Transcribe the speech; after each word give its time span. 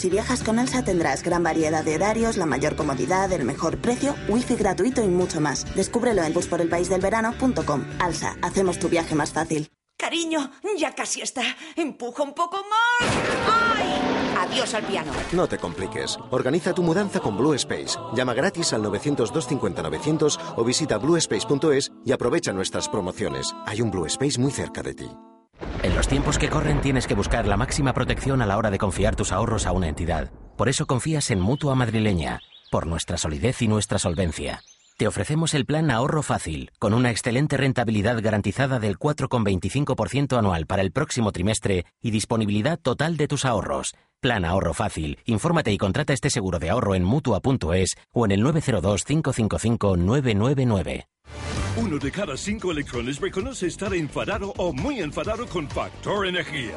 Si 0.00 0.08
viajas 0.08 0.42
con 0.42 0.58
Alsa 0.58 0.82
tendrás 0.82 1.22
gran 1.22 1.42
variedad 1.42 1.84
de 1.84 1.94
horarios, 1.94 2.38
la 2.38 2.46
mayor 2.46 2.74
comodidad, 2.74 3.30
el 3.32 3.44
mejor 3.44 3.76
precio, 3.82 4.14
wifi 4.30 4.56
gratuito 4.56 5.02
y 5.02 5.08
mucho 5.08 5.42
más. 5.42 5.66
Descúbrelo 5.74 6.22
en 6.22 6.32
busporelpaisdelverano.com. 6.32 7.84
Alsa, 7.98 8.34
hacemos 8.40 8.78
tu 8.78 8.88
viaje 8.88 9.14
más 9.14 9.30
fácil. 9.34 9.68
Cariño, 9.98 10.52
ya 10.78 10.94
casi 10.94 11.20
está. 11.20 11.42
Empuja 11.76 12.22
un 12.22 12.32
poco 12.32 12.56
más. 12.56 13.10
¡Ay! 13.46 14.48
Adiós 14.48 14.72
al 14.72 14.84
piano. 14.84 15.12
No 15.32 15.46
te 15.46 15.58
compliques. 15.58 16.18
Organiza 16.30 16.72
tu 16.72 16.82
mudanza 16.82 17.20
con 17.20 17.36
Blue 17.36 17.52
Space. 17.52 17.98
Llama 18.14 18.32
gratis 18.32 18.72
al 18.72 18.82
900-250-900 18.82 20.54
o 20.56 20.64
visita 20.64 20.96
bluespace.es 20.96 21.92
y 22.06 22.12
aprovecha 22.12 22.54
nuestras 22.54 22.88
promociones. 22.88 23.54
Hay 23.66 23.82
un 23.82 23.90
Blue 23.90 24.06
Space 24.06 24.40
muy 24.40 24.50
cerca 24.50 24.80
de 24.80 24.94
ti. 24.94 25.10
En 25.82 25.94
los 25.94 26.08
tiempos 26.08 26.38
que 26.38 26.48
corren 26.48 26.80
tienes 26.80 27.06
que 27.06 27.14
buscar 27.14 27.46
la 27.46 27.56
máxima 27.56 27.92
protección 27.92 28.42
a 28.42 28.46
la 28.46 28.58
hora 28.58 28.70
de 28.70 28.78
confiar 28.78 29.16
tus 29.16 29.32
ahorros 29.32 29.66
a 29.66 29.72
una 29.72 29.88
entidad. 29.88 30.30
Por 30.56 30.68
eso 30.68 30.86
confías 30.86 31.30
en 31.30 31.40
Mutua 31.40 31.74
Madrileña, 31.74 32.40
por 32.70 32.86
nuestra 32.86 33.16
solidez 33.16 33.62
y 33.62 33.68
nuestra 33.68 33.98
solvencia. 33.98 34.62
Te 35.00 35.06
ofrecemos 35.06 35.54
el 35.54 35.64
plan 35.64 35.90
Ahorro 35.90 36.22
Fácil, 36.22 36.70
con 36.78 36.92
una 36.92 37.10
excelente 37.10 37.56
rentabilidad 37.56 38.20
garantizada 38.20 38.78
del 38.78 38.98
4,25% 38.98 40.36
anual 40.36 40.66
para 40.66 40.82
el 40.82 40.92
próximo 40.92 41.32
trimestre 41.32 41.86
y 42.02 42.10
disponibilidad 42.10 42.78
total 42.78 43.16
de 43.16 43.26
tus 43.26 43.46
ahorros. 43.46 43.94
Plan 44.20 44.44
Ahorro 44.44 44.74
Fácil. 44.74 45.18
Infórmate 45.24 45.72
y 45.72 45.78
contrata 45.78 46.12
este 46.12 46.28
seguro 46.28 46.58
de 46.58 46.68
ahorro 46.68 46.94
en 46.94 47.04
Mutua.es 47.04 47.96
o 48.12 48.26
en 48.26 48.32
el 48.32 48.42
902 48.42 49.04
555 49.04 49.96
999. 49.96 51.09
Uno 51.76 51.98
de 51.98 52.10
cada 52.10 52.36
cinco 52.36 52.72
electrones 52.72 53.20
reconoce 53.20 53.68
estar 53.68 53.94
enfadado 53.94 54.52
o 54.56 54.72
muy 54.72 54.98
enfadado 55.00 55.46
con 55.46 55.68
Factor 55.68 56.26
Energía. 56.26 56.74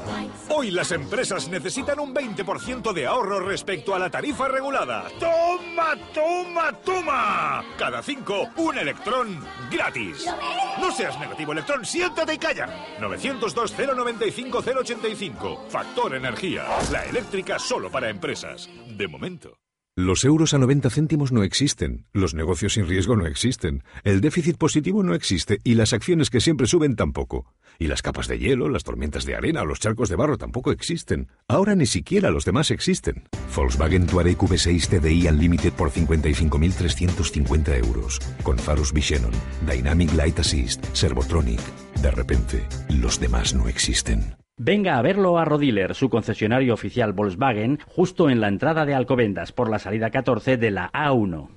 Hoy 0.50 0.70
las 0.70 0.92
empresas 0.92 1.50
necesitan 1.50 2.00
un 2.00 2.14
20% 2.14 2.94
de 2.94 3.08
ahorro 3.08 3.40
respecto 3.40 3.96
a 3.96 4.00
la 4.00 4.12
tarifa 4.12 4.48
regulada. 4.48 5.08
¡Toma, 5.20 5.96
toma, 6.14 6.72
toma! 6.86 7.66
Cada 7.78 8.04
cinco, 8.04 8.48
un 8.56 8.78
electrón 8.78 9.44
gratis. 9.72 10.28
No 10.80 10.92
seas 10.92 11.20
negativo, 11.20 11.54
electrón, 11.54 11.84
siéntate 11.86 12.36
y 12.36 12.38
calla. 12.38 12.70
902-095-085. 13.00 15.70
Factor 15.70 16.14
Energía. 16.16 16.66
La 16.92 17.04
eléctrica 17.06 17.58
solo 17.58 17.90
para 17.90 18.10
empresas. 18.10 18.70
De 18.88 19.08
momento. 19.08 19.63
Los 19.96 20.24
euros 20.24 20.56
a 20.56 20.58
90 20.58 20.90
céntimos 20.90 21.32
no 21.32 21.44
existen, 21.44 22.08
los 22.14 22.34
negocios 22.34 22.74
sin 22.74 22.88
riesgo 22.88 23.16
no 23.16 23.28
existen, 23.28 23.84
el 24.04 24.22
déficit 24.22 24.58
positivo 24.58 25.04
no 25.04 25.14
existe 25.14 25.60
y 25.64 25.76
las 25.76 25.94
acciones 25.94 26.32
que 26.32 26.42
siempre 26.42 26.66
suben 26.66 26.96
tampoco. 26.96 27.54
Y 27.78 27.86
las 27.86 28.02
capas 28.02 28.28
de 28.28 28.40
hielo, 28.40 28.70
las 28.70 28.84
tormentas 28.84 29.24
de 29.24 29.36
arena 29.36 29.62
o 29.62 29.66
los 29.68 29.80
charcos 29.80 30.10
de 30.10 30.16
barro 30.16 30.40
tampoco 30.40 30.72
existen. 30.72 31.28
Ahora 31.48 31.76
ni 31.76 31.86
siquiera 31.86 32.32
los 32.32 32.44
demás 32.44 32.72
existen. 32.72 33.30
Volkswagen 33.56 34.08
Touareg 34.08 34.40
V6 34.40 34.88
TDI 35.00 35.28
Unlimited 35.28 35.74
por 35.74 35.92
55.350 35.92 37.86
euros. 37.86 38.20
Con 38.42 38.58
faros 38.58 38.94
Vichenon, 38.94 39.34
Dynamic 39.72 40.12
Light 40.16 40.40
Assist, 40.40 40.84
Servotronic. 40.94 41.62
De 42.02 42.10
repente, 42.10 42.68
los 42.90 43.20
demás 43.20 43.54
no 43.54 43.68
existen. 43.68 44.43
Venga 44.66 44.98
a 44.98 45.02
verlo 45.02 45.38
a 45.38 45.44
Rodiler, 45.44 45.94
su 45.94 46.10
concesionario 46.10 46.74
oficial 46.74 47.12
Volkswagen, 47.12 47.80
justo 47.86 48.30
en 48.30 48.40
la 48.40 48.48
entrada 48.48 48.86
de 48.86 48.94
Alcobendas, 48.94 49.52
por 49.52 49.70
la 49.70 49.78
salida 49.78 50.10
14 50.10 50.56
de 50.56 50.72
la 50.72 50.90
A1. 50.94 51.50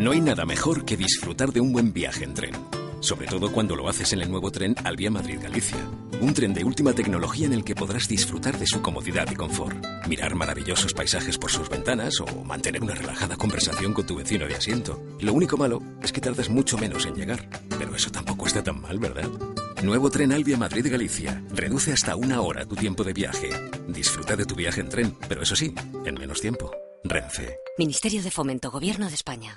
No 0.00 0.10
hay 0.10 0.20
nada 0.20 0.44
mejor 0.44 0.84
que 0.84 0.96
disfrutar 0.96 1.50
de 1.50 1.60
un 1.60 1.72
buen 1.72 1.92
viaje 1.92 2.24
en 2.24 2.34
tren. 2.34 2.54
Sobre 2.98 3.28
todo 3.28 3.52
cuando 3.52 3.76
lo 3.76 3.88
haces 3.88 4.12
en 4.14 4.20
el 4.20 4.32
nuevo 4.32 4.50
tren 4.50 4.74
Albia 4.82 5.12
Madrid-Galicia. 5.12 5.78
Un 6.20 6.34
tren 6.34 6.52
de 6.54 6.64
última 6.64 6.92
tecnología 6.92 7.46
en 7.46 7.52
el 7.52 7.62
que 7.62 7.76
podrás 7.76 8.08
disfrutar 8.08 8.58
de 8.58 8.66
su 8.66 8.82
comodidad 8.82 9.30
y 9.30 9.36
confort. 9.36 9.76
Mirar 10.08 10.34
maravillosos 10.34 10.94
paisajes 10.94 11.38
por 11.38 11.52
sus 11.52 11.68
ventanas 11.68 12.20
o 12.20 12.44
mantener 12.44 12.82
una 12.82 12.96
relajada 12.96 13.36
conversación 13.36 13.94
con 13.94 14.06
tu 14.06 14.16
vecino 14.16 14.48
de 14.48 14.56
asiento. 14.56 15.00
Lo 15.20 15.34
único 15.34 15.56
malo 15.56 15.80
es 16.02 16.10
que 16.10 16.20
tardas 16.20 16.50
mucho 16.50 16.76
menos 16.78 17.06
en 17.06 17.14
llegar. 17.14 17.48
Pero 17.78 17.94
eso 17.94 18.10
tampoco 18.10 18.48
está 18.48 18.60
tan 18.60 18.80
mal, 18.80 18.98
¿verdad? 18.98 19.28
Nuevo 19.82 20.10
tren 20.10 20.32
Albia 20.32 20.56
Madrid-Galicia. 20.56 21.42
Reduce 21.50 21.92
hasta 21.92 22.14
una 22.14 22.40
hora 22.40 22.64
tu 22.64 22.76
tiempo 22.76 23.02
de 23.02 23.12
viaje. 23.12 23.50
Disfruta 23.88 24.36
de 24.36 24.44
tu 24.44 24.54
viaje 24.54 24.80
en 24.80 24.88
tren, 24.88 25.16
pero 25.28 25.42
eso 25.42 25.56
sí, 25.56 25.74
en 26.04 26.14
menos 26.14 26.40
tiempo. 26.40 26.70
Renfe. 27.02 27.56
Ministerio 27.78 28.22
de 28.22 28.30
Fomento, 28.30 28.70
Gobierno 28.70 29.08
de 29.08 29.14
España. 29.14 29.56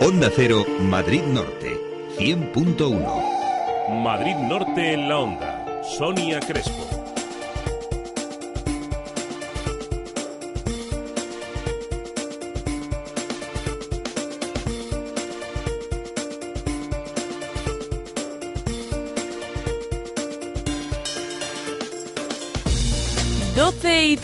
Onda 0.00 0.30
Cero, 0.34 0.66
Madrid 0.80 1.22
Norte, 1.22 1.80
100.1. 2.18 4.02
Madrid 4.02 4.34
Norte 4.34 4.92
en 4.92 5.08
la 5.08 5.18
onda. 5.18 5.82
Sonia 5.96 6.40
Crespo. 6.40 6.85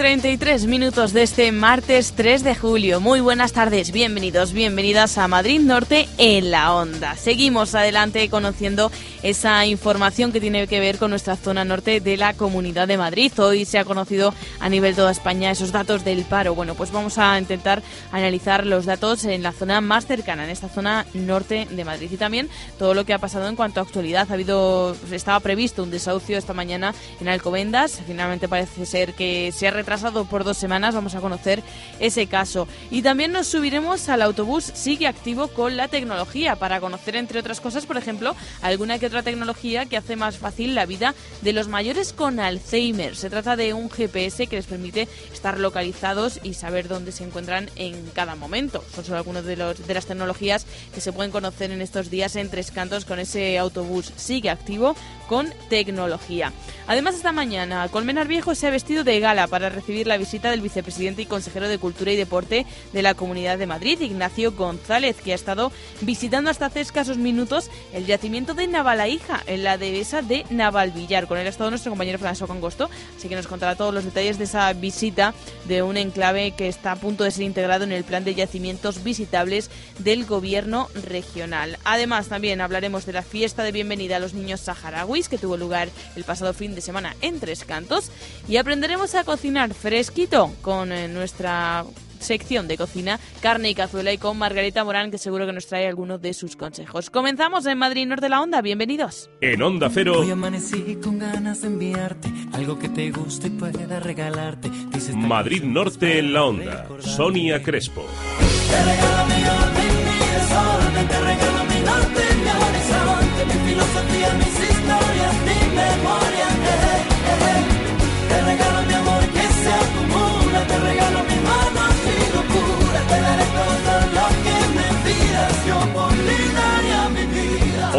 33 0.03 0.67
minutos 0.67 1.13
de 1.13 1.23
este 1.23 1.53
martes 1.53 2.15
3 2.17 2.43
de 2.43 2.57
julio. 2.57 3.01
Muy 3.01 3.21
buenas 3.21 3.53
tardes, 3.53 3.93
bienvenidos, 3.93 4.53
bienvenidas 4.53 5.17
a 5.17 5.29
Madrid 5.29 5.61
Norte 5.61 6.09
en 6.19 6.51
la 6.51 6.75
Onda. 6.75 7.15
Seguimos 7.15 7.77
adelante 7.77 8.29
conociendo 8.29 8.91
esa 9.23 9.65
información 9.67 10.33
que 10.33 10.41
tiene 10.41 10.67
que 10.67 10.81
ver 10.81 10.99
con 10.99 11.11
nuestra 11.11 11.37
zona 11.37 11.65
norte 11.65 12.01
de 12.01 12.17
la 12.17 12.35
Comunidad 12.35 12.89
de 12.89 12.99
Madrid. 12.99 13.33
Hoy 13.39 13.65
se 13.65 13.79
ha 13.79 13.85
conocido 13.85 14.35
a 14.61 14.69
nivel 14.69 14.97
toda 14.97 15.13
España 15.13 15.51
esos 15.51 15.73
datos 15.73 16.05
del 16.05 16.25
paro. 16.25 16.55
Bueno, 16.55 16.75
pues 16.75 16.91
vamos 16.91 17.19
a 17.19 17.39
intentar 17.39 17.83
analizar 18.11 18.67
los 18.67 18.85
datos 18.85 19.25
en 19.25 19.43
la 19.43 19.53
zona 19.53 19.81
más 19.81 20.07
cercana, 20.07 20.45
en 20.45 20.51
esta 20.51 20.69
zona 20.69 21.07
norte 21.15 21.69
de 21.71 21.85
Madrid 21.85 22.11
y 22.11 22.17
también 22.17 22.49
todo 22.79 22.95
lo 22.95 23.05
que 23.05 23.15
ha 23.15 23.19
pasado 23.19 23.49
en 23.49 23.57
cuanto 23.57 23.81
a 23.81 23.85
actualidad. 23.85 24.27
Ha 24.31 24.35
habido, 24.35 24.97
estaba 25.11 25.39
previsto 25.41 25.83
un 25.83 25.91
desahucio 25.91 26.37
esta 26.37 26.53
mañana 26.53 26.95
en 27.21 27.29
Alcobendas. 27.29 28.01
Finalmente 28.07 28.49
parece 28.49 28.87
ser 28.87 29.15
que 29.15 29.53
se 29.53 29.69
ha 29.69 29.71
retrasado 29.71 30.25
por 30.25 30.43
dos 30.43 30.57
semanas. 30.57 30.95
Vamos 30.95 31.15
a 31.15 31.21
conocer 31.21 31.63
ese 32.01 32.27
caso. 32.27 32.67
Y 32.91 33.03
también 33.03 33.33
nos 33.33 33.47
subiremos 33.47 34.09
al 34.09 34.23
autobús 34.23 34.65
Sigue 34.65 35.07
Activo 35.07 35.49
con 35.49 35.77
la 35.77 35.89
tecnología 35.89 36.57
para 36.57 36.81
conocer, 36.81 37.17
entre 37.17 37.39
otras 37.39 37.61
cosas, 37.61 37.87
por 37.87 37.97
ejemplo, 37.97 38.35
alguna 38.63 38.99
que 38.99 39.12
otra 39.13 39.23
tecnología 39.23 39.85
que 39.85 39.99
hace 39.99 40.17
más 40.17 40.39
fácil 40.39 40.75
la 40.75 40.87
vida 40.87 41.15
de 41.43 41.53
los 41.53 41.69
mayores 41.69 42.15
con 42.15 42.41
Alzheimer. 42.41 43.15
Se 43.15 43.29
trata 43.29 43.57
de 43.57 43.75
un 43.75 43.91
GPS 43.91 44.47
que 44.47 44.57
les 44.57 44.65
permite 44.65 45.07
estar 45.31 45.61
localizados 45.61 46.41
y 46.43 46.55
saber 46.55 46.89
dónde 46.89 47.13
se 47.13 47.25
encuentran 47.25 47.69
en 47.77 48.07
cada 48.15 48.37
momento. 48.37 48.83
Son 48.95 49.05
solo 49.05 49.19
algunas 49.19 49.45
de, 49.45 49.57
los, 49.57 49.87
de 49.87 49.93
las 49.93 50.07
tecnologías 50.07 50.65
que 50.95 51.03
se 51.03 51.13
pueden 51.13 51.31
conocer 51.31 51.71
en 51.73 51.83
estos 51.83 52.09
días 52.09 52.37
en 52.37 52.49
Tres 52.49 52.71
Cantos 52.71 53.05
con 53.05 53.19
ese 53.19 53.59
autobús 53.59 54.15
Sigue 54.17 54.49
Activo 54.49 54.97
con 55.29 55.53
tecnología. 55.69 56.53
Además, 56.87 57.15
esta 57.15 57.33
mañana, 57.33 57.89
Colmenar 57.89 58.29
Viejo 58.29 58.55
se 58.55 58.67
ha 58.67 58.71
vestido 58.71 59.05
de 59.05 59.21
gala 59.21 59.47
para 59.47 59.69
recibir 59.69 60.07
la 60.07 60.17
visita 60.17 60.51
del 60.51 60.61
vicepresidente 60.61 61.23
y 61.23 61.27
consejero 61.27 61.69
de 61.69 61.79
Cultura 61.79 62.13
y 62.13 62.17
Deporte 62.17 62.67
de 62.93 63.03
la 63.03 63.15
Comunidad 63.15 63.59
de 63.59 63.67
Madrid, 63.67 64.01
Ignacio 64.01 64.53
González, 64.53 65.17
que 65.23 65.33
ha 65.33 65.35
estado 65.35 65.71
visitando 66.01 66.51
hasta 66.51 66.67
hace 66.67 66.81
escasos 66.81 67.19
minutos 67.19 67.71
el 67.93 68.07
yacimiento 68.07 68.55
de 68.55 68.67
Naval 68.67 69.02
hija, 69.09 69.43
en 69.47 69.65
la 69.65 69.79
dehesa 69.79 70.23
de 70.23 70.45
Navalvillar. 70.51 71.27
Con 71.27 71.39
él 71.39 71.47
ha 71.47 71.51
estado 71.51 71.71
nuestro 71.71 71.91
compañero 71.91 72.19
François 72.19 72.47
Congosto, 72.47 72.91
así 73.17 73.29
que 73.29 73.37
nos 73.37 73.47
contará 73.47 73.77
todos 73.77 73.95
los 73.95 74.05
detalles 74.05 74.39
de 74.39 74.45
esa 74.45 74.73
visita 74.73 75.35
de 75.67 75.83
un 75.83 75.97
enclave 75.97 76.53
que 76.53 76.69
está 76.69 76.93
a 76.93 76.97
punto 76.97 77.25
de 77.25 77.31
ser 77.31 77.45
integrado 77.45 77.85
en 77.85 77.93
el 77.93 78.05
plan 78.05 78.25
de 78.25 78.35
yacimientos 78.35 79.03
visitables 79.03 79.71
del 79.99 80.25
gobierno 80.25 80.89
regional. 81.07 81.79
Además, 81.85 82.29
también 82.29 82.61
hablaremos 82.61 83.07
de 83.07 83.13
la 83.13 83.23
fiesta 83.23 83.63
de 83.63 83.73
bienvenida 83.73 84.17
a 84.17 84.21
los 84.21 84.35
niños 84.35 84.61
saharauis 84.61 85.29
que 85.29 85.39
tuvo 85.39 85.57
lugar 85.57 85.89
el 86.17 86.25
pasado 86.25 86.53
fin 86.55 86.75
de 86.75 86.81
semana 86.81 87.17
en 87.21 87.41
Tres 87.41 87.65
Cantos 87.65 88.11
y 88.49 88.57
aprenderemos 88.57 89.15
a 89.15 89.25
cocinar 89.25 89.75
fresquito 89.75 90.53
con 90.63 90.93
eh, 90.93 91.09
nuestra 91.09 91.85
sección 92.23 92.69
de 92.69 92.77
cocina, 92.77 93.21
carne 93.41 93.71
y 93.71 93.75
cazuela 93.75 94.13
y 94.13 94.19
con 94.19 94.39
Margarita 94.39 94.85
Morán, 94.85 95.11
que 95.11 95.19
seguro 95.19 95.47
que 95.47 95.53
nos 95.53 95.67
trae 95.67 95.87
algunos 95.87 96.21
de 96.23 96.33
sus 96.35 96.57
consejos. 96.57 97.11
Comenzamos 97.11 97.67
en 97.67 97.79
Madrid 97.79 98.07
Norte 98.07 98.27
de 98.27 98.29
la 98.31 98.41
Onda, 98.41 98.63
bienvenidos. 98.63 99.31
En 99.41 99.63
Onda 99.63 99.91
Cero. 99.93 100.21
Hoy 100.21 100.31
amanecí 100.31 100.97
con 101.03 101.19
ganas 101.19 101.63
de 101.63 101.69
enviarte 101.69 102.33
algo 102.53 102.79
que 102.79 102.89
te 102.89 103.11
guste 103.11 103.49
y 103.49 103.51
pueda 103.51 104.01
regalarte. 104.01 104.71
Dices, 104.93 105.17
Madrid 105.17 105.63
Norte 105.63 106.19
en 106.19 106.33
la 106.33 106.45
Onda. 106.45 106.89
Sonia 107.01 107.63
Crespo. 107.63 108.03
te 108.03 108.85
regalo 108.85 109.27
mi 109.27 109.43
orden, 109.45 109.93
mi 110.07 110.19
desorden, 110.33 111.09
te 111.09 111.21
regalo 111.21 111.65
mi 111.65 111.81
norte, 111.81 112.23
mi 112.43 112.51
horizonte, 112.63 113.45
mi 113.47 113.71
filosofía, 113.71 114.35
mis 114.35 114.71
historias, 114.71 115.35
mi 115.47 115.77
memoria. 115.77 116.42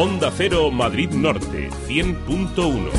Onda 0.03 0.29
Cero 0.35 0.69
Madrid 0.69 1.11
Norte 1.11 1.69
100.1. 1.87 2.91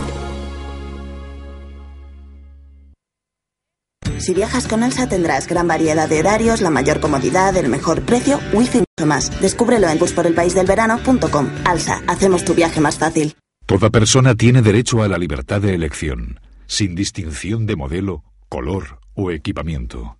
Si 4.16 4.32
viajas 4.32 4.66
con 4.66 4.82
Elsa 4.82 5.06
tendrás 5.06 5.46
gran 5.46 5.68
variedad 5.68 6.08
de 6.08 6.20
horarios, 6.20 6.62
la 6.62 6.70
mayor 6.70 7.00
comodidad, 7.00 7.54
el 7.58 7.68
mejor 7.68 8.06
precio, 8.06 8.40
wifi 8.54 8.78
y 8.78 8.84
mucho 8.96 9.06
más. 9.06 9.38
Descúbrelo 9.42 9.86
en 9.90 9.98
busporelpaisdelverano.com. 9.98 11.50
Alsa, 11.66 12.02
hacemos 12.06 12.42
tu 12.42 12.54
viaje 12.54 12.80
más 12.80 12.96
fácil. 12.96 13.34
Toda 13.66 13.90
persona 13.90 14.34
tiene 14.34 14.62
derecho 14.62 15.02
a 15.02 15.08
la 15.08 15.18
libertad 15.18 15.60
de 15.60 15.74
elección, 15.74 16.40
sin 16.64 16.94
distinción 16.94 17.66
de 17.66 17.76
modelo, 17.76 18.24
color 18.48 19.00
o 19.12 19.30
equipamiento. 19.30 20.16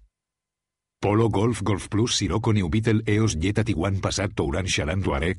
Polo, 1.01 1.31
Golf, 1.31 1.63
Golf 1.63 1.89
Plus, 1.89 2.15
Sirocco, 2.15 2.53
New 2.53 2.69
Beetle, 2.69 3.05
EOS, 3.07 3.39
Jetta, 3.41 3.65
Tiguan, 3.65 4.03
Passat, 4.03 4.35
Touran, 4.35 4.67
Charan, 4.67 5.01
Touareg. 5.01 5.39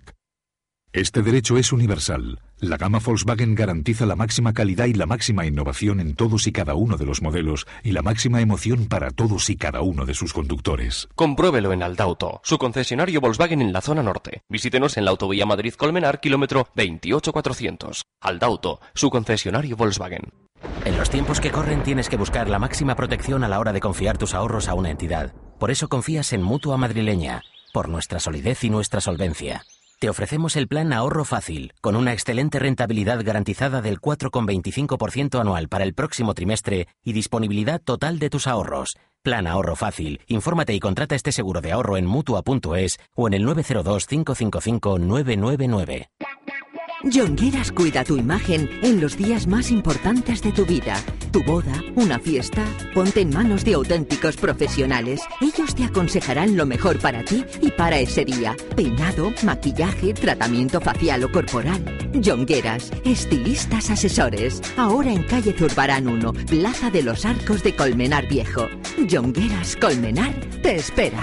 Este 0.95 1.21
derecho 1.21 1.57
es 1.57 1.73
universal. 1.73 2.39
La 2.57 2.77
gama 2.77 2.99
Volkswagen 3.03 3.53
garantiza 3.53 4.05
la 4.05 4.15
máxima 4.15 4.53
calidad 4.53 4.85
y 4.85 4.93
la 4.93 5.05
máxima 5.05 5.45
innovación 5.45 5.99
en 5.99 6.15
todos 6.15 6.47
y 6.47 6.53
cada 6.53 6.75
uno 6.75 6.95
de 6.95 7.05
los 7.05 7.21
modelos 7.21 7.67
y 7.83 7.91
la 7.91 8.01
máxima 8.01 8.39
emoción 8.39 8.85
para 8.85 9.11
todos 9.11 9.49
y 9.49 9.57
cada 9.57 9.81
uno 9.81 10.05
de 10.05 10.13
sus 10.13 10.31
conductores. 10.31 11.09
Compruébelo 11.13 11.73
en 11.73 11.83
Aldauto, 11.83 12.39
su 12.45 12.57
concesionario 12.57 13.19
Volkswagen 13.19 13.61
en 13.61 13.73
la 13.73 13.81
zona 13.81 14.03
norte. 14.03 14.43
Visítenos 14.47 14.95
en 14.95 15.03
la 15.03 15.11
autovía 15.11 15.45
Madrid-Colmenar, 15.45 16.21
kilómetro 16.21 16.69
28400. 16.75 18.05
Aldauto, 18.21 18.79
su 18.93 19.09
concesionario 19.09 19.75
Volkswagen. 19.75 20.31
En 20.85 20.97
los 20.97 21.09
tiempos 21.09 21.41
que 21.41 21.51
corren 21.51 21.83
tienes 21.83 22.07
que 22.07 22.15
buscar 22.15 22.49
la 22.49 22.57
máxima 22.57 22.95
protección 22.95 23.43
a 23.43 23.49
la 23.49 23.59
hora 23.59 23.73
de 23.73 23.81
confiar 23.81 24.17
tus 24.17 24.33
ahorros 24.33 24.69
a 24.69 24.75
una 24.75 24.91
entidad. 24.91 25.33
Por 25.59 25.71
eso 25.71 25.89
confías 25.89 26.31
en 26.31 26.41
Mutua 26.41 26.77
Madrileña, 26.77 27.41
por 27.73 27.89
nuestra 27.89 28.21
solidez 28.21 28.63
y 28.63 28.69
nuestra 28.69 29.01
solvencia. 29.01 29.65
Te 29.99 30.09
ofrecemos 30.09 30.55
el 30.57 30.67
plan 30.67 30.91
Ahorro 30.91 31.23
Fácil, 31.23 31.71
con 31.79 31.95
una 31.95 32.11
excelente 32.11 32.59
rentabilidad 32.59 33.23
garantizada 33.23 33.81
del 33.81 34.01
4,25% 34.01 35.39
anual 35.39 35.69
para 35.69 35.85
el 35.85 35.93
próximo 35.93 36.33
trimestre 36.33 36.89
y 37.03 37.13
disponibilidad 37.13 37.81
total 37.81 38.19
de 38.19 38.29
tus 38.29 38.47
ahorros. 38.47 38.97
Plan 39.23 39.47
Ahorro 39.47 39.77
Fácil. 39.77 40.21
Infórmate 40.27 40.73
y 40.73 40.79
contrata 40.79 41.15
este 41.15 41.31
seguro 41.31 41.61
de 41.61 41.71
ahorro 41.71 41.97
en 41.97 42.05
Mutua.es 42.05 42.99
o 43.15 43.27
en 43.27 43.33
el 43.33 43.43
902-555-999. 43.47 46.09
Jongueras 47.11 47.71
cuida 47.71 48.03
tu 48.03 48.17
imagen 48.17 48.67
en 48.81 48.99
los 48.99 49.15
días 49.15 49.45
más 49.45 49.69
importantes 49.69 50.41
de 50.41 50.51
tu 50.51 50.65
vida. 50.65 50.95
Tu 51.31 51.43
boda, 51.43 51.83
una 51.95 52.17
fiesta. 52.17 52.65
Ponte 52.95 53.21
en 53.21 53.29
manos 53.29 53.63
de 53.63 53.75
auténticos 53.75 54.37
profesionales. 54.37 55.21
Ellos 55.39 55.75
te 55.75 55.83
aconsejarán 55.83 56.57
lo 56.57 56.65
mejor 56.65 56.99
para 56.99 57.23
ti 57.23 57.45
y 57.61 57.69
para 57.69 57.99
ese 57.99 58.25
día. 58.25 58.55
Peinado, 58.75 59.31
maquillaje, 59.43 60.15
tratamiento 60.15 60.81
facial 60.81 61.23
o 61.23 61.31
corporal. 61.31 61.83
Jongueras, 62.23 62.91
estilistas 63.05 63.91
asesores. 63.91 64.61
Ahora 64.75 65.13
en 65.13 65.23
calle 65.23 65.53
Zurbarán 65.53 66.07
1, 66.07 66.33
Plaza 66.47 66.89
de 66.89 67.03
los 67.03 67.23
Arcos 67.23 67.61
de 67.61 67.75
Colmenar 67.75 68.27
Viejo. 68.27 68.67
Jongueras 69.07 69.75
Colmenar 69.75 70.33
te 70.63 70.77
espera. 70.77 71.21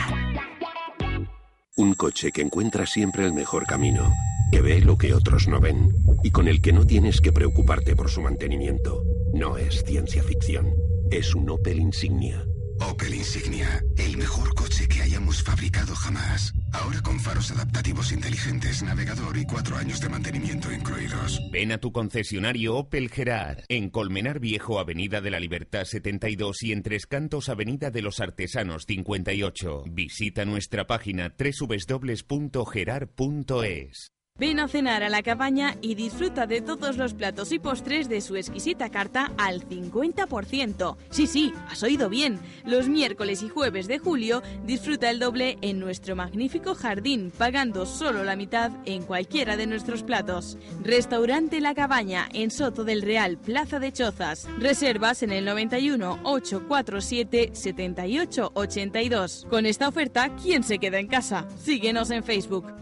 Un 1.75 1.95
coche 1.95 2.31
que 2.31 2.43
encuentra 2.43 2.87
siempre 2.87 3.25
el 3.25 3.33
mejor 3.33 3.67
camino, 3.67 4.13
que 4.53 4.61
ve 4.61 4.83
lo 4.83 4.99
que 4.99 5.15
otros 5.15 5.49
no 5.49 5.61
ven 5.61 5.89
y 6.23 6.31
con 6.31 6.47
el 6.47 6.61
que 6.61 6.75
no 6.75 6.87
tienes 6.87 7.23
que 7.23 7.33
preocuparte 7.33 7.97
por 7.97 8.11
su 8.11 8.21
mantenimiento. 8.21 9.03
No 9.33 9.57
es 9.57 9.83
ciencia 9.83 10.23
ficción, 10.23 10.75
es 11.11 11.35
un 11.35 11.49
Opel 11.49 11.81
Insignia. 11.81 12.45
Opel 12.91 13.15
Insignia, 13.15 13.83
el 13.97 14.19
mejor 14.19 14.55
coche 14.55 14.87
que 14.89 15.01
hayamos 15.01 15.43
fabricado 15.43 15.95
jamás. 15.95 16.53
Ahora 16.73 17.01
con 17.01 17.19
faros 17.19 17.51
adaptativos 17.51 18.13
inteligentes, 18.13 18.83
navegador 18.83 19.39
y 19.39 19.47
cuatro 19.47 19.77
años 19.77 20.01
de 20.01 20.11
mantenimiento 20.11 20.71
incluidos. 20.71 21.41
Ven 21.51 21.73
a 21.73 21.79
tu 21.79 21.91
concesionario 21.93 22.77
Opel 22.77 23.09
Gerard, 23.09 23.61
en 23.69 23.89
Colmenar 23.89 24.39
Viejo, 24.39 24.79
Avenida 24.79 25.23
de 25.23 25.31
la 25.31 25.41
Libertad 25.41 25.85
72 25.85 26.63
y 26.63 26.73
en 26.73 26.83
Tres 26.83 27.07
Cantos, 27.07 27.49
Avenida 27.49 27.91
de 27.91 28.03
los 28.03 28.21
Artesanos 28.21 28.85
58. 28.85 29.85
Visita 29.91 30.45
nuestra 30.45 30.87
página 30.87 31.35
www.gerard.es. 31.39 34.13
Ven 34.43 34.59
a 34.59 34.67
cenar 34.67 35.05
a 35.05 35.09
la 35.09 35.23
cabaña 35.23 35.77
y 35.83 35.95
disfruta 35.95 36.49
de 36.49 36.63
todos 36.63 36.97
los 36.97 37.15
platos 37.15 37.53
y 37.53 37.61
postres 37.61 38.09
de 38.09 38.21
su 38.21 38.35
exquisita 38.35 38.89
carta 38.89 39.31
al 39.37 39.61
50%. 39.69 40.97
Sí, 41.11 41.29
sí, 41.29 41.55
has 41.69 41.83
oído 41.85 42.09
bien. 42.09 42.41
Los 42.65 42.89
miércoles 42.89 43.43
y 43.45 43.49
jueves 43.49 43.87
de 43.87 44.01
julio 44.01 44.43
disfruta 44.65 45.11
el 45.11 45.21
doble 45.21 45.59
en 45.61 45.79
nuestro 45.79 46.17
magnífico 46.17 46.75
jardín, 46.75 47.31
pagando 47.31 47.87
solo 47.87 48.25
la 48.25 48.35
mitad 48.35 48.73
en 48.85 49.05
cualquiera 49.05 49.57
de 49.57 49.69
nuestros 49.69 50.03
platos. 50.03 50.59
Restaurante 50.83 51.61
La 51.61 51.75
Cabaña 51.75 52.27
en 52.33 52.51
Soto 52.51 52.83
del 52.83 53.03
Real, 53.03 53.39
Plaza 53.39 53.79
de 53.79 53.93
Chozas. 53.93 54.49
Reservas 54.59 55.23
en 55.23 55.31
el 55.31 55.45
91 55.45 56.19
847 56.25 57.51
78 57.53 58.51
82. 58.55 59.47
Con 59.49 59.67
esta 59.67 59.87
oferta, 59.87 60.35
¿quién 60.43 60.65
se 60.65 60.79
queda 60.79 60.99
en 60.99 61.07
casa? 61.07 61.47
Síguenos 61.63 62.11
en 62.11 62.25
Facebook. 62.25 62.82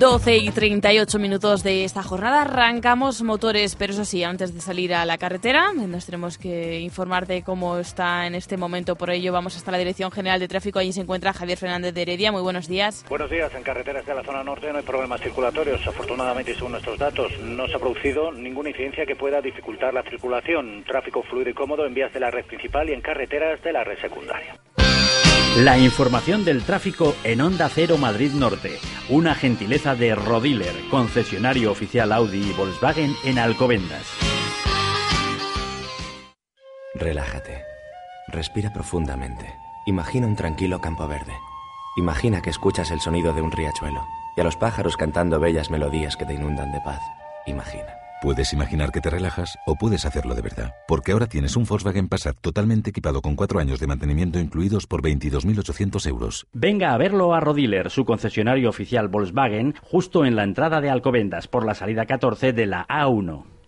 Doce 0.00 0.38
y 0.38 0.50
38 0.50 1.18
minutos 1.18 1.62
de 1.62 1.84
esta 1.84 2.02
jornada. 2.02 2.40
Arrancamos 2.40 3.20
motores, 3.20 3.76
pero 3.76 3.92
eso 3.92 4.06
sí, 4.06 4.24
antes 4.24 4.54
de 4.54 4.62
salir 4.62 4.94
a 4.94 5.04
la 5.04 5.18
carretera, 5.18 5.74
nos 5.74 6.06
tenemos 6.06 6.38
que 6.38 6.80
informar 6.80 7.26
de 7.26 7.42
cómo 7.42 7.76
está 7.76 8.26
en 8.26 8.34
este 8.34 8.56
momento. 8.56 8.96
Por 8.96 9.10
ello, 9.10 9.30
vamos 9.30 9.58
hasta 9.58 9.70
la 9.70 9.76
Dirección 9.76 10.10
General 10.10 10.40
de 10.40 10.48
Tráfico. 10.48 10.78
Allí 10.78 10.94
se 10.94 11.02
encuentra 11.02 11.34
Javier 11.34 11.58
Fernández 11.58 11.92
de 11.92 12.00
Heredia. 12.00 12.32
Muy 12.32 12.40
buenos 12.40 12.66
días. 12.66 13.04
Buenos 13.10 13.30
días. 13.30 13.54
En 13.54 13.62
carreteras 13.62 14.06
de 14.06 14.14
la 14.14 14.24
zona 14.24 14.42
norte 14.42 14.72
no 14.72 14.78
hay 14.78 14.84
problemas 14.84 15.20
circulatorios. 15.20 15.86
Afortunadamente, 15.86 16.54
según 16.54 16.72
nuestros 16.72 16.98
datos, 16.98 17.30
no 17.42 17.68
se 17.68 17.74
ha 17.74 17.78
producido 17.78 18.32
ninguna 18.32 18.70
incidencia 18.70 19.04
que 19.04 19.16
pueda 19.16 19.42
dificultar 19.42 19.92
la 19.92 20.02
circulación. 20.04 20.82
Tráfico 20.84 21.22
fluido 21.24 21.50
y 21.50 21.54
cómodo 21.54 21.84
en 21.84 21.92
vías 21.92 22.10
de 22.14 22.20
la 22.20 22.30
red 22.30 22.46
principal 22.46 22.88
y 22.88 22.94
en 22.94 23.02
carreteras 23.02 23.62
de 23.62 23.72
la 23.74 23.84
red 23.84 23.98
secundaria. 24.00 24.56
La 25.56 25.76
información 25.76 26.44
del 26.44 26.62
tráfico 26.62 27.16
en 27.24 27.40
Onda 27.40 27.68
Cero 27.68 27.98
Madrid 27.98 28.30
Norte. 28.32 28.78
Una 29.08 29.34
gentileza 29.34 29.96
de 29.96 30.14
Rodiler, 30.14 30.74
concesionario 30.90 31.72
oficial 31.72 32.12
Audi 32.12 32.50
y 32.50 32.52
Volkswagen 32.52 33.16
en 33.24 33.38
Alcobendas. 33.38 34.06
Relájate. 36.94 37.64
Respira 38.28 38.72
profundamente. 38.72 39.52
Imagina 39.86 40.28
un 40.28 40.36
tranquilo 40.36 40.80
campo 40.80 41.08
verde. 41.08 41.34
Imagina 41.96 42.40
que 42.42 42.50
escuchas 42.50 42.92
el 42.92 43.00
sonido 43.00 43.32
de 43.32 43.42
un 43.42 43.50
riachuelo 43.50 44.06
y 44.36 44.40
a 44.40 44.44
los 44.44 44.56
pájaros 44.56 44.96
cantando 44.96 45.40
bellas 45.40 45.68
melodías 45.68 46.16
que 46.16 46.26
te 46.26 46.34
inundan 46.34 46.70
de 46.70 46.80
paz. 46.80 47.00
Imagina. 47.46 47.99
Puedes 48.20 48.52
imaginar 48.52 48.92
que 48.92 49.00
te 49.00 49.08
relajas 49.08 49.58
o 49.66 49.76
puedes 49.76 50.04
hacerlo 50.04 50.34
de 50.34 50.42
verdad, 50.42 50.74
porque 50.86 51.12
ahora 51.12 51.26
tienes 51.26 51.56
un 51.56 51.64
Volkswagen 51.64 52.06
Passat 52.06 52.36
totalmente 52.38 52.90
equipado 52.90 53.22
con 53.22 53.34
cuatro 53.34 53.60
años 53.60 53.80
de 53.80 53.86
mantenimiento 53.86 54.38
incluidos 54.38 54.86
por 54.86 55.00
22.800 55.00 56.06
euros. 56.06 56.46
Venga 56.52 56.92
a 56.92 56.98
verlo 56.98 57.32
a 57.32 57.40
Rodiler, 57.40 57.88
su 57.88 58.04
concesionario 58.04 58.68
oficial 58.68 59.08
Volkswagen, 59.08 59.74
justo 59.80 60.26
en 60.26 60.36
la 60.36 60.44
entrada 60.44 60.82
de 60.82 60.90
Alcobendas, 60.90 61.48
por 61.48 61.64
la 61.64 61.74
salida 61.74 62.04
14 62.04 62.52
de 62.52 62.66
la 62.66 62.86
A1. 62.88 63.59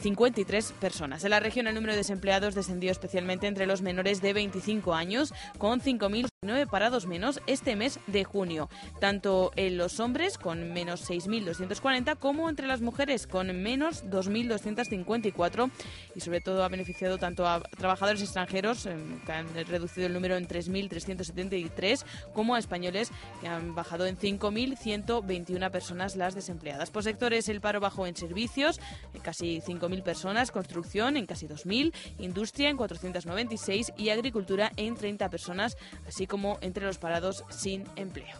53 0.00 0.72
personas. 0.80 1.24
En 1.24 1.30
la 1.30 1.40
región 1.40 1.66
el 1.66 1.74
número 1.74 1.92
de 1.92 1.98
desempleados 1.98 2.54
descendió 2.54 2.90
especialmente 2.90 3.46
entre 3.46 3.66
los 3.66 3.82
menores 3.82 4.20
de 4.22 4.32
25 4.32 4.94
años, 4.94 5.34
con 5.58 5.80
5.009 6.46 6.68
parados 6.68 7.06
menos 7.06 7.40
este 7.46 7.76
mes 7.76 7.98
de 8.06 8.24
junio, 8.24 8.68
tanto 9.00 9.52
en 9.56 9.76
los 9.76 10.00
hombres 10.00 10.38
con 10.38 10.72
menos 10.72 11.08
6.240 11.08 12.16
como 12.18 12.48
entre 12.48 12.66
las 12.66 12.80
mujeres 12.80 13.26
con 13.26 13.62
menos 13.62 14.04
2.254 14.04 15.70
y 16.14 16.20
sobre 16.20 16.40
todo 16.40 16.64
ha 16.64 16.68
beneficiado 16.68 17.18
tanto 17.18 17.46
a 17.46 17.60
trabajadores 17.60 18.22
extranjeros 18.22 18.86
em, 18.86 19.20
que 19.24 19.32
han 19.32 19.46
reducido 19.66 20.06
el 20.06 20.12
número 20.12 20.36
en 20.36 20.46
3.373 20.46 22.04
como 22.32 22.54
a 22.54 22.58
españoles 22.58 23.10
que 23.40 23.48
han 23.48 23.74
bajado 23.74 24.06
en 24.06 24.16
5.121 24.16 25.70
personas 25.70 26.16
las 26.16 26.34
desempleadas. 26.34 26.90
Por 26.90 27.02
sectores 27.02 27.48
el 27.48 27.60
paro 27.60 27.80
bajó 27.80 28.06
en 28.06 28.16
servicios, 28.16 28.80
eh, 29.14 29.18
casi 29.22 29.60
5.000 29.60 30.02
personas, 30.02 30.50
construcción 30.50 31.16
en 31.16 31.26
casi 31.26 31.48
2.000, 31.48 31.92
industria 32.18 32.70
en 32.70 32.76
496 32.76 33.92
y 33.96 34.10
agricultura 34.10 34.72
en 34.76 34.94
30 34.94 35.28
personas, 35.30 35.76
así 36.06 36.26
como 36.26 36.35
entre 36.60 36.84
los 36.84 36.98
parados 36.98 37.44
sin 37.48 37.84
empleo. 37.96 38.36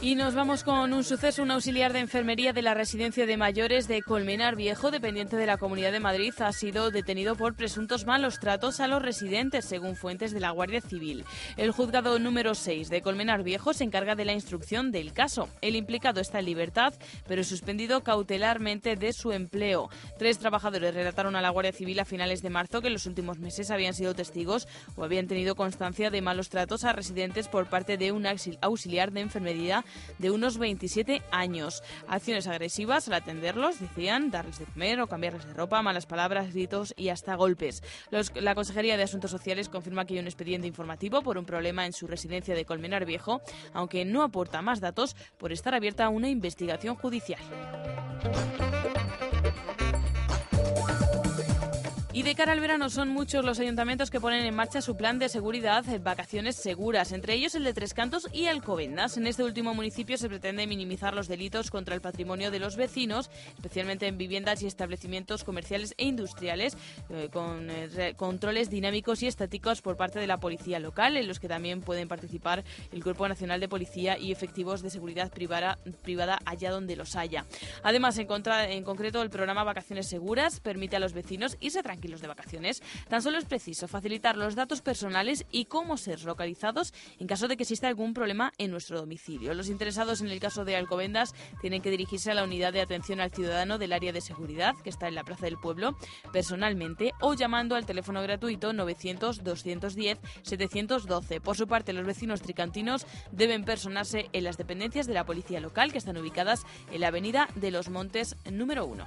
Y 0.00 0.14
nos 0.14 0.36
vamos 0.36 0.62
con 0.62 0.92
un 0.92 1.02
suceso. 1.02 1.42
Un 1.42 1.50
auxiliar 1.50 1.92
de 1.92 1.98
enfermería 1.98 2.52
de 2.52 2.62
la 2.62 2.72
residencia 2.72 3.26
de 3.26 3.36
mayores 3.36 3.88
de 3.88 4.00
Colmenar 4.00 4.54
Viejo, 4.54 4.92
dependiente 4.92 5.36
de 5.36 5.44
la 5.44 5.58
Comunidad 5.58 5.90
de 5.90 5.98
Madrid, 5.98 6.32
ha 6.38 6.52
sido 6.52 6.92
detenido 6.92 7.34
por 7.34 7.56
presuntos 7.56 8.06
malos 8.06 8.38
tratos 8.38 8.78
a 8.78 8.86
los 8.86 9.02
residentes, 9.02 9.64
según 9.64 9.96
fuentes 9.96 10.30
de 10.30 10.38
la 10.38 10.52
Guardia 10.52 10.80
Civil. 10.80 11.24
El 11.56 11.72
juzgado 11.72 12.20
número 12.20 12.54
6 12.54 12.90
de 12.90 13.02
Colmenar 13.02 13.42
Viejo 13.42 13.74
se 13.74 13.82
encarga 13.82 14.14
de 14.14 14.24
la 14.24 14.34
instrucción 14.34 14.92
del 14.92 15.12
caso. 15.12 15.48
El 15.62 15.74
implicado 15.74 16.20
está 16.20 16.38
en 16.38 16.44
libertad, 16.46 16.94
pero 17.26 17.42
suspendido 17.42 18.04
cautelarmente 18.04 18.94
de 18.94 19.12
su 19.12 19.32
empleo. 19.32 19.90
Tres 20.16 20.38
trabajadores 20.38 20.94
relataron 20.94 21.34
a 21.34 21.42
la 21.42 21.50
Guardia 21.50 21.72
Civil 21.72 21.98
a 21.98 22.04
finales 22.04 22.40
de 22.40 22.50
marzo 22.50 22.80
que 22.80 22.86
en 22.86 22.92
los 22.92 23.06
últimos 23.06 23.40
meses 23.40 23.72
habían 23.72 23.94
sido 23.94 24.14
testigos 24.14 24.68
o 24.94 25.02
habían 25.02 25.26
tenido 25.26 25.56
constancia 25.56 26.08
de 26.10 26.22
malos 26.22 26.50
tratos 26.50 26.84
a 26.84 26.92
residentes 26.92 27.48
por 27.48 27.66
parte 27.66 27.96
de 27.96 28.12
un 28.12 28.26
auxil- 28.26 28.58
auxiliar 28.62 29.10
de 29.10 29.22
enfermería 29.22 29.84
de 30.18 30.30
unos 30.30 30.58
27 30.58 31.22
años. 31.30 31.82
Acciones 32.08 32.46
agresivas 32.46 33.08
al 33.08 33.14
atenderlos, 33.14 33.80
decían, 33.80 34.30
darles 34.30 34.58
de 34.58 34.66
comer 34.66 35.00
o 35.00 35.06
cambiarles 35.06 35.46
de 35.46 35.54
ropa, 35.54 35.82
malas 35.82 36.06
palabras, 36.06 36.52
gritos 36.52 36.94
y 36.96 37.08
hasta 37.08 37.34
golpes. 37.34 37.82
La 38.34 38.54
Consejería 38.54 38.96
de 38.96 39.02
Asuntos 39.02 39.30
Sociales 39.30 39.68
confirma 39.68 40.04
que 40.04 40.14
hay 40.14 40.20
un 40.20 40.26
expediente 40.26 40.66
informativo 40.66 41.22
por 41.22 41.38
un 41.38 41.44
problema 41.44 41.86
en 41.86 41.92
su 41.92 42.06
residencia 42.06 42.54
de 42.54 42.64
Colmenar 42.64 43.04
Viejo, 43.04 43.40
aunque 43.72 44.04
no 44.04 44.22
aporta 44.22 44.62
más 44.62 44.80
datos 44.80 45.16
por 45.38 45.52
estar 45.52 45.74
abierta 45.74 46.08
una 46.08 46.28
investigación 46.28 46.94
judicial. 46.96 47.40
Y 52.18 52.24
de 52.24 52.34
cara 52.34 52.50
al 52.50 52.58
verano 52.58 52.90
son 52.90 53.10
muchos 53.10 53.44
los 53.44 53.60
ayuntamientos 53.60 54.10
que 54.10 54.18
ponen 54.20 54.44
en 54.44 54.52
marcha 54.52 54.82
su 54.82 54.96
plan 54.96 55.20
de 55.20 55.28
seguridad, 55.28 55.88
eh, 55.88 56.00
vacaciones 56.00 56.56
seguras, 56.56 57.12
entre 57.12 57.34
ellos 57.34 57.54
el 57.54 57.62
de 57.62 57.72
Tres 57.72 57.94
Cantos 57.94 58.26
y 58.32 58.46
Alcobendas. 58.46 59.16
En 59.16 59.28
este 59.28 59.44
último 59.44 59.72
municipio 59.72 60.18
se 60.18 60.28
pretende 60.28 60.66
minimizar 60.66 61.14
los 61.14 61.28
delitos 61.28 61.70
contra 61.70 61.94
el 61.94 62.00
patrimonio 62.00 62.50
de 62.50 62.58
los 62.58 62.74
vecinos, 62.74 63.30
especialmente 63.54 64.08
en 64.08 64.18
viviendas 64.18 64.64
y 64.64 64.66
establecimientos 64.66 65.44
comerciales 65.44 65.94
e 65.96 66.06
industriales, 66.06 66.76
eh, 67.08 67.28
con 67.32 67.70
eh, 67.70 68.14
controles 68.16 68.68
dinámicos 68.68 69.22
y 69.22 69.28
estáticos 69.28 69.80
por 69.80 69.96
parte 69.96 70.18
de 70.18 70.26
la 70.26 70.38
policía 70.40 70.80
local, 70.80 71.16
en 71.16 71.28
los 71.28 71.38
que 71.38 71.46
también 71.46 71.82
pueden 71.82 72.08
participar 72.08 72.64
el 72.90 73.04
Cuerpo 73.04 73.28
Nacional 73.28 73.60
de 73.60 73.68
Policía 73.68 74.18
y 74.18 74.32
efectivos 74.32 74.82
de 74.82 74.90
seguridad 74.90 75.30
privada, 75.30 75.78
privada 76.02 76.40
allá 76.46 76.72
donde 76.72 76.96
los 76.96 77.14
haya. 77.14 77.46
Además, 77.84 78.18
en, 78.18 78.26
contra- 78.26 78.68
en 78.68 78.82
concreto, 78.82 79.22
el 79.22 79.30
programa 79.30 79.62
Vacaciones 79.62 80.08
Seguras 80.08 80.58
permite 80.58 80.96
a 80.96 80.98
los 80.98 81.12
vecinos 81.12 81.56
irse 81.60 81.80
tranquilos 81.80 82.07
de 82.08 82.26
vacaciones. 82.26 82.82
Tan 83.08 83.22
solo 83.22 83.38
es 83.38 83.44
preciso 83.44 83.86
facilitar 83.86 84.36
los 84.36 84.54
datos 84.54 84.80
personales 84.80 85.44
y 85.52 85.66
cómo 85.66 85.98
ser 85.98 86.24
localizados 86.24 86.94
en 87.18 87.26
caso 87.26 87.48
de 87.48 87.56
que 87.56 87.64
exista 87.64 87.88
algún 87.88 88.14
problema 88.14 88.52
en 88.58 88.70
nuestro 88.70 88.98
domicilio. 88.98 89.52
Los 89.54 89.68
interesados 89.68 90.22
en 90.22 90.28
el 90.28 90.40
caso 90.40 90.64
de 90.64 90.76
Alcobendas 90.76 91.34
tienen 91.60 91.82
que 91.82 91.90
dirigirse 91.90 92.30
a 92.30 92.34
la 92.34 92.44
unidad 92.44 92.72
de 92.72 92.80
atención 92.80 93.20
al 93.20 93.30
ciudadano 93.30 93.76
del 93.78 93.92
área 93.92 94.12
de 94.12 94.22
seguridad, 94.22 94.74
que 94.82 94.90
está 94.90 95.08
en 95.08 95.14
la 95.14 95.24
Plaza 95.24 95.44
del 95.44 95.58
Pueblo, 95.58 95.96
personalmente 96.32 97.12
o 97.20 97.34
llamando 97.34 97.74
al 97.74 97.86
teléfono 97.86 98.22
gratuito 98.22 98.72
900-210-712. 98.72 101.40
Por 101.40 101.56
su 101.56 101.68
parte, 101.68 101.92
los 101.92 102.06
vecinos 102.06 102.40
tricantinos 102.40 103.06
deben 103.32 103.64
personarse 103.64 104.30
en 104.32 104.44
las 104.44 104.56
dependencias 104.56 105.06
de 105.06 105.14
la 105.14 105.26
policía 105.26 105.60
local, 105.60 105.92
que 105.92 105.98
están 105.98 106.16
ubicadas 106.16 106.64
en 106.92 107.00
la 107.00 107.08
Avenida 107.08 107.48
de 107.54 107.70
los 107.70 107.88
Montes 107.88 108.36
número 108.50 108.84
1. 108.86 109.04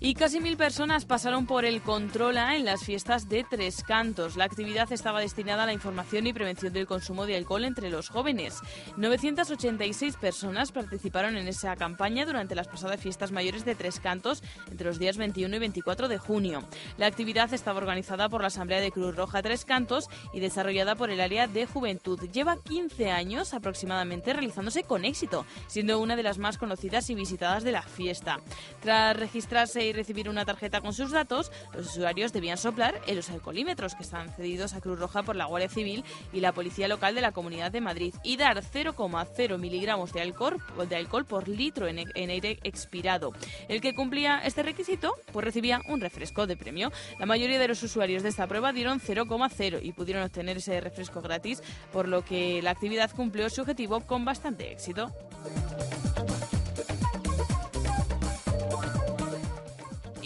Y 0.00 0.14
casi 0.14 0.38
mil 0.38 0.56
personas 0.56 1.06
pasaron 1.06 1.44
por 1.46 1.64
el 1.64 1.82
Controla 1.82 2.54
en 2.54 2.64
las 2.64 2.84
fiestas 2.84 3.28
de 3.28 3.42
Tres 3.42 3.82
Cantos. 3.82 4.36
La 4.36 4.44
actividad 4.44 4.92
estaba 4.92 5.18
destinada 5.18 5.64
a 5.64 5.66
la 5.66 5.72
información 5.72 6.24
y 6.28 6.32
prevención 6.32 6.72
del 6.72 6.86
consumo 6.86 7.26
de 7.26 7.34
alcohol 7.34 7.64
entre 7.64 7.90
los 7.90 8.08
jóvenes. 8.08 8.60
986 8.96 10.16
personas 10.16 10.70
participaron 10.70 11.36
en 11.36 11.48
esa 11.48 11.74
campaña 11.74 12.26
durante 12.26 12.54
las 12.54 12.68
pasadas 12.68 13.00
fiestas 13.00 13.32
mayores 13.32 13.64
de 13.64 13.74
Tres 13.74 13.98
Cantos 13.98 14.44
entre 14.70 14.86
los 14.86 15.00
días 15.00 15.16
21 15.16 15.56
y 15.56 15.58
24 15.58 16.06
de 16.06 16.18
junio. 16.18 16.62
La 16.96 17.06
actividad 17.06 17.52
estaba 17.52 17.78
organizada 17.78 18.28
por 18.28 18.42
la 18.42 18.48
Asamblea 18.48 18.80
de 18.80 18.92
Cruz 18.92 19.16
Roja 19.16 19.42
Tres 19.42 19.64
Cantos 19.64 20.08
y 20.32 20.38
desarrollada 20.38 20.94
por 20.94 21.10
el 21.10 21.20
área 21.20 21.48
de 21.48 21.66
juventud. 21.66 22.20
Lleva 22.30 22.62
15 22.62 23.10
años 23.10 23.52
aproximadamente 23.52 24.32
realizándose 24.32 24.84
con 24.84 25.04
éxito, 25.04 25.44
siendo 25.66 25.98
una 25.98 26.14
de 26.14 26.22
las 26.22 26.38
más 26.38 26.56
conocidas 26.56 27.10
y 27.10 27.16
visitadas 27.16 27.64
de 27.64 27.72
la 27.72 27.82
fiesta. 27.82 28.38
Tras 28.80 29.16
registrarse 29.16 29.87
y 29.88 29.92
recibir 29.92 30.28
una 30.28 30.44
tarjeta 30.44 30.80
con 30.80 30.92
sus 30.92 31.10
datos, 31.10 31.50
los 31.74 31.86
usuarios 31.86 32.32
debían 32.32 32.58
soplar 32.58 33.00
en 33.06 33.16
los 33.16 33.30
alcoholímetros 33.30 33.94
que 33.94 34.02
están 34.02 34.32
cedidos 34.34 34.74
a 34.74 34.80
Cruz 34.80 34.98
Roja 34.98 35.22
por 35.22 35.36
la 35.36 35.46
Guardia 35.46 35.68
Civil 35.68 36.04
y 36.32 36.40
la 36.40 36.52
Policía 36.52 36.88
Local 36.88 37.14
de 37.14 37.20
la 37.20 37.32
Comunidad 37.32 37.72
de 37.72 37.80
Madrid 37.80 38.14
y 38.22 38.36
dar 38.36 38.62
0,0 38.62 39.58
miligramos 39.58 40.12
de 40.12 40.20
alcohol, 40.22 41.24
por 41.24 41.48
litro 41.48 41.88
en, 41.88 41.98
en 42.14 42.30
aire 42.30 42.58
expirado. 42.62 43.32
El 43.68 43.80
que 43.80 43.94
cumplía 43.94 44.38
este 44.44 44.62
requisito 44.62 45.14
pues 45.32 45.44
recibía 45.44 45.80
un 45.88 46.00
refresco 46.00 46.46
de 46.46 46.56
premio. 46.56 46.92
La 47.18 47.26
mayoría 47.26 47.58
de 47.58 47.68
los 47.68 47.82
usuarios 47.82 48.22
de 48.22 48.28
esta 48.28 48.46
prueba 48.46 48.72
dieron 48.72 49.00
0,0 49.00 49.80
y 49.82 49.92
pudieron 49.92 50.22
obtener 50.22 50.58
ese 50.58 50.80
refresco 50.80 51.20
gratis, 51.20 51.62
por 51.92 52.08
lo 52.08 52.24
que 52.24 52.62
la 52.62 52.70
actividad 52.70 53.10
cumplió 53.10 53.48
su 53.50 53.62
objetivo 53.62 54.00
con 54.00 54.24
bastante 54.24 54.70
éxito. 54.72 55.12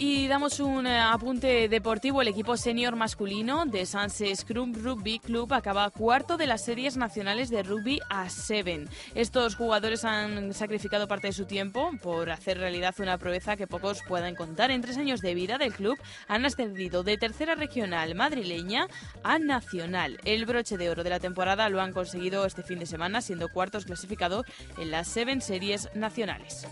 Y 0.05 0.27
damos 0.27 0.59
un 0.59 0.85
eh, 0.85 0.99
apunte 0.99 1.69
deportivo. 1.69 2.21
El 2.21 2.27
equipo 2.27 2.57
senior 2.57 2.97
masculino 2.97 3.65
de 3.65 3.85
Sanse 3.85 4.35
Scrum 4.35 4.73
Rugby 4.73 5.19
Club 5.19 5.53
acaba 5.53 5.89
cuarto 5.91 6.35
de 6.35 6.45
las 6.45 6.65
series 6.65 6.97
nacionales 6.97 7.49
de 7.49 7.63
rugby 7.63 8.01
a 8.09 8.29
7. 8.29 8.83
Estos 9.15 9.55
jugadores 9.55 10.03
han 10.03 10.53
sacrificado 10.53 11.07
parte 11.07 11.27
de 11.27 11.33
su 11.33 11.45
tiempo 11.45 11.89
por 12.01 12.31
hacer 12.31 12.57
realidad 12.57 12.93
una 12.99 13.17
proeza 13.17 13.55
que 13.55 13.65
pocos 13.65 14.01
puedan 14.05 14.35
contar. 14.35 14.71
En 14.71 14.81
tres 14.81 14.97
años 14.97 15.21
de 15.21 15.35
vida 15.35 15.57
del 15.57 15.73
club 15.73 15.97
han 16.27 16.45
ascendido 16.45 17.03
de 17.03 17.17
tercera 17.17 17.55
regional 17.55 18.13
madrileña 18.13 18.87
a 19.23 19.39
nacional. 19.39 20.19
El 20.25 20.45
broche 20.45 20.75
de 20.75 20.89
oro 20.89 21.05
de 21.05 21.11
la 21.11 21.21
temporada 21.21 21.69
lo 21.69 21.79
han 21.79 21.93
conseguido 21.93 22.45
este 22.45 22.63
fin 22.63 22.79
de 22.79 22.87
semana, 22.87 23.21
siendo 23.21 23.47
cuartos 23.47 23.85
clasificados 23.85 24.45
en 24.77 24.91
las 24.91 25.07
7 25.07 25.39
series 25.39 25.87
nacionales. 25.95 26.67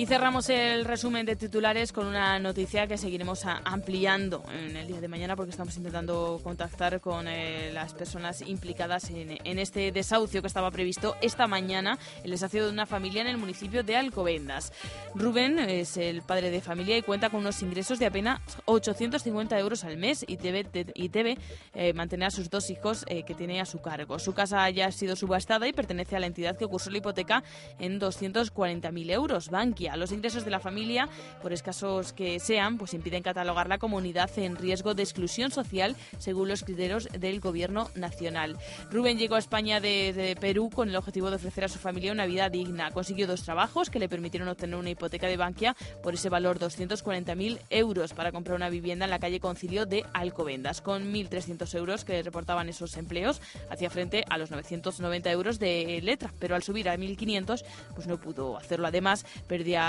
Y 0.00 0.06
cerramos 0.06 0.48
el 0.48 0.86
resumen 0.86 1.26
de 1.26 1.36
titulares 1.36 1.92
con 1.92 2.06
una 2.06 2.38
noticia 2.38 2.86
que 2.86 2.96
seguiremos 2.96 3.44
ampliando 3.44 4.42
en 4.50 4.74
el 4.74 4.86
día 4.86 4.98
de 4.98 5.08
mañana 5.08 5.36
porque 5.36 5.50
estamos 5.50 5.76
intentando 5.76 6.40
contactar 6.42 7.02
con 7.02 7.28
eh, 7.28 7.70
las 7.74 7.92
personas 7.92 8.40
implicadas 8.40 9.10
en, 9.10 9.58
este 9.58 9.92
desahucio 9.92 10.40
que 10.40 10.46
estaba 10.46 10.70
previsto 10.70 11.16
esta 11.20 11.46
mañana, 11.46 11.98
el 12.24 12.30
desahucio 12.30 12.64
de 12.64 12.72
una 12.72 12.86
familia 12.86 13.20
en 13.20 13.26
el 13.28 13.36
municipio 13.36 13.82
de 13.82 13.94
Alcobendas. 13.96 14.72
Rubén 15.14 15.58
es 15.58 15.98
el 15.98 16.22
padre 16.22 16.50
de 16.50 16.62
familia 16.62 16.96
y 16.96 17.02
cuenta 17.02 17.28
con 17.28 17.40
unos 17.40 17.60
ingresos 17.60 17.98
de 17.98 18.06
apenas 18.06 18.40
850 18.64 19.58
euros 19.58 19.84
al 19.84 19.98
mes 19.98 20.24
y 20.26 20.38
debe, 20.38 20.64
de- 20.64 20.90
y 20.94 21.08
debe 21.08 21.36
eh, 21.74 21.92
mantener 21.92 22.28
a 22.28 22.30
sus 22.30 22.48
dos 22.48 22.70
hijos 22.70 23.04
eh, 23.06 23.22
que 23.24 23.34
tiene 23.34 23.60
a 23.60 23.66
su 23.66 23.82
cargo. 23.82 24.18
Su 24.18 24.32
casa 24.32 24.70
ya 24.70 24.86
ha 24.86 24.92
sido 24.92 25.14
subastada 25.14 25.68
y 25.68 25.74
pertenece 25.74 26.16
a 26.16 26.20
la 26.20 26.26
entidad 26.26 26.56
que 26.56 26.66
cursó 26.66 26.88
la 26.88 26.96
hipoteca 26.96 27.44
en 27.78 28.00
240.000 28.00 29.10
euros, 29.10 29.50
Bankia. 29.50 29.89
Los 29.96 30.12
ingresos 30.12 30.44
de 30.44 30.50
la 30.50 30.60
familia, 30.60 31.08
por 31.42 31.52
escasos 31.52 32.12
que 32.12 32.40
sean, 32.40 32.78
pues 32.78 32.94
impiden 32.94 33.22
catalogar 33.22 33.68
la 33.68 33.78
comunidad 33.78 34.30
en 34.38 34.56
riesgo 34.56 34.94
de 34.94 35.02
exclusión 35.02 35.50
social 35.50 35.96
según 36.18 36.48
los 36.48 36.62
criterios 36.64 37.08
del 37.12 37.40
gobierno 37.40 37.90
nacional. 37.94 38.56
Rubén 38.90 39.18
llegó 39.18 39.34
a 39.34 39.38
España 39.38 39.80
de, 39.80 40.12
de 40.12 40.36
Perú 40.36 40.70
con 40.72 40.88
el 40.88 40.96
objetivo 40.96 41.30
de 41.30 41.36
ofrecer 41.36 41.64
a 41.64 41.68
su 41.68 41.78
familia 41.78 42.12
una 42.12 42.26
vida 42.26 42.48
digna. 42.48 42.90
Consiguió 42.90 43.26
dos 43.26 43.42
trabajos 43.42 43.90
que 43.90 43.98
le 43.98 44.08
permitieron 44.08 44.48
obtener 44.48 44.76
una 44.76 44.90
hipoteca 44.90 45.26
de 45.26 45.36
Bankia 45.36 45.76
por 46.02 46.14
ese 46.14 46.28
valor 46.28 46.58
240.000 46.58 47.58
euros 47.70 48.12
para 48.12 48.32
comprar 48.32 48.56
una 48.56 48.70
vivienda 48.70 49.04
en 49.04 49.10
la 49.10 49.18
calle 49.18 49.40
Concilio 49.40 49.86
de 49.86 50.04
Alcobendas. 50.12 50.80
Con 50.80 51.12
1.300 51.12 51.74
euros 51.76 52.04
que 52.04 52.22
reportaban 52.22 52.68
esos 52.68 52.96
empleos, 52.96 53.40
hacía 53.70 53.90
frente 53.90 54.24
a 54.28 54.38
los 54.38 54.50
990 54.50 55.30
euros 55.30 55.58
de 55.58 56.00
letra, 56.02 56.32
pero 56.38 56.54
al 56.54 56.62
subir 56.62 56.88
a 56.88 56.96
1.500 56.96 57.64
pues 57.94 58.06
no 58.06 58.20
pudo 58.20 58.56
hacerlo. 58.56 58.86
Además, 58.86 59.24
perdía 59.46 59.79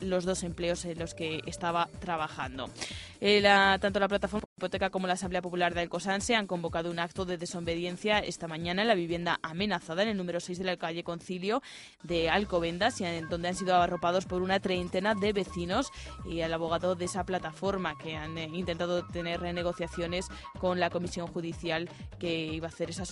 los 0.00 0.24
dos 0.24 0.42
empleos 0.42 0.84
en 0.84 0.98
los 0.98 1.14
que 1.14 1.40
estaba 1.46 1.88
trabajando. 2.00 2.70
Eh, 3.20 3.42
tanto 3.80 4.00
la 4.00 4.08
plataforma 4.08 4.47
Hipoteca 4.58 4.90
como 4.90 5.06
la 5.06 5.12
Asamblea 5.12 5.40
Popular 5.40 5.72
de 5.72 5.82
Alcosanse 5.82 6.34
han 6.34 6.48
convocado 6.48 6.90
un 6.90 6.98
acto 6.98 7.24
de 7.24 7.38
desobediencia 7.38 8.18
esta 8.18 8.48
mañana 8.48 8.82
en 8.82 8.88
la 8.88 8.96
vivienda 8.96 9.38
amenazada 9.40 10.02
en 10.02 10.08
el 10.08 10.16
número 10.16 10.40
6 10.40 10.58
de 10.58 10.64
la 10.64 10.76
calle 10.76 11.04
Concilio 11.04 11.62
de 12.02 12.28
Alcobendas, 12.28 12.98
donde 13.30 13.48
han 13.48 13.54
sido 13.54 13.76
arropados 13.76 14.26
por 14.26 14.42
una 14.42 14.58
treintena 14.58 15.14
de 15.14 15.32
vecinos 15.32 15.92
y 16.28 16.40
el 16.40 16.52
abogado 16.52 16.96
de 16.96 17.04
esa 17.04 17.24
plataforma 17.24 17.96
que 17.98 18.16
han 18.16 18.36
eh, 18.36 18.50
intentado 18.52 19.06
tener 19.06 19.42
negociaciones 19.54 20.26
con 20.58 20.80
la 20.80 20.90
Comisión 20.90 21.28
Judicial 21.28 21.88
que 22.18 22.46
iba 22.46 22.66
a 22.66 22.70
hacer 22.70 22.90
esa 22.90 23.04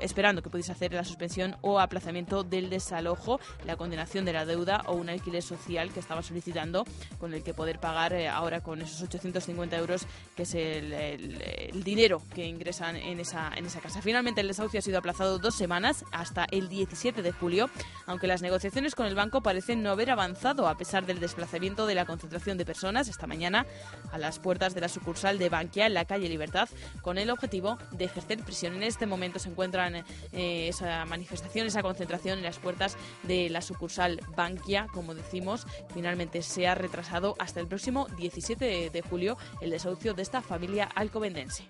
esperando 0.00 0.42
que 0.42 0.50
pudiese 0.50 0.72
hacer 0.72 0.92
la 0.92 1.04
suspensión 1.04 1.56
o 1.60 1.78
aplazamiento 1.78 2.42
del 2.42 2.70
desalojo, 2.70 3.38
la 3.64 3.76
condenación 3.76 4.24
de 4.24 4.32
la 4.32 4.44
deuda 4.46 4.82
o 4.86 4.94
un 4.94 5.10
alquiler 5.10 5.42
social 5.42 5.92
que 5.92 6.00
estaba 6.00 6.22
solicitando 6.22 6.84
con 7.18 7.34
el 7.34 7.44
que 7.44 7.54
poder 7.54 7.78
pagar 7.78 8.14
eh, 8.14 8.28
ahora 8.28 8.62
con 8.62 8.82
esos 8.82 9.00
850 9.02 9.76
euros 9.78 10.06
es 10.42 10.54
el, 10.54 10.92
el- 10.92 11.42
el 11.72 11.84
dinero 11.84 12.22
que 12.34 12.46
ingresan 12.46 12.96
en 12.96 13.20
esa, 13.20 13.52
en 13.56 13.66
esa 13.66 13.80
casa. 13.80 14.02
Finalmente 14.02 14.40
el 14.40 14.48
desahucio 14.48 14.78
ha 14.78 14.82
sido 14.82 14.98
aplazado 14.98 15.38
dos 15.38 15.54
semanas 15.54 16.04
hasta 16.12 16.46
el 16.50 16.68
17 16.68 17.22
de 17.22 17.32
julio, 17.32 17.70
aunque 18.06 18.26
las 18.26 18.42
negociaciones 18.42 18.94
con 18.94 19.06
el 19.06 19.14
banco 19.14 19.40
parecen 19.42 19.82
no 19.82 19.90
haber 19.90 20.10
avanzado 20.10 20.68
a 20.68 20.76
pesar 20.76 21.06
del 21.06 21.20
desplazamiento 21.20 21.86
de 21.86 21.94
la 21.94 22.04
concentración 22.06 22.58
de 22.58 22.64
personas 22.64 23.08
esta 23.08 23.26
mañana 23.26 23.66
a 24.12 24.18
las 24.18 24.38
puertas 24.38 24.74
de 24.74 24.80
la 24.80 24.88
sucursal 24.88 25.38
de 25.38 25.48
Bankia 25.48 25.86
en 25.86 25.94
la 25.94 26.04
calle 26.04 26.28
Libertad 26.28 26.68
con 27.02 27.18
el 27.18 27.30
objetivo 27.30 27.78
de 27.92 28.06
ejercer 28.06 28.38
prisión. 28.44 28.74
En 28.74 28.82
este 28.82 29.06
momento 29.06 29.38
se 29.38 29.48
encuentran 29.48 29.94
eh, 30.32 30.68
esa 30.68 31.04
manifestación, 31.04 31.66
esa 31.66 31.82
concentración 31.82 32.38
en 32.38 32.44
las 32.44 32.58
puertas 32.58 32.96
de 33.22 33.48
la 33.50 33.62
sucursal 33.62 34.20
Bankia, 34.36 34.86
como 34.92 35.14
decimos, 35.14 35.66
finalmente 35.94 36.42
se 36.42 36.66
ha 36.66 36.74
retrasado 36.74 37.36
hasta 37.38 37.60
el 37.60 37.66
próximo 37.66 38.06
17 38.18 38.64
de, 38.64 38.90
de 38.90 39.02
julio 39.02 39.36
el 39.60 39.70
desahucio 39.70 40.14
de 40.14 40.22
esta 40.30 40.42
familia 40.42 40.88
alcobendense. 40.94 41.64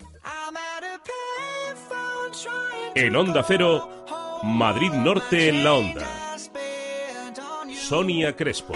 En 2.95 3.17
Onda 3.17 3.43
Cero, 3.43 4.05
Madrid 4.43 4.93
Norte 4.93 5.49
en 5.49 5.65
la 5.65 5.73
Onda. 5.73 6.37
Sonia 7.75 8.37
Crespo. 8.37 8.75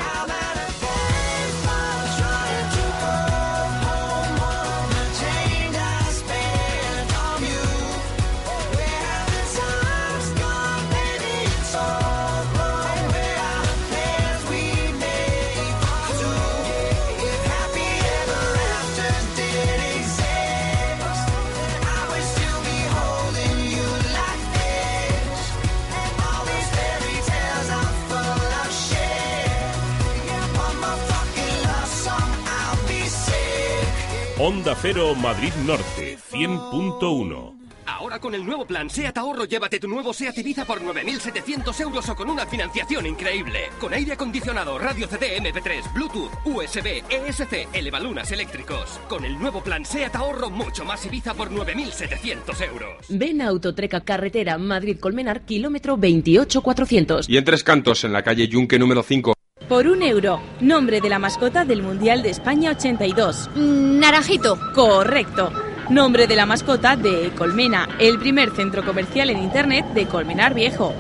Onda 34.39 34.75
Cero 34.75 35.15
Madrid 35.15 35.53
Norte, 35.65 36.19
100.1. 36.33 37.55
Ahora 37.87 38.19
con 38.19 38.35
el 38.35 38.45
nuevo 38.45 38.67
plan 38.67 38.91
SEAT 38.91 39.17
Ahorro, 39.17 39.45
llévate 39.45 39.79
tu 39.79 39.87
nuevo 39.87 40.13
SEAT 40.13 40.37
Ibiza 40.39 40.65
por 40.65 40.81
9.700 40.83 41.81
euros 41.81 42.09
o 42.09 42.17
con 42.17 42.29
una 42.29 42.45
financiación 42.45 43.07
increíble. 43.07 43.69
Con 43.81 43.95
aire 43.95 44.15
acondicionado, 44.15 44.77
radio 44.77 45.07
CD, 45.07 45.39
MP3, 45.39 45.93
Bluetooth, 45.95 46.33
USB, 46.47 47.05
ESC, 47.09 47.69
elevalunas 47.73 48.33
eléctricos. 48.33 48.99
Con 49.09 49.25
el 49.25 49.39
nuevo 49.39 49.63
plan 49.63 49.85
SEAT 49.85 50.17
Ahorro, 50.17 50.51
mucho 50.51 50.85
más 50.85 51.07
Ibiza 51.07 51.35
por 51.35 51.51
9.700 51.51 52.61
euros. 52.67 53.07
Ven 53.11 53.41
a 53.41 53.47
Autotreca 53.47 54.01
Carretera 54.01 54.59
Madrid-Colmenar, 54.59 55.43
kilómetro 55.43 55.97
28400. 55.97 57.29
Y 57.29 57.37
en 57.37 57.45
Tres 57.45 57.63
Cantos, 57.63 58.03
en 58.03 58.13
la 58.13 58.25
calle 58.25 58.49
Yunque 58.49 58.81
número 58.81 59.05
5. 59.05 59.35
Por 59.69 59.87
un 59.87 60.03
euro, 60.03 60.41
nombre 60.61 61.01
de 61.01 61.09
la 61.09 61.19
mascota 61.19 61.65
del 61.65 61.83
Mundial 61.83 62.23
de 62.23 62.29
España 62.29 62.73
82. 62.73 63.49
Naranjito. 63.57 64.59
Correcto. 64.75 65.51
Nombre 65.89 66.27
de 66.27 66.37
la 66.37 66.45
mascota 66.45 66.97
de 66.97 67.31
Colmena, 67.37 67.89
el 67.99 68.19
primer 68.19 68.51
centro 68.51 68.85
comercial 68.85 69.31
en 69.31 69.39
Internet 69.39 69.87
de 69.95 70.07
Colmenar 70.07 70.53
Viejo. 70.53 70.95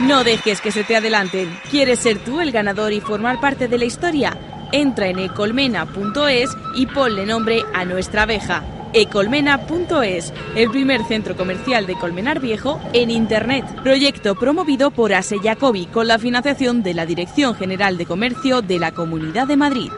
No 0.00 0.24
dejes 0.24 0.62
que 0.62 0.72
se 0.72 0.84
te 0.84 0.96
adelanten. 0.96 1.54
¿Quieres 1.70 1.98
ser 1.98 2.18
tú 2.18 2.40
el 2.40 2.50
ganador 2.50 2.94
y 2.94 3.00
formar 3.00 3.40
parte 3.40 3.68
de 3.68 3.78
la 3.78 3.84
historia? 3.84 4.36
Entra 4.72 5.08
en 5.08 5.18
ecolmena.es 5.18 6.50
y 6.76 6.86
ponle 6.86 7.26
nombre 7.26 7.62
a 7.74 7.84
nuestra 7.84 8.22
abeja. 8.22 8.62
ecolmena.es, 8.92 10.32
el 10.56 10.70
primer 10.70 11.04
centro 11.04 11.36
comercial 11.36 11.86
de 11.86 11.94
Colmenar 11.94 12.40
Viejo 12.40 12.80
en 12.92 13.10
Internet. 13.10 13.64
Proyecto 13.82 14.34
promovido 14.34 14.90
por 14.90 15.14
ASE 15.14 15.38
Jacobi 15.38 15.86
con 15.86 16.08
la 16.08 16.18
financiación 16.18 16.82
de 16.82 16.94
la 16.94 17.06
Dirección 17.06 17.54
General 17.54 17.96
de 17.96 18.06
Comercio 18.06 18.62
de 18.62 18.78
la 18.78 18.92
Comunidad 18.92 19.46
de 19.46 19.56
Madrid. 19.56 19.90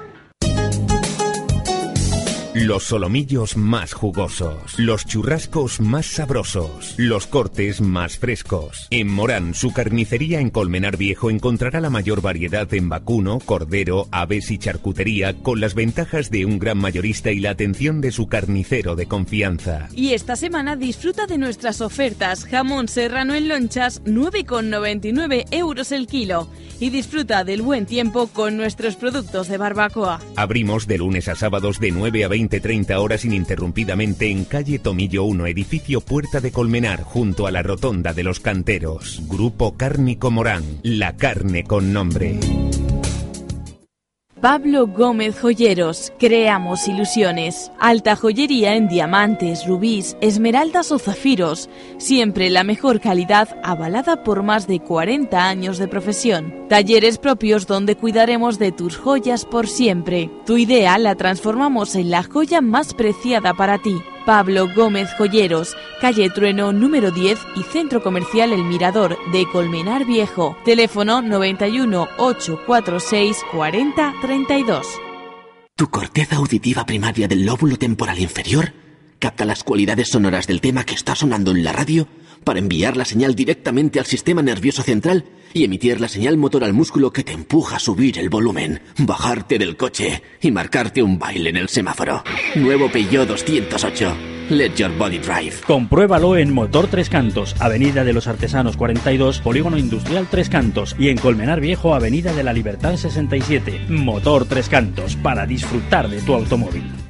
Los 2.54 2.84
solomillos 2.84 3.56
más 3.56 3.92
jugosos, 3.92 4.78
los 4.78 5.04
churrascos 5.06 5.80
más 5.80 6.06
sabrosos, 6.06 6.94
los 6.98 7.26
cortes 7.26 7.80
más 7.80 8.16
frescos. 8.16 8.86
En 8.90 9.08
Morán, 9.08 9.54
su 9.54 9.72
carnicería 9.72 10.38
en 10.38 10.50
Colmenar 10.50 10.96
Viejo 10.96 11.30
encontrará 11.30 11.80
la 11.80 11.90
mayor 11.90 12.22
variedad 12.22 12.72
en 12.72 12.88
vacuno, 12.88 13.40
cordero, 13.44 14.06
aves 14.12 14.52
y 14.52 14.58
charcutería 14.58 15.34
con 15.34 15.60
las 15.60 15.74
ventajas 15.74 16.30
de 16.30 16.44
un 16.44 16.60
gran 16.60 16.78
mayorista 16.78 17.32
y 17.32 17.40
la 17.40 17.50
atención 17.50 18.00
de 18.00 18.12
su 18.12 18.28
carnicero 18.28 18.94
de 18.94 19.06
confianza. 19.06 19.88
Y 19.92 20.12
esta 20.12 20.36
semana 20.36 20.76
disfruta 20.76 21.26
de 21.26 21.38
nuestras 21.38 21.80
ofertas. 21.80 22.44
Jamón 22.44 22.86
serrano 22.86 23.34
en 23.34 23.48
lonchas, 23.48 24.00
9,99 24.04 25.46
euros 25.50 25.90
el 25.90 26.06
kilo. 26.06 26.48
Y 26.78 26.90
disfruta 26.90 27.44
del 27.44 27.62
buen 27.62 27.86
tiempo 27.86 28.28
con 28.28 28.56
nuestros 28.56 28.94
productos 28.94 29.48
de 29.48 29.58
barbacoa. 29.58 30.20
Abrimos 30.36 30.86
de 30.86 30.98
lunes 30.98 31.28
a 31.28 31.34
sábados 31.34 31.80
de 31.80 31.92
9 31.92 32.24
a 32.24 32.28
20 32.28 32.43
20-30 32.48 32.96
horas 32.96 33.24
ininterrumpidamente 33.24 34.30
en 34.30 34.44
calle 34.44 34.78
Tomillo 34.78 35.24
1, 35.24 35.46
edificio 35.46 36.00
Puerta 36.00 36.40
de 36.40 36.52
Colmenar, 36.52 37.02
junto 37.02 37.46
a 37.46 37.50
la 37.50 37.62
Rotonda 37.62 38.12
de 38.12 38.24
los 38.24 38.40
Canteros. 38.40 39.22
Grupo 39.28 39.76
Cárnico 39.76 40.30
Morán, 40.30 40.64
la 40.82 41.16
carne 41.16 41.64
con 41.64 41.92
nombre. 41.92 42.38
Pablo 44.44 44.86
Gómez 44.86 45.40
Joyeros, 45.40 46.12
creamos 46.18 46.86
ilusiones. 46.86 47.72
Alta 47.80 48.14
joyería 48.14 48.74
en 48.74 48.88
diamantes, 48.88 49.66
rubíes, 49.66 50.18
esmeraldas 50.20 50.92
o 50.92 50.98
zafiros. 50.98 51.70
Siempre 51.96 52.50
la 52.50 52.62
mejor 52.62 53.00
calidad 53.00 53.48
avalada 53.64 54.22
por 54.22 54.42
más 54.42 54.66
de 54.66 54.80
40 54.80 55.48
años 55.48 55.78
de 55.78 55.88
profesión. 55.88 56.66
Talleres 56.68 57.16
propios 57.16 57.66
donde 57.66 57.96
cuidaremos 57.96 58.58
de 58.58 58.70
tus 58.70 58.98
joyas 58.98 59.46
por 59.46 59.66
siempre. 59.66 60.30
Tu 60.44 60.58
idea 60.58 60.98
la 60.98 61.14
transformamos 61.14 61.94
en 61.94 62.10
la 62.10 62.22
joya 62.22 62.60
más 62.60 62.92
preciada 62.92 63.54
para 63.54 63.78
ti. 63.78 64.02
Pablo 64.24 64.68
Gómez 64.74 65.08
Joyeros, 65.16 65.76
calle 66.00 66.30
Trueno 66.30 66.72
número 66.72 67.10
10 67.10 67.38
y 67.56 67.62
Centro 67.62 68.02
Comercial 68.02 68.52
El 68.52 68.64
Mirador 68.64 69.18
de 69.32 69.46
Colmenar 69.50 70.04
Viejo. 70.04 70.56
Teléfono 70.64 71.22
91 71.22 72.08
846 72.18 73.38
40 73.52 74.14
32. 74.20 74.86
Tu 75.76 75.88
corteza 75.88 76.36
auditiva 76.36 76.86
primaria 76.86 77.26
del 77.26 77.44
lóbulo 77.44 77.76
temporal 77.76 78.18
inferior 78.20 78.83
capta 79.18 79.44
las 79.44 79.64
cualidades 79.64 80.08
sonoras 80.08 80.46
del 80.46 80.60
tema 80.60 80.84
que 80.84 80.94
está 80.94 81.14
sonando 81.14 81.50
en 81.50 81.64
la 81.64 81.72
radio 81.72 82.08
para 82.44 82.58
enviar 82.58 82.96
la 82.96 83.04
señal 83.04 83.34
directamente 83.34 83.98
al 83.98 84.06
sistema 84.06 84.42
nervioso 84.42 84.82
central 84.82 85.24
y 85.52 85.64
emitir 85.64 86.00
la 86.00 86.08
señal 86.08 86.36
motor 86.36 86.64
al 86.64 86.72
músculo 86.72 87.12
que 87.12 87.24
te 87.24 87.32
empuja 87.32 87.76
a 87.76 87.80
subir 87.80 88.18
el 88.18 88.28
volumen, 88.28 88.80
bajarte 88.98 89.58
del 89.58 89.76
coche 89.76 90.22
y 90.40 90.50
marcarte 90.50 91.02
un 91.02 91.18
baile 91.18 91.50
en 91.50 91.56
el 91.56 91.68
semáforo. 91.68 92.22
Nuevo 92.56 92.90
Peugeot 92.90 93.26
208. 93.28 94.34
Let 94.50 94.74
your 94.76 94.90
body 94.98 95.18
drive. 95.18 95.54
Compruébalo 95.66 96.36
en 96.36 96.52
Motor 96.52 96.88
Tres 96.88 97.08
Cantos, 97.08 97.54
Avenida 97.60 98.04
de 98.04 98.12
los 98.12 98.26
Artesanos 98.26 98.76
42, 98.76 99.40
Polígono 99.40 99.78
Industrial 99.78 100.26
Tres 100.30 100.50
Cantos 100.50 100.94
y 100.98 101.08
en 101.08 101.16
Colmenar 101.16 101.60
Viejo, 101.60 101.94
Avenida 101.94 102.34
de 102.34 102.44
la 102.44 102.52
Libertad 102.52 102.96
67. 102.96 103.86
Motor 103.88 104.44
Tres 104.44 104.68
Cantos, 104.68 105.16
para 105.16 105.46
disfrutar 105.46 106.10
de 106.10 106.20
tu 106.20 106.34
automóvil. 106.34 107.03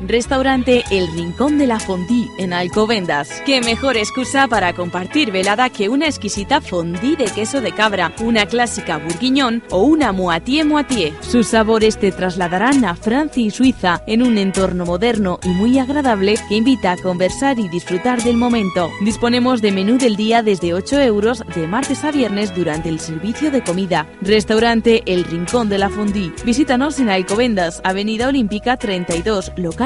Restaurante 0.00 0.84
El 0.90 1.10
Rincón 1.12 1.58
de 1.58 1.66
la 1.66 1.80
Fondí 1.80 2.28
en 2.38 2.52
Alcobendas. 2.52 3.42
Qué 3.46 3.60
mejor 3.60 3.96
excusa 3.96 4.46
para 4.46 4.74
compartir 4.74 5.32
velada 5.32 5.70
que 5.70 5.88
una 5.88 6.06
exquisita 6.06 6.60
fondí 6.60 7.16
de 7.16 7.24
queso 7.26 7.60
de 7.60 7.72
cabra, 7.72 8.12
una 8.20 8.46
clásica 8.46 8.98
bourguignon 8.98 9.62
o 9.70 9.82
una 9.82 10.12
moitié 10.12 10.64
moitié. 10.64 11.14
Sus 11.20 11.48
sabores 11.48 11.98
te 11.98 12.12
trasladarán 12.12 12.84
a 12.84 12.94
Francia 12.94 13.42
y 13.42 13.50
Suiza 13.50 14.02
en 14.06 14.22
un 14.22 14.36
entorno 14.36 14.84
moderno 14.84 15.38
y 15.42 15.48
muy 15.48 15.78
agradable 15.78 16.34
que 16.48 16.56
invita 16.56 16.92
a 16.92 16.96
conversar 16.96 17.58
y 17.58 17.68
disfrutar 17.68 18.22
del 18.22 18.36
momento. 18.36 18.90
Disponemos 19.00 19.62
de 19.62 19.72
menú 19.72 19.96
del 19.96 20.16
día 20.16 20.42
desde 20.42 20.74
8 20.74 21.00
euros 21.00 21.42
de 21.54 21.66
martes 21.66 22.04
a 22.04 22.10
viernes 22.10 22.54
durante 22.54 22.88
el 22.88 23.00
servicio 23.00 23.50
de 23.50 23.62
comida. 23.62 24.06
Restaurante 24.20 25.02
El 25.06 25.24
Rincón 25.24 25.68
de 25.68 25.78
la 25.78 25.88
Fondí. 25.88 26.32
Visítanos 26.44 26.98
en 27.00 27.08
Alcobendas, 27.08 27.80
Avenida 27.82 28.28
Olímpica 28.28 28.76
32, 28.76 29.52
local 29.56 29.85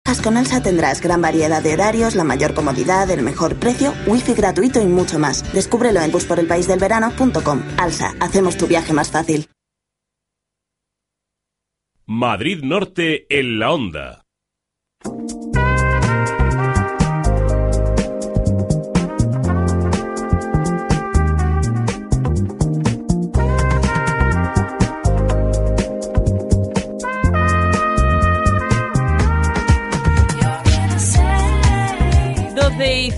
Con 0.19 0.35
Alsa 0.35 0.61
tendrás 0.61 1.01
gran 1.01 1.21
variedad 1.21 1.63
de 1.63 1.73
horarios, 1.73 2.15
la 2.15 2.23
mayor 2.23 2.53
comodidad, 2.53 3.09
el 3.09 3.21
mejor 3.21 3.55
precio, 3.55 3.93
wifi 4.07 4.33
gratuito 4.33 4.81
y 4.81 4.85
mucho 4.85 5.19
más. 5.19 5.53
Descúbrelo 5.53 6.01
en 6.01 6.11
busporelpaisdelverano.com. 6.11 7.61
Alsa, 7.77 8.13
hacemos 8.19 8.57
tu 8.57 8.67
viaje 8.67 8.93
más 8.93 9.09
fácil. 9.09 9.47
Madrid 12.05 12.61
Norte 12.61 13.25
en 13.29 13.57
la 13.57 13.71
onda. 13.71 14.25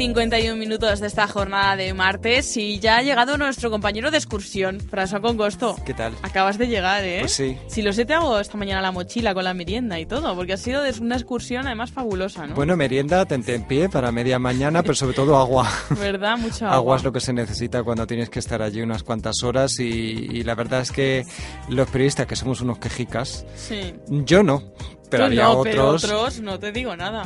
51 0.08 0.58
minutos 0.58 1.00
de 1.00 1.08
esta 1.08 1.30
jornada 1.30 1.78
de 1.78 1.94
martes 1.94 2.58
y 2.58 2.78
ya 2.78 2.98
ha 2.98 3.02
llegado 3.02 3.38
nuestro 3.38 3.72
compañero 3.72 4.12
de 4.12 4.18
excursión, 4.18 4.80
François 4.92 5.22
Congosto. 5.22 5.78
¿Qué 5.86 5.94
tal? 5.94 6.12
Acabas 6.24 6.58
de 6.58 6.68
llegar, 6.68 7.06
¿eh? 7.06 7.20
Pues 7.22 7.32
sí. 7.32 7.58
Si 7.68 7.82
lo 7.82 7.94
sé, 7.94 8.04
te 8.04 8.14
hago 8.14 8.38
esta 8.38 8.58
mañana 8.58 8.82
la 8.82 8.92
mochila 8.92 9.34
con 9.34 9.46
la 9.46 9.54
merienda 9.54 9.98
y 10.02 10.06
todo, 10.06 10.36
porque 10.36 10.52
ha 10.54 10.58
sido 10.58 10.82
una 11.00 11.16
excursión 11.16 11.68
además 11.68 11.92
fabulosa, 11.92 12.46
¿no? 12.46 12.54
Bueno, 12.56 12.76
merienda, 12.76 13.26
tente 13.26 13.56
en 13.56 13.64
pie 13.66 13.88
para 13.88 14.12
media 14.12 14.40
mañana, 14.40 14.82
pero 14.82 14.94
sobre 14.94 15.16
todo 15.16 15.38
agua. 15.38 15.70
¿Verdad? 15.92 16.38
Mucho 16.38 16.66
agua. 16.66 16.76
Agua 16.76 16.98
es 16.98 17.04
lo 17.06 17.14
que 17.14 17.22
se 17.22 17.32
necesita 17.32 17.82
cuando 17.82 18.06
tienes 18.06 18.30
que 18.30 18.40
estar 18.40 18.62
allí 18.62 18.82
unas 18.82 19.04
cuantas 19.04 19.42
horas 19.42 19.80
y, 19.80 19.86
y 19.86 20.44
la 20.44 20.54
verdad 20.56 20.82
es 20.82 20.92
que 20.92 21.26
los 21.70 21.90
periodistas 21.90 22.28
que 22.28 22.36
somos 22.36 22.60
unos 22.60 22.78
quejicas, 22.78 23.46
Sí. 23.56 23.94
yo 24.10 24.44
no, 24.44 24.64
pero 25.10 25.24
Tú 25.24 25.28
había 25.28 25.44
no, 25.46 25.64
pero 25.64 25.88
otros... 25.88 26.04
otros 26.04 26.40
no 26.42 26.60
te 26.60 26.74
digo 26.74 26.94
nada. 26.98 27.24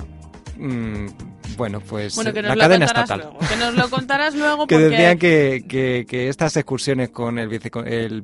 mm, 0.58 1.08
bueno, 1.58 1.82
pues 1.82 2.16
Bueno, 2.16 2.32
que 2.34 2.42
nos 2.42 2.50
la 2.50 2.56
lo 2.56 2.62
cadena 2.62 2.86
estatal. 2.86 3.20
luego. 3.20 3.40
Que 3.40 3.56
nos 3.58 3.74
lo 3.76 3.90
contarás 3.90 4.36
luego 4.42 4.68
que 4.68 4.76
porque... 4.76 4.90
decían 4.90 5.18
que, 5.18 5.66
que, 5.68 6.06
que 6.08 6.30
estas 6.30 6.56
excursiones 6.56 7.10
con 7.10 7.38
el 7.40 7.50
vice 7.50 7.72
el 7.86 8.22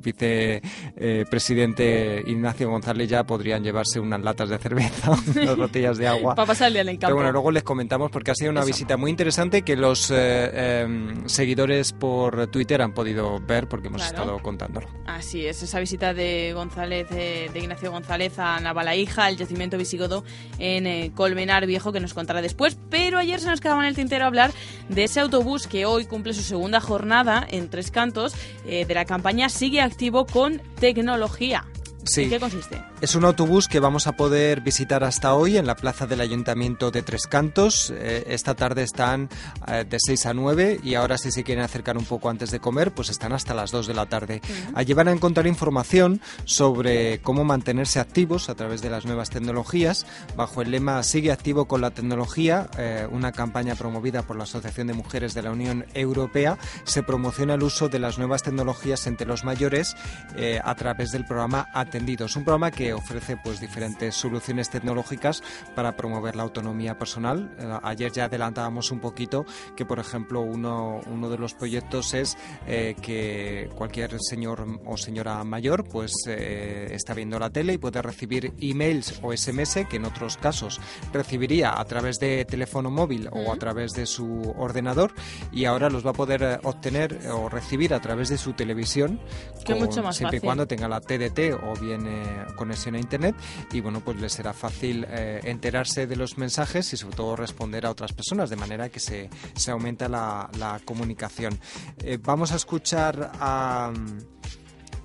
vicepresidente 0.94 2.22
Ignacio 2.26 2.70
González 2.70 3.08
ya 3.08 3.24
podrían 3.24 3.62
llevarse 3.62 4.00
unas 4.00 4.20
latas 4.22 4.48
de 4.48 4.58
cerveza, 4.58 5.10
unas 5.36 5.56
botellas 5.56 5.98
de 5.98 6.06
agua. 6.08 6.34
Para 6.34 6.46
pasar 6.46 6.68
el 6.68 6.74
día 6.74 6.82
en 6.82 6.88
el 6.90 6.94
campo. 6.94 7.06
Pero 7.08 7.16
bueno, 7.16 7.32
luego 7.32 7.50
les 7.50 7.62
comentamos 7.62 8.10
porque 8.10 8.30
ha 8.30 8.34
sido 8.34 8.50
una 8.50 8.60
Eso. 8.60 8.68
visita 8.68 8.96
muy 8.96 9.10
interesante 9.10 9.62
que 9.62 9.76
los 9.76 10.10
eh, 10.10 10.82
em, 10.82 11.26
seguidores 11.28 11.92
por 11.92 12.46
Twitter 12.48 12.80
han 12.82 12.92
podido 12.92 13.40
ver 13.40 13.68
porque 13.68 13.88
hemos 13.88 14.02
Claro. 14.02 14.16
estado 14.22 14.38
contándolo. 14.42 14.86
Así 15.06 15.46
es, 15.46 15.62
esa 15.62 15.80
visita 15.80 16.12
de 16.14 16.52
González, 16.54 17.06
eh, 17.12 17.50
de 17.52 17.58
Ignacio 17.58 17.90
González 17.90 18.38
a 18.38 18.60
Navalaíja, 18.60 19.24
al 19.26 19.36
yacimiento 19.36 19.78
visigodo 19.78 20.24
en 20.58 20.86
eh, 20.86 21.12
Colmenar 21.14 21.66
Viejo, 21.66 21.92
que 21.92 22.00
nos 22.00 22.14
contará 22.14 22.42
después. 22.42 22.76
Pero 22.90 23.22
ayer 23.24 23.40
se 23.40 23.48
nos 23.48 23.60
quedaba 23.60 23.82
en 23.82 23.88
el 23.88 23.94
tintero 23.94 24.26
hablar 24.26 24.52
de 24.88 25.04
ese 25.04 25.20
autobús 25.20 25.66
que 25.66 25.86
hoy 25.86 26.04
cumple 26.04 26.34
su 26.34 26.42
segunda 26.42 26.80
jornada 26.80 27.46
en 27.48 27.70
Tres 27.70 27.90
Cantos 27.90 28.34
eh, 28.66 28.84
de 28.84 28.94
la 28.94 29.06
campaña 29.06 29.48
Sigue 29.48 29.80
Activo 29.80 30.26
con 30.26 30.60
Tecnología. 30.78 31.64
Sí. 32.04 32.24
¿En 32.24 32.30
qué 32.30 32.40
consiste? 32.40 32.84
Es 33.00 33.14
un 33.14 33.24
autobús 33.24 33.68
que 33.68 33.80
vamos 33.80 34.06
a 34.06 34.12
poder 34.12 34.60
visitar 34.60 35.04
hasta 35.04 35.34
hoy 35.34 35.56
en 35.56 35.66
la 35.66 35.76
plaza 35.76 36.06
del 36.06 36.20
Ayuntamiento 36.20 36.90
de 36.90 37.02
Tres 37.02 37.26
Cantos. 37.26 37.92
Eh, 37.96 38.24
esta 38.28 38.54
tarde 38.54 38.82
están 38.82 39.28
eh, 39.66 39.84
de 39.88 39.98
6 39.98 40.26
a 40.26 40.34
9 40.34 40.80
y 40.82 40.94
ahora 40.94 41.18
si 41.18 41.30
se 41.30 41.44
quieren 41.44 41.64
acercar 41.64 41.96
un 41.96 42.04
poco 42.04 42.28
antes 42.28 42.50
de 42.50 42.60
comer, 42.60 42.92
pues 42.92 43.08
están 43.08 43.32
hasta 43.32 43.54
las 43.54 43.70
2 43.70 43.86
de 43.86 43.94
la 43.94 44.06
tarde. 44.06 44.40
Allí 44.74 44.92
van 44.92 45.08
a 45.08 45.12
encontrar 45.12 45.46
información 45.46 46.20
sobre 46.44 47.20
cómo 47.20 47.44
mantenerse 47.44 48.00
activos 48.00 48.48
a 48.48 48.54
través 48.54 48.82
de 48.82 48.90
las 48.90 49.04
nuevas 49.06 49.30
tecnologías 49.30 50.06
bajo 50.36 50.62
el 50.62 50.70
lema 50.70 51.02
Sigue 51.02 51.32
activo 51.32 51.66
con 51.66 51.80
la 51.80 51.90
tecnología, 51.90 52.68
eh, 52.78 53.06
una 53.10 53.32
campaña 53.32 53.74
promovida 53.74 54.22
por 54.22 54.36
la 54.36 54.44
Asociación 54.44 54.86
de 54.86 54.94
Mujeres 54.94 55.34
de 55.34 55.42
la 55.42 55.50
Unión 55.50 55.86
Europea. 55.94 56.58
Se 56.84 57.02
promociona 57.02 57.54
el 57.54 57.62
uso 57.62 57.88
de 57.88 57.98
las 57.98 58.18
nuevas 58.18 58.42
tecnologías 58.42 59.06
entre 59.06 59.26
los 59.26 59.44
mayores 59.44 59.96
eh, 60.36 60.60
a 60.64 60.74
través 60.74 61.12
del 61.12 61.24
programa 61.24 61.68
Atendidos, 61.94 62.34
un 62.34 62.42
programa 62.42 62.72
que 62.72 62.92
ofrece 62.92 63.36
pues 63.36 63.60
diferentes 63.60 64.16
soluciones 64.16 64.68
tecnológicas 64.68 65.44
para 65.76 65.96
promover 65.96 66.34
la 66.34 66.42
autonomía 66.42 66.98
personal. 66.98 67.54
Eh, 67.56 67.78
ayer 67.84 68.10
ya 68.10 68.24
adelantábamos 68.24 68.90
un 68.90 68.98
poquito 68.98 69.46
que, 69.76 69.86
por 69.86 70.00
ejemplo, 70.00 70.40
uno, 70.40 71.00
uno 71.06 71.30
de 71.30 71.38
los 71.38 71.54
proyectos 71.54 72.12
es 72.14 72.36
eh, 72.66 72.96
que 73.00 73.70
cualquier 73.76 74.16
señor 74.20 74.66
o 74.84 74.96
señora 74.96 75.44
mayor 75.44 75.84
pues 75.84 76.12
eh, 76.26 76.88
está 76.90 77.14
viendo 77.14 77.38
la 77.38 77.50
tele 77.50 77.74
y 77.74 77.78
puede 77.78 78.02
recibir 78.02 78.52
emails 78.60 79.20
o 79.22 79.32
SMS 79.32 79.86
que 79.88 79.98
en 79.98 80.06
otros 80.06 80.36
casos 80.36 80.80
recibiría 81.12 81.78
a 81.78 81.84
través 81.84 82.18
de 82.18 82.44
teléfono 82.44 82.90
móvil 82.90 83.28
o 83.30 83.52
a 83.52 83.56
través 83.56 83.92
de 83.92 84.06
su 84.06 84.52
ordenador 84.58 85.12
y 85.52 85.66
ahora 85.66 85.90
los 85.90 86.04
va 86.04 86.10
a 86.10 86.14
poder 86.14 86.42
eh, 86.42 86.58
obtener 86.64 87.20
o 87.32 87.48
recibir 87.48 87.94
a 87.94 88.00
través 88.00 88.30
de 88.30 88.38
su 88.38 88.52
televisión 88.54 89.20
Que 89.64 89.76
mucho 89.76 90.02
más 90.02 90.16
siempre 90.16 90.38
y 90.38 90.40
fácil. 90.40 90.48
cuando 90.48 90.66
tenga 90.66 90.88
la 90.88 91.00
TDT 91.00 91.54
o 91.62 91.83
bien 91.84 92.06
eh, 92.06 92.46
conexión 92.56 92.94
a 92.94 92.98
Internet 92.98 93.36
y 93.72 93.80
bueno, 93.80 94.00
pues 94.00 94.20
les 94.20 94.32
será 94.32 94.52
fácil 94.52 95.06
eh, 95.08 95.40
enterarse 95.44 96.06
de 96.06 96.16
los 96.16 96.38
mensajes 96.38 96.92
y 96.92 96.96
sobre 96.96 97.16
todo 97.16 97.36
responder 97.36 97.86
a 97.86 97.90
otras 97.90 98.12
personas, 98.12 98.50
de 98.50 98.56
manera 98.56 98.88
que 98.88 99.00
se, 99.00 99.28
aumenta 99.70 100.08
la, 100.08 100.50
la 100.58 100.80
comunicación. 100.84 101.58
Eh, 101.98 102.18
vamos 102.20 102.52
a 102.52 102.56
escuchar 102.56 103.32
a 103.40 103.92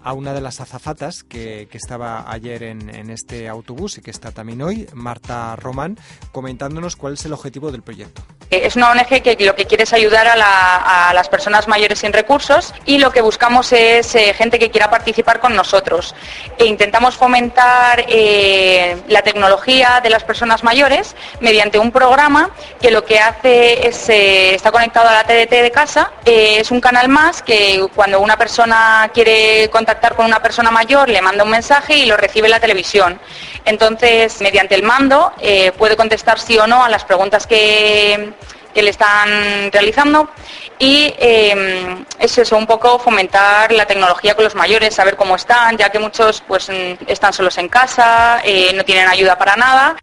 a 0.03 0.13
una 0.13 0.33
de 0.33 0.41
las 0.41 0.61
azafatas 0.61 1.23
que, 1.23 1.67
que 1.69 1.77
estaba 1.77 2.31
ayer 2.31 2.63
en, 2.63 2.93
en, 2.93 3.09
este 3.09 3.47
autobús 3.49 3.97
y 3.97 4.01
que 4.01 4.11
está 4.11 4.31
también 4.31 4.61
hoy, 4.61 4.87
Marta 4.93 5.55
Román, 5.55 5.97
comentándonos 6.31 6.95
cuál 6.95 7.13
es 7.13 7.25
el 7.25 7.33
objetivo 7.33 7.71
del 7.71 7.81
proyecto. 7.81 8.21
Es 8.49 8.75
una 8.75 8.91
ONG 8.91 9.21
que 9.21 9.37
lo 9.41 9.55
que 9.55 9.65
quiere 9.65 9.83
es 9.83 9.93
ayudar 9.93 10.27
a, 10.27 10.35
la, 10.35 11.09
a 11.09 11.13
las 11.13 11.29
personas 11.29 11.67
mayores 11.67 11.99
sin 11.99 12.13
recursos 12.13 12.73
y 12.85 12.97
lo 12.97 13.11
que 13.11 13.21
buscamos 13.21 13.71
es 13.73 14.15
eh, 14.15 14.33
gente 14.33 14.57
que 14.57 14.71
quiera 14.71 14.89
participar 14.89 15.39
con 15.39 15.55
nosotros. 15.55 16.15
E 16.57 16.65
intentamos 16.65 17.15
fomentar 17.15 18.05
eh, 18.07 18.97
la 19.07 19.21
tecnología 19.21 19.99
de 20.01 20.09
las 20.09 20.23
personas 20.23 20.63
mayores 20.63 21.15
mediante 21.41 21.77
un 21.77 21.91
programa 21.91 22.49
que 22.81 22.89
lo 22.89 23.05
que 23.05 23.19
hace 23.19 23.87
es, 23.87 24.09
eh, 24.09 24.55
está 24.55 24.71
conectado 24.71 25.09
a 25.09 25.13
la 25.13 25.23
TDT 25.23 25.51
de 25.61 25.71
casa, 25.71 26.11
es 26.25 26.71
un 26.71 26.81
canal 26.81 27.07
más 27.07 27.43
que 27.43 27.85
cuando 27.93 28.19
una 28.19 28.37
persona 28.37 29.11
quiere 29.13 29.69
contactar 29.69 29.88
contactar 29.89 30.15
con 30.15 30.27
una 30.27 30.39
persona 30.39 30.69
mayor, 30.69 31.09
le 31.09 31.19
manda 31.19 31.43
un 31.43 31.49
mensaje 31.49 31.95
y 31.95 32.05
lo 32.05 32.15
recibe 32.15 32.47
la 32.47 32.59
televisión. 32.59 33.19
Entonces, 33.65 34.39
mediante 34.39 34.75
el 34.75 34.83
mando, 34.83 35.33
eh, 35.41 35.71
puede 35.71 35.97
contestar 35.97 36.39
sí 36.39 36.59
o 36.59 36.67
no 36.67 36.83
a 36.83 36.89
las 36.89 37.03
preguntas 37.05 37.47
que, 37.47 38.31
que 38.71 38.83
le 38.83 38.91
están 38.91 39.71
realizando 39.71 40.29
y 40.77 41.11
eh, 41.17 42.05
es 42.19 42.51
un 42.51 42.67
poco 42.67 42.99
fomentar 42.99 43.71
la 43.71 43.87
tecnología 43.87 44.35
con 44.35 44.43
los 44.43 44.53
mayores, 44.53 44.93
saber 44.93 45.15
cómo 45.15 45.35
están, 45.35 45.75
ya 45.75 45.89
que 45.89 45.97
muchos 45.97 46.43
pues 46.47 46.69
están 47.07 47.33
solos 47.33 47.57
en 47.57 47.67
casa, 47.67 48.41
eh, 48.43 48.71
no 48.75 48.85
tienen 48.85 49.07
ayuda 49.07 49.39
para 49.39 49.55
nada 49.55 49.95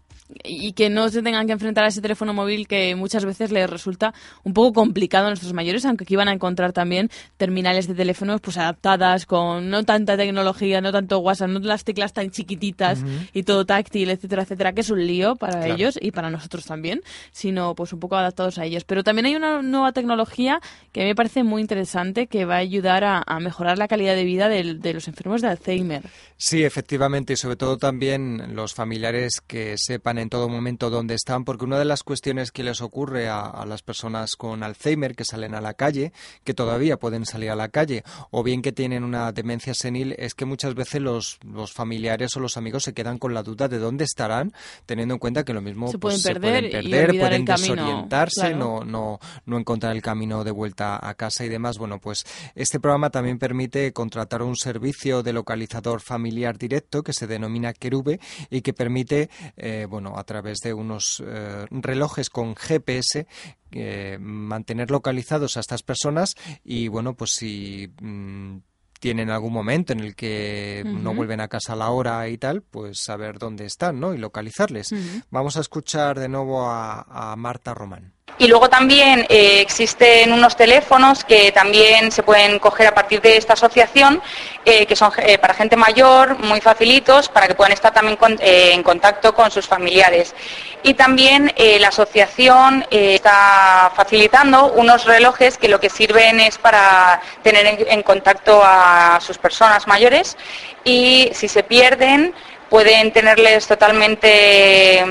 y 0.43 0.73
que 0.73 0.89
no 0.89 1.09
se 1.09 1.21
tengan 1.21 1.47
que 1.47 1.53
enfrentar 1.53 1.85
a 1.85 1.87
ese 1.87 2.01
teléfono 2.01 2.33
móvil 2.33 2.67
que 2.67 2.95
muchas 2.95 3.25
veces 3.25 3.51
les 3.51 3.69
resulta 3.69 4.13
un 4.43 4.53
poco 4.53 4.73
complicado 4.73 5.25
a 5.25 5.29
nuestros 5.29 5.53
mayores, 5.53 5.85
aunque 5.85 6.03
aquí 6.03 6.15
van 6.15 6.27
a 6.27 6.33
encontrar 6.33 6.73
también 6.73 7.09
terminales 7.37 7.87
de 7.87 7.95
teléfonos 7.95 8.41
pues 8.41 8.57
adaptadas 8.57 9.25
con 9.25 9.69
no 9.69 9.83
tanta 9.83 10.17
tecnología, 10.17 10.81
no 10.81 10.91
tanto 10.91 11.19
WhatsApp, 11.19 11.49
no 11.49 11.59
las 11.59 11.83
teclas 11.83 12.13
tan 12.13 12.31
chiquititas 12.31 13.03
y 13.33 13.43
todo 13.43 13.65
táctil, 13.65 14.09
etcétera, 14.09 14.43
etcétera, 14.43 14.73
que 14.73 14.81
es 14.81 14.89
un 14.89 15.05
lío 15.05 15.35
para 15.35 15.59
claro. 15.59 15.73
ellos 15.73 15.99
y 16.01 16.11
para 16.11 16.29
nosotros 16.29 16.65
también, 16.65 17.01
sino 17.31 17.75
pues 17.75 17.93
un 17.93 17.99
poco 17.99 18.15
adaptados 18.15 18.57
a 18.57 18.65
ellos. 18.65 18.83
Pero 18.83 19.03
también 19.03 19.25
hay 19.27 19.35
una 19.35 19.61
nueva 19.61 19.91
tecnología 19.91 20.59
que 20.91 21.03
me 21.03 21.15
parece 21.15 21.43
muy 21.43 21.61
interesante 21.61 22.27
que 22.27 22.45
va 22.45 22.55
a 22.55 22.59
ayudar 22.59 23.03
a, 23.03 23.23
a 23.25 23.39
mejorar 23.39 23.77
la 23.77 23.87
calidad 23.87 24.15
de 24.15 24.23
vida 24.23 24.49
de, 24.49 24.75
de 24.75 24.93
los 24.93 25.07
enfermos 25.07 25.41
de 25.41 25.49
Alzheimer. 25.49 26.03
Sí, 26.35 26.63
efectivamente, 26.63 27.33
y 27.33 27.37
sobre 27.37 27.55
todo 27.55 27.77
también 27.77 28.55
los 28.55 28.73
familiares 28.73 29.41
que 29.45 29.75
sepan 29.77 30.16
en 30.19 30.29
todo 30.29 30.49
momento 30.49 30.89
dónde 30.89 31.15
están, 31.15 31.45
porque 31.45 31.65
una 31.65 31.79
de 31.79 31.85
las 31.85 32.03
cuestiones 32.03 32.51
que 32.51 32.63
les 32.63 32.81
ocurre 32.81 33.27
a, 33.29 33.41
a, 33.41 33.65
las 33.65 33.81
personas 33.81 34.35
con 34.35 34.63
Alzheimer 34.63 35.15
que 35.15 35.25
salen 35.25 35.55
a 35.55 35.61
la 35.61 35.73
calle, 35.73 36.11
que 36.43 36.53
todavía 36.53 36.97
pueden 36.97 37.25
salir 37.25 37.51
a 37.51 37.55
la 37.55 37.69
calle, 37.69 38.03
o 38.31 38.43
bien 38.43 38.61
que 38.61 38.71
tienen 38.71 39.03
una 39.03 39.31
demencia 39.31 39.73
senil, 39.73 40.15
es 40.17 40.33
que 40.33 40.45
muchas 40.45 40.75
veces 40.75 41.01
los, 41.01 41.39
los 41.43 41.73
familiares 41.73 42.35
o 42.35 42.39
los 42.39 42.57
amigos 42.57 42.83
se 42.83 42.93
quedan 42.93 43.17
con 43.17 43.33
la 43.33 43.43
duda 43.43 43.67
de 43.67 43.79
dónde 43.79 44.03
estarán, 44.03 44.53
teniendo 44.85 45.15
en 45.15 45.19
cuenta 45.19 45.43
que 45.43 45.53
lo 45.53 45.61
mismo 45.61 45.89
se 45.91 45.97
pues, 45.97 46.21
pueden 46.21 46.41
perder, 46.41 46.63
se 46.63 46.69
pueden, 46.69 46.91
perder, 46.91 47.19
pueden 47.19 47.45
desorientarse, 47.45 48.41
claro. 48.41 48.57
no, 48.57 48.83
no, 48.83 49.19
no 49.45 49.57
encontrar 49.57 49.95
el 49.95 50.01
camino 50.01 50.43
de 50.43 50.51
vuelta 50.51 50.99
a 51.01 51.13
casa 51.13 51.45
y 51.45 51.49
demás. 51.49 51.77
Bueno, 51.77 51.99
pues 51.99 52.25
este 52.55 52.79
programa 52.79 53.09
también 53.09 53.39
permite 53.39 53.93
contratar 53.93 54.41
un 54.41 54.55
servicio 54.55 55.23
de 55.23 55.33
localizador 55.33 56.01
familiar 56.01 56.57
directo 56.57 57.03
que 57.03 57.13
se 57.13 57.27
denomina 57.27 57.73
Querube 57.73 58.19
y 58.49 58.61
que 58.61 58.73
permite, 58.73 59.29
eh, 59.55 59.85
bueno, 59.89 60.06
a 60.15 60.23
través 60.23 60.59
de 60.59 60.73
unos 60.73 61.23
eh, 61.25 61.65
relojes 61.71 62.29
con 62.29 62.55
GPS 62.55 63.27
eh, 63.71 64.17
mantener 64.19 64.91
localizados 64.91 65.57
a 65.57 65.59
estas 65.59 65.83
personas 65.83 66.35
y, 66.63 66.87
bueno, 66.87 67.15
pues 67.15 67.31
si 67.31 67.91
mmm, 68.01 68.57
tienen 68.99 69.29
algún 69.29 69.53
momento 69.53 69.93
en 69.93 69.99
el 69.99 70.15
que 70.15 70.83
uh 70.85 70.89
-huh. 70.89 70.99
no 70.99 71.13
vuelven 71.13 71.41
a 71.41 71.47
casa 71.47 71.73
a 71.73 71.75
la 71.75 71.89
hora 71.89 72.27
y 72.29 72.37
tal, 72.37 72.61
pues 72.61 72.99
saber 72.99 73.39
dónde 73.39 73.65
están, 73.65 73.99
¿no? 73.99 74.13
Y 74.13 74.17
localizarles. 74.17 74.91
Uh 74.91 74.95
-huh. 74.95 75.23
Vamos 75.29 75.57
a 75.57 75.61
escuchar 75.61 76.19
de 76.19 76.29
nuevo 76.29 76.67
a, 76.67 77.31
a 77.31 77.35
Marta 77.35 77.73
Román. 77.73 78.16
Y 78.39 78.47
luego 78.47 78.69
también 78.69 79.25
eh, 79.29 79.61
existen 79.61 80.31
unos 80.31 80.55
teléfonos 80.55 81.23
que 81.23 81.51
también 81.51 82.11
se 82.11 82.21
pueden 82.21 82.59
coger 82.59 82.87
a 82.87 82.93
partir 82.93 83.19
de 83.19 83.35
esta 83.35 83.53
asociación, 83.53 84.21
eh, 84.63 84.85
que 84.85 84.95
son 84.95 85.11
eh, 85.17 85.39
para 85.39 85.55
gente 85.55 85.75
mayor, 85.75 86.37
muy 86.37 86.61
facilitos, 86.61 87.29
para 87.29 87.47
que 87.47 87.55
puedan 87.55 87.73
estar 87.73 87.91
también 87.91 88.17
en 88.39 88.83
contacto 88.83 89.33
con 89.33 89.49
sus 89.49 89.65
familiares. 89.65 90.35
Y 90.83 90.93
también 90.93 91.51
la 91.79 91.87
asociación 91.87 92.85
está 92.91 93.91
facilitando 93.95 94.71
unos 94.73 95.05
relojes 95.05 95.57
que 95.57 95.67
lo 95.67 95.79
que 95.79 95.89
sirven 95.89 96.39
es 96.39 96.59
para 96.59 97.19
tener 97.41 97.65
en, 97.65 97.77
en 97.89 98.03
contacto 98.03 98.61
a 98.63 99.19
sus 99.19 99.39
personas 99.39 99.87
mayores 99.87 100.37
y 100.83 101.31
si 101.33 101.47
se 101.47 101.63
pierden 101.63 102.33
pueden 102.69 103.11
tenerles 103.11 103.67
totalmente 103.67 105.03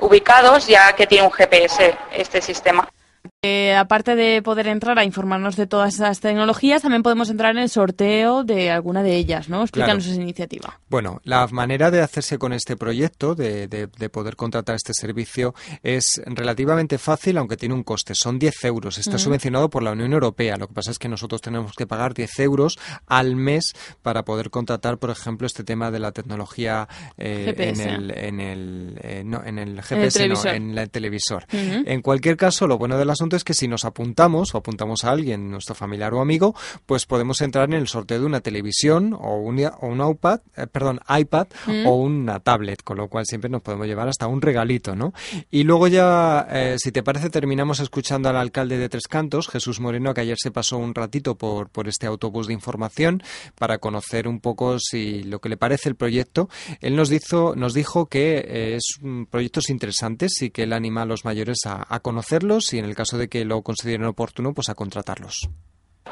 ubicados 0.00 0.66
ya 0.66 0.92
que 0.94 1.06
tiene 1.06 1.26
un 1.26 1.32
GPS 1.32 1.94
este 2.12 2.40
sistema. 2.40 2.88
Eh, 3.42 3.74
aparte 3.74 4.16
de 4.16 4.42
poder 4.42 4.66
entrar 4.66 4.98
a 4.98 5.04
informarnos 5.04 5.56
de 5.56 5.66
todas 5.66 5.94
esas 5.94 6.20
tecnologías, 6.20 6.82
también 6.82 7.02
podemos 7.02 7.30
entrar 7.30 7.52
en 7.52 7.62
el 7.62 7.70
sorteo 7.70 8.44
de 8.44 8.70
alguna 8.70 9.02
de 9.02 9.16
ellas, 9.16 9.48
¿no? 9.48 9.62
Explícanos 9.62 10.04
claro. 10.04 10.12
esa 10.12 10.22
iniciativa. 10.22 10.78
Bueno, 10.90 11.22
la 11.24 11.46
manera 11.46 11.90
de 11.90 12.02
hacerse 12.02 12.36
con 12.36 12.52
este 12.52 12.76
proyecto, 12.76 13.34
de, 13.34 13.66
de, 13.66 13.86
de, 13.86 14.08
poder 14.10 14.36
contratar 14.36 14.74
este 14.76 14.92
servicio, 14.92 15.54
es 15.82 16.20
relativamente 16.26 16.98
fácil, 16.98 17.38
aunque 17.38 17.56
tiene 17.56 17.74
un 17.74 17.82
coste. 17.82 18.14
Son 18.14 18.38
10 18.38 18.62
euros. 18.64 18.98
Está 18.98 19.12
uh 19.12 19.14
-huh. 19.14 19.18
subvencionado 19.18 19.70
por 19.70 19.82
la 19.82 19.92
Unión 19.92 20.12
Europea. 20.12 20.58
Lo 20.58 20.68
que 20.68 20.74
pasa 20.74 20.90
es 20.90 20.98
que 20.98 21.08
nosotros 21.08 21.40
tenemos 21.40 21.72
que 21.72 21.86
pagar 21.86 22.12
10 22.12 22.40
euros 22.40 22.78
al 23.06 23.36
mes 23.36 23.72
para 24.02 24.22
poder 24.22 24.50
contratar, 24.50 24.98
por 24.98 25.08
ejemplo, 25.08 25.46
este 25.46 25.64
tema 25.64 25.90
de 25.90 25.98
la 25.98 26.12
tecnología 26.12 26.88
eh, 27.16 27.54
en, 27.56 27.80
el, 27.80 28.10
en, 28.10 28.40
el, 28.40 29.00
eh, 29.02 29.22
no, 29.24 29.42
en 29.42 29.58
el 29.58 29.80
GPS, 29.80 30.24
en 30.24 30.32
el 30.32 30.36
no, 30.36 30.44
en 30.44 30.78
el 30.78 30.90
televisor. 30.90 31.46
Uh 31.50 31.56
-huh. 31.56 31.84
En 31.86 32.02
cualquier 32.02 32.36
caso, 32.36 32.66
lo 32.66 32.76
bueno 32.76 32.98
del 32.98 33.08
es 33.36 33.44
que 33.44 33.54
si 33.54 33.68
nos 33.68 33.84
apuntamos 33.84 34.54
o 34.54 34.58
apuntamos 34.58 35.04
a 35.04 35.10
alguien, 35.10 35.50
nuestro 35.50 35.74
familiar 35.74 36.14
o 36.14 36.20
amigo, 36.20 36.54
pues 36.86 37.06
podemos 37.06 37.40
entrar 37.40 37.68
en 37.68 37.74
el 37.74 37.88
sorteo 37.88 38.20
de 38.20 38.26
una 38.26 38.40
televisión 38.40 39.14
o 39.18 39.36
un, 39.36 39.64
o 39.64 39.86
un 39.86 40.10
iPad, 40.10 40.40
eh, 40.56 40.66
perdón, 40.66 41.00
iPad 41.08 41.46
mm. 41.66 41.86
o 41.86 41.96
una 41.96 42.40
tablet, 42.40 42.82
con 42.82 42.96
lo 42.96 43.08
cual 43.08 43.26
siempre 43.26 43.50
nos 43.50 43.62
podemos 43.62 43.86
llevar 43.86 44.08
hasta 44.08 44.26
un 44.26 44.40
regalito, 44.40 44.94
¿no? 44.94 45.12
Y 45.50 45.64
luego 45.64 45.88
ya, 45.88 46.46
eh, 46.50 46.76
si 46.78 46.92
te 46.92 47.02
parece, 47.02 47.30
terminamos 47.30 47.80
escuchando 47.80 48.28
al 48.28 48.36
alcalde 48.36 48.78
de 48.78 48.88
Tres 48.88 49.06
Cantos, 49.08 49.48
Jesús 49.48 49.80
Moreno, 49.80 50.14
que 50.14 50.22
ayer 50.22 50.36
se 50.38 50.50
pasó 50.50 50.78
un 50.78 50.94
ratito 50.94 51.36
por, 51.36 51.68
por 51.68 51.88
este 51.88 52.06
autobús 52.06 52.46
de 52.46 52.52
información 52.52 53.22
para 53.56 53.78
conocer 53.78 54.28
un 54.28 54.40
poco 54.40 54.78
si 54.78 55.22
lo 55.22 55.40
que 55.40 55.48
le 55.48 55.56
parece 55.56 55.88
el 55.88 55.96
proyecto. 55.96 56.48
Él 56.80 56.96
nos 56.96 57.08
dijo, 57.08 57.54
nos 57.56 57.74
dijo 57.74 58.06
que 58.06 58.38
eh, 58.38 58.76
es 58.76 59.00
proyectos 59.30 59.70
interesantes 59.70 60.42
y 60.42 60.50
que 60.50 60.64
él 60.64 60.72
anima 60.72 61.02
a 61.02 61.06
los 61.06 61.24
mayores 61.24 61.58
a, 61.66 61.86
a 61.88 62.00
conocerlos 62.00 62.72
y 62.72 62.78
en 62.78 62.84
el 62.84 62.94
caso 62.94 63.18
de 63.18 63.19
que 63.28 63.44
lo 63.44 63.62
consideren 63.62 64.06
oportuno, 64.06 64.54
pues 64.54 64.68
a 64.68 64.74
contratarlos. 64.74 65.48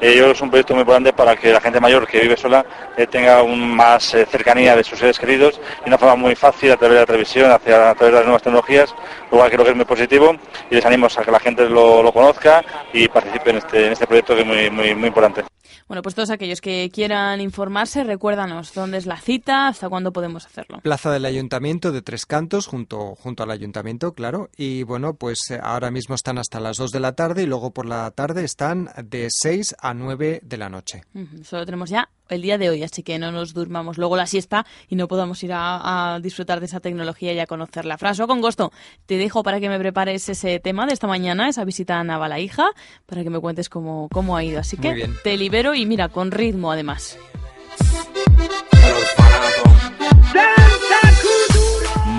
Eh, 0.01 0.11
yo 0.15 0.21
creo 0.21 0.25
que 0.27 0.31
es 0.31 0.41
un 0.41 0.49
proyecto 0.49 0.73
muy 0.73 0.81
importante 0.81 1.11
para 1.11 1.35
que 1.35 1.51
la 1.51 1.59
gente 1.59 1.79
mayor 1.81 2.07
que 2.07 2.21
vive 2.21 2.37
sola 2.37 2.65
eh, 2.95 3.05
tenga 3.05 3.43
un 3.43 3.75
más 3.75 4.13
eh, 4.13 4.25
cercanía 4.25 4.75
de 4.75 4.83
sus 4.83 4.97
seres 4.97 5.19
queridos 5.19 5.59
y 5.85 5.89
una 5.89 5.97
forma 5.97 6.15
muy 6.15 6.35
fácil 6.35 6.71
a 6.71 6.77
través 6.77 6.95
de 6.95 7.01
la 7.01 7.05
televisión, 7.05 7.51
hacia, 7.51 7.89
a 7.89 7.95
través 7.95 8.13
de 8.13 8.19
las 8.19 8.25
nuevas 8.25 8.41
tecnologías, 8.41 8.95
lo 9.29 9.39
cual 9.39 9.51
creo 9.51 9.65
que 9.65 9.71
es 9.71 9.75
muy 9.75 9.85
positivo 9.85 10.35
y 10.71 10.75
les 10.75 10.85
animo 10.85 11.07
a 11.07 11.23
que 11.23 11.31
la 11.31 11.39
gente 11.39 11.67
lo, 11.67 12.01
lo 12.01 12.13
conozca 12.13 12.63
y 12.93 13.09
participe 13.09 13.49
en 13.49 13.57
este, 13.57 13.87
en 13.87 13.91
este 13.91 14.07
proyecto 14.07 14.35
que 14.35 14.41
es 14.41 14.47
muy, 14.47 14.69
muy, 14.69 14.95
muy 14.95 15.07
importante. 15.07 15.43
Bueno, 15.89 16.03
pues 16.03 16.13
todos 16.13 16.29
aquellos 16.29 16.61
que 16.61 16.91
quieran 16.93 17.41
informarse, 17.41 18.03
recuérdanos 18.03 18.75
dónde 18.75 18.99
es 18.99 19.07
la 19.07 19.19
cita, 19.19 19.67
hasta 19.67 19.89
cuándo 19.89 20.13
podemos 20.13 20.45
hacerlo. 20.45 20.81
Plaza 20.83 21.11
del 21.11 21.25
Ayuntamiento 21.25 21.91
de 21.91 22.03
Tres 22.03 22.27
Cantos, 22.27 22.67
junto, 22.67 23.15
junto 23.15 23.41
al 23.41 23.49
Ayuntamiento, 23.49 24.13
claro. 24.13 24.51
Y 24.55 24.83
bueno, 24.83 25.15
pues 25.15 25.51
ahora 25.63 25.89
mismo 25.89 26.13
están 26.13 26.37
hasta 26.37 26.59
las 26.59 26.77
2 26.77 26.91
de 26.91 26.99
la 26.99 27.13
tarde 27.13 27.41
y 27.41 27.47
luego 27.47 27.71
por 27.71 27.87
la 27.87 28.11
tarde 28.11 28.43
están 28.43 28.91
de 29.03 29.29
6 29.31 29.77
a 29.81 29.93
9 29.93 30.41
de 30.43 30.57
la 30.57 30.69
noche. 30.69 31.03
Uh 31.13 31.19
-huh. 31.19 31.43
Solo 31.43 31.65
tenemos 31.65 31.89
ya 31.89 32.09
el 32.29 32.41
día 32.41 32.57
de 32.57 32.69
hoy, 32.69 32.83
así 32.83 33.01
que 33.03 33.17
no 33.17 33.31
nos 33.31 33.53
durmamos 33.53 33.97
luego 33.97 34.15
la 34.15 34.27
siesta 34.27 34.65
y 34.87 34.95
no 34.95 35.07
podamos 35.07 35.43
ir 35.43 35.51
a, 35.53 36.13
a 36.15 36.19
disfrutar 36.19 36.59
de 36.59 36.67
esa 36.67 36.79
tecnología 36.79 37.33
y 37.33 37.39
a 37.39 37.47
conocerla. 37.47 37.97
François, 37.97 38.27
con 38.27 38.41
gusto, 38.41 38.71
te 39.05 39.17
dejo 39.17 39.41
para 39.43 39.59
que 39.59 39.69
me 39.69 39.79
prepares 39.79 40.29
ese 40.29 40.59
tema 40.59 40.85
de 40.85 40.93
esta 40.93 41.07
mañana, 41.07 41.49
esa 41.49 41.65
visita 41.65 41.99
a 41.99 42.03
Navalaija, 42.03 42.69
para 43.05 43.23
que 43.23 43.29
me 43.29 43.39
cuentes 43.39 43.69
cómo, 43.69 44.07
cómo 44.11 44.37
ha 44.37 44.43
ido. 44.43 44.59
Así 44.59 44.77
que 44.77 45.09
te 45.23 45.37
libero 45.37 45.73
y 45.73 45.85
mira, 45.85 46.09
con 46.09 46.31
ritmo 46.31 46.71
además. 46.71 47.17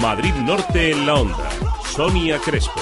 Madrid 0.00 0.34
Norte 0.34 0.92
en 0.92 1.06
la 1.06 1.14
onda. 1.14 1.48
Sonia 1.84 2.38
Crespo. 2.38 2.80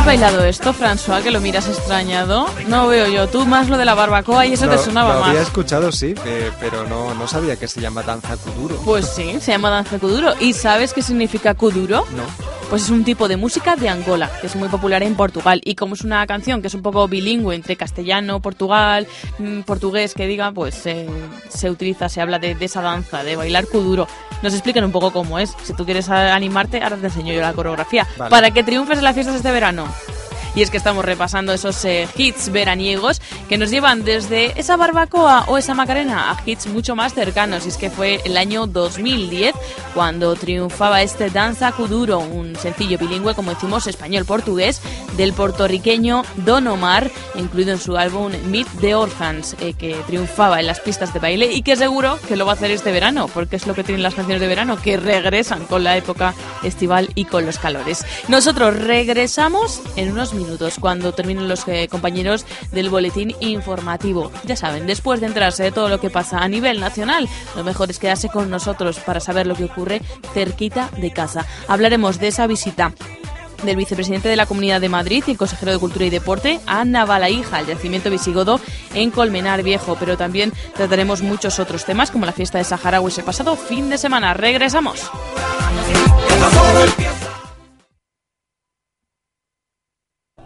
Has 0.00 0.06
bailado 0.06 0.44
esto, 0.44 0.72
François, 0.72 1.22
que 1.22 1.30
lo 1.30 1.40
miras 1.40 1.68
extrañado? 1.68 2.46
No 2.68 2.88
veo 2.88 3.06
yo. 3.08 3.28
Tú 3.28 3.44
más 3.44 3.68
lo 3.68 3.76
de 3.76 3.84
la 3.84 3.94
barbacoa 3.94 4.46
y 4.46 4.54
eso 4.54 4.66
te 4.68 4.78
sonaba 4.78 5.14
lo 5.14 5.20
más. 5.20 5.28
había 5.30 5.42
escuchado, 5.42 5.92
sí, 5.92 6.14
eh, 6.24 6.50
pero 6.58 6.86
no, 6.86 7.14
no 7.14 7.28
sabía 7.28 7.56
que 7.56 7.68
se 7.68 7.80
llama 7.80 8.02
danza 8.02 8.36
kuduro. 8.36 8.76
Pues 8.84 9.06
sí, 9.06 9.38
se 9.40 9.52
llama 9.52 9.68
danza 9.68 9.98
kuduro. 9.98 10.32
¿Y 10.40 10.54
sabes 10.54 10.94
qué 10.94 11.02
significa 11.02 11.54
kuduro? 11.54 12.06
No. 12.16 12.24
Pues 12.70 12.84
es 12.84 12.90
un 12.90 13.02
tipo 13.02 13.26
de 13.26 13.36
música 13.36 13.74
de 13.74 13.88
Angola, 13.88 14.30
que 14.40 14.46
es 14.46 14.54
muy 14.54 14.68
popular 14.68 15.02
en 15.02 15.16
Portugal. 15.16 15.60
Y 15.64 15.74
como 15.74 15.94
es 15.94 16.02
una 16.02 16.24
canción 16.28 16.62
que 16.62 16.68
es 16.68 16.74
un 16.74 16.82
poco 16.82 17.08
bilingüe 17.08 17.56
entre 17.56 17.74
castellano, 17.74 18.38
Portugal, 18.38 19.08
mm, 19.40 19.62
portugués, 19.62 20.14
que 20.14 20.28
diga, 20.28 20.52
pues 20.52 20.86
eh, 20.86 21.08
se 21.48 21.68
utiliza, 21.68 22.08
se 22.08 22.20
habla 22.20 22.38
de, 22.38 22.54
de 22.54 22.64
esa 22.64 22.80
danza, 22.80 23.24
de 23.24 23.34
bailar 23.34 23.66
kuduro. 23.66 24.06
Nos 24.42 24.54
explican 24.54 24.84
un 24.84 24.92
poco 24.92 25.10
cómo 25.10 25.40
es. 25.40 25.52
Si 25.64 25.74
tú 25.74 25.84
quieres 25.84 26.08
animarte, 26.10 26.80
ahora 26.80 26.96
te 26.96 27.06
enseño 27.06 27.34
yo 27.34 27.40
la 27.40 27.54
coreografía. 27.54 28.06
Vale. 28.16 28.30
Para 28.30 28.50
que 28.52 28.62
triunfes 28.62 28.98
en 28.98 29.04
las 29.04 29.14
fiestas 29.14 29.34
este 29.34 29.50
verano. 29.50 29.88
Y 30.54 30.62
es 30.62 30.70
que 30.70 30.76
estamos 30.76 31.04
repasando 31.04 31.52
esos 31.52 31.84
eh, 31.84 32.08
hits 32.16 32.50
veraniegos 32.50 33.20
que 33.48 33.58
nos 33.58 33.70
llevan 33.70 34.04
desde 34.04 34.58
esa 34.58 34.76
barbacoa 34.76 35.44
o 35.48 35.58
esa 35.58 35.74
macarena 35.74 36.30
a 36.30 36.42
hits 36.44 36.66
mucho 36.66 36.96
más 36.96 37.14
cercanos. 37.14 37.66
Y 37.66 37.68
es 37.68 37.76
que 37.76 37.90
fue 37.90 38.20
el 38.24 38.36
año 38.36 38.66
2010 38.66 39.54
cuando 39.94 40.34
triunfaba 40.34 41.02
este 41.02 41.30
Danza 41.30 41.72
Kuduro, 41.72 42.18
un 42.18 42.56
sencillo 42.56 42.98
bilingüe, 42.98 43.34
como 43.34 43.52
decimos, 43.52 43.86
español-portugués, 43.86 44.80
del 45.16 45.32
puertorriqueño 45.32 46.22
Don 46.36 46.66
Omar, 46.66 47.10
incluido 47.34 47.72
en 47.72 47.78
su 47.78 47.96
álbum 47.96 48.32
Meet 48.46 48.68
the 48.80 48.94
Orphans, 48.94 49.56
eh, 49.60 49.74
que 49.74 49.94
triunfaba 50.06 50.60
en 50.60 50.66
las 50.66 50.80
pistas 50.80 51.12
de 51.12 51.20
baile 51.20 51.52
y 51.52 51.62
que 51.62 51.76
seguro 51.76 52.18
que 52.28 52.36
lo 52.36 52.46
va 52.46 52.52
a 52.52 52.54
hacer 52.54 52.70
este 52.70 52.92
verano, 52.92 53.28
porque 53.32 53.56
es 53.56 53.66
lo 53.66 53.74
que 53.74 53.84
tienen 53.84 54.02
las 54.02 54.14
canciones 54.14 54.40
de 54.40 54.48
verano, 54.48 54.80
que 54.80 54.96
regresan 54.96 55.64
con 55.66 55.84
la 55.84 55.96
época 55.96 56.34
estival 56.62 57.10
y 57.14 57.24
con 57.24 57.46
los 57.46 57.58
calores. 57.58 58.04
Nosotros 58.28 58.76
regresamos 58.76 59.80
en 59.96 60.12
unos 60.12 60.34
minutos 60.40 60.76
cuando 60.80 61.12
terminen 61.12 61.48
los 61.48 61.66
eh, 61.68 61.88
compañeros 61.88 62.46
del 62.72 62.90
boletín 62.90 63.34
informativo. 63.40 64.32
Ya 64.44 64.56
saben, 64.56 64.86
después 64.86 65.20
de 65.20 65.26
enterarse 65.26 65.62
de 65.62 65.72
todo 65.72 65.88
lo 65.88 66.00
que 66.00 66.10
pasa 66.10 66.38
a 66.38 66.48
nivel 66.48 66.80
nacional, 66.80 67.28
lo 67.56 67.64
mejor 67.64 67.90
es 67.90 67.98
quedarse 67.98 68.28
con 68.28 68.50
nosotros 68.50 68.98
para 68.98 69.20
saber 69.20 69.46
lo 69.46 69.54
que 69.54 69.64
ocurre 69.64 70.02
cerquita 70.34 70.90
de 70.96 71.12
casa. 71.12 71.46
Hablaremos 71.68 72.18
de 72.18 72.28
esa 72.28 72.46
visita 72.46 72.92
del 73.62 73.76
vicepresidente 73.76 74.28
de 74.28 74.36
la 74.36 74.46
Comunidad 74.46 74.80
de 74.80 74.88
Madrid 74.88 75.22
y 75.26 75.36
consejero 75.36 75.72
de 75.72 75.78
Cultura 75.78 76.06
y 76.06 76.10
Deporte 76.10 76.60
a 76.66 76.84
Navalaíja, 76.84 77.58
al 77.58 77.66
yacimiento 77.66 78.10
visigodo 78.10 78.60
en 78.94 79.10
Colmenar 79.10 79.62
Viejo. 79.62 79.96
Pero 79.98 80.16
también 80.16 80.52
trataremos 80.74 81.22
muchos 81.22 81.58
otros 81.58 81.84
temas 81.84 82.10
como 82.10 82.26
la 82.26 82.32
fiesta 82.32 82.58
de 82.58 82.64
Saharaui 82.64 83.08
ese 83.08 83.22
pasado 83.22 83.56
fin 83.56 83.90
de 83.90 83.98
semana. 83.98 84.34
Regresamos. 84.34 85.10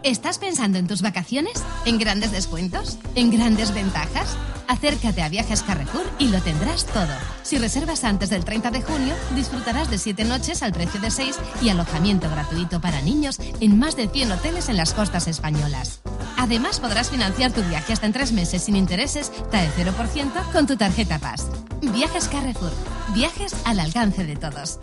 ¿Estás 0.05 0.37
pensando 0.37 0.77
en 0.77 0.85
tus 0.85 1.01
vacaciones? 1.01 1.63
¿En 1.83 1.97
grandes 1.97 2.31
descuentos? 2.31 2.99
¿En 3.15 3.31
grandes 3.31 3.73
ventajas? 3.73 4.37
Acércate 4.67 5.23
a 5.23 5.29
Viajes 5.29 5.63
Carrefour 5.63 6.05
y 6.19 6.27
lo 6.27 6.39
tendrás 6.43 6.85
todo. 6.85 7.11
Si 7.41 7.57
reservas 7.57 8.03
antes 8.03 8.29
del 8.29 8.45
30 8.45 8.69
de 8.69 8.83
junio, 8.83 9.15
disfrutarás 9.33 9.89
de 9.89 9.97
7 9.97 10.23
noches 10.25 10.61
al 10.61 10.73
precio 10.73 11.01
de 11.01 11.09
6 11.09 11.35
y 11.63 11.69
alojamiento 11.69 12.29
gratuito 12.29 12.79
para 12.79 13.01
niños 13.01 13.39
en 13.59 13.79
más 13.79 13.95
de 13.95 14.07
100 14.07 14.33
hoteles 14.33 14.69
en 14.69 14.77
las 14.77 14.93
costas 14.93 15.27
españolas. 15.27 16.01
Además, 16.37 16.79
podrás 16.79 17.09
financiar 17.09 17.51
tu 17.51 17.63
viaje 17.63 17.93
hasta 17.93 18.05
en 18.05 18.13
3 18.13 18.31
meses 18.33 18.61
sin 18.61 18.75
intereses, 18.75 19.31
TAE 19.49 19.71
0% 19.71 20.51
con 20.51 20.67
tu 20.67 20.77
tarjeta 20.77 21.17
Paz. 21.17 21.47
Viajes 21.81 22.27
Carrefour. 22.27 22.71
Viajes 23.15 23.55
al 23.65 23.79
alcance 23.79 24.23
de 24.23 24.35
todos. 24.35 24.77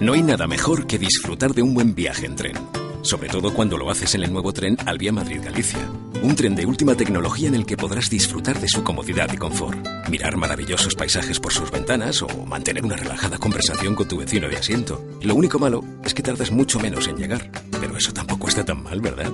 No 0.00 0.14
hay 0.14 0.22
nada 0.22 0.46
mejor 0.46 0.86
que 0.86 0.98
disfrutar 0.98 1.52
de 1.52 1.60
un 1.60 1.74
buen 1.74 1.94
viaje 1.94 2.24
en 2.24 2.34
tren. 2.34 2.56
Sobre 3.02 3.28
todo 3.28 3.52
cuando 3.52 3.76
lo 3.76 3.90
haces 3.90 4.14
en 4.14 4.22
el 4.22 4.32
nuevo 4.32 4.50
tren 4.50 4.78
Albia 4.86 5.12
Madrid-Galicia. 5.12 5.90
Un 6.22 6.34
tren 6.34 6.54
de 6.54 6.64
última 6.64 6.94
tecnología 6.94 7.48
en 7.48 7.54
el 7.54 7.66
que 7.66 7.76
podrás 7.76 8.08
disfrutar 8.08 8.58
de 8.58 8.68
su 8.68 8.82
comodidad 8.82 9.30
y 9.30 9.36
confort. 9.36 9.86
Mirar 10.08 10.38
maravillosos 10.38 10.94
paisajes 10.94 11.38
por 11.38 11.52
sus 11.52 11.70
ventanas 11.70 12.22
o 12.22 12.28
mantener 12.46 12.82
una 12.82 12.96
relajada 12.96 13.36
conversación 13.36 13.94
con 13.94 14.08
tu 14.08 14.16
vecino 14.16 14.48
de 14.48 14.56
asiento. 14.56 15.04
Lo 15.20 15.34
único 15.34 15.58
malo 15.58 15.84
es 16.02 16.14
que 16.14 16.22
tardas 16.22 16.50
mucho 16.50 16.80
menos 16.80 17.06
en 17.06 17.16
llegar. 17.16 17.50
Pero 17.78 17.94
eso 17.98 18.10
tampoco 18.14 18.48
está 18.48 18.64
tan 18.64 18.82
mal, 18.82 19.02
¿verdad? 19.02 19.30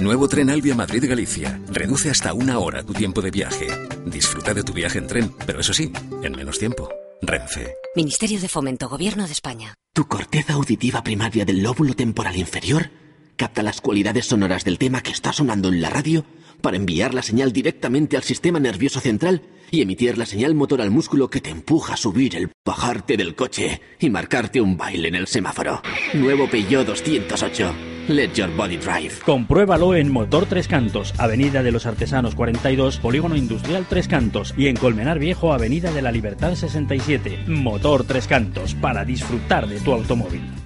Nuevo 0.00 0.28
tren 0.28 0.48
Albia 0.48 0.74
Madrid-Galicia. 0.74 1.60
Reduce 1.68 2.08
hasta 2.08 2.32
una 2.32 2.58
hora 2.58 2.82
tu 2.82 2.94
tiempo 2.94 3.20
de 3.20 3.30
viaje. 3.30 3.66
Disfruta 4.06 4.54
de 4.54 4.62
tu 4.62 4.72
viaje 4.72 4.96
en 4.96 5.08
tren, 5.08 5.30
pero 5.44 5.60
eso 5.60 5.74
sí, 5.74 5.92
en 6.22 6.32
menos 6.32 6.58
tiempo. 6.58 6.88
Renfe. 7.22 7.74
Ministerio 7.94 8.40
de 8.40 8.48
Fomento, 8.48 8.88
Gobierno 8.88 9.26
de 9.26 9.32
España. 9.32 9.74
Tu 9.94 10.06
corteza 10.06 10.54
auditiva 10.54 11.02
primaria 11.02 11.44
del 11.44 11.62
lóbulo 11.62 11.94
temporal 11.94 12.36
inferior 12.36 12.90
capta 13.36 13.62
las 13.62 13.80
cualidades 13.80 14.26
sonoras 14.26 14.64
del 14.64 14.78
tema 14.78 15.02
que 15.02 15.10
está 15.10 15.32
sonando 15.32 15.68
en 15.68 15.80
la 15.80 15.90
radio 15.90 16.24
para 16.60 16.76
enviar 16.76 17.14
la 17.14 17.22
señal 17.22 17.52
directamente 17.52 18.16
al 18.16 18.22
sistema 18.22 18.58
nervioso 18.58 19.00
central 19.00 19.42
y 19.70 19.82
emitir 19.82 20.16
la 20.16 20.26
señal 20.26 20.54
motor 20.54 20.80
al 20.80 20.90
músculo 20.90 21.28
que 21.28 21.40
te 21.40 21.50
empuja 21.50 21.94
a 21.94 21.98
subir 21.98 22.36
el 22.36 22.50
bajarte 22.64 23.16
del 23.16 23.34
coche 23.34 23.80
y 23.98 24.10
marcarte 24.10 24.60
un 24.60 24.76
baile 24.76 25.08
en 25.08 25.16
el 25.16 25.26
semáforo. 25.26 25.82
Nuevo 26.14 26.48
Peugeot 26.48 26.86
208. 26.86 27.95
Let 28.08 28.34
your 28.34 28.54
body 28.56 28.76
drive. 28.76 29.14
Compruébalo 29.24 29.96
en 29.96 30.12
Motor 30.12 30.46
Tres 30.46 30.68
Cantos, 30.68 31.12
Avenida 31.18 31.64
de 31.64 31.72
los 31.72 31.86
Artesanos 31.86 32.36
42, 32.36 32.98
Polígono 32.98 33.34
Industrial 33.34 33.84
Tres 33.88 34.06
Cantos 34.06 34.54
y 34.56 34.68
en 34.68 34.76
Colmenar 34.76 35.18
Viejo, 35.18 35.52
Avenida 35.52 35.90
de 35.92 36.02
la 36.02 36.12
Libertad 36.12 36.54
67. 36.54 37.44
Motor 37.48 38.04
Tres 38.04 38.28
Cantos, 38.28 38.74
para 38.74 39.04
disfrutar 39.04 39.66
de 39.66 39.80
tu 39.80 39.92
automóvil. 39.92 40.65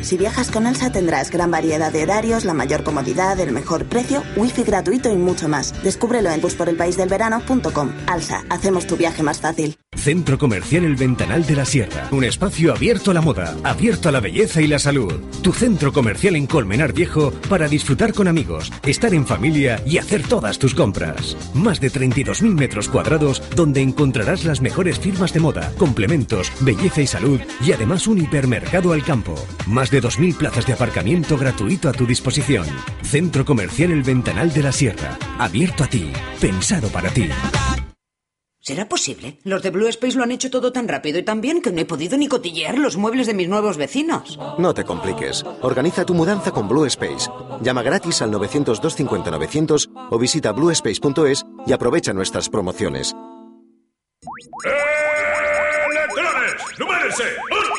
Si 0.00 0.16
viajas 0.16 0.50
con 0.50 0.66
Alsa 0.66 0.90
tendrás 0.90 1.30
gran 1.30 1.50
variedad 1.50 1.92
de 1.92 2.02
horarios, 2.02 2.44
la 2.44 2.54
mayor 2.54 2.82
comodidad, 2.84 3.38
el 3.40 3.52
mejor 3.52 3.86
precio, 3.86 4.22
wifi 4.36 4.62
gratuito 4.62 5.12
y 5.12 5.16
mucho 5.16 5.48
más. 5.48 5.74
Descúbrelo 5.82 6.30
en 6.30 6.40
busporelpaisdelverano.com. 6.40 7.92
Alsa, 8.06 8.44
hacemos 8.48 8.86
tu 8.86 8.96
viaje 8.96 9.22
más 9.22 9.40
fácil. 9.40 9.76
Centro 9.96 10.38
Comercial 10.38 10.84
El 10.84 10.96
Ventanal 10.96 11.44
de 11.44 11.56
la 11.56 11.64
Sierra. 11.64 12.08
Un 12.12 12.22
espacio 12.24 12.72
abierto 12.72 13.10
a 13.10 13.14
la 13.14 13.20
moda, 13.20 13.56
abierto 13.64 14.08
a 14.08 14.12
la 14.12 14.20
belleza 14.20 14.60
y 14.60 14.68
la 14.68 14.78
salud. 14.78 15.12
Tu 15.42 15.52
centro 15.52 15.92
comercial 15.92 16.36
en 16.36 16.46
Colmenar 16.46 16.92
Viejo 16.92 17.32
para 17.48 17.68
disfrutar 17.68 18.14
con 18.14 18.28
amigos, 18.28 18.70
estar 18.86 19.12
en 19.12 19.26
familia 19.26 19.82
y 19.84 19.98
hacer 19.98 20.22
todas 20.22 20.58
tus 20.58 20.74
compras. 20.74 21.36
Más 21.52 21.80
de 21.80 21.90
32.000 21.90 22.54
metros 22.54 22.88
cuadrados 22.88 23.42
donde 23.56 23.80
encontrarás 23.80 24.44
las 24.44 24.60
mejores 24.60 24.98
firmas 24.98 25.32
de 25.32 25.40
moda, 25.40 25.72
complementos, 25.76 26.52
belleza 26.60 27.02
y 27.02 27.06
salud 27.06 27.40
y 27.64 27.72
además 27.72 28.06
un 28.06 28.18
hipermercado 28.18 28.92
al 28.92 29.02
campo. 29.04 29.34
Más 29.78 29.92
de 29.92 30.02
2.000 30.02 30.34
plazas 30.34 30.66
de 30.66 30.72
aparcamiento 30.72 31.38
gratuito 31.38 31.88
a 31.88 31.92
tu 31.92 32.04
disposición. 32.04 32.66
Centro 33.04 33.44
Comercial 33.44 33.92
El 33.92 34.02
Ventanal 34.02 34.52
de 34.52 34.64
la 34.64 34.72
Sierra. 34.72 35.16
Abierto 35.38 35.84
a 35.84 35.86
ti. 35.86 36.10
Pensado 36.40 36.88
para 36.88 37.10
ti. 37.10 37.28
¿Será 38.58 38.88
posible? 38.88 39.38
Los 39.44 39.62
de 39.62 39.70
Blue 39.70 39.86
Space 39.86 40.16
lo 40.16 40.24
han 40.24 40.32
hecho 40.32 40.50
todo 40.50 40.72
tan 40.72 40.88
rápido 40.88 41.20
y 41.20 41.22
tan 41.22 41.40
bien 41.40 41.62
que 41.62 41.70
no 41.70 41.80
he 41.80 41.84
podido 41.84 42.18
ni 42.18 42.26
cotillear 42.26 42.76
los 42.76 42.96
muebles 42.96 43.28
de 43.28 43.34
mis 43.34 43.48
nuevos 43.48 43.76
vecinos. 43.76 44.36
No 44.58 44.74
te 44.74 44.82
compliques. 44.82 45.44
Organiza 45.62 46.04
tu 46.04 46.12
mudanza 46.12 46.50
con 46.50 46.66
Blue 46.66 46.84
Space. 46.86 47.30
Llama 47.62 47.84
gratis 47.84 48.20
al 48.20 48.32
900-250-900 48.32 50.08
o 50.10 50.18
visita 50.18 50.50
bluespace.es 50.50 51.46
y 51.68 51.72
aprovecha 51.72 52.12
nuestras 52.12 52.48
promociones. 52.48 53.14
¡Electrones! 55.94 56.54
¡Numérese! 56.80 57.22
Uno, 57.52 57.78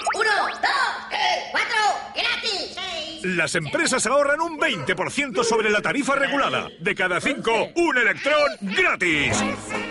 Las 3.23 3.55
empresas 3.55 4.05
ahorran 4.05 4.39
un 4.41 4.57
20% 4.57 5.43
sobre 5.43 5.69
la 5.69 5.81
tarifa 5.81 6.15
regulada. 6.15 6.69
De 6.79 6.95
cada 6.95 7.19
cinco, 7.19 7.51
un 7.75 7.97
electrón 7.97 8.37
gratis. 8.61 9.43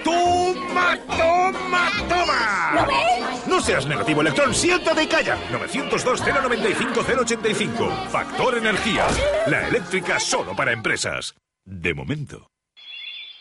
¡Toma, 0.02 0.98
toma, 1.06 1.90
toma! 2.08 2.72
¿Lo 2.74 2.86
ves? 2.86 3.46
No 3.46 3.60
seas 3.60 3.84
negativo, 3.86 4.22
electrón, 4.22 4.54
siéntate 4.54 5.02
y 5.02 5.06
calla. 5.06 5.36
902-095-085. 5.52 8.08
Factor 8.08 8.56
Energía. 8.58 9.06
La 9.46 9.68
eléctrica 9.68 10.18
solo 10.18 10.56
para 10.56 10.72
empresas. 10.72 11.34
De 11.64 11.92
momento. 11.94 12.50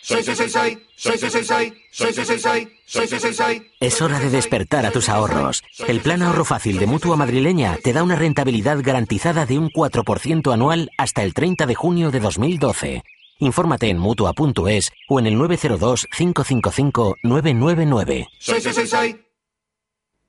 Soy, 0.02 0.24
soy, 0.24 0.36
soy, 0.36 0.50
soy, 0.50 0.78
soy, 0.96 1.18
soy, 1.18 1.30
soy, 1.30 1.44
soy, 1.44 1.74
soy, 1.92 2.14
soy, 2.14 2.26
soy, 2.26 2.38
soy, 2.38 2.70
soy, 2.86 3.08
soy, 3.08 3.20
soy, 3.20 3.34
soy. 3.34 3.72
Es 3.80 4.02
hora 4.02 4.20
de 4.20 4.30
despertar 4.30 4.86
a 4.86 4.92
tus 4.92 5.10
ahorros. 5.10 5.64
El 5.88 6.00
plan 6.00 6.22
ahorro 6.22 6.46
fácil 6.46 6.78
de 6.80 6.88
Mutua 6.88 7.18
Madrileña 7.18 7.78
te 7.84 7.92
da 7.94 8.04
una 8.04 8.16
rentabilidad 8.16 8.78
garantizada 8.82 9.46
de 9.46 9.58
un 9.58 9.70
4% 9.70 10.54
anual 10.54 10.92
hasta 10.98 11.24
el 11.24 11.34
30 11.34 11.66
de 11.66 11.76
junio 11.76 12.12
de 12.12 12.20
2012. 12.20 13.04
Infórmate 13.40 13.90
en 13.90 13.98
Mutua.es 13.98 14.92
o 15.10 15.20
en 15.20 15.28
el 15.28 15.36
902-555-999. 15.36 18.28
Soy, 18.40 18.62
soy, 18.62 18.74
soy, 18.74 18.88
soy. 18.88 19.22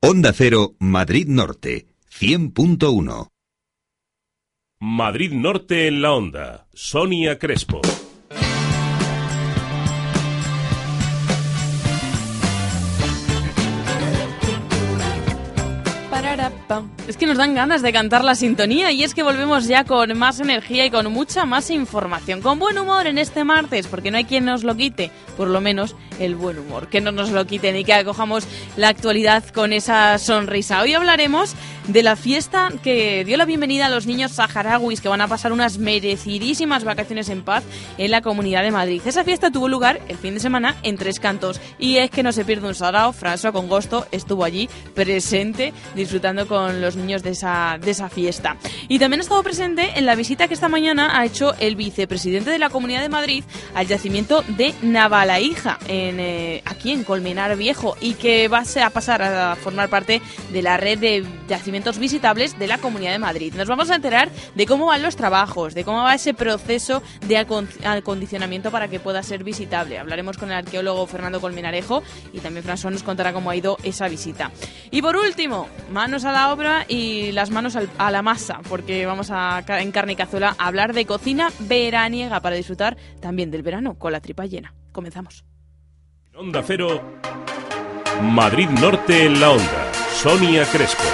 Onda 0.01 0.33
Cero, 0.33 0.75
Madrid 0.79 1.27
Norte, 1.29 1.89
100.1. 2.21 3.29
Madrid 4.81 5.33
Norte 5.33 5.89
en 5.89 6.03
la 6.03 6.13
onda. 6.13 6.69
Sonia 6.73 7.37
Crespo. 7.39 7.81
Es 17.07 17.17
que 17.17 17.27
nos 17.27 17.39
dan 17.39 17.55
ganas 17.55 17.81
de 17.81 17.93
cantar 17.93 18.25
la 18.25 18.35
sintonía 18.35 18.93
y 18.93 19.03
es 19.03 19.15
que 19.15 19.23
volvemos 19.23 19.67
ya 19.67 19.85
con 19.85 20.17
más 20.19 20.39
energía 20.39 20.85
y 20.85 20.91
con 20.91 21.11
mucha 21.11 21.47
más 21.47 21.71
información, 21.71 22.43
con 22.43 22.59
buen 22.59 22.77
humor 22.77 23.07
en 23.07 23.17
este 23.17 23.43
martes, 23.43 23.87
porque 23.87 24.11
no 24.11 24.19
hay 24.19 24.25
quien 24.25 24.45
nos 24.45 24.65
lo 24.65 24.77
quite, 24.77 25.11
por 25.37 25.49
lo 25.49 25.63
menos 25.63 25.97
el 26.21 26.35
buen 26.35 26.59
humor, 26.59 26.89
que 26.89 27.01
no 27.01 27.11
nos 27.11 27.31
lo 27.31 27.47
quiten 27.47 27.75
y 27.77 27.85
que 27.85 27.95
acojamos 27.95 28.47
la 28.77 28.89
actualidad 28.89 29.45
con 29.47 29.73
esa 29.73 30.19
sonrisa. 30.19 30.83
Hoy 30.83 30.93
hablaremos 30.93 31.55
de 31.89 32.03
la 32.03 32.17
fiesta 32.17 32.69
que 32.83 33.25
dio 33.25 33.37
la 33.37 33.47
bienvenida 33.47 33.87
a 33.87 33.89
los 33.89 34.07
niños 34.07 34.33
saharauis 34.33 35.01
que 35.01 35.09
van 35.09 35.23
a 35.23 35.27
pasar 35.27 35.53
unas 35.53 35.79
merecidísimas 35.79 36.85
vacaciones 36.85 37.31
en 37.31 37.43
paz 37.43 37.65
en 37.97 38.11
la 38.11 38.21
Comunidad 38.21 38.63
de 38.63 38.71
Madrid. 38.71 39.01
Esa 39.07 39.25
fiesta 39.25 39.51
tuvo 39.51 39.69
lugar 39.69 40.01
el 40.09 40.19
fin 40.19 40.35
de 40.35 40.41
semana 40.41 40.77
en 40.83 40.97
Tres 40.97 41.19
Cantos 41.19 41.61
y 41.79 41.97
es 41.97 42.11
que 42.11 42.23
no 42.23 42.33
se 42.33 42.45
pierde 42.45 42.69
un 42.69 42.75
sarao, 42.75 43.13
François 43.13 43.53
con 43.53 43.69
gusto 43.69 44.07
estuvo 44.13 44.45
allí 44.45 44.69
presente 44.95 45.73
disfrutando 45.97 46.47
con 46.47 46.83
los 46.83 46.95
niños 46.95 47.23
de 47.23 47.31
esa, 47.31 47.79
de 47.81 47.91
esa 47.91 48.11
fiesta. 48.11 48.57
Y 48.89 48.99
también 48.99 49.21
ha 49.21 49.23
estado 49.23 49.43
presente 49.43 49.93
en 49.97 50.05
la 50.05 50.15
visita 50.15 50.47
que 50.47 50.55
esta 50.55 50.69
mañana 50.69 51.19
ha 51.19 51.25
hecho 51.25 51.55
el 51.59 51.75
vicepresidente 51.75 52.51
de 52.51 52.59
la 52.59 52.69
Comunidad 52.69 53.01
de 53.01 53.09
Madrid 53.09 53.45
al 53.75 53.87
yacimiento 53.87 54.43
de 54.43 54.75
Navalaija, 54.83 55.79
en, 55.89 56.21
eh, 56.21 56.63
aquí 56.67 56.93
en 56.93 57.03
Colmenar 57.03 57.57
Viejo, 57.57 57.97
y 58.01 58.15
que 58.15 58.49
va 58.49 58.63
a 58.85 58.91
pasar 58.91 59.23
a 59.23 59.57
formar 59.57 59.89
parte 59.89 60.21
de 60.53 60.63
la 60.63 60.77
red 60.77 60.99
de 60.99 61.25
yacimientos 61.49 61.78
visitables 61.99 62.59
de 62.59 62.67
la 62.67 62.79
Comunidad 62.79 63.13
de 63.13 63.19
Madrid. 63.19 63.55
Nos 63.55 63.69
vamos 63.69 63.91
a 63.91 63.95
enterar 63.95 64.29
de 64.55 64.67
cómo 64.67 64.87
van 64.87 65.03
los 65.03 65.17
trabajos, 65.17 65.75
de 65.75 65.85
cómo 65.85 66.03
va 66.03 66.15
ese 66.15 66.35
proceso 66.35 67.03
de 67.27 67.39
acondicionamiento 67.39 68.71
para 68.71 68.89
que 68.89 69.01
pueda 69.01 69.23
ser 69.23 69.45
visitable. 69.45 69.99
Hablaremos 69.99 70.37
con 70.37 70.51
el 70.51 70.57
arqueólogo 70.59 71.07
Fernando 71.07 71.41
Colmenarejo 71.41 72.03
y 72.33 72.41
también 72.41 72.65
François 72.65 72.91
nos 72.91 73.03
contará 73.03 73.33
cómo 73.33 73.51
ha 73.51 73.57
ido 73.57 73.79
esa 73.85 74.09
visita. 74.09 74.51
Y 74.91 75.01
por 75.03 75.17
último, 75.17 75.69
manos 75.91 76.25
a 76.25 76.33
la 76.33 76.53
obra 76.53 76.85
y 76.89 77.33
las 77.33 77.51
manos 77.51 77.77
a 77.77 78.11
la 78.11 78.23
masa, 78.23 78.61
porque 78.69 79.07
vamos 79.07 79.31
a 79.31 79.65
en 79.69 79.93
carne 79.93 80.13
y 80.13 80.17
cazuela 80.17 80.57
a 80.59 80.67
hablar 80.67 80.93
de 80.93 81.07
cocina 81.07 81.51
veraniega 81.61 82.41
para 82.41 82.57
disfrutar 82.57 82.97
también 83.21 83.51
del 83.51 83.63
verano 83.63 83.95
con 83.95 84.13
la 84.13 84.21
tripa 84.21 84.47
llena. 84.47 84.75
Comenzamos. 84.93 85.45
Onda 86.35 86.63
Cero, 86.67 87.01
Madrid 88.23 88.69
Norte 88.69 89.27
en 89.27 89.41
la 89.41 89.51
Onda. 89.51 89.93
Sonia 90.13 90.65
Crespo. 90.65 91.05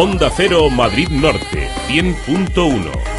Onda 0.00 0.30
Cero 0.30 0.70
Madrid 0.70 1.08
Norte 1.08 1.68
100.1 1.88 3.18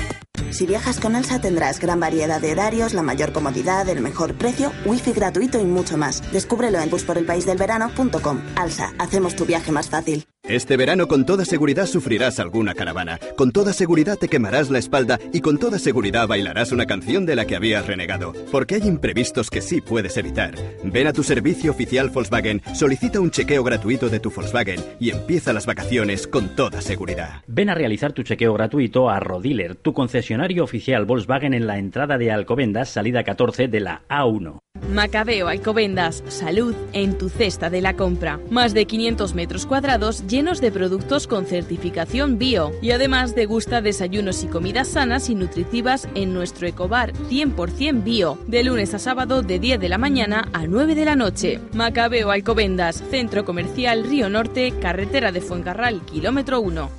si 0.50 0.66
viajas 0.66 1.00
con 1.00 1.16
Alsa 1.16 1.40
tendrás 1.40 1.80
gran 1.80 2.00
variedad 2.00 2.42
de 2.42 2.52
horarios, 2.54 2.94
la 2.94 3.04
mayor 3.04 3.32
comodidad, 3.34 3.88
el 3.88 4.02
mejor 4.02 4.34
precio, 4.34 4.72
wifi 4.86 5.12
gratuito 5.14 5.60
y 5.60 5.66
mucho 5.66 5.98
más. 5.98 6.24
Descúbrelo 6.32 6.80
en 6.80 6.90
busporelpaisdelverano.com. 6.90 8.42
Alsa, 8.56 8.94
hacemos 8.98 9.36
tu 9.36 9.46
viaje 9.46 9.72
más 9.72 9.90
fácil. 9.90 10.26
Este 10.48 10.78
verano 10.78 11.08
con 11.08 11.26
toda 11.26 11.46
seguridad 11.46 11.86
sufrirás 11.86 12.40
alguna 12.40 12.74
caravana. 12.74 13.20
Con 13.36 13.52
toda 13.52 13.72
seguridad 13.72 14.18
te 14.18 14.30
quemarás 14.30 14.72
la 14.72 14.80
espalda 14.80 15.20
y 15.32 15.42
con 15.42 15.60
toda 15.60 15.78
seguridad 15.78 16.28
bailarás 16.28 16.72
una 16.72 16.86
canción 16.86 17.26
de 17.26 17.36
la 17.36 17.46
que 17.46 17.56
habías 17.56 17.86
renegado. 17.86 18.34
Porque 18.52 18.76
hay 18.76 18.88
imprevistos 18.88 19.50
que 19.50 19.62
sí 19.62 19.82
puedes 19.82 20.18
evitar. 20.18 20.56
Ven 20.84 21.08
a 21.08 21.14
tu 21.14 21.24
servicio 21.24 21.72
oficial 21.72 22.10
Volkswagen, 22.10 22.64
solicita 22.74 23.20
un 23.20 23.30
chequeo 23.30 23.64
gratuito 23.64 24.10
de 24.10 24.20
tu 24.20 24.32
Volkswagen 24.32 24.80
y 25.00 25.12
empieza 25.12 25.54
las 25.54 25.68
vacaciones 25.68 26.26
con 26.26 26.56
toda 26.56 26.82
seguridad. 26.82 27.44
Ven 27.48 27.70
a 27.70 27.76
realizar 27.76 28.14
tu 28.14 28.24
chequeo 28.24 28.54
gratuito 28.54 29.10
a 29.10 29.20
Rodiler, 29.20 29.76
tu 29.76 29.94
concesionario 29.94 30.64
oficial 30.64 31.06
Volkswagen 31.06 31.54
en 31.54 31.68
la 31.68 31.78
entrada 31.78 32.18
de 32.18 32.32
Alcobendas, 32.32 32.90
salida 32.90 33.24
14 33.24 33.68
de 33.68 33.80
la 33.82 34.02
A1. 34.10 34.58
Macabeo 34.94 35.48
Alcobendas, 35.48 36.24
salud 36.28 36.74
en 36.94 37.18
tu 37.18 37.30
cesta 37.30 37.70
de 37.70 37.82
la 37.82 37.96
compra. 37.96 38.40
Más 38.50 38.74
de 38.74 38.86
500 38.86 39.36
metros 39.36 39.66
cuadrados 39.66 40.24
llenos 40.30 40.62
de 40.62 40.72
productos 40.72 41.28
con 41.28 41.46
certificación 41.46 42.38
bio. 42.38 42.72
Y 42.82 42.92
además 42.92 43.36
degusta 43.36 43.82
desayunos 43.82 44.44
y 44.44 44.48
comidas 44.48 44.88
sanas 44.88 45.30
y 45.30 45.36
nutritivas 45.36 46.08
en 46.16 46.34
nuestro 46.34 46.68
ecobar 46.68 47.14
100% 47.14 48.04
bio. 48.04 48.38
De 48.48 48.64
lunes 48.64 48.94
a 48.94 49.00
sábado 49.00 49.42
de 49.42 49.60
10 49.60 49.80
de 49.80 49.90
la 49.90 49.98
mañana 49.98 50.48
a 50.54 50.68
9 50.68 50.96
de 50.96 51.06
la 51.06 51.16
noche. 51.16 51.60
Macabeo 51.74 52.32
Alcobendas, 52.32 53.04
Centro 53.10 53.44
Comercial 53.44 54.04
Río 54.04 54.30
Norte, 54.30 54.74
Carretera 54.80 55.32
de 55.32 55.42
Fuencarral, 55.42 56.02
kilómetro 56.06 56.62
1. 56.62 56.99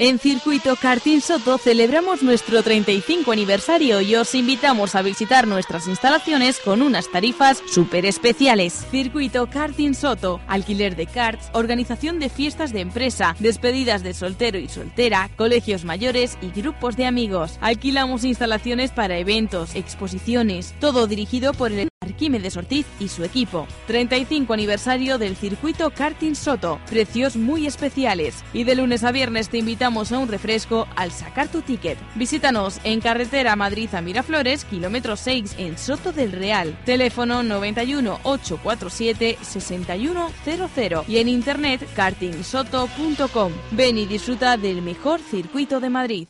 En 0.00 0.20
Circuito 0.20 0.76
Karting 0.76 1.20
Soto 1.20 1.58
celebramos 1.58 2.22
nuestro 2.22 2.62
35 2.62 3.32
aniversario 3.32 4.00
y 4.00 4.14
os 4.14 4.32
invitamos 4.36 4.94
a 4.94 5.02
visitar 5.02 5.48
nuestras 5.48 5.88
instalaciones 5.88 6.60
con 6.60 6.82
unas 6.82 7.10
tarifas 7.10 7.60
súper 7.66 8.06
especiales. 8.06 8.86
Circuito 8.92 9.48
Karting 9.50 9.94
Soto, 9.94 10.40
alquiler 10.46 10.94
de 10.94 11.06
karts, 11.06 11.50
organización 11.52 12.20
de 12.20 12.28
fiestas 12.28 12.72
de 12.72 12.82
empresa, 12.82 13.34
despedidas 13.40 14.04
de 14.04 14.14
soltero 14.14 14.60
y 14.60 14.68
soltera, 14.68 15.30
colegios 15.36 15.84
mayores 15.84 16.38
y 16.42 16.52
grupos 16.52 16.96
de 16.96 17.06
amigos. 17.06 17.58
Alquilamos 17.60 18.22
instalaciones 18.22 18.92
para 18.92 19.18
eventos, 19.18 19.74
exposiciones, 19.74 20.76
todo 20.78 21.08
dirigido 21.08 21.52
por 21.54 21.72
el 21.72 21.88
Arquímedes 22.18 22.56
Ortiz 22.56 22.86
y 22.98 23.08
su 23.08 23.24
equipo. 23.24 23.66
35 23.86 24.52
aniversario 24.52 25.18
del 25.18 25.36
circuito 25.36 25.90
Karting 25.90 26.34
Soto. 26.34 26.80
Precios 26.88 27.36
muy 27.36 27.66
especiales. 27.66 28.44
Y 28.52 28.64
de 28.64 28.74
lunes 28.74 29.04
a 29.04 29.12
viernes 29.12 29.48
te 29.48 29.58
invitamos 29.58 30.10
a 30.10 30.18
un 30.18 30.28
refresco 30.28 30.86
al 30.96 31.12
sacar 31.12 31.48
tu 31.48 31.62
ticket. 31.62 31.98
Visítanos 32.16 32.80
en 32.84 33.00
carretera 33.00 33.56
Madrid 33.56 33.88
a 33.94 34.00
Miraflores, 34.00 34.64
kilómetro 34.64 35.16
6 35.16 35.56
en 35.58 35.78
Soto 35.78 36.12
del 36.12 36.32
Real. 36.32 36.76
Teléfono 36.84 37.42
91 37.42 38.20
847 38.22 39.38
6100 39.40 41.02
y 41.06 41.18
en 41.18 41.28
internet 41.28 41.86
kartingsoto.com. 41.94 43.52
Ven 43.72 43.98
y 43.98 44.06
disfruta 44.06 44.56
del 44.56 44.82
mejor 44.82 45.20
circuito 45.20 45.80
de 45.80 45.90
Madrid. 45.90 46.28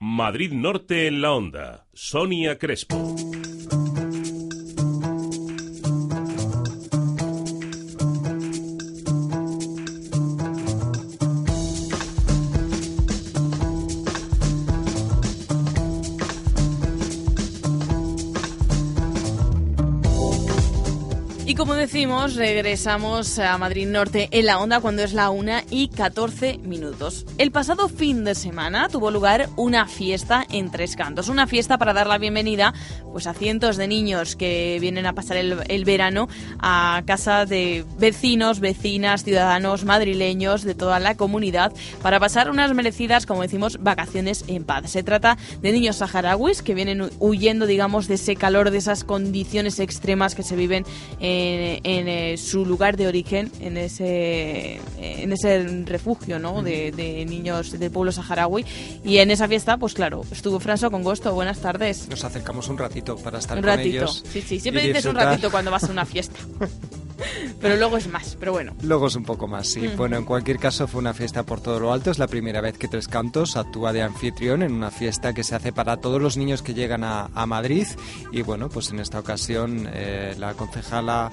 Madrid 0.00 0.52
Norte 0.52 1.08
en 1.08 1.20
la 1.20 1.32
onda. 1.32 1.86
Sonia 1.92 2.56
Crespo. 2.56 3.16
Como 21.68 21.80
decimos, 21.80 22.34
regresamos 22.34 23.38
a 23.38 23.58
Madrid 23.58 23.86
Norte 23.86 24.30
en 24.30 24.46
la 24.46 24.58
onda 24.58 24.80
cuando 24.80 25.02
es 25.02 25.12
la 25.12 25.28
1 25.28 25.52
y 25.68 25.88
14 25.88 26.56
minutos. 26.64 27.26
El 27.36 27.50
pasado 27.50 27.90
fin 27.90 28.24
de 28.24 28.34
semana 28.34 28.88
tuvo 28.88 29.10
lugar 29.10 29.50
una 29.56 29.86
fiesta 29.86 30.46
en 30.50 30.70
Tres 30.70 30.96
Cantos, 30.96 31.28
una 31.28 31.46
fiesta 31.46 31.76
para 31.76 31.92
dar 31.92 32.06
la 32.06 32.16
bienvenida 32.16 32.72
pues, 33.12 33.26
a 33.26 33.34
cientos 33.34 33.76
de 33.76 33.86
niños 33.86 34.34
que 34.34 34.78
vienen 34.80 35.04
a 35.04 35.12
pasar 35.12 35.36
el, 35.36 35.84
verano 35.84 36.28
a 36.58 37.02
casa 37.04 37.44
de 37.44 37.84
vecinos, 37.98 38.60
vecinas, 38.60 39.24
ciudadanos 39.24 39.84
madrileños 39.84 40.62
de 40.62 40.74
toda 40.74 40.98
la 41.00 41.18
comunidad 41.18 41.74
para 42.00 42.18
pasar 42.18 42.48
unas 42.48 42.72
merecidas, 42.72 43.26
como 43.26 43.42
decimos, 43.42 43.76
vacaciones 43.82 44.42
en 44.48 44.64
paz. 44.64 44.90
Se 44.90 45.02
trata 45.02 45.36
de 45.60 45.72
niños 45.72 45.96
saharauis 45.96 46.62
que 46.62 46.72
vienen 46.72 47.10
huyendo, 47.18 47.66
digamos, 47.66 48.08
de 48.08 48.14
ese 48.14 48.36
calor, 48.36 48.70
de 48.70 48.78
esas 48.78 49.04
condiciones 49.04 49.80
extremas 49.80 50.34
que 50.34 50.42
se 50.42 50.56
viven 50.56 50.86
en 51.20 51.57
en, 51.58 52.08
eh, 52.08 52.36
su 52.36 52.64
lugar 52.64 52.96
de 52.96 53.06
origen, 53.06 53.50
en 53.60 53.76
ese, 53.76 54.80
en 54.98 55.32
ese 55.32 55.84
refugio 55.84 56.38
¿no? 56.38 56.62
de, 56.62 57.24
niños 57.28 57.78
del 57.78 57.90
pueblo 57.90 58.12
saharaui. 58.12 58.64
Y 59.04 59.18
en 59.18 59.30
esa 59.30 59.48
fiesta, 59.48 59.76
pues 59.76 59.94
claro, 59.94 60.22
estuvo 60.30 60.60
Franso 60.60 60.90
con 60.90 61.02
gusto. 61.02 61.32
Buenas 61.34 61.60
tardes. 61.60 62.08
Nos 62.08 62.24
acercamos 62.24 62.68
un 62.68 62.78
ratito 62.78 63.16
para 63.16 63.38
estar 63.38 63.56
un 63.58 63.62
con 63.62 63.76
ratito. 63.76 63.88
ellos. 63.88 64.24
Sí, 64.30 64.40
sí, 64.42 64.60
siempre 64.60 64.86
dices 64.86 65.04
un 65.04 65.16
ratito 65.16 65.50
cuando 65.50 65.70
vas 65.70 65.84
a 65.84 65.90
una 65.92 66.04
fiesta. 66.04 66.38
pero 67.60 67.76
luego 67.76 67.96
es 67.96 68.08
más, 68.08 68.36
pero 68.38 68.52
bueno. 68.52 68.74
Luego 68.82 69.06
es 69.06 69.16
un 69.16 69.24
poco 69.24 69.46
más, 69.46 69.68
sí. 69.68 69.80
Mm. 69.80 69.96
Bueno, 69.96 70.16
en 70.16 70.24
cualquier 70.24 70.58
caso 70.58 70.86
fue 70.86 71.00
una 71.00 71.14
fiesta 71.14 71.42
por 71.44 71.60
todo 71.60 71.80
lo 71.80 71.92
alto. 71.92 72.10
Es 72.10 72.18
la 72.18 72.26
primera 72.26 72.60
vez 72.60 72.78
que 72.78 72.88
Tres 72.88 73.08
Cantos 73.08 73.56
actúa 73.56 73.92
de 73.92 74.02
anfitrión 74.02 74.62
en 74.62 74.72
una 74.72 74.90
fiesta 74.90 75.32
que 75.32 75.44
se 75.44 75.54
hace 75.54 75.72
para 75.72 75.98
todos 75.98 76.20
los 76.20 76.36
niños 76.36 76.62
que 76.62 76.74
llegan 76.74 77.04
a, 77.04 77.30
a 77.34 77.46
Madrid. 77.46 77.86
Y 78.32 78.42
bueno, 78.42 78.68
pues 78.68 78.90
en 78.90 79.00
esta 79.00 79.18
ocasión 79.18 79.88
eh, 79.92 80.34
la 80.38 80.54
concejala 80.54 81.30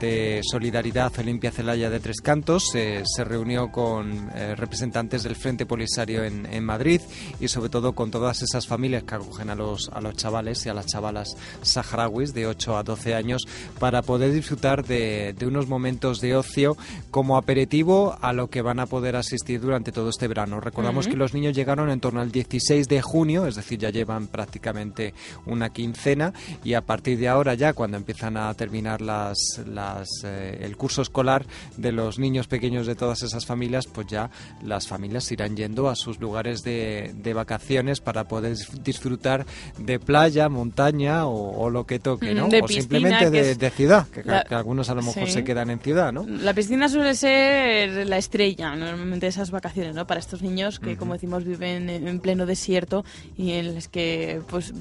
de 0.00 0.40
Solidaridad, 0.42 1.12
Olimpia 1.18 1.50
Celaya 1.50 1.90
de 1.90 2.00
Tres 2.00 2.20
Cantos, 2.20 2.74
eh, 2.74 3.02
se 3.04 3.24
reunió 3.24 3.70
con 3.70 4.30
eh, 4.34 4.54
representantes 4.54 5.22
del 5.22 5.36
Frente 5.36 5.66
Polisario 5.66 6.24
en, 6.24 6.46
en 6.46 6.64
Madrid 6.64 7.00
y 7.40 7.48
sobre 7.48 7.70
todo 7.70 7.94
con 7.94 8.10
todas 8.10 8.42
esas 8.42 8.66
familias 8.66 9.04
que 9.04 9.14
acogen 9.14 9.50
a 9.50 9.54
los, 9.54 9.90
a 9.92 10.00
los 10.00 10.16
chavales 10.16 10.64
y 10.66 10.68
a 10.68 10.74
las 10.74 10.86
chavalas 10.86 11.36
saharauis 11.62 12.34
de 12.34 12.46
8 12.46 12.76
a 12.76 12.82
12 12.82 13.14
años 13.14 13.46
para 13.78 14.02
poder 14.02 14.32
disfrutar 14.32 14.84
de, 14.84 15.25
de 15.32 15.46
unos 15.46 15.66
momentos 15.68 16.20
de 16.20 16.36
ocio 16.36 16.76
como 17.10 17.36
aperitivo 17.36 18.16
a 18.20 18.32
lo 18.32 18.48
que 18.50 18.62
van 18.62 18.80
a 18.80 18.86
poder 18.86 19.16
asistir 19.16 19.60
durante 19.60 19.92
todo 19.92 20.08
este 20.10 20.28
verano. 20.28 20.60
Recordamos 20.60 21.06
que 21.08 21.16
los 21.16 21.34
niños 21.34 21.54
llegaron 21.54 21.90
en 21.90 22.00
torno 22.00 22.20
al 22.20 22.30
16 22.32 22.88
de 22.88 23.02
junio, 23.02 23.46
es 23.46 23.54
decir, 23.56 23.78
ya 23.78 23.90
llevan 23.90 24.26
prácticamente 24.28 25.14
una 25.46 25.70
quincena 25.70 26.32
y 26.64 26.74
a 26.74 26.80
partir 26.82 27.18
de 27.18 27.28
ahora 27.28 27.54
ya 27.54 27.72
cuando 27.72 27.96
empiezan 27.96 28.36
a 28.36 28.52
terminar 28.54 29.00
las, 29.00 29.36
las, 29.66 30.08
eh, 30.24 30.58
el 30.62 30.76
curso 30.76 31.02
escolar 31.02 31.46
de 31.76 31.92
los 31.92 32.18
niños 32.18 32.46
pequeños 32.48 32.86
de 32.86 32.94
todas 32.94 33.22
esas 33.22 33.46
familias, 33.46 33.86
pues 33.86 34.06
ya 34.06 34.30
las 34.62 34.86
familias 34.86 35.30
irán 35.32 35.56
yendo 35.56 35.88
a 35.88 35.96
sus 35.96 36.20
lugares 36.20 36.62
de, 36.62 37.12
de 37.16 37.34
vacaciones 37.34 38.00
para 38.00 38.24
poder 38.24 38.54
dis- 38.54 38.70
disfrutar 38.82 39.46
de 39.78 39.98
playa, 39.98 40.48
montaña 40.48 41.26
o, 41.26 41.56
o 41.64 41.70
lo 41.70 41.84
que 41.86 41.98
toque, 41.98 42.34
¿no? 42.34 42.48
De 42.48 42.60
o 42.62 42.66
piscina, 42.66 42.82
simplemente 42.82 43.30
de, 43.30 43.50
es 43.52 43.58
de 43.58 43.70
ciudad, 43.70 44.06
que, 44.08 44.22
la- 44.24 44.44
que 44.44 44.54
algunos 44.54 44.88
a 44.90 44.94
lo 44.94 45.02
mejor 45.02 45.15
Sí. 45.24 45.32
se 45.32 45.44
quedan 45.44 45.70
en 45.70 45.78
ciudad, 45.78 46.12
¿no? 46.12 46.26
La 46.26 46.52
piscina 46.52 46.88
suele 46.88 47.14
ser 47.14 48.06
la 48.06 48.18
estrella 48.18 48.74
normalmente 48.76 49.26
de 49.26 49.30
esas 49.30 49.50
vacaciones, 49.50 49.94
¿no? 49.94 50.06
Para 50.06 50.20
estos 50.20 50.42
niños 50.42 50.78
que, 50.78 50.96
como 50.96 51.14
decimos, 51.14 51.44
viven 51.44 51.88
en 51.88 52.06
en 52.06 52.20
pleno 52.20 52.46
desierto 52.46 53.04
y 53.36 53.52
en 53.52 53.74
los 53.74 53.88
que, 53.88 54.40
pues, 54.48 54.72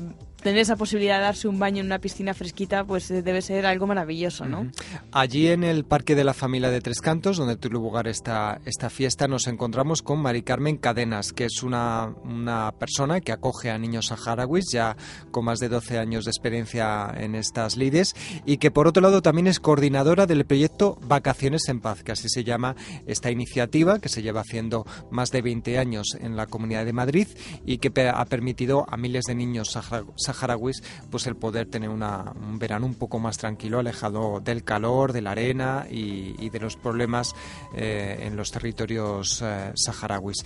tener 0.46 0.62
esa 0.62 0.76
posibilidad 0.76 1.18
de 1.18 1.24
darse 1.24 1.48
un 1.48 1.58
baño 1.58 1.80
en 1.80 1.88
una 1.88 1.98
piscina 1.98 2.36
fresquita, 2.36 2.84
pues 2.84 3.10
eh, 3.10 3.24
debe 3.24 3.42
ser 3.42 3.66
algo 3.66 3.88
maravilloso, 3.88 4.46
¿no? 4.46 4.70
Allí 5.12 5.48
en 5.48 5.64
el 5.64 5.86
Parque 5.86 6.14
de 6.14 6.24
la 6.24 6.36
Familia 6.36 6.70
de 6.70 6.82
Tres 6.82 7.02
Cantos, 7.02 7.38
donde 7.38 7.58
tuvo 7.58 7.74
lugar 7.74 8.08
esta, 8.08 8.62
esta 8.64 8.92
fiesta, 8.92 9.28
nos 9.28 9.48
encontramos 9.48 10.04
con 10.04 10.20
Mari 10.20 10.44
Carmen 10.44 10.78
Cadenas, 10.78 11.34
que 11.34 11.46
es 11.46 11.64
una, 11.64 12.14
una 12.24 12.72
persona 12.78 13.22
que 13.22 13.32
acoge 13.32 13.72
a 13.72 13.80
niños 13.80 14.06
saharauis 14.06 14.66
ya 14.72 14.96
con 15.32 15.46
más 15.46 15.58
de 15.58 15.68
12 15.68 15.98
años 15.98 16.26
de 16.26 16.30
experiencia 16.32 17.12
en 17.18 17.34
estas 17.34 17.76
lides 17.76 18.14
y 18.46 18.58
que 18.58 18.70
por 18.70 18.86
otro 18.88 19.02
lado 19.02 19.24
también 19.24 19.48
es 19.48 19.60
coordinadora 19.60 20.28
del 20.28 20.46
proyecto 20.46 21.00
Vacaciones 21.08 21.68
en 21.70 21.80
Paz, 21.82 22.04
que 22.04 22.12
así 22.12 22.30
se 22.30 22.44
llama 22.44 22.76
esta 23.08 23.32
iniciativa 23.32 23.98
que 23.98 24.10
se 24.10 24.22
lleva 24.22 24.42
haciendo 24.42 24.86
más 25.10 25.32
de 25.32 25.42
20 25.42 25.80
años 25.80 26.16
en 26.22 26.36
la 26.38 26.46
Comunidad 26.46 26.86
de 26.86 26.94
Madrid 26.94 27.28
y 27.66 27.80
que 27.80 27.92
ha 28.08 28.26
permitido 28.26 28.86
a 28.88 28.96
miles 28.96 29.24
de 29.26 29.34
niños 29.34 29.72
sahara- 29.72 30.06
saharauis 30.36 30.84
pues 31.10 31.28
el 31.28 31.36
poder 31.36 31.68
tener 31.68 31.90
un 31.90 32.60
verano 32.60 32.86
un 32.86 32.96
poco 32.96 33.20
más 33.20 33.38
tranquilo, 33.38 33.80
alejado 33.80 34.40
del 34.40 34.64
calor, 34.64 35.14
de 35.14 35.22
la 35.22 35.32
arena 35.32 35.86
y, 35.90 36.50
de 36.50 36.60
los 36.60 36.76
problemas 36.78 37.34
eh, 37.76 38.20
en 38.22 38.36
los 38.36 38.52
territorios 38.52 39.42
eh, 39.42 39.72
saharauis. 39.76 40.46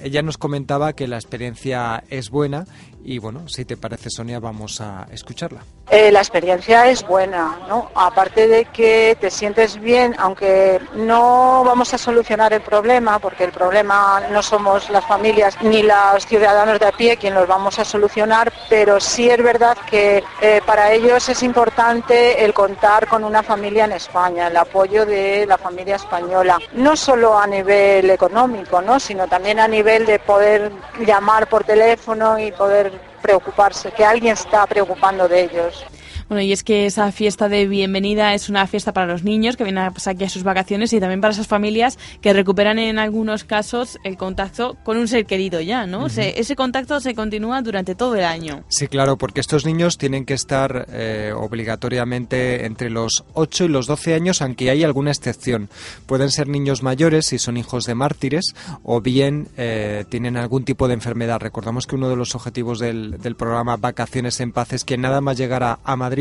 Ella 0.00 0.22
nos 0.22 0.38
comentaba 0.38 0.92
que 0.92 1.08
la 1.08 1.16
experiencia 1.16 2.04
es 2.10 2.30
buena 2.30 2.66
y 3.04 3.18
bueno, 3.18 3.48
si 3.48 3.64
te 3.64 3.76
parece 3.76 4.08
Sonia 4.10 4.40
vamos 4.40 4.80
a 4.80 5.06
escucharla. 5.10 5.60
Eh, 5.90 6.10
la 6.10 6.20
experiencia 6.20 6.88
es 6.88 7.06
buena, 7.06 7.58
¿no? 7.68 7.90
Aparte 7.94 8.48
de 8.48 8.64
que 8.64 9.16
te 9.20 9.30
sientes 9.30 9.78
bien, 9.78 10.14
aunque 10.18 10.80
no 10.94 11.62
vamos 11.64 11.92
a 11.92 11.98
solucionar 11.98 12.54
el 12.54 12.62
problema, 12.62 13.18
porque 13.18 13.44
el 13.44 13.52
problema 13.52 14.22
no 14.32 14.42
somos 14.42 14.88
las 14.88 15.04
familias 15.04 15.56
ni 15.62 15.82
los 15.82 16.26
ciudadanos 16.26 16.80
de 16.80 16.86
a 16.86 16.92
pie 16.92 17.18
quien 17.18 17.34
los 17.34 17.46
vamos 17.46 17.78
a 17.78 17.84
solucionar, 17.84 18.50
pero 18.70 18.98
sí 18.98 19.28
es 19.28 19.42
verdad 19.42 19.76
que 19.88 20.24
eh, 20.40 20.62
para 20.64 20.92
ellos 20.92 21.28
es 21.28 21.42
importante 21.42 22.44
el 22.44 22.54
contar 22.54 23.06
con 23.06 23.22
una 23.22 23.42
familia 23.42 23.84
en 23.84 23.92
España, 23.92 24.48
el 24.48 24.56
apoyo 24.56 25.04
de 25.04 25.44
la 25.46 25.58
familia 25.58 25.96
española, 25.96 26.58
no 26.72 26.96
solo 26.96 27.38
a 27.38 27.46
nivel 27.46 28.08
económico, 28.08 28.80
¿no? 28.80 28.98
Sino 28.98 29.28
también 29.28 29.60
a 29.60 29.68
nivel 29.68 30.06
de 30.06 30.18
poder 30.18 30.72
llamar 31.06 31.46
por 31.46 31.64
teléfono 31.64 32.38
y 32.38 32.50
poder 32.52 32.93
preocuparse, 33.22 33.92
que 33.92 34.04
alguien 34.04 34.32
está 34.32 34.66
preocupando 34.66 35.28
de 35.28 35.42
ellos. 35.42 35.84
Bueno, 36.28 36.42
y 36.42 36.52
es 36.52 36.64
que 36.64 36.86
esa 36.86 37.12
fiesta 37.12 37.48
de 37.48 37.66
bienvenida 37.66 38.34
es 38.34 38.48
una 38.48 38.66
fiesta 38.66 38.92
para 38.92 39.06
los 39.06 39.24
niños 39.24 39.56
que 39.56 39.64
vienen 39.64 39.84
aquí 40.06 40.24
a 40.24 40.28
sus 40.28 40.42
vacaciones 40.42 40.92
y 40.92 41.00
también 41.00 41.20
para 41.20 41.32
esas 41.34 41.46
familias 41.46 41.98
que 42.20 42.32
recuperan 42.32 42.78
en 42.78 42.98
algunos 42.98 43.44
casos 43.44 43.98
el 44.04 44.16
contacto 44.16 44.76
con 44.84 44.96
un 44.96 45.06
ser 45.08 45.26
querido 45.26 45.60
ya, 45.60 45.86
¿no? 45.86 45.98
Ujú. 46.00 46.08
Se- 46.10 46.40
ese 46.40 46.56
contacto 46.56 46.98
se 47.00 47.14
continúa 47.14 47.60
durante 47.62 47.94
todo 47.94 48.14
el 48.16 48.24
año. 48.24 48.64
Sí, 48.68 48.88
claro, 48.88 49.18
porque 49.18 49.40
estos 49.40 49.66
niños 49.66 49.98
tienen 49.98 50.24
que 50.24 50.34
estar 50.34 50.86
eh, 50.90 51.32
obligatoriamente 51.36 52.64
entre 52.64 52.88
los 52.90 53.24
8 53.34 53.64
y 53.64 53.68
los 53.68 53.86
12 53.86 54.14
años, 54.14 54.40
aunque 54.42 54.70
hay 54.70 54.82
alguna 54.84 55.10
excepción. 55.10 55.68
Pueden 56.06 56.30
ser 56.30 56.48
niños 56.48 56.82
mayores 56.82 57.26
si 57.26 57.38
son 57.38 57.56
hijos 57.56 57.84
de 57.84 57.94
mártires 57.94 58.54
o 58.82 59.00
bien 59.00 59.48
eh, 59.56 60.04
tienen 60.08 60.36
algún 60.36 60.64
tipo 60.64 60.88
de 60.88 60.94
enfermedad. 60.94 61.40
Recordamos 61.40 61.86
que 61.86 61.96
uno 61.96 62.08
de 62.08 62.16
los 62.16 62.34
objetivos 62.34 62.78
del, 62.78 63.18
del 63.20 63.36
programa 63.36 63.76
Vacaciones 63.76 64.40
en 64.40 64.52
Paz 64.52 64.72
es 64.72 64.84
que 64.84 64.96
nada 64.96 65.20
más 65.20 65.36
llegar 65.36 65.62
a, 65.62 65.78
a 65.84 65.96
Madrid 65.96 66.13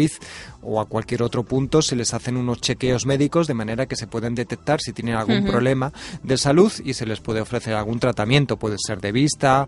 o 0.62 0.80
a 0.80 0.86
cualquier 0.86 1.24
otro 1.24 1.44
punto 1.44 1.82
se 1.82 1.96
les 1.96 2.14
hacen 2.14 2.38
unos 2.38 2.62
chequeos 2.62 3.06
médicos 3.06 3.48
de 3.48 3.54
manera 3.54 3.86
que 3.86 3.96
se 3.96 4.08
pueden 4.08 4.34
detectar 4.36 4.80
si 4.82 4.94
tienen 4.94 5.16
algún 5.16 5.46
problema 5.46 5.92
de 6.24 6.38
salud 6.38 6.72
y 6.84 6.94
se 6.94 7.06
les 7.06 7.20
puede 7.20 7.42
ofrecer 7.42 7.74
algún 7.74 8.00
tratamiento. 8.00 8.58
Puede 8.58 8.78
ser 8.80 9.02
de 9.02 9.12
vista, 9.12 9.68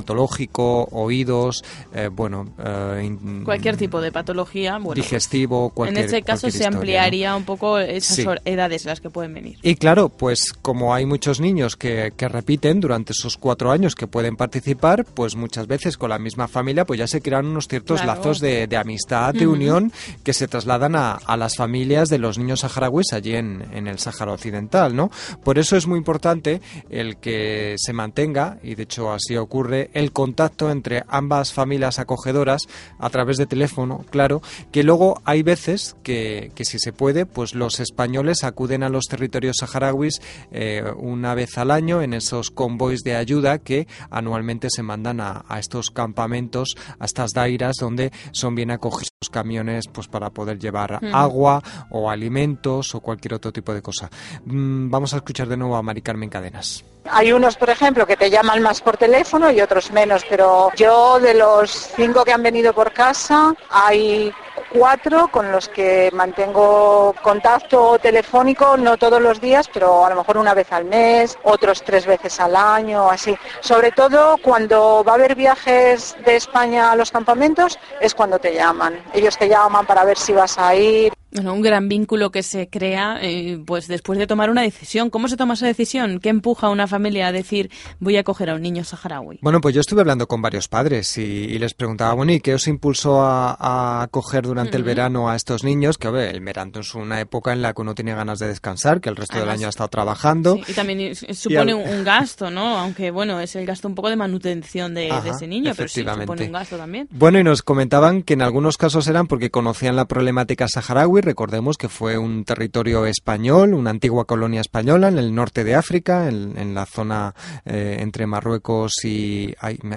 dermatológico, 0.00 0.88
oídos, 0.92 1.64
eh, 1.94 2.08
bueno, 2.12 2.54
eh, 2.64 3.02
in- 3.04 3.44
Cualquier 3.44 3.76
tipo 3.76 4.00
de 4.00 4.12
patología, 4.12 4.72
bueno, 4.72 4.86
pues, 4.86 4.96
digestivo, 4.96 5.70
cualquier 5.70 5.98
en 5.98 6.04
este 6.06 6.22
caso 6.22 6.42
se 6.42 6.48
historia, 6.48 6.70
¿no? 6.70 6.76
ampliaría 6.78 7.36
un 7.36 7.44
poco 7.44 7.78
esas 7.78 8.16
Sí. 8.16 8.24
edades 8.44 8.84
las 8.84 9.00
que 9.00 9.10
pueden 9.10 9.34
venir. 9.34 9.58
Y 9.62 9.74
claro, 9.76 10.08
pues 10.08 10.52
como 10.52 10.94
hay 10.94 11.06
muchos 11.06 11.40
niños 11.40 11.76
que, 11.76 12.12
que 12.16 12.28
repiten 12.28 12.80
durante 12.80 13.12
esos 13.12 13.36
cuatro 13.36 13.70
años 13.72 13.94
que 13.94 14.06
pueden 14.06 14.36
participar, 14.36 15.04
pues 15.04 15.36
muchas 15.36 15.66
veces 15.66 15.96
con 15.96 16.10
la 16.10 16.18
misma 16.18 16.48
familia 16.48 16.84
pues 16.84 16.98
ya 16.98 17.06
se 17.06 17.20
crean 17.20 17.46
unos 17.46 17.68
ciertos 17.68 18.00
Claro. 18.00 18.18
lazos 18.18 18.40
de, 18.40 18.66
de 18.66 18.76
amistad, 18.76 19.34
de 19.34 19.46
Ujú. 19.50 19.56
unión, 19.56 19.92
que 20.24 20.32
se 20.32 20.48
trasladan 20.48 20.96
a, 20.96 21.18
las 21.36 21.56
familias 21.56 22.08
de 22.08 22.18
los 22.18 22.38
niños 22.38 22.60
saharauis 22.60 23.12
allí 23.12 23.34
en, 23.34 23.86
el 23.86 23.98
Sáhara 23.98 24.32
Occidental, 24.32 24.94
¿no? 24.94 25.10
Por 25.42 25.58
eso 25.58 25.76
es 25.76 25.86
muy 25.86 25.98
importante 25.98 26.60
el 26.90 27.16
que 27.16 27.76
se 27.78 27.92
mantenga, 27.92 28.58
y 28.62 28.74
de 28.74 28.82
hecho 28.82 29.12
así 29.12 29.36
ocurre, 29.36 29.90
el 29.94 30.12
contacto 30.12 30.70
entre 30.70 31.04
ambas 31.08 31.52
familias 31.52 31.98
acogedoras 31.98 32.62
a 32.98 33.08
través 33.10 33.36
de 33.38 33.46
teléfono, 33.46 34.04
claro, 34.10 34.42
que 34.70 34.82
luego 34.82 35.22
hay 35.24 35.42
veces 35.42 35.96
que, 36.02 36.52
que 36.54 36.64
si 36.64 36.78
se 36.78 36.92
puede, 36.92 37.26
pues 37.26 37.54
los 37.54 37.80
españoles 37.80 38.44
acuden 38.44 38.82
a 38.82 38.88
los 38.88 39.06
territorios 39.06 39.56
saharauis 39.58 40.20
eh, 40.50 40.84
una 40.96 41.34
vez 41.34 41.56
al 41.58 41.70
año 41.70 42.02
en 42.02 42.14
esos 42.14 42.50
convoys 42.50 43.00
de 43.02 43.16
ayuda 43.16 43.58
que 43.58 43.86
anualmente 44.10 44.68
se 44.70 44.82
mandan 44.82 45.20
a, 45.20 45.44
a 45.48 45.58
estos 45.58 45.90
campamentos, 45.90 46.76
a 46.98 47.04
estas 47.04 47.32
dairas 47.32 47.76
donde 47.80 48.12
son 48.32 48.54
bien 48.54 48.70
acogidos 48.70 49.10
camiones 49.40 49.88
pues 49.88 50.06
para 50.06 50.28
poder 50.28 50.58
llevar 50.58 51.00
agua 51.12 51.62
o 51.90 52.10
alimentos 52.10 52.94
o 52.94 53.00
cualquier 53.00 53.34
otro 53.34 53.52
tipo 53.52 53.72
de 53.72 53.80
cosa. 53.80 54.10
Mm, 54.44 54.90
vamos 54.90 55.14
a 55.14 55.16
escuchar 55.16 55.48
de 55.48 55.56
nuevo 55.56 55.76
a 55.76 55.82
Mari 55.82 56.02
Carmen 56.02 56.28
Cadenas. 56.28 56.84
Hay 57.10 57.32
unos, 57.32 57.56
por 57.56 57.70
ejemplo, 57.70 58.06
que 58.06 58.16
te 58.16 58.30
llaman 58.30 58.60
más 58.60 58.82
por 58.82 58.98
teléfono 58.98 59.50
y 59.50 59.60
otros 59.62 59.90
menos, 59.92 60.22
pero 60.28 60.70
yo 60.76 61.18
de 61.18 61.32
los 61.32 61.70
cinco 61.96 62.24
que 62.24 62.32
han 62.32 62.42
venido 62.42 62.74
por 62.74 62.92
casa, 62.92 63.54
hay 63.70 64.30
cuatro 64.72 65.28
con 65.28 65.50
los 65.52 65.68
que 65.68 66.10
mantengo 66.12 67.14
contacto 67.22 67.98
telefónico, 67.98 68.76
no 68.76 68.96
todos 68.96 69.20
los 69.20 69.40
días, 69.40 69.68
pero 69.72 70.04
a 70.04 70.10
lo 70.10 70.16
mejor 70.16 70.38
una 70.38 70.54
vez 70.54 70.72
al 70.72 70.84
mes, 70.84 71.38
otros 71.42 71.82
tres 71.82 72.06
veces 72.06 72.40
al 72.40 72.56
año, 72.56 73.10
así. 73.10 73.36
Sobre 73.60 73.92
todo 73.92 74.38
cuando 74.42 75.04
va 75.06 75.12
a 75.12 75.14
haber 75.16 75.34
viajes 75.34 76.16
de 76.24 76.36
España 76.36 76.92
a 76.92 76.96
los 76.96 77.10
campamentos, 77.10 77.78
es 78.00 78.14
cuando 78.14 78.38
te 78.38 78.54
llaman. 78.54 79.02
Ellos 79.12 79.36
te 79.36 79.48
llaman 79.48 79.86
para 79.86 80.04
ver 80.04 80.18
si 80.18 80.32
vas 80.32 80.58
a 80.58 80.74
ir. 80.74 81.12
Bueno, 81.32 81.52
un 81.54 81.62
gran 81.62 81.88
vínculo 81.88 82.30
que 82.30 82.42
se 82.42 82.68
crea 82.68 83.18
eh, 83.22 83.62
pues 83.64 83.86
después 83.88 84.18
de 84.18 84.26
tomar 84.26 84.50
una 84.50 84.62
decisión. 84.62 85.10
¿Cómo 85.10 85.28
se 85.28 85.36
toma 85.36 85.54
esa 85.54 85.66
decisión? 85.66 86.18
¿Qué 86.20 86.28
empuja 86.28 86.66
a 86.66 86.70
una 86.70 86.86
familia 86.86 87.28
a 87.28 87.32
decir 87.32 87.70
voy 88.00 88.16
a 88.16 88.24
coger 88.24 88.50
a 88.50 88.54
un 88.54 88.62
niño 88.62 88.84
saharaui? 88.84 89.38
Bueno, 89.42 89.60
pues 89.60 89.74
yo 89.74 89.80
estuve 89.80 90.00
hablando 90.00 90.26
con 90.26 90.42
varios 90.42 90.68
padres 90.68 91.16
y, 91.18 91.22
y 91.22 91.58
les 91.58 91.74
preguntaba, 91.74 92.14
bueno, 92.14 92.32
¿y 92.32 92.40
qué 92.40 92.54
os 92.54 92.66
impulsó 92.66 93.22
a, 93.22 93.56
a 93.58 94.02
acoger 94.02 94.44
durante 94.46 94.76
el 94.76 94.82
verano 94.82 95.28
a 95.30 95.36
estos 95.36 95.64
niños? 95.64 95.98
Que, 95.98 96.10
ver, 96.10 96.34
el 96.34 96.40
verano 96.40 96.80
es 96.80 96.94
una 96.94 97.20
época 97.20 97.52
en 97.52 97.62
la 97.62 97.72
que 97.74 97.82
uno 97.82 97.94
tiene 97.94 98.14
ganas 98.14 98.38
de 98.38 98.48
descansar, 98.48 99.00
que 99.00 99.08
el 99.08 99.16
resto 99.16 99.38
del 99.38 99.48
año 99.50 99.66
ha 99.66 99.70
estado 99.70 99.88
trabajando. 99.88 100.56
Sí, 100.56 100.62
y 100.68 100.72
también 100.74 101.14
supone 101.14 101.72
al- 101.72 101.74
un, 101.74 102.04
gasto, 102.04 102.50
¿no? 102.50 102.76
Aunque 102.78 103.10
bueno, 103.10 103.40
es 103.40 103.54
el 103.56 103.66
gasto 103.66 103.88
un 103.88 103.94
poco 103.94 104.08
de 104.10 104.16
manutención 104.16 104.94
de, 104.94 105.08
ese 105.26 105.46
niño, 105.46 105.72
pero 105.76 105.88
sí 105.88 106.04
supone 106.04 106.46
un 106.46 106.52
gasto 106.52 106.76
también. 106.76 107.08
Bueno, 107.10 107.38
y 107.38 107.44
nos 107.44 107.62
comentaban 107.62 108.22
que 108.22 108.34
en 108.34 108.42
algunos 108.42 108.76
casos 108.76 109.06
eran 109.08 109.26
porque 109.26 109.50
conocían 109.50 109.96
la 109.96 110.06
problemática 110.06 110.66
saharaui, 110.68 111.19
recordemos 111.20 111.76
que 111.76 111.88
fue 111.88 112.18
un 112.18 112.44
territorio 112.44 113.06
español, 113.06 113.74
una 113.74 113.90
antigua 113.90 114.26
colonia 114.26 114.60
española 114.60 115.08
en 115.08 115.18
el 115.18 115.34
norte 115.34 115.64
de 115.64 115.74
África, 115.74 116.28
en, 116.28 116.74
la 116.74 116.86
zona 116.86 117.34
eh, 117.64 117.96
entre 118.00 118.26
Marruecos 118.26 119.04
y... 119.04 119.54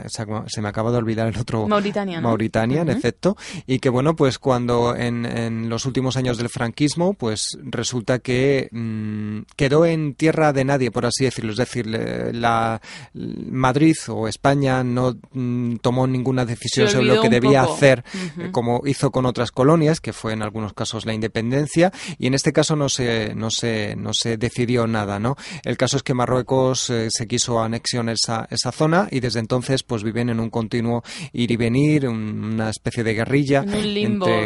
se 0.08 0.62
me 0.62 0.70
acaba 0.70 0.92
de 0.92 0.98
olvidar 0.98 1.28
el 1.28 1.38
otro... 1.38 1.68
Mauritania. 1.68 2.22
Mauritania, 2.22 2.82
en 2.82 2.90
efecto. 2.90 3.36
Y 3.68 3.80
que 3.80 3.90
bueno, 3.90 4.16
pues 4.16 4.40
cuando 4.40 4.96
en, 4.96 5.70
los 5.70 5.86
últimos 5.86 6.18
años 6.18 6.38
del 6.38 6.50
franquismo, 6.50 7.14
pues 7.14 7.58
resulta 7.64 8.20
que 8.20 8.70
mm, 8.72 9.54
quedó 9.56 9.86
en 9.86 10.16
tierra 10.16 10.54
de 10.54 10.66
nadie, 10.66 10.92
por 10.92 11.06
así 11.06 11.26
decirlo. 11.26 11.52
Es 11.52 11.58
decir, 11.58 11.88
la 11.88 12.82
Madrid 13.14 13.96
o 14.08 14.28
España 14.28 14.84
no 14.84 15.16
mm, 15.32 15.78
tomó 15.78 16.08
ninguna 16.08 16.46
decisión 16.46 16.88
sobre 16.88 17.06
lo 17.06 17.22
que 17.22 17.30
debía 17.30 17.64
hacer, 17.64 18.04
como 18.52 18.82
hizo 18.86 19.12
con 19.12 19.26
otras 19.26 19.52
colonias, 19.52 20.02
que 20.02 20.14
fue 20.14 20.34
en 20.34 20.42
algunos 20.42 20.74
casos 20.74 21.06
la 21.06 21.13
independencia, 21.14 21.92
y 22.18 22.28
en 22.28 22.34
este 22.34 22.54
caso 22.54 22.76
no 22.76 22.90
se, 22.90 23.34
no 23.36 23.50
se, 23.50 23.96
no 23.96 24.14
se 24.14 24.38
decidió 24.38 24.88
nada, 24.88 25.20
¿no? 25.20 25.36
El 25.64 25.78
caso 25.78 25.98
es 25.98 26.04
que 26.04 26.14
Marruecos 26.14 26.90
eh, 26.90 27.10
se 27.10 27.28
quiso 27.28 27.62
anexión 27.62 28.10
esa, 28.10 28.48
esa 28.50 28.72
zona 28.72 29.08
y 29.12 29.20
desde 29.20 29.40
entonces 29.40 29.84
pues 29.84 30.04
viven 30.04 30.30
en 30.30 30.40
un 30.40 30.50
continuo 30.50 31.04
ir 31.32 31.52
y 31.52 31.58
venir, 31.58 32.08
una 32.08 32.70
especie 32.70 33.04
de 33.04 33.14
guerrilla 33.14 33.66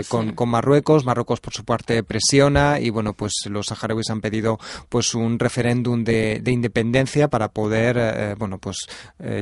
con, 0.07 0.33
con, 0.33 0.49
Marruecos. 0.49 1.05
Marruecos 1.05 1.39
por 1.39 1.53
su 1.53 1.65
parte 1.65 2.03
presiona 2.03 2.79
y 2.79 2.89
bueno, 2.89 3.13
pues 3.13 3.33
los 3.49 3.67
saharauis 3.67 4.09
han 4.09 4.21
pedido 4.21 4.59
pues 4.89 5.13
un 5.13 5.39
referéndum 5.39 6.03
de, 6.03 6.39
de 6.41 6.51
independencia 6.51 7.27
para 7.27 7.49
poder 7.49 7.97
eh, 7.99 8.35
bueno 8.37 8.57
pues 8.57 8.77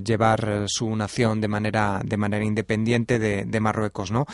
llevar 0.04 0.66
su 0.68 0.96
nación 0.96 1.42
de 1.42 1.48
manera 1.48 2.02
de 2.04 2.18
manera 2.18 2.44
independiente 2.44 3.20
de, 3.20 3.46
de 3.46 3.60
Marruecos, 3.60 4.12
¿no? 4.12 4.26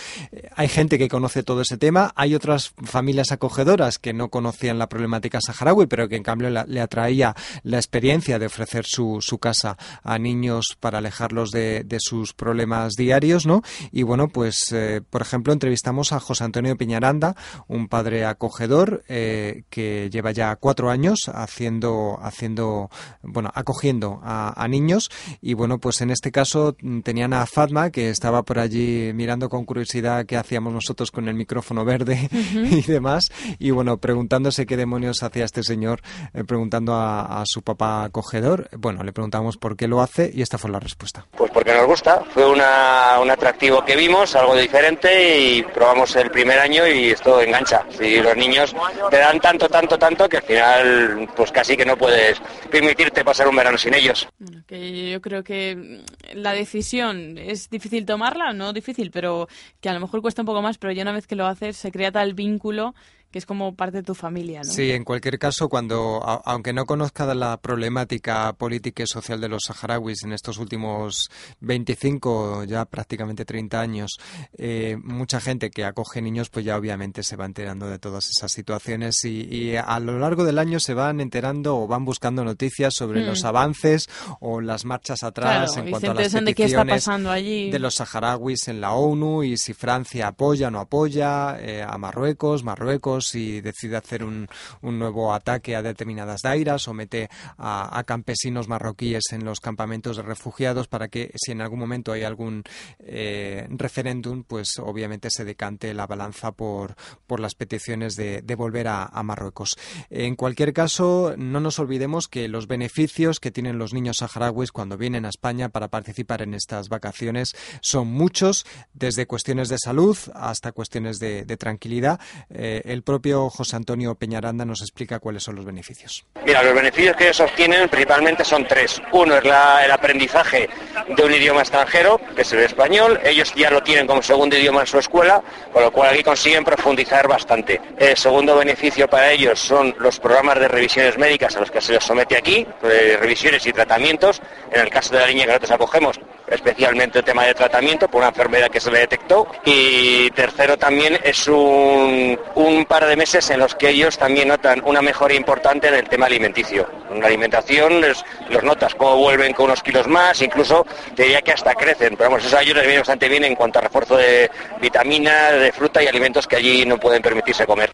hay 0.55 0.67
gente 0.67 0.97
que 0.97 1.09
conoce 1.09 1.43
todo 1.43 1.61
ese 1.61 1.77
tema, 1.77 2.11
hay 2.15 2.35
otras 2.35 2.73
familias 2.84 3.32
acogedoras 3.32 3.99
que 3.99 4.13
no 4.13 4.29
conocían 4.29 4.79
la 4.79 4.88
problemática 4.88 5.39
saharaui, 5.41 5.88
pero 5.88 6.07
que 6.07 6.15
en 6.15 6.23
cambio 6.23 6.49
le 6.49 6.82
atraía 6.82 7.36
la 7.63 7.77
experiencia 7.77 8.39
de 8.39 8.45
ofrecer 8.45 8.86
su, 8.86 9.19
su 9.21 9.38
casa 9.38 9.77
a 10.03 10.17
niños 10.17 10.77
para 10.79 10.99
alejarlos 10.99 11.51
de, 11.51 11.84
de, 11.84 11.97
sus 11.99 12.34
problemas 12.34 12.93
diarios, 12.93 13.45
¿no? 13.45 13.61
Y 13.91 14.03
bueno, 14.03 14.27
pues, 14.27 14.71
eh, 14.71 15.01
por 15.07 15.21
ejemplo, 15.21 15.53
entrevistamos 15.53 16.11
a 16.13 16.19
José 16.19 16.43
Antonio 16.43 16.75
Piñaranda, 16.77 17.36
un 17.67 17.88
padre 17.88 18.25
acogedor 18.25 19.03
eh, 19.07 19.63
que 19.69 20.09
lleva 20.11 20.32
ya 20.32 20.55
cuatro 20.55 20.89
años 20.89 21.29
haciendo, 21.34 22.19
haciendo, 22.21 22.89
bueno, 23.21 23.51
acogiendo 23.53 24.19
a, 24.23 24.67
niños 24.71 25.09
y 25.41 25.53
bueno, 25.53 25.79
pues 25.79 25.99
en 25.99 26.11
este 26.11 26.32
caso 26.32 26.77
tenían 27.03 27.34
a 27.34 27.45
Fatma 27.45 27.89
que 27.89 28.09
estaba 28.09 28.43
por 28.43 28.57
allí 28.57 29.11
mirando 29.13 29.49
con 29.49 29.65
curiosidad 29.65 30.25
qué 30.25 30.38
hacíamos 30.38 30.71
nosotros 30.71 31.11
con 31.11 31.27
el 31.27 31.36
micrófono 31.36 31.84
verde 31.84 32.29
y 32.78 32.82
demás. 32.84 33.32
Y 33.59 33.72
bueno, 33.72 33.97
preguntándose 33.97 34.65
qué 34.65 34.78
demonios 34.78 35.24
hacía 35.24 35.45
este 35.45 35.63
señor, 35.63 36.01
eh, 36.34 36.43
preguntando 36.45 36.93
a, 36.95 37.43
su 37.45 37.61
papá 37.63 38.03
acogedor. 38.03 38.69
Bueno, 38.78 39.03
le 39.03 39.11
preguntamos 39.11 39.57
por 39.57 39.76
qué 39.76 39.88
lo 39.88 40.01
hace 40.01 40.32
y 40.34 40.41
esta 40.41 40.57
fue 40.57 40.69
la 40.69 40.80
respuesta. 40.80 41.26
Pues 41.36 41.51
porque 41.51 41.74
nos 41.74 41.86
gusta. 41.86 42.24
Fue 42.34 42.49
una, 42.49 43.19
un 43.19 43.30
atractivo 43.30 43.84
que 43.84 43.95
vimos, 43.95 44.36
algo 44.36 44.55
diferente 44.55 45.39
y 45.39 45.63
probamos 45.63 46.15
el 46.15 46.30
primer 46.30 46.59
año 46.59 46.88
y 46.88 47.09
esto 47.09 47.41
engancha. 47.41 47.86
Si 47.89 48.22
los 48.22 48.38
niños 48.38 48.74
te 49.09 49.17
dan 49.17 49.39
tanto, 49.39 49.67
tanto, 49.67 49.97
tanto 49.97 50.30
que 50.30 50.38
al 50.38 50.43
final 50.43 51.30
pues 51.36 51.51
casi 51.51 51.76
que 51.76 51.86
no 51.86 51.97
puedes 51.97 52.39
permitirte 52.69 53.26
pasar 53.26 53.47
un 53.47 53.55
verano 53.55 53.78
sin 53.78 53.93
ellos. 53.93 54.28
que 54.67 55.11
yo 55.11 55.19
creo 55.19 55.43
que 55.43 56.01
la 56.34 56.53
decisión 56.53 57.38
es 57.38 57.69
difícil 57.69 58.05
tomarla, 58.05 58.53
no 58.53 58.72
difícil, 58.72 59.11
pero 59.11 59.47
que 59.82 59.89
a 59.89 59.93
lo 59.93 59.99
mejor 59.99 60.22
cuesta 60.22 60.43
un 60.43 60.45
poco 60.45 60.61
más, 60.61 60.78
pero 60.78 60.93
ya 60.93 61.01
una 61.01 61.11
vez 61.11 61.28
que 61.28 61.36
lo 61.36 61.47
haces 61.47 61.76
se 61.76 61.91
crea 61.91 62.11
tal 62.11 62.34
vínculo 62.34 62.61
vínculo 62.62 62.93
que 63.32 63.39
es 63.39 63.45
como 63.45 63.75
parte 63.75 63.97
de 63.97 64.03
tu 64.03 64.13
familia, 64.13 64.61
¿no? 64.63 64.71
Sí, 64.71 64.91
en 64.91 65.05
cualquier 65.05 65.39
caso, 65.39 65.69
cuando, 65.69 66.21
aunque 66.45 66.73
no 66.73 66.86
conozca 66.86 67.34
la 67.34 67.57
problemática 67.57 68.51
política 68.53 69.03
y 69.03 69.07
social 69.07 69.39
de 69.39 69.47
los 69.47 69.63
saharauis 69.65 70.23
en 70.23 70.34
estos 70.34 70.57
últimos 70.57 71.29
25, 71.61 72.65
ya 72.65 72.84
prácticamente 72.86 73.45
30 73.45 73.79
años, 73.79 74.17
eh, 74.57 74.97
mucha 75.01 75.39
gente 75.39 75.71
que 75.71 75.86
acoge 75.86 76.21
niños, 76.21 76.49
pues 76.49 76.65
ya 76.65 76.75
obviamente 76.75 77.23
se 77.23 77.38
va 77.38 77.45
enterando 77.45 77.88
de 77.88 77.99
todas 77.99 78.29
esas 78.29 78.51
situaciones 78.51 79.23
y, 79.23 79.75
a 79.77 79.99
lo 79.99 80.19
largo 80.19 80.43
del 80.43 80.57
año 80.57 80.79
se 80.79 80.93
van 80.93 81.21
enterando 81.21 81.77
o 81.77 81.88
van 81.88 82.03
buscando 82.03 82.43
noticias 82.43 82.93
sobre 82.93 83.23
los 83.23 83.43
hmm. 83.43 83.47
avances 83.47 84.09
o 84.41 84.59
las 84.59 84.84
marchas 84.84 85.23
atrás 85.23 85.77
en 85.77 85.89
cuanto 85.89 86.11
a 86.11 86.13
las 86.13 86.23
peticiones 86.23 86.45
de, 86.45 86.55
qué 86.55 86.63
está 86.65 86.84
pasando 86.84 87.32
allí. 87.32 87.71
de 87.71 87.79
los 87.79 87.95
saharauis 87.95 88.67
en 88.67 88.82
la 88.82 88.91
ONU 88.93 89.43
y 89.43 89.57
si 89.57 89.73
Francia 89.73 90.27
apoya 90.27 90.67
o 90.67 90.71
no 90.71 90.79
apoya 90.79 91.57
eh, 91.59 91.86
a 91.88 91.97
Marruecos, 91.97 92.63
Marruecos 92.63 93.20
y 93.36 93.61
decide 93.61 93.97
hacer 93.97 94.24
un, 94.24 94.47
un 94.82 94.99
nuevo 94.99 95.34
ataque 95.34 95.76
a 95.76 95.82
determinadas 95.82 96.41
dairas 96.41 96.88
o 96.88 96.93
mete 96.93 97.30
a, 97.57 98.03
campesinos 98.05 98.67
marroquíes 98.67 99.32
en 99.32 99.45
los 99.45 99.59
campamentos 99.59 100.17
de 100.17 100.24
refugiados 100.24 100.88
para 100.88 101.07
que 101.07 101.32
si 101.36 101.51
en 101.51 101.61
algún 101.61 101.80
momento 101.80 102.11
hay 102.11 102.24
algún 102.24 102.63
eh, 102.99 103.67
referéndum, 103.69 104.43
pues 104.43 104.80
obviamente 104.80 105.30
se 105.30 105.45
decante 105.45 105.93
la 105.93 106.07
balanza 106.07 106.51
por, 106.51 106.95
por 107.28 107.39
las 107.39 107.55
peticiones 107.55 108.15
de, 108.15 108.43
volver 108.55 108.88
a, 108.88 109.09
Marruecos. 109.22 109.78
En 110.09 110.36
cualquier 110.36 110.74
caso, 110.74 111.36
no 111.38 111.59
nos 111.59 111.80
olvidemos 111.80 112.28
que 112.28 112.47
los 112.47 112.67
beneficios 112.67 113.39
que 113.39 113.51
tienen 113.51 113.78
los 113.78 113.93
niños 113.93 114.17
saharauis 114.17 114.72
cuando 114.72 114.97
vienen 114.97 115.26
a 115.26 115.30
España 115.30 115.69
para 115.69 115.89
participar 115.89 116.41
en 116.41 116.53
estas 116.53 116.89
vacaciones 116.89 117.55
son 117.82 118.07
muchos, 118.07 118.65
desde 118.93 119.28
cuestiones 119.28 119.69
de 119.69 119.78
salud 119.78 120.17
hasta 120.34 120.72
cuestiones 120.72 121.19
de, 121.19 121.45
de 121.45 121.57
tranquilidad. 121.57 122.19
Eh, 122.49 122.82
el 122.86 123.03
propio 123.12 123.49
José 123.49 123.76
Antonio 123.76 124.16
Peñaranda 124.16 124.64
nos 124.64 124.82
explica 124.82 125.20
cuáles 125.20 125.43
son 125.43 125.57
los 125.57 125.66
beneficios. 125.66 126.24
Mira, 126.45 126.64
los 126.64 126.74
beneficios 126.74 127.14
que 127.18 127.26
ellos 127.26 127.41
obtienen 127.41 127.89
principalmente 127.89 128.45
son 128.45 128.66
tres. 128.66 129.01
Uno 129.12 129.36
es 129.36 129.43
el 129.43 129.91
aprendizaje 129.91 130.70
de 131.09 131.22
un 131.22 131.34
idioma 131.34 131.59
extranjero, 131.59 132.22
que 132.34 132.43
es 132.43 132.53
el 132.53 132.59
español. 132.59 133.20
Ellos 133.26 133.53
ya 133.53 133.70
lo 133.70 133.84
tienen 133.84 134.07
como 134.07 134.22
segundo 134.22 134.57
idioma 134.57 134.80
en 134.82 134.88
su 134.88 134.97
escuela, 134.97 135.43
con 135.74 135.84
lo 135.84 135.91
cual 135.91 136.12
aquí 136.12 136.24
consiguen 136.24 136.64
profundizar 136.64 137.28
bastante. 137.28 137.82
El 137.97 138.16
segundo 138.16 138.55
beneficio 138.55 139.09
para 139.09 139.30
ellos 139.30 139.59
son 139.59 139.93
los 139.99 140.18
programas 140.18 140.57
de 140.62 140.70
revisiones 140.70 141.18
médicas 141.18 141.57
a 141.57 141.59
los 141.59 141.70
que 141.70 141.82
se 141.82 141.91
les 141.91 142.03
somete 142.05 142.38
aquí, 142.38 142.66
eh, 142.84 143.18
revisiones 143.20 143.66
y 143.68 143.74
tratamientos. 143.74 144.41
En 144.72 144.80
el 144.80 144.89
caso 144.89 145.14
de 145.14 145.20
la 145.20 145.28
línea 145.28 145.45
que 145.47 145.51
nosotros 145.51 145.72
acogemos, 145.72 146.20
especialmente 146.47 147.20
el 147.20 147.26
tema 147.26 147.43
de 147.43 147.53
tratamiento 147.55 148.07
por 148.07 148.20
una 148.20 148.30
enfermedad 148.30 148.70
que 148.70 148.80
se 148.80 148.89
le 148.89 148.99
detectó. 148.99 149.47
Y 149.66 150.30
tercero 150.32 150.78
también 150.78 151.20
es 151.26 151.45
un, 151.49 152.39
un 152.55 152.86
par 152.86 153.00
de 153.05 153.15
meses 153.15 153.49
en 153.49 153.59
los 153.59 153.75
que 153.75 153.89
ellos 153.89 154.17
también 154.17 154.47
notan 154.47 154.81
una 154.85 155.01
mejora 155.01 155.33
importante 155.33 155.87
en 155.87 155.95
el 155.95 156.09
tema 156.09 156.25
alimenticio. 156.25 156.87
En 157.11 157.19
la 157.19 157.27
alimentación 157.27 158.01
los 158.01 158.63
notas 158.63 158.95
cómo 158.95 159.17
vuelven 159.17 159.53
con 159.53 159.65
unos 159.65 159.83
kilos 159.83 160.07
más, 160.07 160.41
incluso 160.41 160.85
te 161.15 161.23
diría 161.23 161.41
que 161.41 161.51
hasta 161.51 161.73
crecen, 161.73 162.15
pero 162.17 162.29
vamos, 162.29 162.45
eso 162.45 162.57
a 162.57 162.61
ellos 162.61 162.75
les 162.75 162.85
viene 162.85 162.99
bastante 162.99 163.29
bien 163.29 163.43
en 163.43 163.55
cuanto 163.55 163.79
a 163.79 163.83
refuerzo 163.83 164.17
de 164.17 164.49
vitaminas, 164.81 165.53
de 165.59 165.71
fruta 165.71 166.03
y 166.03 166.07
alimentos 166.07 166.47
que 166.47 166.55
allí 166.55 166.85
no 166.85 166.99
pueden 166.99 167.21
permitirse 167.21 167.65
comer. 167.65 167.91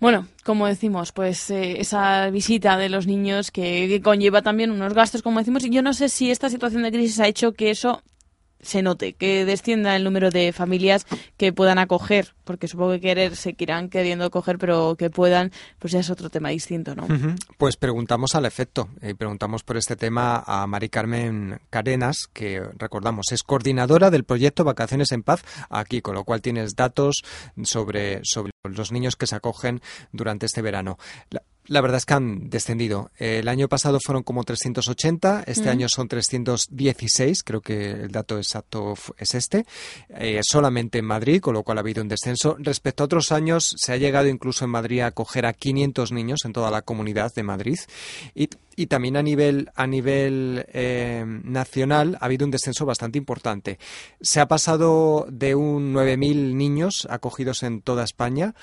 Bueno, 0.00 0.26
como 0.44 0.66
decimos, 0.66 1.12
pues 1.12 1.48
eh, 1.50 1.80
esa 1.80 2.28
visita 2.30 2.76
de 2.76 2.88
los 2.88 3.06
niños 3.06 3.52
que, 3.52 3.86
que, 3.88 4.00
conlleva 4.02 4.42
también 4.42 4.72
unos 4.72 4.94
gastos, 4.94 5.22
como 5.22 5.38
decimos, 5.38 5.64
y 5.64 5.70
yo 5.70 5.80
no 5.80 5.92
sé 5.92 6.08
si 6.08 6.32
esta 6.32 6.50
situación 6.50 6.82
de 6.82 6.90
crisis 6.90 7.20
ha 7.20 7.28
hecho 7.28 7.52
que 7.52 7.70
eso 7.70 8.02
se 8.62 8.82
note, 8.82 9.12
que 9.12 9.44
descienda 9.44 9.96
el 9.96 10.04
número 10.04 10.30
de 10.30 10.52
familias 10.52 11.06
que 11.36 11.52
puedan 11.52 11.78
acoger, 11.78 12.34
porque 12.44 12.68
supongo 12.68 12.92
que 12.92 13.00
querer 13.00 13.36
se 13.36 13.54
irán 13.58 13.88
queriendo 13.88 14.24
acoger, 14.24 14.58
pero 14.58 14.96
que 14.96 15.10
puedan, 15.10 15.52
pues 15.78 15.92
ya 15.92 16.00
es 16.00 16.10
otro 16.10 16.30
tema 16.30 16.50
distinto, 16.50 16.94
¿no? 16.94 17.06
Pues 17.58 17.76
preguntamos 17.76 18.34
al 18.34 18.46
efecto, 18.46 18.88
y 19.02 19.14
preguntamos 19.14 19.62
por 19.64 19.76
este 19.76 19.96
tema 19.96 20.42
a 20.46 20.66
Mari 20.66 20.88
Carmen 20.88 21.60
Carenas, 21.70 22.28
que 22.32 22.62
recordamos 22.78 23.26
es 23.32 23.42
coordinadora 23.42 24.10
del 24.10 24.24
proyecto 24.24 24.64
Vacaciones 24.64 25.12
en 25.12 25.22
Paz 25.22 25.42
aquí, 25.68 26.00
con 26.00 26.14
lo 26.14 26.24
cual 26.24 26.40
tienes 26.40 26.74
datos 26.74 27.22
sobre, 27.64 28.20
sobre 28.22 28.52
los 28.64 28.92
niños 28.92 29.16
que 29.16 29.26
se 29.26 29.36
acogen 29.36 29.80
durante 30.12 30.46
este 30.46 30.62
verano. 30.62 30.98
Verdad 31.68 31.98
es 31.98 32.06
que 32.06 32.14
han 32.14 32.50
descendido. 32.50 33.10
El 33.18 33.48
año 33.48 33.68
pasado 33.68 33.98
fueron 34.04 34.22
como 34.22 34.42
380, 34.42 35.44
este 35.46 35.68
año 35.68 35.88
son 35.88 36.08
316, 36.08 37.42
creo 37.44 37.60
que 37.60 37.90
el 37.92 38.10
dato 38.10 38.36
exacto 38.36 38.94
es 39.16 39.34
este, 39.34 39.64
eh, 40.08 40.40
solamente 40.42 40.98
en 40.98 41.04
Madrid, 41.04 41.40
con 41.40 41.54
lo 41.54 41.62
cual 41.62 41.78
ha 41.78 41.82
habido 41.82 42.02
un 42.02 42.08
descenso. 42.08 42.56
Respecto 42.58 43.02
a 43.02 43.06
otros 43.06 43.30
años, 43.32 43.74
se 43.76 43.92
ha 43.92 43.96
llegado 43.96 44.28
incluso 44.28 44.64
en 44.64 44.70
Madrid 44.70 45.00
a 45.00 45.06
acoger 45.06 45.46
a 45.46 45.52
500 45.52 46.12
niños 46.12 46.40
en 46.44 46.52
toda 46.52 46.70
la 46.70 46.82
comunidad 46.82 47.32
de 47.34 47.42
Madrid. 47.42 47.78
Y, 48.34 48.48
y 48.74 48.86
también 48.86 49.16
a 49.16 49.22
nivel, 49.22 49.70
a 49.76 49.86
nivel 49.86 50.66
eh, 50.72 51.24
nacional 51.26 52.16
ha 52.20 52.24
habido 52.24 52.44
un 52.44 52.50
descenso 52.50 52.86
bastante 52.86 53.18
importante. 53.18 53.78
Se 54.20 54.40
ha 54.40 54.48
pasado 54.48 55.26
de 55.30 55.54
un 55.54 55.94
9.000 55.94 56.54
niños 56.54 57.06
acogidos 57.08 57.62
en 57.62 57.82
toda 57.82 58.04
España 58.04 58.54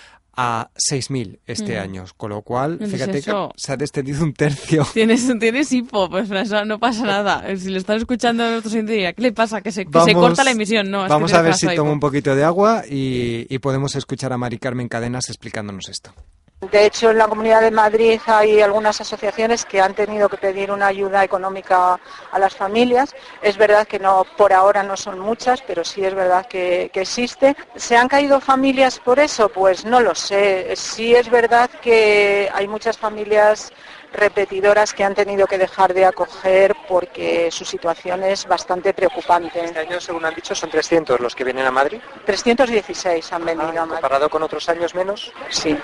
a 0.41 0.69
6.000 0.75 1.39
este 1.45 1.75
Mm. 1.77 1.81
año, 1.81 2.05
con 2.15 2.29
lo 2.29 2.41
cual, 2.43 2.73
Entonces 2.73 2.93
fíjate 2.97 3.17
eso- 3.17 3.49
que 3.53 3.61
se 3.61 3.73
ha 3.73 3.75
descendido 3.77 4.23
un 4.23 4.31
tercio. 4.33 4.87
Tienes, 4.93 5.27
tienes 5.37 5.69
hipo, 5.73 6.09
pues 6.09 6.29
no 6.29 6.79
pasa 6.79 7.03
nada. 7.05 7.43
Si 7.57 7.69
lo 7.69 7.77
están 7.77 7.97
escuchando 7.97 8.47
en 8.47 8.53
otros 8.53 8.71
oyentes 8.71 8.93
diría, 8.93 9.11
¿qué 9.11 9.21
le 9.21 9.31
pasa? 9.33 9.59
Que 9.59 9.73
se, 9.73 9.85
que 9.85 9.99
se 10.01 10.13
corta 10.13 10.45
la 10.45 10.51
emisión. 10.51 10.89
No, 10.89 11.01
es 11.01 11.07
que 11.07 11.13
vamos 11.13 11.33
a 11.33 11.41
ver 11.41 11.55
si 11.55 11.67
tomo 11.75 11.91
un 11.91 11.99
poquito 11.99 12.35
de 12.37 12.45
agua 12.45 12.83
y, 12.89 13.47
y 13.53 13.59
podemos 13.59 13.95
escuchar 13.97 14.31
a 14.31 14.37
Mari 14.37 14.59
Carmen 14.59 14.87
Cadenas 14.87 15.27
explicándonos 15.27 15.89
esto. 15.89 16.13
De 16.61 16.85
hecho, 16.85 17.11
en 17.11 17.17
la 17.17 17.27
Comunidad 17.29 17.61
de 17.61 17.71
Madrid 17.71 18.19
hay 18.25 18.59
algunas 18.59 18.99
asociaciones 18.99 19.63
que 19.63 19.79
han 19.79 19.93
tenido 19.93 20.27
que 20.27 20.35
pedir 20.35 20.71
una 20.71 20.87
ayuda 20.87 21.23
económica 21.23 21.97
a 22.31 22.37
las 22.37 22.53
familias. 22.53 23.15
Es 23.41 23.55
verdad 23.55 23.87
que 23.87 23.97
no, 23.97 24.25
por 24.35 24.51
ahora 24.51 24.83
no 24.83 24.97
son 24.97 25.19
muchas, 25.19 25.61
pero 25.61 25.85
sí 25.85 26.03
es 26.03 26.13
verdad 26.13 26.45
que, 26.47 26.91
que 26.93 27.01
existe. 27.01 27.55
¿Se 27.77 27.95
han 27.95 28.09
caído 28.09 28.41
familias 28.41 28.99
por 28.99 29.19
eso? 29.19 29.47
Pues 29.47 29.85
no 29.85 30.01
lo 30.01 30.13
sé. 30.15 30.75
Sí 30.75 31.15
es 31.15 31.29
verdad 31.29 31.69
que 31.81 32.49
hay 32.53 32.67
muchas 32.67 32.97
familias 32.97 33.71
repetidoras 34.13 34.93
que 34.93 35.03
han 35.03 35.15
tenido 35.15 35.47
que 35.47 35.57
dejar 35.57 35.93
de 35.93 36.05
acoger 36.05 36.75
porque 36.87 37.49
su 37.51 37.65
situación 37.65 38.23
es 38.23 38.47
bastante 38.47 38.93
preocupante. 38.93 39.63
Este 39.63 39.79
año, 39.79 39.99
según 39.99 40.25
han 40.25 40.33
dicho, 40.33 40.55
son 40.55 40.69
300 40.69 41.19
los 41.19 41.35
que 41.35 41.43
vienen 41.43 41.65
a 41.65 41.71
Madrid. 41.71 41.99
316 42.25 43.31
han 43.33 43.45
venido 43.45 43.69
a 43.69 43.85
Madrid. 43.85 43.93
Comparado 43.93 44.29
con 44.29 44.43
otros 44.43 44.67
años 44.69 44.95
menos. 44.95 45.31
Sí, 45.49 45.77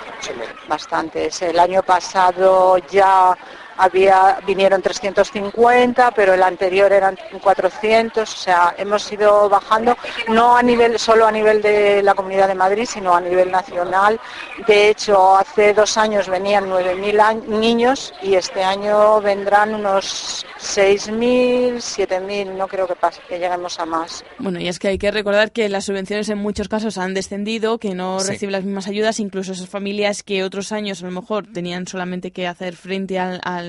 bastantes. 0.67 1.41
El 1.41 1.59
año 1.59 1.83
pasado 1.83 2.77
ya 2.77 3.37
había 3.77 4.39
vinieron 4.45 4.81
350, 4.81 6.11
pero 6.11 6.33
el 6.33 6.43
anterior 6.43 6.91
eran 6.91 7.17
400, 7.41 8.31
o 8.33 8.37
sea, 8.37 8.73
hemos 8.77 9.11
ido 9.11 9.49
bajando 9.49 9.97
no 10.29 10.55
a 10.57 10.63
nivel 10.63 10.97
solo 10.99 11.25
a 11.27 11.31
nivel 11.31 11.61
de 11.61 12.01
la 12.03 12.13
Comunidad 12.13 12.47
de 12.47 12.55
Madrid, 12.55 12.85
sino 12.89 13.15
a 13.15 13.21
nivel 13.21 13.51
nacional. 13.51 14.19
De 14.67 14.89
hecho, 14.89 15.35
hace 15.37 15.73
dos 15.73 15.97
años 15.97 16.27
venían 16.29 16.69
9.000 16.69 17.19
a- 17.19 17.33
niños 17.33 18.13
y 18.21 18.35
este 18.35 18.63
año 18.63 19.21
vendrán 19.21 19.73
unos 19.75 20.45
6.000, 20.59 21.81
7.000, 21.81 22.55
no 22.57 22.67
creo 22.67 22.87
que 22.87 22.95
pase, 22.95 23.21
que 23.27 23.37
lleguemos 23.39 23.79
a 23.79 23.85
más. 23.85 24.23
Bueno, 24.39 24.59
y 24.59 24.67
es 24.67 24.79
que 24.79 24.87
hay 24.89 24.97
que 24.97 25.11
recordar 25.11 25.51
que 25.51 25.69
las 25.69 25.85
subvenciones 25.85 26.29
en 26.29 26.37
muchos 26.37 26.67
casos 26.69 26.97
han 26.97 27.13
descendido, 27.13 27.77
que 27.77 27.93
no 27.93 28.19
Sí. 28.19 28.31
reciben 28.31 28.53
las 28.53 28.63
mismas 28.63 28.87
ayudas, 28.87 29.19
incluso 29.19 29.51
esas 29.53 29.67
familias 29.69 30.23
que 30.23 30.43
otros 30.43 30.71
años 30.71 31.01
a 31.03 31.05
lo 31.05 31.11
mejor 31.11 31.45
tenían 31.51 31.87
solamente 31.87 32.31
que 32.31 32.47
hacer 32.47 32.75
frente 32.75 33.19
al, 33.19 33.39
al- 33.43 33.64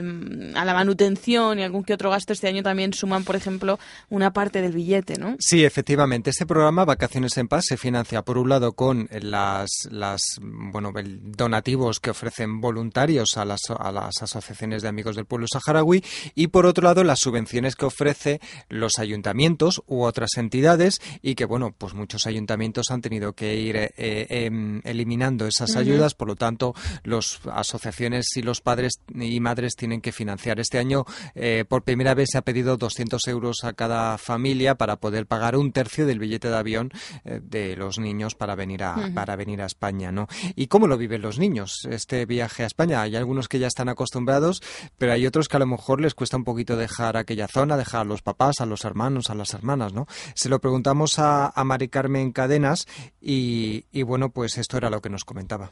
a 0.55 0.65
la 0.65 0.75
manutención 0.75 1.59
y 1.59 1.63
algún 1.63 1.85
que 1.85 1.95
otro 1.95 2.11
gasto, 2.11 2.33
este 2.33 2.49
año 2.49 2.63
también 2.63 2.93
suman, 2.93 3.25
por 3.25 3.37
ejemplo, 3.37 3.79
una 4.09 4.33
parte 4.33 4.63
del 4.63 4.73
billete, 4.73 5.19
¿no? 5.19 5.37
Sí, 5.39 5.65
efectivamente. 5.65 6.31
Este 6.31 6.47
programa, 6.47 6.85
Vacaciones 6.85 7.37
en 7.37 7.49
Paz, 7.49 7.65
se 7.69 7.77
financia 7.77 8.23
por 8.23 8.39
un 8.39 8.49
lado 8.49 8.73
con 8.73 9.09
las, 9.11 9.71
las 9.91 10.23
bueno, 10.41 10.93
donativos 11.23 12.01
que 12.01 12.11
ofrecen 12.11 12.61
voluntarios 12.61 13.37
a 13.37 13.45
las, 13.45 13.61
a 13.71 13.93
las 13.93 14.23
asociaciones 14.23 14.83
de 14.83 14.89
amigos 14.89 15.17
del 15.17 15.27
pueblo 15.27 15.47
saharaui 15.51 16.05
y 16.35 16.49
por 16.49 16.67
otro 16.67 16.85
lado 16.85 17.05
las 17.05 17.21
subvenciones 17.21 17.77
que 17.77 17.87
ofrece 17.87 18.41
los 18.69 18.99
ayuntamientos 18.99 19.83
u 19.87 20.03
otras 20.03 20.37
entidades 20.37 21.01
y 21.23 21.35
que, 21.35 21.45
bueno, 21.45 21.75
pues 21.77 21.95
muchos 21.95 22.27
ayuntamientos 22.27 22.91
han 22.91 23.01
tenido 23.01 23.33
que 23.33 23.57
ir 23.57 23.77
eh, 23.77 23.93
eh, 23.97 24.27
em, 24.29 24.81
eliminando 24.85 25.47
esas 25.47 25.77
ayudas, 25.77 26.15
por 26.15 26.29
lo 26.29 26.37
tanto, 26.37 26.75
las 27.05 27.41
asociaciones 27.53 28.37
y 28.37 28.43
los 28.43 28.61
padres 28.61 29.01
y 29.15 29.41
madres 29.41 29.77
tienen 29.77 29.86
que 30.01 30.13
financiar. 30.13 30.61
Este 30.61 30.79
año, 30.79 31.05
eh, 31.35 31.65
por 31.69 31.83
primera 31.83 32.15
vez, 32.15 32.29
se 32.33 32.39
ha 32.39 32.43
pedido 32.43 32.77
200 32.77 33.27
euros 33.29 33.65
a 33.65 33.73
cada 33.73 34.19
familia 34.19 34.75
para 34.77 34.97
poder 34.97 35.27
pagar 35.27 35.57
un 35.57 35.73
tercio 35.73 36.07
del 36.07 36.19
billete 36.19 36.49
de 36.49 36.57
avión 36.57 36.91
eh, 37.25 37.41
de 37.43 37.77
los 37.77 37.99
niños 37.99 38.35
para 38.35 38.55
venir 38.55 38.83
a 38.85 39.11
para 39.15 39.37
venir 39.37 39.63
a 39.63 39.67
España, 39.67 40.13
¿no? 40.13 40.29
¿Y 40.55 40.67
cómo 40.67 40.87
lo 40.87 40.99
viven 40.99 41.23
los 41.23 41.39
niños 41.39 41.87
este 41.91 42.27
viaje 42.27 42.65
a 42.65 42.67
España? 42.67 43.03
Hay 43.03 43.17
algunos 43.17 43.49
que 43.49 43.59
ya 43.59 43.67
están 43.67 43.89
acostumbrados, 43.89 44.63
pero 44.99 45.13
hay 45.13 45.27
otros 45.27 45.49
que 45.49 45.57
a 45.57 45.61
lo 45.61 45.67
mejor 45.67 46.01
les 46.01 46.15
cuesta 46.15 46.37
un 46.37 46.45
poquito 46.45 46.77
dejar 46.77 47.17
aquella 47.17 47.49
zona, 47.49 47.77
dejar 47.77 48.03
a 48.03 48.05
los 48.05 48.23
papás, 48.23 48.61
a 48.61 48.67
los 48.67 48.85
hermanos, 48.85 49.31
a 49.31 49.35
las 49.35 49.55
hermanas, 49.55 49.93
¿no? 49.93 50.07
Se 50.35 50.49
lo 50.49 50.61
preguntamos 50.61 51.19
a, 51.19 51.49
a 51.49 51.65
Mari 51.65 51.89
Carmen 51.89 52.33
Cadenas 52.33 52.87
y, 53.21 53.85
y 53.93 54.03
bueno, 54.03 54.31
pues 54.31 54.59
esto 54.59 54.77
era 54.77 54.91
lo 54.91 55.01
que 55.01 55.11
nos 55.11 55.25
comentaba. 55.25 55.71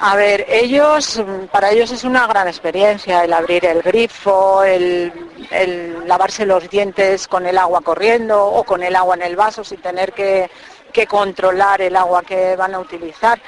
A 0.00 0.14
ver, 0.14 0.46
ellos, 0.48 1.18
mm, 1.18 1.46
para 1.46 1.72
ellos 1.72 1.90
es 1.90 2.04
una 2.04 2.26
gran 2.28 2.46
experiencia 2.46 3.24
el 3.24 3.32
abrir 3.32 3.64
el 3.64 3.82
grifo, 3.82 4.62
el, 4.62 5.12
el 5.50 6.06
lavarse 6.06 6.46
los 6.46 6.70
dientes 6.70 7.26
con 7.26 7.46
el 7.46 7.58
agua 7.58 7.80
corriendo 7.80 8.46
o 8.46 8.62
con 8.62 8.84
el 8.84 8.94
agua 8.94 9.16
en 9.16 9.22
el 9.22 9.34
vaso 9.34 9.64
sin 9.64 9.80
tener 9.80 10.12
que, 10.12 10.48
que 10.92 11.06
controlar 11.06 11.80
el 11.82 11.96
agua 11.96 12.22
que 12.22 12.56
van 12.56 12.74
a 12.74 12.78
utilizar. 12.78 13.40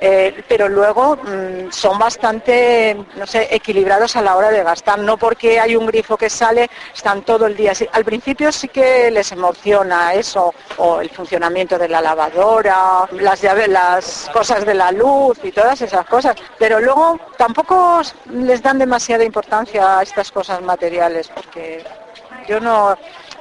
Eh, 0.00 0.42
pero 0.48 0.68
luego 0.68 1.16
mm, 1.16 1.70
son 1.70 1.98
bastante, 1.98 2.96
no 3.16 3.26
sé, 3.26 3.48
equilibrados 3.50 4.16
a 4.16 4.22
la 4.22 4.36
hora 4.36 4.50
de 4.50 4.62
gastar. 4.62 4.98
No 4.98 5.16
porque 5.16 5.60
hay 5.60 5.76
un 5.76 5.86
grifo 5.86 6.16
que 6.16 6.30
sale, 6.30 6.70
están 6.94 7.22
todo 7.22 7.46
el 7.46 7.56
día. 7.56 7.72
Al 7.92 8.04
principio 8.04 8.52
sí 8.52 8.68
que 8.68 9.10
les 9.10 9.32
emociona 9.32 10.14
eso, 10.14 10.54
o 10.76 11.00
el 11.00 11.10
funcionamiento 11.10 11.78
de 11.78 11.88
la 11.88 12.00
lavadora, 12.00 13.08
las 13.12 13.40
llaves, 13.40 13.68
las 13.68 14.30
cosas 14.32 14.64
de 14.64 14.74
la 14.74 14.92
luz 14.92 15.38
y 15.42 15.52
todas 15.52 15.80
esas 15.80 16.06
cosas. 16.06 16.36
Pero 16.58 16.80
luego 16.80 17.18
tampoco 17.36 18.02
les 18.30 18.62
dan 18.62 18.78
demasiada 18.78 19.24
importancia 19.24 19.98
a 19.98 20.02
estas 20.02 20.30
cosas 20.30 20.60
materiales, 20.62 21.28
porque 21.28 21.84
yo 22.48 22.60
no 22.60 22.96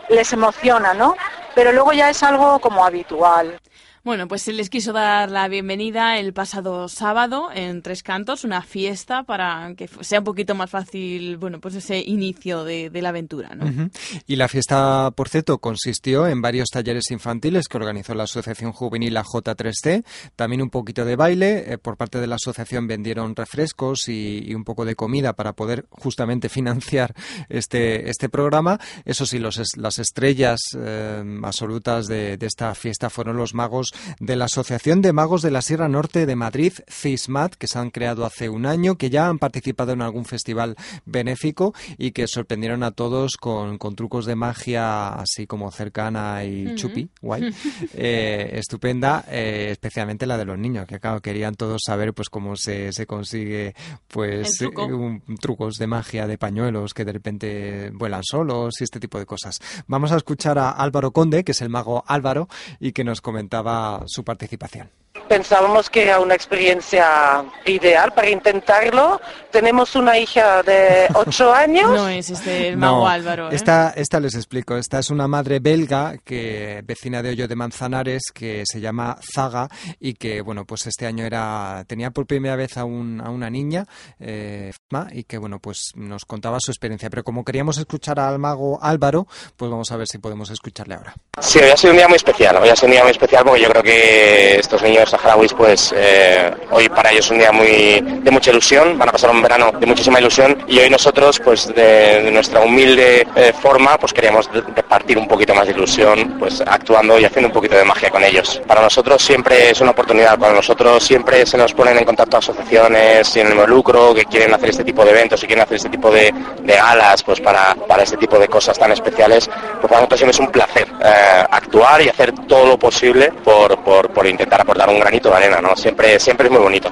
les 0.09 0.31
emociona, 0.33 0.93
¿no? 0.93 1.15
Pero 1.57 1.71
luego 1.71 1.91
ya 1.91 2.11
es 2.11 2.21
algo 2.21 2.59
como 2.59 2.85
habitual. 2.85 3.59
Bueno, 4.07 4.29
pues 4.29 4.43
se 4.43 4.53
les 4.53 4.69
quiso 4.69 4.93
dar 4.93 5.29
la 5.29 5.49
bienvenida 5.49 6.17
el 6.17 6.31
pasado 6.31 6.87
sábado 6.87 7.49
en 7.53 7.81
Tres 7.81 8.03
Cantos, 8.03 8.45
una 8.45 8.61
fiesta 8.61 9.23
para 9.23 9.73
que 9.75 9.89
sea 9.99 10.19
un 10.19 10.23
poquito 10.23 10.55
más 10.55 10.69
fácil, 10.69 11.35
bueno, 11.35 11.59
pues 11.59 11.75
ese 11.75 11.99
inicio 11.99 12.63
de, 12.63 12.89
la 13.01 13.09
aventura, 13.09 13.53
¿no? 13.53 13.89
Y 14.25 14.37
la 14.37 14.47
fiesta, 14.47 15.11
por 15.11 15.27
cierto, 15.27 15.57
consistió 15.57 16.25
en 16.25 16.41
varios 16.41 16.69
talleres 16.69 17.11
infantiles 17.11 17.67
que 17.67 17.75
organizó 17.75 18.15
la 18.15 18.23
Asociación 18.23 18.71
Juvenil 18.71 19.13
la 19.13 19.25
J3C, 19.25 20.05
también 20.37 20.61
un 20.61 20.69
poquito 20.69 21.03
de 21.03 21.17
baile, 21.17 21.73
eh, 21.73 21.77
por 21.77 21.97
parte 21.97 22.21
de 22.21 22.27
la 22.27 22.35
asociación 22.35 22.87
vendieron 22.87 23.35
refrescos 23.35 24.07
y, 24.07 24.55
un 24.55 24.63
poco 24.63 24.85
de 24.85 24.95
comida 24.95 25.33
para 25.33 25.51
poder 25.51 25.85
justamente 25.89 26.47
financiar 26.47 27.13
este, 27.49 28.09
este 28.09 28.29
programa. 28.29 28.79
Eso 29.03 29.25
sí, 29.25 29.37
los, 29.37 29.61
las 29.75 29.99
estrellas 29.99 30.61
eh, 30.79 31.39
absolutas 31.43 32.07
de 32.07 32.37
esta 32.39 32.73
fiesta 32.73 33.09
fueron 33.09 33.35
los 33.35 33.53
magos 33.53 33.91
de 34.19 34.35
la 34.35 34.45
Asociación 34.45 35.01
de 35.01 35.13
Magos 35.13 35.41
de 35.41 35.51
la 35.51 35.61
Sierra 35.61 35.87
Norte 35.87 36.25
de 36.25 36.35
Madrid, 36.35 36.73
CISMAT, 36.89 37.55
que 37.55 37.67
se 37.67 37.79
han 37.79 37.89
creado 37.91 38.25
hace 38.25 38.49
un 38.49 38.65
año, 38.65 38.97
que 38.97 39.09
ya 39.09 39.27
han 39.27 39.39
participado 39.39 39.91
en 39.93 40.01
algún 40.01 40.25
festival 40.25 40.75
benéfico 41.05 41.73
y 41.97 42.11
que 42.11 42.27
sorprendieron 42.27 42.83
a 42.83 42.91
todos 42.91 43.37
con, 43.37 43.77
con 43.77 43.95
trucos 43.95 44.25
de 44.25 44.35
magia 44.35 45.09
así 45.09 45.47
como 45.47 45.71
cercana 45.71 46.43
y 46.43 46.75
chupi, 46.75 47.09
guay, 47.21 47.53
eh, 47.93 48.51
estupenda, 48.53 49.25
eh, 49.29 49.69
especialmente 49.71 50.25
la 50.25 50.37
de 50.37 50.45
los 50.45 50.57
niños, 50.57 50.85
que 50.87 50.99
claro, 50.99 51.21
querían 51.21 51.55
todos 51.55 51.81
saber 51.85 52.13
pues 52.13 52.29
cómo 52.29 52.55
se, 52.55 52.91
se 52.93 53.05
consigue 53.05 53.75
pues 54.07 54.61
El 54.61 54.69
truco. 54.71 54.85
un- 54.85 55.21
trucos 55.39 55.75
de 55.77 55.87
magia, 55.87 56.27
de 56.27 56.37
pañuelos 56.37 56.93
que 56.93 57.05
de 57.05 57.13
repente 57.13 57.89
vuelan 57.93 58.21
solos 58.23 58.79
y 58.81 58.83
este 58.83 58.99
tipo 58.99 59.19
de 59.19 59.25
cosas. 59.25 59.59
Vamos 59.87 60.11
a 60.11 60.17
escuchar 60.17 60.57
a 60.59 60.71
Álvaro 60.71 61.11
Conde, 61.11 61.43
que 61.43 61.51
es 61.51 61.61
el 61.61 61.69
mago 61.69 62.03
Álvaro, 62.07 62.47
y 62.79 62.91
que 62.91 63.03
nos 63.03 63.21
comentaba 63.21 63.86
su 64.05 64.23
participación. 64.23 64.89
Pensábamos 65.27 65.89
que 65.89 66.03
era 66.03 66.19
una 66.19 66.35
experiencia 66.35 67.43
ideal 67.65 68.11
para 68.13 68.29
intentarlo. 68.29 69.19
Tenemos 69.51 69.95
una 69.95 70.17
hija 70.17 70.63
de 70.63 71.07
8 71.13 71.53
años. 71.53 71.89
No 71.91 72.07
es 72.07 72.29
este 72.29 72.67
el 72.69 72.77
mago 72.77 72.99
No, 72.99 73.07
Álvaro, 73.07 73.51
¿eh? 73.51 73.55
Esta, 73.55 73.93
esta 73.95 74.19
les 74.19 74.35
explico. 74.35 74.75
Esta 74.77 74.99
es 74.99 75.09
una 75.09 75.27
madre 75.27 75.59
belga 75.59 76.15
que 76.23 76.81
vecina 76.85 77.21
de 77.21 77.29
Hoyo 77.29 77.47
de 77.47 77.55
Manzanares 77.55 78.23
que 78.33 78.63
se 78.65 78.79
llama 78.79 79.17
Zaga 79.33 79.67
y 79.99 80.13
que 80.13 80.41
bueno 80.41 80.65
pues 80.65 80.87
este 80.87 81.05
año 81.05 81.25
era 81.25 81.83
tenía 81.87 82.11
por 82.11 82.25
primera 82.25 82.55
vez 82.55 82.77
a, 82.77 82.85
un- 82.85 83.21
a 83.21 83.29
una 83.29 83.49
niña 83.49 83.85
eh, 84.19 84.71
y 85.11 85.23
que 85.23 85.37
bueno 85.37 85.59
pues 85.59 85.91
nos 85.95 86.25
contaba 86.25 86.57
su 86.59 86.71
experiencia. 86.71 87.09
Pero 87.09 87.23
como 87.23 87.43
queríamos 87.43 87.77
escuchar 87.77 88.19
al 88.19 88.39
mago 88.39 88.79
Álvaro, 88.81 89.27
pues 89.55 89.69
vamos 89.71 89.91
a 89.91 89.97
ver 89.97 90.07
si 90.07 90.17
podemos 90.17 90.49
escucharle 90.49 90.95
ahora. 90.95 91.13
Sí, 91.41 91.59
hoy 91.59 91.69
ha 91.69 91.77
sido 91.77 91.91
un 91.91 91.97
día 91.97 92.07
muy 92.07 92.15
especial. 92.17 92.57
Hoy 92.57 92.69
ha 92.69 92.75
sido 92.75 92.87
un 92.87 92.91
día 92.93 93.03
muy 93.03 93.11
especial 93.11 93.43
porque 93.45 93.61
yo 93.61 93.69
creo 93.69 93.83
que 93.83 94.59
estos 94.59 94.81
niños 94.81 95.13
saharauis, 95.17 95.53
pues 95.53 95.93
eh, 95.95 96.51
hoy 96.71 96.89
para 96.89 97.11
ellos 97.11 97.25
es 97.25 97.31
un 97.31 97.39
día 97.39 97.51
muy 97.51 98.01
de 98.01 98.31
mucha 98.31 98.51
ilusión. 98.51 98.97
Van 98.97 99.09
a 99.09 99.11
pasar 99.11 99.29
un 99.29 99.41
verano 99.41 99.71
de 99.79 99.85
muchísima 99.85 100.19
ilusión 100.19 100.63
y 100.67 100.79
hoy 100.79 100.89
nosotros, 100.89 101.39
pues 101.43 101.67
de, 101.73 102.29
nuestra 102.31 102.61
humilde 102.61 103.27
eh, 103.35 103.53
forma, 103.59 103.97
pues 103.97 104.13
queríamos 104.13 104.49
repartir 104.75 105.17
un 105.17 105.27
poquito 105.27 105.53
más 105.55 105.67
de 105.67 105.73
ilusión, 105.73 106.35
pues 106.39 106.61
actuando 106.61 107.19
y 107.19 107.25
haciendo 107.25 107.47
un 107.47 107.53
poquito 107.53 107.75
de 107.75 107.83
magia 107.83 108.09
con 108.09 108.23
ellos. 108.23 108.61
Para 108.67 108.81
nosotros 108.81 109.21
siempre 109.21 109.71
es 109.71 109.81
una 109.81 109.91
oportunidad. 109.91 110.37
Para 110.37 110.53
nosotros 110.53 111.03
siempre 111.03 111.45
se 111.45 111.57
nos 111.57 111.73
ponen 111.73 111.97
en 111.97 112.05
contacto 112.05 112.37
asociaciones 112.37 113.27
sin 113.27 113.47
ánimo 113.47 113.65
lucro 113.65 114.13
que 114.13 114.25
quieren 114.25 114.53
hacer 114.53 114.69
este 114.69 114.83
tipo 114.83 115.03
de 115.03 115.11
eventos 115.11 115.43
y 115.43 115.47
quieren 115.47 115.63
hacer 115.63 115.77
este 115.77 115.89
tipo 115.89 116.11
de, 116.11 116.33
de 116.61 116.73
galas, 116.75 117.23
pues 117.23 117.39
para, 117.41 117.75
para 117.87 118.03
este 118.03 118.17
tipo 118.17 118.37
de 118.37 118.47
cosas 118.47 118.77
tan 118.77 118.91
especiales. 118.91 119.47
Pues 119.47 119.89
para 119.89 120.01
nosotros 120.01 120.19
siempre 120.19 120.33
es 120.33 120.39
un 120.39 120.51
placer 120.51 120.87
eh, 121.03 121.45
actuar 121.49 122.01
y 122.01 122.09
hacer 122.09 122.33
todo 122.47 122.67
lo 122.67 122.77
posible 122.77 123.31
por, 123.43 123.77
por, 123.83 124.09
por 124.09 124.27
intentar 124.27 124.61
aportar 124.61 124.89
un 124.89 124.99
granito 125.07 125.29
de 125.29 125.35
arena, 125.35 125.61
¿no? 125.61 125.75
Siempre, 125.75 126.19
siempre 126.19 126.47
es 126.47 126.51
muy 126.51 126.61
bonito. 126.61 126.91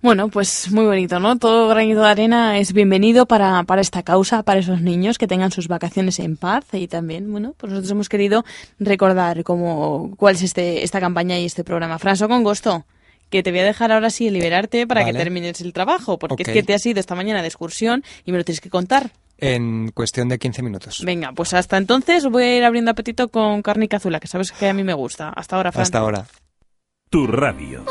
Bueno, 0.00 0.28
pues 0.28 0.70
muy 0.70 0.84
bonito, 0.84 1.18
¿no? 1.18 1.38
Todo 1.38 1.68
granito 1.68 2.02
de 2.02 2.08
arena 2.08 2.58
es 2.58 2.72
bienvenido 2.72 3.26
para, 3.26 3.64
para 3.64 3.80
esta 3.80 4.02
causa, 4.02 4.42
para 4.42 4.60
esos 4.60 4.80
niños 4.80 5.16
que 5.18 5.26
tengan 5.26 5.50
sus 5.50 5.66
vacaciones 5.66 6.18
en 6.20 6.36
paz 6.36 6.66
y 6.72 6.86
también, 6.86 7.32
bueno, 7.32 7.54
pues 7.56 7.70
nosotros 7.70 7.90
hemos 7.90 8.08
querido 8.08 8.44
recordar 8.78 9.42
cómo, 9.44 10.14
cuál 10.16 10.36
es 10.36 10.42
este, 10.42 10.84
esta 10.84 11.00
campaña 11.00 11.38
y 11.38 11.46
este 11.46 11.64
programa. 11.64 11.98
Franso, 11.98 12.28
con 12.28 12.44
gusto 12.44 12.84
que 13.30 13.42
te 13.42 13.50
voy 13.50 13.60
a 13.60 13.64
dejar 13.64 13.92
ahora 13.92 14.10
sí 14.10 14.30
liberarte 14.30 14.86
para 14.86 15.04
que 15.04 15.12
termines 15.12 15.60
el 15.60 15.72
trabajo, 15.72 16.18
porque 16.18 16.44
es 16.44 16.48
que 16.48 16.62
te 16.62 16.74
has 16.74 16.86
ido 16.86 17.00
esta 17.00 17.14
mañana 17.14 17.42
de 17.42 17.48
excursión 17.48 18.04
y 18.24 18.32
me 18.32 18.38
lo 18.38 18.44
tienes 18.44 18.60
que 18.60 18.70
contar. 18.70 19.10
En 19.36 19.90
cuestión 19.92 20.28
de 20.28 20.38
15 20.38 20.62
minutos. 20.62 21.02
Venga, 21.04 21.32
pues 21.32 21.54
hasta 21.54 21.76
entonces 21.76 22.26
voy 22.26 22.44
a 22.44 22.56
ir 22.56 22.64
abriendo 22.64 22.90
apetito 22.90 23.28
con 23.28 23.62
carne 23.62 23.84
y 23.84 23.88
cazuela, 23.88 24.18
que 24.18 24.28
sabes 24.28 24.52
que 24.52 24.68
a 24.68 24.74
mí 24.74 24.82
me 24.82 24.94
gusta. 24.94 25.28
Hasta 25.28 25.56
ahora, 25.56 25.72
Fran. 25.72 25.82
Hasta 25.82 25.98
ahora. 25.98 26.26
Tu 27.10 27.26
radio. 27.26 27.84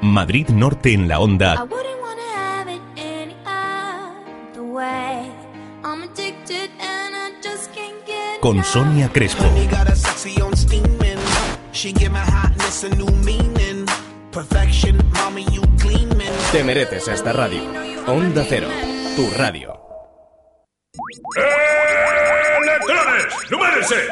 Madrid 0.00 0.48
Norte 0.48 0.94
en 0.94 1.08
la 1.08 1.20
onda. 1.20 1.66
Con 8.40 8.64
Sonia 8.64 9.10
Crespo. 9.12 9.44
Te 16.52 16.64
mereces 16.64 17.08
esta 17.08 17.32
radio. 17.34 17.60
Onda 18.06 18.42
Cero, 18.48 18.68
tu 19.16 19.28
radio. 19.36 19.85
¡Electrones! 22.62 23.26
¡Numérese! 23.50 24.08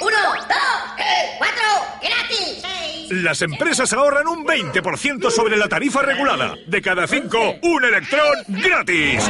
¡Uno, 0.00 0.16
dos, 0.48 0.94
tres, 0.96 1.30
cuatro, 1.38 1.62
gratis! 2.00 2.62
Las 3.10 3.42
empresas 3.42 3.92
ahorran 3.92 4.26
un 4.26 4.44
20% 4.46 5.30
sobre 5.30 5.56
la 5.56 5.68
tarifa 5.68 6.00
regulada. 6.02 6.54
De 6.66 6.80
cada 6.80 7.06
cinco, 7.06 7.38
un 7.62 7.84
electrón 7.84 8.38
gratis. 8.48 9.22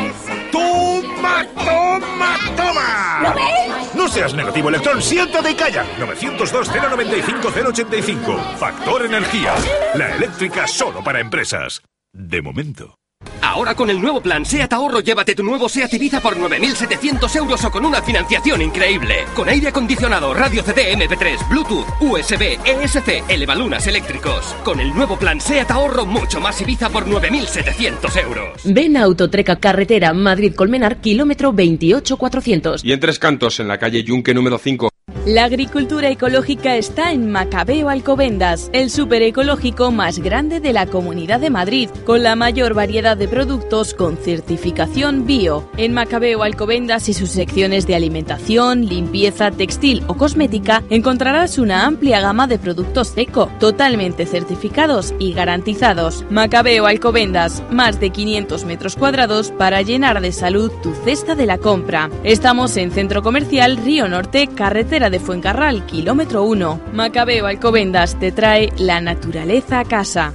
¡Toma, 0.53 1.45
toma, 1.55 2.39
toma! 2.57 3.19
¿Lo 3.23 3.35
ves? 3.35 3.95
No 3.95 4.09
seas 4.09 4.33
negativo, 4.35 4.69
electrón, 4.69 5.03
siéntate 5.03 5.51
y 5.51 5.55
calla. 5.55 5.85
902-095-085. 5.99 8.55
Factor 8.57 9.05
Energía. 9.07 9.55
La 9.95 10.15
eléctrica 10.15 10.67
solo 10.69 11.03
para 11.03 11.19
empresas. 11.21 11.83
De 12.13 12.41
momento. 12.41 12.95
Ahora 13.43 13.75
con 13.75 13.91
el 13.91 14.01
nuevo 14.01 14.21
plan 14.21 14.47
SEAT 14.47 14.73
Ahorro 14.73 15.01
llévate 15.01 15.35
tu 15.35 15.43
nuevo 15.43 15.69
SEAT 15.69 15.93
Ibiza 15.95 16.21
por 16.21 16.37
9.700 16.37 17.37
euros 17.37 17.65
o 17.65 17.71
con 17.71 17.85
una 17.85 18.01
financiación 18.01 18.63
increíble. 18.63 19.25
Con 19.35 19.49
aire 19.49 19.69
acondicionado, 19.69 20.33
radio 20.33 20.63
CD, 20.63 20.95
MP3, 20.97 21.49
Bluetooth, 21.49 21.87
USB, 22.01 22.59
ESC, 22.65 23.25
elevalunas 23.29 23.87
eléctricos. 23.87 24.55
Con 24.65 24.81
el 24.81 24.95
nuevo 24.95 25.19
plan 25.19 25.41
SEAT 25.41 25.71
Ahorro 25.71 26.07
mucho 26.07 26.41
más 26.41 26.61
Ibiza 26.61 26.89
por 26.89 27.07
9.700 27.07 28.23
euros. 28.23 28.61
Ven 28.65 28.97
a 28.97 29.03
Autotreca 29.03 29.57
Carretera 29.57 30.13
Madrid-Colmenar, 30.13 31.01
kilómetro 31.01 31.53
28400. 31.53 32.85
Y 32.85 32.93
en 32.93 33.01
Tres 33.01 33.19
Cantos, 33.19 33.61
en 33.61 33.69
la 33.69 33.79
calle 33.79 34.05
Yunque 34.05 34.35
número 34.35 34.59
5. 34.59 34.92
La 35.25 35.45
agricultura 35.45 36.09
ecológica 36.09 36.75
está 36.77 37.13
en 37.13 37.31
Macabeo 37.31 37.89
Alcobendas, 37.89 38.71
el 38.73 38.91
súper 38.91 39.23
ecológico 39.23 39.93
más 39.93 40.19
grande 40.19 40.59
de 40.59 40.73
la 40.73 40.87
Comunidad 40.87 41.39
de 41.39 41.49
Madrid, 41.49 41.91
con 42.05 42.25
la 42.25 42.35
mayor 42.35 42.75
variedad 42.75 43.17
de 43.17 43.29
productos 43.29 43.95
con 43.95 44.17
certificación 44.17 45.25
bio. 45.25 45.69
En 45.77 45.93
Macabeo 45.93 46.43
Alcobendas 46.43 47.09
y 47.09 47.15
sus 47.15 47.31
secciones 47.31 47.87
de 47.87 47.95
alimentación, 47.95 48.87
limpieza, 48.87 49.53
textil 49.53 50.03
o 50.09 50.15
cosmética 50.15 50.83
encontrarás 50.91 51.59
una 51.59 51.87
amplia 51.87 52.21
gama 52.21 52.49
de 52.49 52.59
productos 52.59 53.13
eco, 53.15 53.49
totalmente 53.61 54.27
certificados 54.27 55.15
y 55.21 55.35
garantizados. 55.35 56.25
Macabeo 56.31 56.87
Alcobendas, 56.87 57.63
más 57.71 58.01
de 58.01 58.11
500 58.11 58.65
metros 58.65 58.97
cuadrados 58.97 59.53
para 59.53 59.83
llenar 59.83 60.21
de 60.21 60.33
salud 60.33 60.73
tu 60.83 60.93
cesta 61.05 61.37
de 61.37 61.47
la 61.47 61.59
compra. 61.59 62.11
Estamos 62.25 62.77
en 62.77 62.91
Centro 62.91 63.23
Comercial 63.23 63.77
Río 63.77 64.09
Norte, 64.09 64.49
carretera 64.49 65.02
de 65.11 65.21
Fuencarral, 65.21 65.87
kilómetro 65.87 66.45
1. 66.45 66.81
Macabeo 66.93 67.47
Alcobendas 67.47 68.19
te 68.19 68.33
trae 68.33 68.71
la 68.79 69.01
naturaleza 69.01 69.81
a 69.81 69.85
casa. 69.85 70.35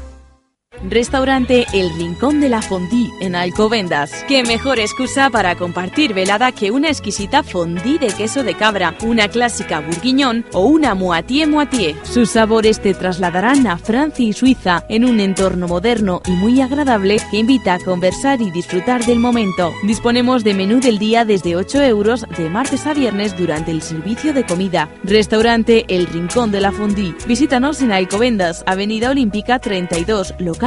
Restaurante 0.84 1.66
El 1.74 1.94
Rincón 1.96 2.40
de 2.40 2.50
la 2.50 2.62
Fondí 2.62 3.12
en 3.20 3.36
Alcobendas. 3.36 4.12
Qué 4.28 4.44
mejor 4.44 4.80
excusa 4.80 5.30
para 5.30 5.56
compartir 5.56 6.14
velada 6.14 6.52
que 6.52 6.72
una 6.72 6.90
exquisita 6.90 7.44
fondí 7.44 7.98
de 7.98 8.08
queso 8.08 8.44
de 8.44 8.54
cabra, 8.54 8.96
una 9.02 9.28
clásica 9.28 9.80
bourguignon 9.80 10.46
o 10.54 10.66
una 10.66 10.94
moitié 10.94 11.48
moitié. 11.48 11.96
Sus 12.04 12.32
sabores 12.32 12.80
te 12.80 12.94
trasladarán 12.94 13.66
a 13.68 13.78
Francia 13.78 14.26
y 14.26 14.34
Suiza 14.34 14.86
en 14.90 15.06
un 15.06 15.20
entorno 15.20 15.68
moderno 15.68 16.22
y 16.28 16.32
muy 16.32 16.62
agradable 16.62 17.18
que 17.32 17.38
invita 17.38 17.76
a 17.76 17.80
conversar 17.80 18.42
y 18.42 18.52
disfrutar 18.52 19.06
del 19.06 19.20
momento. 19.20 19.74
Disponemos 19.84 20.44
de 20.44 20.54
menú 20.54 20.80
del 20.80 21.00
día 21.00 21.26
desde 21.26 21.56
8 21.56 21.84
euros 21.84 22.26
de 22.38 22.50
martes 22.50 22.86
a 22.86 22.94
viernes 22.94 23.36
durante 23.38 23.72
el 23.72 23.82
servicio 23.82 24.34
de 24.34 24.46
comida. 24.46 24.90
Restaurante 25.04 25.86
El 25.88 26.08
Rincón 26.08 26.52
de 26.52 26.62
la 26.62 26.72
Fondí. 26.72 27.16
Visítanos 27.28 27.82
en 27.82 27.92
Alcobendas, 27.92 28.64
Avenida 28.68 29.10
Olímpica 29.10 29.60
32, 29.60 30.36
local 30.40 30.67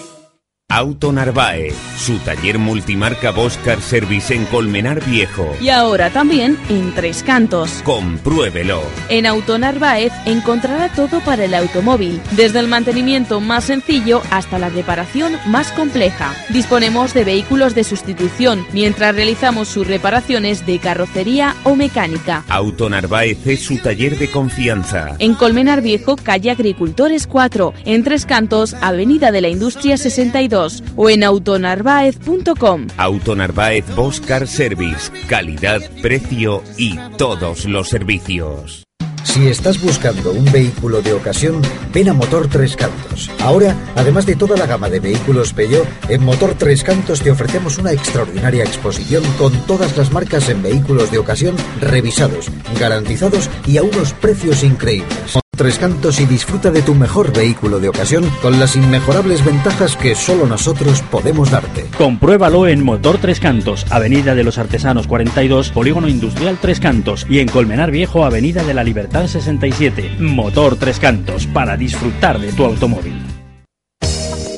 Auto 0.73 1.11
Narváez, 1.11 1.75
su 1.97 2.17
taller 2.19 2.57
multimarca 2.57 3.31
Boscar 3.31 3.81
Service 3.81 4.33
en 4.33 4.45
Colmenar 4.45 5.03
Viejo. 5.03 5.53
Y 5.59 5.67
ahora 5.67 6.11
también 6.11 6.57
en 6.69 6.93
Tres 6.93 7.23
Cantos. 7.23 7.81
Compruébelo. 7.83 8.81
En 9.09 9.25
Auto 9.25 9.57
Narváez 9.57 10.13
encontrará 10.25 10.87
todo 10.87 11.19
para 11.19 11.43
el 11.43 11.55
automóvil, 11.55 12.21
desde 12.37 12.59
el 12.59 12.69
mantenimiento 12.69 13.41
más 13.41 13.65
sencillo 13.65 14.21
hasta 14.31 14.59
la 14.59 14.69
reparación 14.69 15.33
más 15.45 15.73
compleja. 15.73 16.33
Disponemos 16.47 17.13
de 17.13 17.25
vehículos 17.25 17.75
de 17.75 17.83
sustitución 17.83 18.65
mientras 18.71 19.13
realizamos 19.13 19.67
sus 19.67 19.85
reparaciones 19.85 20.65
de 20.65 20.79
carrocería 20.79 21.53
o 21.65 21.75
mecánica. 21.75 22.45
Auto 22.47 22.89
Narváez 22.89 23.45
es 23.45 23.61
su 23.61 23.77
taller 23.79 24.17
de 24.17 24.31
confianza. 24.31 25.17
En 25.19 25.33
Colmenar 25.35 25.81
Viejo, 25.81 26.15
calle 26.15 26.49
Agricultores 26.49 27.27
4, 27.27 27.73
en 27.83 28.05
Tres 28.05 28.25
Cantos, 28.25 28.73
Avenida 28.75 29.33
de 29.33 29.41
la 29.41 29.49
Industria 29.49 29.97
62 29.97 30.60
o 30.95 31.09
en 31.09 31.23
autonarváez.com. 31.23 32.87
Auto 32.97 33.35
Narváez 33.35 33.85
Boscar 33.95 34.47
Service, 34.47 35.11
calidad, 35.27 35.81
precio 36.01 36.63
y 36.77 36.97
todos 37.17 37.65
los 37.65 37.89
servicios. 37.89 38.83
Si 39.23 39.47
estás 39.47 39.81
buscando 39.81 40.31
un 40.31 40.51
vehículo 40.51 41.01
de 41.01 41.13
ocasión, 41.13 41.61
ven 41.93 42.09
a 42.09 42.13
Motor 42.13 42.49
Tres 42.49 42.75
Cantos. 42.75 43.29
Ahora, 43.39 43.75
además 43.95 44.25
de 44.25 44.35
toda 44.35 44.57
la 44.57 44.65
gama 44.65 44.89
de 44.89 44.99
vehículos 44.99 45.53
Peugeot, 45.53 45.87
en 46.09 46.25
Motor 46.25 46.55
Tres 46.57 46.83
Cantos 46.83 47.21
te 47.21 47.31
ofrecemos 47.31 47.77
una 47.77 47.93
extraordinaria 47.93 48.63
exposición 48.63 49.23
con 49.37 49.53
todas 49.65 49.95
las 49.95 50.11
marcas 50.11 50.49
en 50.49 50.61
vehículos 50.61 51.11
de 51.11 51.19
ocasión 51.19 51.55
revisados, 51.79 52.47
garantizados 52.77 53.49
y 53.65 53.77
a 53.77 53.83
unos 53.83 54.13
precios 54.13 54.63
increíbles. 54.63 55.40
Tres 55.61 55.77
Cantos 55.77 56.19
y 56.19 56.25
disfruta 56.25 56.71
de 56.71 56.81
tu 56.81 56.95
mejor 56.95 57.31
vehículo 57.31 57.79
de 57.79 57.87
ocasión 57.87 58.27
con 58.41 58.59
las 58.59 58.75
inmejorables 58.75 59.45
ventajas 59.45 59.95
que 59.95 60.15
solo 60.15 60.47
nosotros 60.47 61.03
podemos 61.03 61.51
darte. 61.51 61.85
Compruébalo 61.99 62.67
en 62.67 62.83
Motor 62.83 63.19
Tres 63.19 63.39
Cantos, 63.39 63.85
Avenida 63.91 64.33
de 64.33 64.43
los 64.43 64.57
Artesanos 64.57 65.05
42, 65.05 65.69
Polígono 65.69 66.07
Industrial 66.07 66.57
Tres 66.59 66.79
Cantos 66.79 67.27
y 67.29 67.37
en 67.37 67.47
Colmenar 67.47 67.91
Viejo, 67.91 68.25
Avenida 68.25 68.63
de 68.63 68.73
la 68.73 68.83
Libertad 68.83 69.27
67. 69.27 70.15
Motor 70.17 70.77
Tres 70.77 70.99
Cantos, 70.99 71.45
para 71.45 71.77
disfrutar 71.77 72.39
de 72.39 72.51
tu 72.53 72.65
automóvil. 72.65 73.21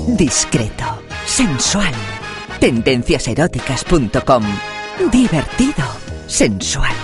Discreto, 0.07 1.01
sensual, 1.25 1.93
tendenciaseróticas.com. 2.61 4.43
Divertido, 5.11 5.83
sensual, 6.27 6.95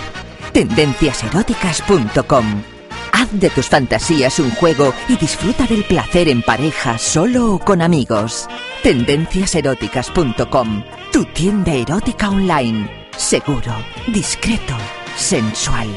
tendenciaseróticas.com. 0.54 2.79
Haz 3.20 3.38
de 3.38 3.50
tus 3.50 3.68
fantasías 3.68 4.38
un 4.38 4.50
juego 4.52 4.94
y 5.06 5.18
disfruta 5.18 5.66
del 5.66 5.84
placer 5.84 6.30
en 6.30 6.40
pareja, 6.40 6.96
solo 6.96 7.52
o 7.52 7.58
con 7.58 7.82
amigos. 7.82 8.48
Tendenciaseróticas.com, 8.82 10.82
tu 11.12 11.26
tienda 11.26 11.74
erótica 11.74 12.30
online. 12.30 13.08
Seguro, 13.14 13.74
discreto, 14.06 14.74
sensual. 15.18 15.88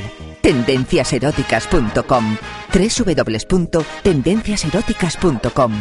Tendenciaseróticas.com 0.41 2.35
www.tendenciaseróticas.com 2.73 5.73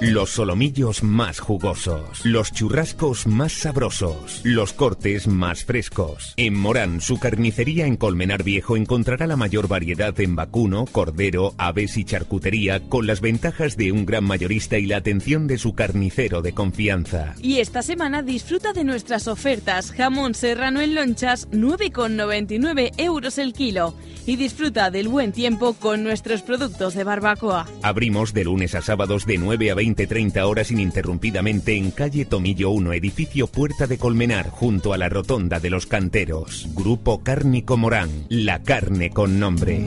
Los 0.00 0.30
solomillos 0.30 1.04
más 1.04 1.38
jugosos, 1.38 2.24
los 2.26 2.52
churrascos 2.52 3.28
más 3.28 3.52
sabrosos, 3.52 4.40
los 4.42 4.72
cortes 4.72 5.28
más 5.28 5.64
frescos. 5.64 6.34
En 6.36 6.54
Morán, 6.54 7.00
su 7.00 7.20
carnicería 7.20 7.86
en 7.86 7.96
Colmenar 7.96 8.42
Viejo 8.42 8.76
encontrará 8.76 9.28
la 9.28 9.36
mayor 9.36 9.68
variedad 9.68 10.18
en 10.20 10.34
vacuno, 10.34 10.86
cordero, 10.90 11.54
aves 11.58 11.96
y 11.96 12.04
charcutería 12.04 12.80
con 12.80 13.06
las 13.06 13.20
ventajas 13.20 13.76
de 13.76 13.92
un 13.92 14.04
gran 14.04 14.24
mayorista 14.24 14.78
y 14.78 14.86
la 14.86 14.96
atención 14.96 15.46
de 15.46 15.58
su 15.58 15.74
carnicero 15.74 16.42
de 16.42 16.52
confianza. 16.52 17.34
Y 17.40 17.60
esta 17.60 17.82
semana 17.82 18.22
disfruta 18.22 18.72
de 18.72 18.82
nuestras 18.82 19.28
ofertas. 19.28 19.92
Jamón 19.92 20.34
serrano 20.34 20.80
en 20.80 20.96
lonchas, 20.96 21.48
9,99 21.50 22.92
euros 22.98 23.38
el 23.38 23.52
kilo. 23.52 23.94
Y 24.26 24.36
disfruta 24.36 24.90
del 24.90 25.08
buen 25.08 25.32
tiempo 25.32 25.74
con 25.74 26.02
nuestros 26.02 26.40
productos 26.42 26.94
de 26.94 27.04
barbacoa. 27.04 27.66
Abrimos 27.82 28.32
de 28.32 28.44
lunes 28.44 28.74
a 28.74 28.80
sábados 28.80 29.26
de 29.26 29.36
9 29.36 29.70
a 29.70 29.74
20-30 29.94 30.42
horas 30.42 30.70
ininterrumpidamente 30.70 31.76
en 31.76 31.90
calle 31.90 32.24
Tomillo 32.24 32.70
1, 32.70 32.92
edificio 32.92 33.46
Puerta 33.46 33.86
de 33.86 33.98
Colmenar, 33.98 34.50
junto 34.50 34.92
a 34.92 34.98
la 34.98 35.08
Rotonda 35.08 35.60
de 35.60 35.70
los 35.70 35.86
Canteros. 35.86 36.68
Grupo 36.74 37.22
Cárnico 37.22 37.76
Morán, 37.76 38.26
la 38.28 38.62
carne 38.62 39.10
con 39.10 39.38
nombre. 39.38 39.84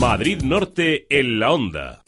Madrid 0.00 0.42
Norte 0.42 1.06
en 1.10 1.38
la 1.40 1.52
onda. 1.52 2.02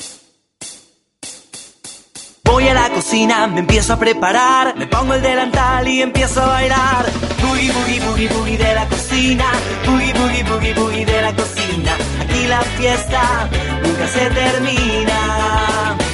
Voy 2.45 2.67
a 2.67 2.75
la 2.75 2.91
cocina, 2.91 3.47
me 3.47 3.61
empiezo 3.61 3.93
a 3.93 3.99
preparar, 3.99 4.77
me 4.77 4.87
pongo 4.89 5.15
el 5.15 5.23
delantal 5.23 5.87
y 5.87 6.03
empiezo 6.03 6.43
a 6.43 6.47
bailar. 6.47 7.07
Boogie, 7.41 7.73
boogie, 7.73 8.01
boogie, 8.01 8.29
boogie 8.29 8.59
de 8.59 8.75
la 8.75 8.89
cocina, 8.89 9.45
boogie, 9.87 10.13
boogie, 10.13 10.43
boogie, 10.45 10.75
boogie 10.75 11.07
de 11.07 11.23
la 11.23 11.35
cocina. 11.35 11.97
Aquí 12.21 12.47
la 12.49 12.61
fiesta 12.61 13.49
nunca 13.83 14.09
se 14.09 14.31
termina. 14.31 16.10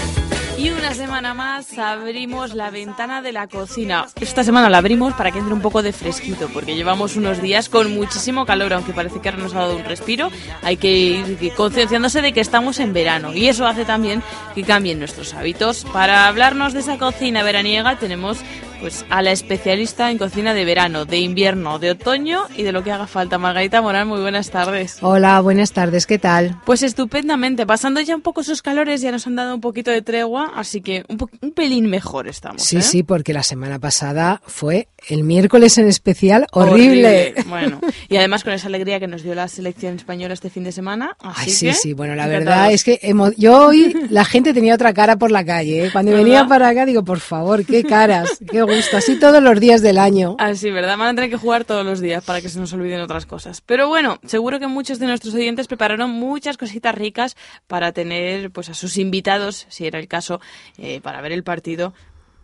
Y 0.59 0.71
una 0.71 0.95
semana 0.95 1.35
más 1.35 1.79
abrimos 1.79 2.55
la 2.55 2.71
ventana 2.71 3.21
de 3.21 3.31
la 3.31 3.47
cocina. 3.47 4.07
Esta 4.19 4.43
semana 4.43 4.71
la 4.71 4.79
abrimos 4.79 5.13
para 5.13 5.31
que 5.31 5.39
entre 5.39 5.53
un 5.53 5.61
poco 5.61 5.83
de 5.83 5.93
fresquito, 5.93 6.49
porque 6.53 6.75
llevamos 6.75 7.15
unos 7.17 7.43
días 7.43 7.69
con 7.69 7.93
muchísimo 7.95 8.47
calor, 8.47 8.73
aunque 8.73 8.95
parece 8.95 9.21
que 9.21 9.29
ahora 9.29 9.43
nos 9.43 9.55
ha 9.55 9.61
dado 9.61 9.77
un 9.77 9.85
respiro. 9.85 10.31
Hay 10.63 10.79
que 10.79 10.91
ir 10.91 11.53
concienciándose 11.55 12.23
de 12.23 12.33
que 12.33 12.41
estamos 12.41 12.81
en 12.81 12.95
verano 12.95 13.35
y 13.35 13.49
eso 13.49 13.67
hace 13.67 13.85
también 13.85 14.23
que 14.55 14.63
cambien 14.63 14.99
nuestros 14.99 15.35
hábitos. 15.35 15.85
Para 15.93 16.27
hablarnos 16.27 16.73
de 16.73 16.81
esa 16.81 16.97
cocina 16.97 17.43
veraniega 17.43 17.99
tenemos 17.99 18.39
pues 18.81 19.05
a 19.11 19.23
la 19.23 19.33
especialista 19.33 20.11
en 20.11 20.19
cocina 20.19 20.55
de 20.55 20.65
verano, 20.65 21.05
de 21.05 21.19
invierno, 21.19 21.79
de 21.79 21.91
otoño 21.93 22.43
y 22.57 22.63
de 22.63 22.73
lo 22.73 22.83
que 22.85 22.93
haga 22.93 23.07
falta. 23.07 23.39
Margarita 23.39 23.81
Morán, 23.83 24.09
muy 24.09 24.21
buenas 24.21 24.51
tardes. 24.51 24.99
Hola, 25.01 25.41
buenas 25.41 25.73
tardes, 25.73 26.07
¿qué 26.07 26.19
tal? 26.19 26.61
Pues 26.65 26.83
estupendamente, 26.83 27.67
pasando 27.67 28.01
ya 28.01 28.15
un 28.15 28.23
poco 28.23 28.41
esos 28.43 28.63
calores, 28.63 29.01
ya 29.01 29.11
nos 29.13 29.27
han 29.27 29.37
dado 29.37 29.55
un 29.55 29.61
poquito 29.61 29.91
de 29.91 30.03
tregua, 30.03 30.53
así 30.55 30.81
que 30.81 31.05
un, 31.09 31.17
po- 31.17 31.31
un 31.41 31.53
pelín 31.53 31.87
mejor 31.87 32.29
estamos. 32.29 32.63
Sí, 32.63 32.79
¿eh? 32.79 32.83
sí, 32.83 33.03
porque 33.03 33.33
la 33.33 33.43
semana 33.43 33.79
pasada 33.79 34.41
fue 34.47 34.89
el 35.09 35.25
miércoles 35.25 35.79
en 35.79 35.87
especial 35.89 36.47
horrible. 36.53 37.35
Bueno, 37.49 37.81
y 38.09 38.17
además 38.17 38.45
con 38.45 38.53
esa 38.53 38.67
alegría 38.69 39.01
que 39.01 39.07
nos 39.07 39.23
dio 39.23 39.35
la 39.35 39.49
selección 39.49 39.97
española 39.97 40.35
este 40.35 40.51
fin 40.51 40.65
de 40.65 40.73
semana. 40.73 41.17
Así 41.21 41.41
Ay, 41.47 41.51
sí, 41.53 41.67
que, 41.67 41.75
sí, 41.75 41.93
bueno, 41.93 42.15
la 42.15 42.27
verdad 42.27 42.73
es 42.73 42.85
que 42.85 42.99
yo 43.37 43.67
hoy 43.69 43.95
la 44.11 44.25
gente 44.25 44.53
tenía 44.53 44.75
otra 44.75 44.93
cara 44.93 45.17
por 45.17 45.31
la 45.31 45.45
calle. 45.45 45.87
¿eh? 45.87 45.91
Cuando 45.93 46.11
¿Verdad? 46.13 46.25
venía 46.25 46.47
para 46.47 46.69
acá 46.69 46.85
digo, 46.87 47.05
por 47.05 47.21
favor, 47.21 47.65
qué 47.65 47.85
caras, 47.85 48.39
qué 48.51 48.63
así 48.77 49.19
todos 49.19 49.43
los 49.43 49.59
días 49.61 49.83
del 49.83 49.99
año. 49.99 50.37
Así, 50.39 50.71
¿verdad? 50.71 50.99
Van 50.99 51.09
a 51.09 51.15
tener 51.15 51.31
que 51.31 51.37
jugar 51.37 51.65
todos 51.65 51.85
los 51.85 52.01
días 52.01 52.25
para 52.25 52.41
que 52.41 52.49
se 52.49 52.59
nos 52.59 52.73
olviden 52.73 53.01
otras 53.01 53.27
cosas. 53.27 53.61
Pero 53.61 53.89
bueno, 53.89 54.19
seguro 54.25 54.59
que 54.59 54.67
muchos 54.67 54.99
de 54.99 55.07
nuestros 55.07 55.35
oyentes 55.35 55.67
prepararon 55.67 56.11
muchas 56.11 56.57
cositas 56.57 56.95
ricas 56.95 57.37
para 57.67 57.93
tener 57.93 58.51
pues 58.51 58.69
a 58.69 58.75
sus 58.75 58.99
invitados, 58.99 59.67
si 59.69 59.87
era 59.87 59.99
el 59.99 60.09
caso, 60.09 60.41
eh, 60.79 61.01
para 61.01 61.21
ver 61.21 61.33
el 61.33 61.43
partido 61.43 61.95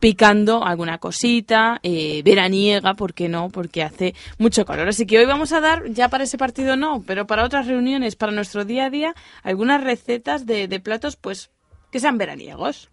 picando 0.01 0.65
alguna 0.65 0.99
cosita, 0.99 1.79
eh, 1.85 2.23
veraniega, 2.25 2.95
¿por 2.95 3.15
qué 3.15 3.29
no? 3.29 3.51
Porque 3.51 3.85
hace 3.85 4.17
mucho 4.37 4.65
calor. 4.65 4.89
Así 4.89 5.07
que 5.07 5.17
hoy 5.19 5.27
vamos 5.27 5.53
a 5.53 5.61
dar, 5.61 5.89
ya 5.91 6.09
para 6.09 6.25
ese 6.25 6.39
partido 6.39 6.75
no, 6.77 7.05
pero 7.07 7.29
para 7.29 7.45
otras 7.45 7.69
reuniones, 7.69 8.17
para 8.17 8.33
nuestro 8.33 8.65
día 8.65 8.87
a 8.87 8.91
día, 8.91 9.15
algunas 9.45 9.81
recetas 9.81 10.45
de, 10.45 10.67
de 10.67 10.81
platos, 10.81 11.15
pues, 11.15 11.51
que 11.93 12.01
sean 12.01 12.19
veraniegos. 12.19 12.91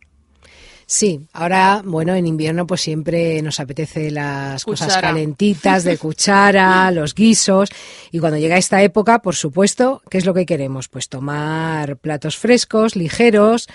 Sí, 0.91 1.27
ahora, 1.33 1.83
bueno, 1.85 2.15
en 2.15 2.25
invierno 2.25 2.65
pues 2.65 2.81
siempre 2.81 3.43
nos 3.43 3.59
apetece 3.59 4.09
las 4.09 4.65
cosas 4.65 4.97
calentitas 4.97 5.83
de 5.83 5.97
cuchara, 5.99 6.89
los 6.89 7.13
guisos. 7.13 7.69
Y 8.09 8.17
cuando 8.17 8.39
llega 8.39 8.57
esta 8.57 8.81
época, 8.81 9.21
por 9.21 9.35
supuesto, 9.35 10.01
¿qué 10.09 10.17
es 10.17 10.25
lo 10.25 10.33
que 10.33 10.47
queremos? 10.47 10.87
Pues 10.87 11.07
tomar 11.07 11.97
platos 11.97 12.37
frescos, 12.37 12.95
ligeros, 12.95 13.67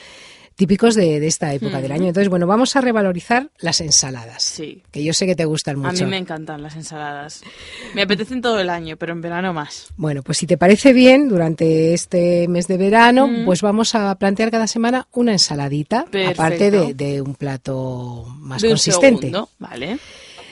típicos 0.57 0.95
de, 0.95 1.21
de 1.21 1.27
esta 1.27 1.53
época 1.53 1.79
Mm. 1.79 1.83
del 1.83 1.93
año. 1.93 2.07
Entonces, 2.09 2.29
bueno, 2.29 2.47
vamos 2.47 2.77
a 2.77 2.81
revalorizar 2.81 3.51
las 3.59 3.81
ensaladas. 3.81 4.43
Sí. 4.43 4.83
Que 4.91 5.03
yo 5.03 5.13
sé 5.13 5.27
que 5.27 5.35
te 5.35 5.45
gustan 5.45 5.77
A 5.85 5.91
mucho. 5.91 6.05
mí 6.05 6.11
me 6.11 6.19
encantan 6.19 6.63
las 6.63 6.77
ensaladas. 6.77 7.43
Me 7.95 8.03
apetecen 8.03 8.41
todo 8.41 8.61
el 8.61 8.71
año, 8.71 8.97
pero 8.97 9.13
en 9.13 9.21
verano 9.21 9.53
más. 9.53 9.89
Bueno, 9.97 10.23
pues 10.23 10.39
si 10.39 10.47
te 10.47 10.57
parece 10.57 10.93
bien, 10.93 11.29
durante 11.29 11.93
este 11.95 12.47
mes 12.49 12.67
de 12.69 12.77
verano, 12.77 13.27
Mm. 13.27 13.45
pues 13.45 13.63
vamos 13.63 13.95
a 13.95 14.15
plantear 14.17 14.51
cada 14.51 14.67
semana 14.67 15.09
una 15.13 15.33
ensaladita, 15.33 16.05
Perfecto. 16.11 16.43
aparte 16.43 16.71
de, 16.71 16.95
de 16.95 17.21
un 17.21 17.35
plato 17.35 18.25
más 18.39 18.63
De 18.63 18.69
un 18.69 18.73
consistente. 18.75 19.27
segundo, 19.29 19.49
Vale. 19.59 19.99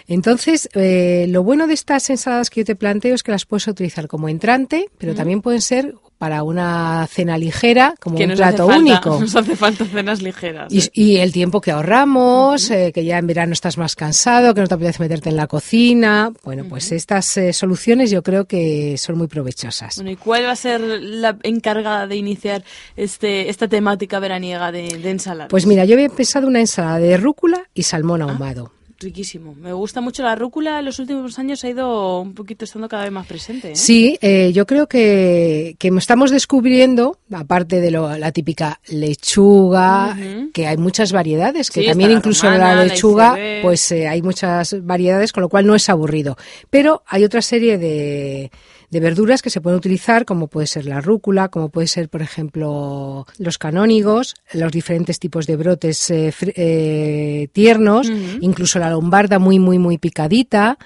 Entonces, 0.09 0.68
eh, 0.74 1.26
lo 1.28 1.42
bueno 1.44 1.66
de 1.66 1.74
estas 1.74 2.11
ensaladas 2.11 2.50
que 2.50 2.61
yo 2.61 2.64
te 2.64 2.74
planteo 2.76 3.14
es 3.14 3.22
que 3.22 3.30
las 3.30 3.46
puedes 3.46 3.66
utilizar 3.68 4.09
como 4.09 4.28
entrante, 4.28 4.88
pero 4.98 5.12
Mm. 5.12 5.16
también 5.16 5.42
pueden 5.42 5.61
ser 5.62 5.94
para 6.23 6.45
una 6.45 7.05
cena 7.09 7.37
ligera, 7.37 7.97
como 7.99 8.16
que 8.16 8.27
un 8.27 8.35
plato 8.35 8.68
falta, 8.68 8.79
único. 8.79 9.20
Nos 9.20 9.35
hace 9.35 9.57
falta 9.57 9.85
cenas 9.85 10.23
ligeras. 10.23 10.73
Y, 10.73 10.89
y 10.93 11.16
el 11.16 11.33
tiempo 11.33 11.61
que 11.61 11.73
ahorramos, 11.73 12.70
eh, 12.70 12.93
que 12.95 13.05
ya 13.05 13.18
en 13.18 13.27
verano 13.27 13.53
estás 13.53 13.77
más 13.77 13.97
cansado, 13.97 14.55
que 14.55 14.61
no 14.61 14.68
te 14.68 14.75
apetece 14.75 15.03
meterte 15.03 15.31
en 15.31 15.37
la 15.37 15.49
cocina. 15.49 16.33
Bueno, 16.45 16.64
pues 16.68 16.93
estas 16.93 17.37
eh, 17.39 17.53
soluciones 17.53 18.12
yo 18.12 18.23
creo 18.23 18.45
que 18.45 18.97
son 18.99 19.18
muy 19.18 19.27
provechosas. 19.27 19.97
Bueno, 19.97 20.12
¿y 20.12 20.16
cuál 20.16 20.45
va 20.45 20.53
a 20.53 20.57
ser 20.57 20.81
la 20.81 21.37
encargada 21.43 22.07
de 22.07 22.14
iniciar 22.14 22.62
este 22.97 23.51
esta 23.51 23.66
temática 23.66 24.20
veraniega 24.20 24.70
de, 24.70 24.99
de 24.99 25.11
ensaladas? 25.11 25.49
Pues 25.51 25.66
mira, 25.66 25.85
yo 25.87 25.95
había 25.95 26.09
pensado 26.09 26.47
una 26.47 26.61
ensalada 26.61 27.01
de 27.01 27.16
rúcula 27.16 27.64
y 27.75 27.83
salmón 27.83 28.23
ahumado. 28.23 28.70
Riquísimo. 29.03 29.55
Me 29.55 29.72
gusta 29.72 30.00
mucho 30.00 30.22
la 30.22 30.34
rúcula. 30.34 30.78
En 30.78 30.84
los 30.84 30.98
últimos 30.98 31.38
años 31.38 31.62
ha 31.64 31.68
ido 31.68 32.20
un 32.20 32.34
poquito 32.34 32.64
estando 32.64 32.88
cada 32.88 33.03
vez 33.05 33.12
más 33.12 33.26
presente. 33.26 33.72
¿eh? 33.72 33.76
Sí, 33.76 34.18
eh, 34.20 34.53
yo 34.53 34.66
creo 34.66 34.86
que, 34.86 35.76
que 35.78 35.88
estamos 35.98 36.30
descubriendo, 36.30 37.18
aparte 37.32 37.80
de 37.80 37.90
lo- 37.90 38.16
la 38.16 38.32
típica 38.32 38.80
lechuga, 38.88 40.16
que 40.53 40.66
hay 40.66 40.76
muchas 40.76 41.12
variedades, 41.12 41.70
que 41.70 41.80
Sí, 41.82 41.86
también 41.86 42.11
la 42.12 42.16
incluso 42.18 42.46
romana, 42.46 42.68
la 42.70 42.74
la 42.76 42.84
lechuga, 42.84 43.36
pues 43.62 43.92
eh, 43.92 44.09
hay 44.09 44.22
muchas 44.22 44.76
variedades, 44.84 45.32
con 45.32 45.42
lo 45.42 45.48
cual 45.48 45.66
no 45.66 45.74
es 45.74 45.88
aburrido. 45.88 46.36
Pero 46.70 47.03
hay 47.07 47.24
otra 47.24 47.42
serie 47.42 47.78
de, 47.78 48.50
de 48.93 49.01
verduras 49.01 49.40
que 49.40 49.49
se 49.49 49.62
pueden 49.62 49.78
utilizar, 49.78 50.26
como 50.26 50.49
puede 50.49 50.66
ser 50.66 50.84
la 50.84 51.01
rúcula, 51.01 51.49
como 51.49 51.70
puede 51.70 51.86
ser, 51.86 52.11
por 52.11 52.20
ejemplo, 52.20 53.26
los 53.38 53.57
canónigos, 53.57 54.34
los 54.53 54.70
diferentes 54.70 55.18
tipos 55.18 55.47
de 55.47 55.57
brotes 55.57 56.11
eh, 56.11 56.30
eh, 56.55 57.49
tiernos, 57.53 58.12
incluso 58.43 58.78
la 58.78 58.90
lombarda 58.90 59.38
muy, 59.38 59.59
muy, 59.59 59.78
muy 59.78 59.97
picadita. 59.97 60.76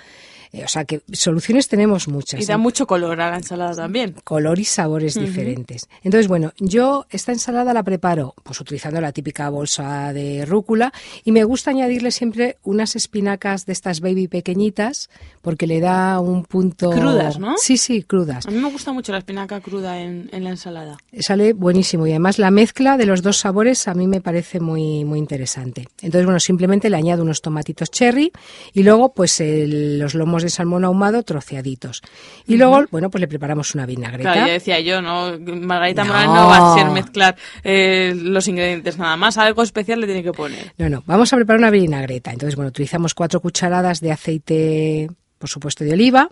Eh, 0.53 0.65
o 0.65 0.69
sea 0.69 0.85
que 0.85 1.01
soluciones 1.13 1.69
tenemos 1.69 2.09
muchas. 2.09 2.41
Y 2.41 2.47
da 2.47 2.59
mucho 2.59 2.87
color 2.87 3.21
a 3.21 3.31
la 3.31 3.37
ensalada 3.37 3.75
también. 3.75 4.15
color 4.25 4.59
y 4.59 4.65
sabores 4.65 5.17
Ujú. 5.17 5.27
diferentes. 5.27 5.89
Entonces, 6.03 6.29
bueno, 6.29 6.53
yo 6.59 7.07
esta 7.11 7.33
ensalada 7.33 7.73
la 7.75 7.83
preparo 7.83 8.35
pues 8.43 8.61
utilizando 8.61 9.01
la 9.01 9.13
típica 9.13 9.49
bolsa 9.51 10.13
de 10.13 10.45
rúcula 10.47 10.93
y 11.25 11.33
me 11.33 11.45
gusta 11.45 11.71
añadirle 11.71 12.11
siempre 12.11 12.57
unas 12.63 12.97
espinacas 12.97 13.67
de 13.67 13.73
estas 13.73 14.01
baby 14.01 14.29
pequeñitas 14.29 15.09
porque 15.43 15.67
le 15.67 15.81
da 15.81 16.19
un 16.21 16.45
punto 16.45 16.91
Crudas, 16.91 17.39
¿no? 17.39 17.55
Sí, 17.59 17.77
sí, 17.77 18.03
crudas. 18.03 18.47
A 18.47 18.51
mí 18.51 18.59
me 18.59 18.71
gusta 18.71 18.93
mucho 18.93 19.13
la 19.13 19.19
espinaca 19.19 19.61
cruda 19.61 20.01
en, 20.01 20.29
en 20.33 20.45
la 20.45 20.51
ensalada. 20.51 20.97
Sale 21.19 21.53
buenísimo 21.53 22.07
y 22.07 22.11
además 22.11 22.39
la 22.39 22.51
mezcla 22.51 22.97
de 22.97 23.07
los 23.07 23.23
dos 23.23 23.39
sabores 23.39 23.89
a 23.89 23.95
mí 23.95 24.07
me 24.07 24.21
parece 24.21 24.61
muy 24.61 25.05
muy 25.05 25.19
interesante. 25.19 25.89
Entonces, 26.03 26.25
bueno, 26.25 26.41
simplemente 26.41 26.91
le 26.91 26.97
añado 26.97 27.23
unos 27.23 27.43
tomatitos 27.43 27.91
cherry 27.91 28.33
y 28.73 28.83
luego 28.83 29.13
pues 29.15 29.41
el- 29.41 29.99
los 29.99 30.15
lomos 30.15 30.36
de 30.43 30.51
salmón 30.51 30.85
ahumado 30.85 31.23
troceaditos. 31.23 32.03
Y 32.47 32.57
luego, 32.57 32.85
bueno, 32.91 33.11
pues 33.11 33.21
le 33.21 33.29
preparamos 33.29 33.75
una 33.75 33.87
vinagreta. 33.87 34.33
Claro, 34.33 34.47
ya 34.47 34.53
decía 34.53 34.81
yo, 34.81 35.03
¿no? 35.03 35.39
Margarita 35.39 36.05
No. 36.05 36.09
Morán 36.09 36.27
no 36.27 36.49
va 36.49 36.73
a 36.73 36.75
ser 36.75 36.91
mezclar 36.91 37.37
eh, 37.65 38.15
los 38.17 38.47
ingredientes 38.49 38.99
nada 38.99 39.17
más. 39.17 39.39
Algo 39.39 39.63
especial 39.63 40.01
le 40.01 40.07
tiene 40.07 40.23
que 40.23 40.33
poner. 40.33 40.73
No, 40.79 40.89
no, 40.89 41.03
vamos 41.07 41.33
a 41.33 41.37
preparar 41.37 41.61
una 41.61 41.71
vinagreta. 41.71 42.33
Entonces, 42.33 42.57
bueno, 42.57 42.69
utilizamos 42.69 43.15
cuatro 43.15 43.41
cucharadas 43.41 44.01
de 44.01 44.13
aceite 44.13 45.09
por 45.39 45.49
supuesto 45.49 45.85
de 45.85 45.93
oliva, 45.93 46.31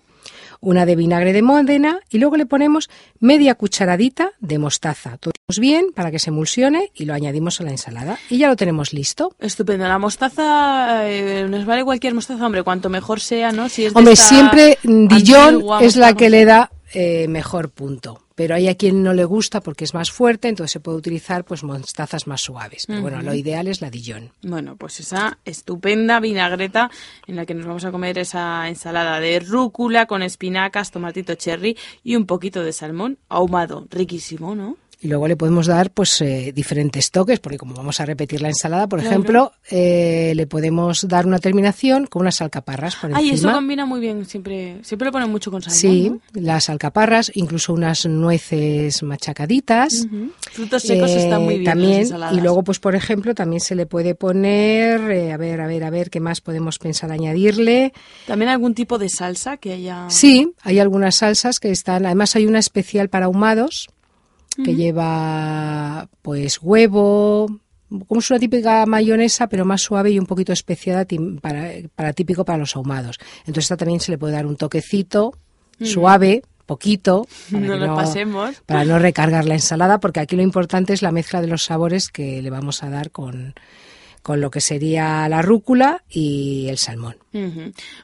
una 0.61 0.87
de 0.87 0.97
vinagre 0.97 1.33
de 1.33 1.43
Módena 1.43 2.01
y 2.11 2.19
luego 2.19 2.37
le 2.37 2.47
ponemos 2.47 2.91
media 3.21 3.55
cucharadita 3.55 4.33
de 4.41 4.59
mostaza. 4.59 5.17
Todo 5.19 5.33
bien 5.59 5.93
para 5.95 6.11
que 6.11 6.19
se 6.19 6.31
emulsione 6.31 6.91
y 6.95 7.05
lo 7.05 7.15
añadimos 7.15 7.61
a 7.61 7.65
la 7.65 7.71
ensalada 7.71 8.19
y 8.31 8.39
ya 8.39 8.49
lo 8.49 8.57
tenemos 8.57 8.93
listo. 8.93 9.35
Estupendo. 9.39 9.87
La 9.87 9.99
mostaza, 9.99 11.09
eh, 11.09 11.47
nos 11.49 11.67
vale 11.67 11.85
cualquier 11.85 12.15
mostaza, 12.15 12.45
hombre, 12.45 12.63
cuanto 12.63 12.89
mejor 12.89 13.21
sea, 13.21 13.53
¿no? 13.53 13.69
Si 13.69 13.85
es 13.85 13.93
de 13.93 13.99
Hombre, 13.99 14.15
esta 14.15 14.29
siempre 14.29 14.79
Dijon 14.83 15.55
antigua 15.55 15.83
es 15.83 15.97
la 15.97 16.15
que 16.15 16.31
le 16.31 16.45
da 16.45 16.71
eh, 16.95 17.29
mejor 17.29 17.71
punto. 17.71 18.24
Pero 18.35 18.55
hay 18.55 18.69
a 18.69 18.75
quien 18.75 19.03
no 19.03 19.13
le 19.15 19.25
gusta 19.25 19.61
porque 19.61 19.85
es 19.85 19.95
más 19.95 20.11
fuerte, 20.11 20.49
entonces 20.49 20.73
se 20.73 20.81
puede 20.81 20.99
utilizar 20.99 21.45
pues 21.45 21.63
mostazas 21.63 22.27
más 22.27 22.41
suaves. 22.41 22.87
Pero 22.87 23.03
bueno, 23.03 23.23
lo 23.23 23.35
ideal 23.35 23.69
es 23.69 23.81
la 23.81 23.91
Dijon. 23.91 24.33
Bueno, 24.43 24.77
pues 24.77 25.01
esa 25.01 25.39
estupenda 25.45 26.19
vinagreta 26.21 26.91
en 27.27 27.37
la 27.37 27.47
que 27.47 27.55
nos 27.55 27.67
vamos 27.67 27.85
a 27.85 27.93
comer 27.93 28.19
esa 28.19 28.69
ensalada 28.69 29.21
de 29.21 29.41
rúcula 29.41 30.07
con 30.07 30.23
espinacas, 30.23 30.91
tomatito 30.91 31.35
cherry 31.35 31.77
y 32.03 32.17
un 32.17 32.27
poquito 32.27 32.63
de 32.63 32.73
salmón 32.73 33.19
ahumado. 33.29 33.87
Riquísimo, 33.91 34.55
¿no? 34.55 34.77
Y 35.05 35.09
luego 35.09 35.29
le 35.29 35.37
podemos 35.37 35.67
dar 35.67 35.91
pues 35.91 36.19
eh, 36.23 36.51
diferentes 36.55 37.11
toques, 37.11 37.39
porque 37.39 37.59
como 37.59 37.75
vamos 37.75 38.01
a 38.01 38.07
repetir 38.07 38.41
la 38.41 38.49
ensalada, 38.49 38.87
por 38.89 39.01
Claro. 39.01 39.11
ejemplo, 39.13 39.53
eh, 39.71 40.33
le 40.35 40.47
podemos 40.47 41.07
dar 41.07 41.27
una 41.27 41.39
terminación 41.39 42.07
con 42.07 42.23
unas 42.23 42.41
alcaparras 42.41 42.97
por 42.97 43.15
Ay, 43.15 43.29
eso 43.29 43.53
combina 43.53 43.85
muy 43.85 44.01
bien. 44.01 44.25
Siempre, 44.25 44.79
siempre 44.83 45.05
lo 45.05 45.13
ponen 45.13 45.31
mucho 45.31 45.51
con 45.51 45.61
salmón. 45.61 45.79
Sí, 45.79 46.09
¿no? 46.09 46.21
las 46.41 46.71
alcaparras, 46.71 47.31
incluso 47.35 47.75
unas 47.75 48.07
nueces 48.07 49.03
machacaditas. 49.03 50.07
Frutos 50.53 50.83
secos 50.83 51.11
están 51.11 51.43
muy 51.43 51.59
bien 51.59 51.65
También, 51.71 52.09
y 52.33 52.41
luego, 52.41 52.65
pues 52.65 52.79
por 52.81 52.95
ejemplo, 52.95 53.35
también 53.35 53.61
se 53.61 53.75
le 53.75 53.85
puede 53.85 54.15
poner, 54.15 55.11
eh, 55.11 55.33
a 55.33 55.37
ver, 55.37 55.61
a 55.61 55.67
ver, 55.67 55.85
a 55.85 55.91
ver, 55.91 56.09
¿qué 56.09 56.21
más 56.21 56.41
podemos 56.41 56.79
pensar 56.79 57.13
añadirle? 57.13 57.93
También 58.27 58.49
algún 58.49 58.73
tipo 58.75 58.97
de 58.97 59.11
salsa 59.11 59.59
que 59.59 59.75
haya. 59.75 60.07
Sí, 60.09 60.55
hay 60.63 60.79
algunas 60.79 61.17
salsas 61.17 61.61
que 61.61 61.71
están, 61.71 62.07
además 62.07 62.35
hay 62.37 62.47
una 62.47 62.59
especial 62.59 63.11
para 63.11 63.27
ahumados 63.27 63.89
que 64.63 64.75
lleva 64.75 66.09
pues 66.23 66.61
huevo, 66.63 67.47
como 68.07 68.21
es 68.21 68.31
una 68.31 68.39
típica 68.39 68.87
mayonesa, 68.87 69.49
pero 69.49 69.65
más 69.65 69.83
suave 69.83 70.11
y 70.11 70.19
un 70.19 70.27
poquito 70.27 70.53
especiada 70.53 71.07
para, 71.41 71.71
para 71.95 72.13
típico 72.13 72.45
para 72.45 72.59
los 72.59 72.77
ahumados. 72.77 73.19
Entonces 73.41 73.65
esta 73.65 73.77
también 73.77 74.01
se 74.01 74.13
le 74.13 74.19
puede 74.19 74.35
dar 74.35 74.47
un 74.47 74.57
toquecito 74.57 75.35
suave, 75.83 76.43
poquito, 76.67 77.27
para, 77.51 77.67
No 77.67 77.77
lo 77.77 77.95
pasemos. 77.95 78.63
para 78.67 78.85
no 78.85 78.99
recargar 78.99 79.45
la 79.45 79.55
ensalada, 79.55 80.01
porque 80.01 80.21
aquí 80.21 80.37
lo 80.37 80.43
importante 80.43 80.93
es 80.93 81.03
la 81.03 81.13
mezcla 81.13 81.41
de 81.41 81.49
los 81.49 81.65
sabores 81.65 82.09
que 82.09 82.41
le 82.41 82.51
vamos 82.51 82.83
a 82.83 82.91
dar 82.91 83.11
con, 83.11 83.55
con 84.23 84.41
lo 84.41 84.51
que 84.51 84.61
sería 84.61 85.29
la 85.29 85.43
rúcula 85.43 86.05
y 86.09 86.67
el 86.69 86.79
salmón. 86.79 87.17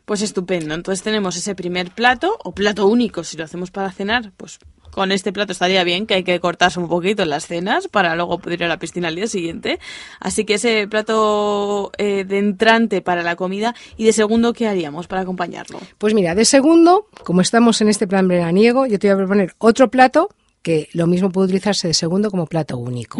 Pues 0.04 0.22
estupendo. 0.22 0.74
Entonces 0.74 1.02
tenemos 1.02 1.36
ese 1.36 1.54
primer 1.54 1.92
plato, 1.92 2.36
o 2.44 2.52
plato 2.52 2.86
único, 2.86 3.24
si 3.24 3.36
lo 3.36 3.44
hacemos 3.44 3.70
para 3.70 3.90
cenar, 3.92 4.32
pues 4.36 4.58
con 4.90 5.12
este 5.12 5.32
plato 5.32 5.52
estaría 5.52 5.84
bien, 5.84 6.06
que 6.06 6.14
hay 6.14 6.24
que 6.24 6.38
cortarse 6.40 6.80
un 6.80 6.88
poquito 6.88 7.22
en 7.22 7.30
las 7.30 7.46
cenas 7.46 7.88
para 7.88 8.14
luego 8.16 8.38
poder 8.38 8.60
ir 8.60 8.64
a 8.64 8.68
la 8.68 8.78
piscina 8.78 9.08
al 9.08 9.16
día 9.16 9.26
siguiente. 9.26 9.78
Así 10.20 10.44
que 10.44 10.54
ese 10.54 10.86
plato 10.88 11.92
eh, 11.98 12.24
de 12.24 12.38
entrante 12.38 13.02
para 13.02 13.22
la 13.22 13.36
comida 13.36 13.74
y 13.96 14.04
de 14.04 14.12
segundo, 14.12 14.52
¿qué 14.52 14.68
haríamos 14.68 15.06
para 15.06 15.22
acompañarlo? 15.22 15.80
Pues 15.98 16.14
mira, 16.14 16.34
de 16.34 16.44
segundo, 16.44 17.06
como 17.24 17.40
estamos 17.40 17.80
en 17.80 17.88
este 17.88 18.06
plan 18.06 18.28
veraniego, 18.28 18.86
yo 18.86 18.98
te 18.98 19.08
voy 19.08 19.14
a 19.14 19.16
proponer 19.18 19.54
otro 19.58 19.90
plato 19.90 20.28
que 20.62 20.88
lo 20.92 21.06
mismo 21.06 21.30
puede 21.30 21.46
utilizarse 21.46 21.88
de 21.88 21.94
segundo 21.94 22.30
como 22.30 22.46
plato 22.46 22.76
único. 22.76 23.18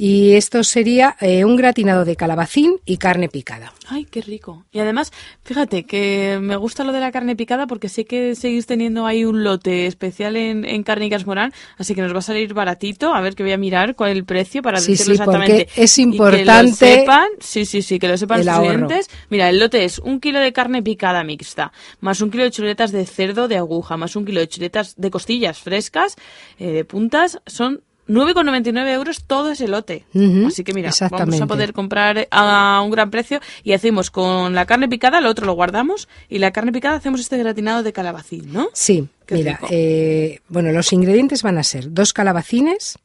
Y 0.00 0.34
esto 0.34 0.62
sería 0.62 1.16
eh, 1.20 1.44
un 1.44 1.56
gratinado 1.56 2.04
de 2.04 2.14
calabacín 2.14 2.76
y 2.84 2.98
carne 2.98 3.28
picada. 3.28 3.74
Ay, 3.88 4.04
qué 4.04 4.20
rico. 4.20 4.64
Y 4.70 4.78
además, 4.78 5.12
fíjate 5.42 5.86
que 5.86 6.38
me 6.40 6.54
gusta 6.54 6.84
lo 6.84 6.92
de 6.92 7.00
la 7.00 7.10
carne 7.10 7.34
picada 7.34 7.66
porque 7.66 7.88
sé 7.88 8.04
que 8.04 8.36
seguís 8.36 8.66
teniendo 8.66 9.06
ahí 9.06 9.24
un 9.24 9.42
lote 9.42 9.86
especial 9.86 10.36
en, 10.36 10.64
en 10.64 10.84
Cárnicas 10.84 11.26
Morán, 11.26 11.52
así 11.78 11.96
que 11.96 12.02
nos 12.02 12.14
va 12.14 12.20
a 12.20 12.22
salir 12.22 12.54
baratito. 12.54 13.12
A 13.12 13.20
ver 13.20 13.34
que 13.34 13.42
voy 13.42 13.50
a 13.50 13.58
mirar 13.58 13.96
cuál 13.96 14.10
es 14.12 14.16
el 14.18 14.24
precio 14.24 14.62
para 14.62 14.78
Sí, 14.78 14.92
decirlo 14.92 15.16
sí, 15.16 15.20
porque 15.24 15.62
exactamente. 15.62 15.82
es 15.82 15.98
Y 15.98 16.20
que 16.20 16.28
lo 16.28 16.38
importante 16.38 16.76
sepan, 16.76 17.28
sí, 17.40 17.64
sí, 17.64 17.82
sí, 17.82 17.98
que 17.98 18.06
lo 18.06 18.16
sepan 18.16 18.48
ahorro. 18.48 18.68
oyentes. 18.68 19.10
Mira, 19.30 19.48
el 19.50 19.58
lote 19.58 19.84
es 19.84 19.98
un 19.98 20.20
kilo 20.20 20.38
de 20.38 20.52
carne 20.52 20.80
picada 20.80 21.24
mixta, 21.24 21.72
más 21.98 22.20
un 22.20 22.30
kilo 22.30 22.44
de 22.44 22.52
chuletas 22.52 22.92
de 22.92 23.04
cerdo 23.04 23.48
de 23.48 23.56
aguja, 23.56 23.96
más 23.96 24.14
un 24.14 24.24
kilo 24.24 24.38
de 24.38 24.48
chuletas 24.48 24.94
de 24.96 25.10
costillas 25.10 25.58
frescas, 25.58 26.14
eh, 26.60 26.70
de 26.70 26.84
puntas, 26.84 27.40
son 27.46 27.82
9,99 28.08 28.92
euros 28.92 29.24
todo 29.24 29.50
ese 29.50 29.68
lote. 29.68 30.04
Así 30.46 30.64
que 30.64 30.72
mira, 30.72 30.90
vamos 31.10 31.40
a 31.40 31.46
poder 31.46 31.72
comprar 31.72 32.26
a 32.30 32.80
un 32.82 32.90
gran 32.90 33.10
precio 33.10 33.40
y 33.62 33.72
hacemos 33.72 34.10
con 34.10 34.54
la 34.54 34.66
carne 34.66 34.88
picada, 34.88 35.20
lo 35.20 35.28
otro 35.30 35.46
lo 35.46 35.52
guardamos 35.52 36.08
y 36.28 36.38
la 36.38 36.50
carne 36.50 36.72
picada 36.72 36.96
hacemos 36.96 37.20
este 37.20 37.38
gratinado 37.38 37.82
de 37.82 37.92
calabacín, 37.92 38.52
¿no? 38.52 38.68
Sí, 38.72 39.08
Qué 39.26 39.34
mira, 39.36 39.60
eh, 39.70 40.40
bueno, 40.48 40.72
los 40.72 40.92
ingredientes 40.92 41.42
van 41.42 41.58
a 41.58 41.62
ser 41.62 41.92
dos 41.92 42.12
calabacines, 42.12 42.98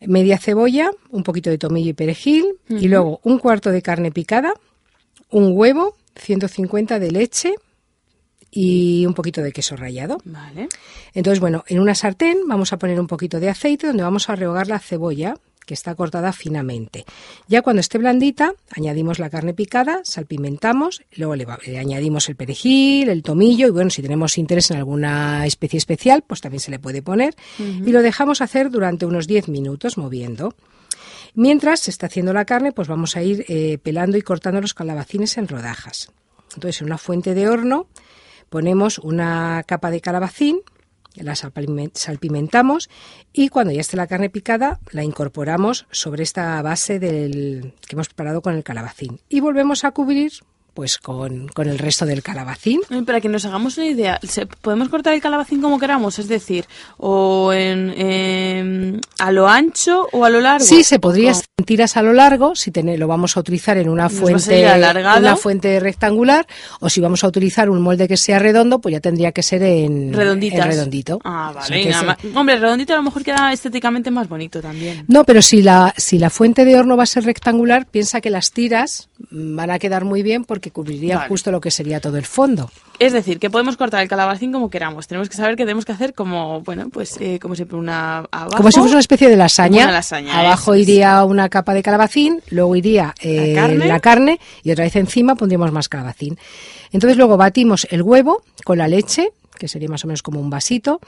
media 0.00 0.38
cebolla, 0.38 0.90
un 1.10 1.24
poquito 1.24 1.50
de 1.50 1.58
tomillo 1.58 1.90
y 1.90 1.94
perejil, 1.94 2.46
y 2.68 2.88
luego 2.88 3.20
un 3.24 3.38
cuarto 3.38 3.70
de 3.70 3.82
carne 3.82 4.12
picada, 4.12 4.54
un 5.30 5.52
huevo, 5.56 5.96
150 6.16 6.98
de 6.98 7.10
leche 7.10 7.54
y 8.54 9.06
un 9.06 9.14
poquito 9.14 9.40
de 9.40 9.50
queso 9.50 9.74
rallado. 9.76 10.18
Vale. 10.24 10.68
Entonces, 11.14 11.40
bueno, 11.40 11.64
en 11.66 11.80
una 11.80 11.94
sartén 11.94 12.38
vamos 12.46 12.72
a 12.74 12.78
poner 12.78 13.00
un 13.00 13.06
poquito 13.06 13.40
de 13.40 13.48
aceite 13.48 13.86
donde 13.86 14.02
vamos 14.02 14.28
a 14.28 14.36
rehogar 14.36 14.68
la 14.68 14.78
cebolla 14.78 15.34
que 15.64 15.74
está 15.74 15.94
cortada 15.94 16.32
finamente. 16.32 17.04
Ya 17.46 17.62
cuando 17.62 17.78
esté 17.80 17.96
blandita, 17.96 18.52
añadimos 18.76 19.20
la 19.20 19.30
carne 19.30 19.54
picada, 19.54 20.00
salpimentamos, 20.02 21.02
luego 21.16 21.36
le, 21.36 21.44
va- 21.44 21.60
le 21.64 21.78
añadimos 21.78 22.28
el 22.28 22.34
perejil, 22.36 23.08
el 23.08 23.22
tomillo 23.22 23.68
y 23.68 23.70
bueno, 23.70 23.88
si 23.88 24.02
tenemos 24.02 24.36
interés 24.38 24.70
en 24.72 24.78
alguna 24.78 25.46
especie 25.46 25.78
especial, 25.78 26.22
pues 26.26 26.40
también 26.40 26.60
se 26.60 26.72
le 26.72 26.80
puede 26.80 27.00
poner 27.00 27.34
y 27.86 27.90
lo 27.92 28.02
dejamos 28.02 28.40
hacer 28.42 28.70
durante 28.70 29.06
unos 29.06 29.26
10 29.28 29.48
minutos 29.48 29.96
moviendo. 29.96 30.54
Mientras 31.34 31.80
se 31.80 31.90
está 31.90 32.06
haciendo 32.06 32.32
la 32.32 32.44
carne, 32.44 32.72
pues 32.72 32.88
vamos 32.88 33.16
a 33.16 33.22
ir 33.22 33.44
eh, 33.48 33.78
pelando 33.82 34.16
y 34.18 34.22
cortando 34.22 34.60
los 34.60 34.74
calabacines 34.74 35.38
en 35.38 35.48
rodajas. 35.48 36.10
Entonces, 36.54 36.80
en 36.82 36.88
una 36.88 36.98
fuente 36.98 37.34
de 37.34 37.48
horno 37.48 37.86
ponemos 38.52 38.98
una 38.98 39.64
capa 39.66 39.90
de 39.90 40.02
calabacín, 40.02 40.60
la 41.16 41.32
salpimen- 41.32 41.90
salpimentamos 41.94 42.90
y 43.32 43.48
cuando 43.48 43.72
ya 43.72 43.80
esté 43.80 43.96
la 43.96 44.06
carne 44.06 44.28
picada 44.28 44.78
la 44.90 45.02
incorporamos 45.04 45.86
sobre 45.90 46.22
esta 46.22 46.60
base 46.60 46.98
del, 46.98 47.72
que 47.88 47.96
hemos 47.96 48.08
preparado 48.08 48.42
con 48.42 48.54
el 48.54 48.62
calabacín. 48.62 49.20
Y 49.30 49.40
volvemos 49.40 49.84
a 49.84 49.92
cubrir 49.92 50.32
pues 50.74 50.98
con, 50.98 51.48
con 51.48 51.68
el 51.68 51.78
resto 51.78 52.06
del 52.06 52.22
calabacín. 52.22 52.80
Para 53.06 53.20
que 53.20 53.28
nos 53.28 53.44
hagamos 53.44 53.76
una 53.78 53.86
idea, 53.86 54.18
¿se- 54.22 54.46
¿podemos 54.46 54.88
cortar 54.88 55.14
el 55.14 55.20
calabacín 55.20 55.60
como 55.60 55.78
queramos? 55.78 56.18
Es 56.18 56.28
decir, 56.28 56.64
o 56.98 57.52
en, 57.52 57.92
em, 57.96 59.00
a 59.18 59.32
lo 59.32 59.48
ancho 59.48 60.08
o 60.12 60.24
a 60.24 60.30
lo 60.30 60.40
largo. 60.40 60.64
Sí, 60.64 60.84
se 60.84 60.98
podría 60.98 61.32
en 61.32 61.64
tiras 61.64 61.96
a 61.96 62.02
lo 62.02 62.12
largo 62.12 62.54
si 62.56 62.70
lo 62.72 63.06
vamos 63.06 63.36
a 63.36 63.40
utilizar 63.40 63.76
en 63.78 63.88
una 63.88 64.04
Nos 64.04 64.12
fuente, 64.14 64.66
una 65.18 65.36
fuente 65.36 65.78
rectangular 65.80 66.46
o 66.80 66.88
si 66.88 67.00
vamos 67.00 67.22
a 67.24 67.28
utilizar 67.28 67.70
un 67.70 67.80
molde 67.80 68.08
que 68.08 68.16
sea 68.16 68.38
redondo, 68.38 68.80
pues 68.80 68.92
ya 68.94 69.00
tendría 69.00 69.32
que 69.32 69.42
ser 69.42 69.62
en, 69.62 70.12
redondito. 70.12 71.20
Ah, 71.24 71.50
O 71.52 71.54
vale. 71.54 71.82
sea 71.84 72.02
nada 72.02 72.18
se- 72.20 72.28
Hombre, 72.36 72.56
redondito 72.58 72.92
a 72.92 72.96
lo 72.96 73.02
mejor 73.02 73.22
queda 73.22 73.52
estéticamente 73.52 74.10
más 74.10 74.28
bonito 74.28 74.60
también. 74.60 75.04
No, 75.08 75.24
pero 75.24 75.42
si 75.42 75.62
la, 75.62 75.94
si 75.96 76.18
la 76.18 76.30
fuente 76.30 76.64
de 76.64 76.76
horno 76.76 76.96
va 76.96 77.02
a 77.04 77.06
ser 77.06 77.24
rectangular, 77.24 77.86
piensa 77.86 78.20
que 78.20 78.30
las 78.30 78.50
tiras 78.52 79.08
mm, 79.30 79.56
van 79.56 79.70
a 79.70 79.78
quedar 79.78 80.04
muy 80.04 80.22
bien 80.22 80.44
porque 80.44 80.61
cubrirían 80.70 81.18
Vale. 81.18 81.28
justo 81.28 81.50
lo 81.50 81.60
que 81.60 81.70
sería 81.70 82.00
todo 82.00 82.16
el 82.16 82.24
fondo. 82.24 82.70
Es 82.98 83.12
decir, 83.12 83.38
que 83.38 83.50
podemos 83.50 83.76
cortar 83.76 84.02
el 84.02 84.08
calabacín 84.08 84.52
como 84.52 84.70
queramos. 84.70 85.08
Tenemos 85.08 85.28
que 85.28 85.36
saber 85.36 85.56
que 85.56 85.64
tenemos 85.64 85.84
que 85.84 85.92
hacer 85.92 86.14
como, 86.14 86.60
bueno, 86.60 86.88
pues 86.90 87.16
eh, 87.20 87.38
como 87.40 87.54
siempre 87.56 87.76
una 87.76 88.18
abajo. 88.30 88.56
Como 88.58 88.70
si 88.70 88.78
fuese 88.78 88.94
una 88.94 89.00
especie 89.00 89.28
de 89.28 89.36
lasaña. 89.36 89.84
Una 89.84 89.92
lasaña, 89.92 90.38
Abajo 90.38 90.74
es. 90.74 90.82
iría 90.82 91.24
una 91.24 91.48
capa 91.48 91.74
de 91.74 91.82
calabacín, 91.82 92.40
luego 92.50 92.76
iría 92.76 93.14
eh, 93.20 93.54
carne. 93.54 93.86
la 93.88 94.00
carne 94.00 94.40
y 94.62 94.70
otra 94.70 94.84
vez 94.84 94.94
encima 94.96 95.34
pondríamos 95.34 95.72
más 95.72 95.88
calabacín. 95.88 96.38
Entonces 96.92 97.16
luego 97.16 97.36
batimos 97.36 97.86
el 97.90 98.02
huevo 98.02 98.42
con 98.64 98.78
la 98.78 98.86
leche, 98.86 99.32
que 99.58 99.66
sería 99.68 99.88
más 99.88 100.04
o 100.04 100.06
menos 100.06 100.22
como 100.22 100.40
un 100.40 100.50
vasito. 100.50 101.00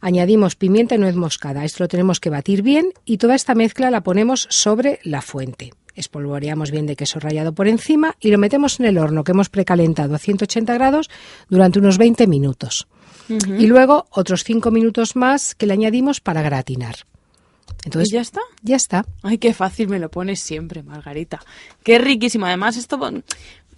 Añadimos 0.00 0.54
pimienta 0.56 0.94
y 0.94 0.98
nuez 0.98 1.14
moscada. 1.16 1.64
Esto 1.64 1.84
lo 1.84 1.88
tenemos 1.88 2.20
que 2.20 2.30
batir 2.30 2.62
bien 2.62 2.92
y 3.04 3.18
toda 3.18 3.34
esta 3.34 3.54
mezcla 3.54 3.90
la 3.90 4.02
ponemos 4.02 4.46
sobre 4.50 5.00
la 5.02 5.22
fuente. 5.22 5.72
Espolvoreamos 5.98 6.70
bien 6.70 6.86
de 6.86 6.96
queso 6.96 7.18
rallado 7.18 7.52
por 7.52 7.66
encima 7.66 8.14
y 8.20 8.30
lo 8.30 8.38
metemos 8.38 8.78
en 8.78 8.86
el 8.86 8.98
horno 8.98 9.24
que 9.24 9.32
hemos 9.32 9.48
precalentado 9.48 10.14
a 10.14 10.18
180 10.18 10.72
grados 10.74 11.10
durante 11.48 11.80
unos 11.80 11.98
20 11.98 12.26
minutos. 12.26 12.86
Y 13.28 13.66
luego 13.66 14.06
otros 14.10 14.44
5 14.44 14.70
minutos 14.70 15.16
más 15.16 15.54
que 15.54 15.66
le 15.66 15.74
añadimos 15.74 16.20
para 16.20 16.40
gratinar. 16.40 16.96
Entonces, 17.84 18.12
¿Y 18.12 18.14
ya 18.14 18.20
está? 18.20 18.40
Ya 18.62 18.76
está. 18.76 19.06
Ay, 19.22 19.38
qué 19.38 19.52
fácil 19.52 19.88
me 19.88 19.98
lo 19.98 20.10
pones 20.10 20.40
siempre, 20.40 20.82
Margarita. 20.82 21.40
Qué 21.82 21.98
riquísimo. 21.98 22.46
Además, 22.46 22.76
esto 22.76 22.98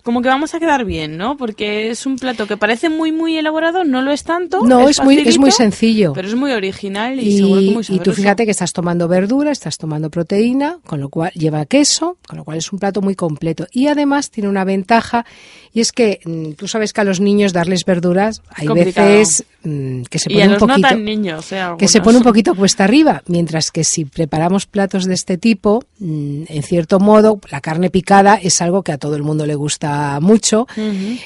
como 0.03 0.22
que 0.22 0.28
vamos 0.28 0.55
a 0.55 0.61
quedar 0.61 0.84
bien, 0.84 1.16
¿no? 1.16 1.36
Porque 1.36 1.90
es 1.90 2.07
un 2.07 2.16
plato 2.16 2.46
que 2.46 2.57
parece 2.57 2.88
muy, 2.88 3.12
muy 3.12 3.36
elaborado, 3.36 3.84
no 3.84 4.03
lo 4.03 4.12
es 4.12 4.24
tanto. 4.24 4.62
No, 4.64 4.88
es, 4.88 5.03
muy, 5.03 5.18
es 5.18 5.38
muy 5.38 5.51
sencillo. 5.51 6.12
Pero 6.14 6.28
es 6.28 6.34
muy 6.34 6.53
original 6.53 7.18
y, 7.20 7.38
seguro 7.38 7.61
que 7.61 7.66
muy 7.66 7.80
y 7.80 7.84
sabroso. 7.84 8.03
tú 8.03 8.12
fíjate 8.12 8.44
que 8.44 8.51
estás 8.51 8.72
tomando 8.72 9.09
verdura, 9.09 9.51
estás 9.51 9.78
tomando 9.78 10.11
proteína, 10.11 10.78
con 10.86 11.01
lo 11.01 11.09
cual 11.09 11.30
lleva 11.34 11.66
queso, 11.66 12.16
con 12.26 12.38
lo 12.38 12.44
cual 12.44 12.59
es 12.59 12.72
un 12.72 12.78
plato 12.78 13.03
muy 13.03 13.14
completo. 13.14 13.66
Y 13.72 13.88
además 13.88 14.30
tiene 14.30 14.48
una 14.48 14.64
ventaja, 14.64 15.24
y 15.72 15.80
es 15.80 15.92
que 15.92 16.20
mm, 16.24 16.53
tú 16.53 16.68
sabes 16.68 16.92
que 16.92 17.01
a 17.01 17.05
los 17.05 17.20
niños 17.20 17.53
darles 17.53 17.85
verduras 17.85 18.43
hay 18.51 18.66
Complicado. 18.66 19.09
veces 19.09 19.44
mm, 19.62 20.02
que 20.02 20.18
se 20.18 20.32
y 20.32 20.35
pone 20.35 20.44
a 20.44 20.47
un 20.47 20.52
los 20.52 20.60
no 20.60 20.66
poquito 20.68 20.89
tan 20.89 21.05
niños, 21.05 21.52
¿eh? 21.52 21.62
que 21.78 21.89
se 21.89 22.01
pone 22.01 22.18
un 22.18 22.24
poquito 22.31 22.55
cuesta 22.55 22.85
arriba, 22.85 23.22
mientras 23.27 23.70
que 23.70 23.85
si 23.85 24.05
preparamos 24.05 24.66
platos 24.66 25.05
de 25.05 25.14
este 25.14 25.39
tipo, 25.39 25.85
mm, 25.98 26.44
en 26.48 26.62
cierto 26.62 27.01
modo, 27.01 27.40
la 27.51 27.60
carne 27.60 27.90
picada 27.90 28.35
es 28.35 28.60
algo 28.62 28.82
que 28.82 28.93
a 28.93 28.98
todo 28.98 29.16
el 29.16 29.22
mundo 29.22 29.47
le 29.47 29.55
gusta 29.55 29.90
mucho. 30.21 30.67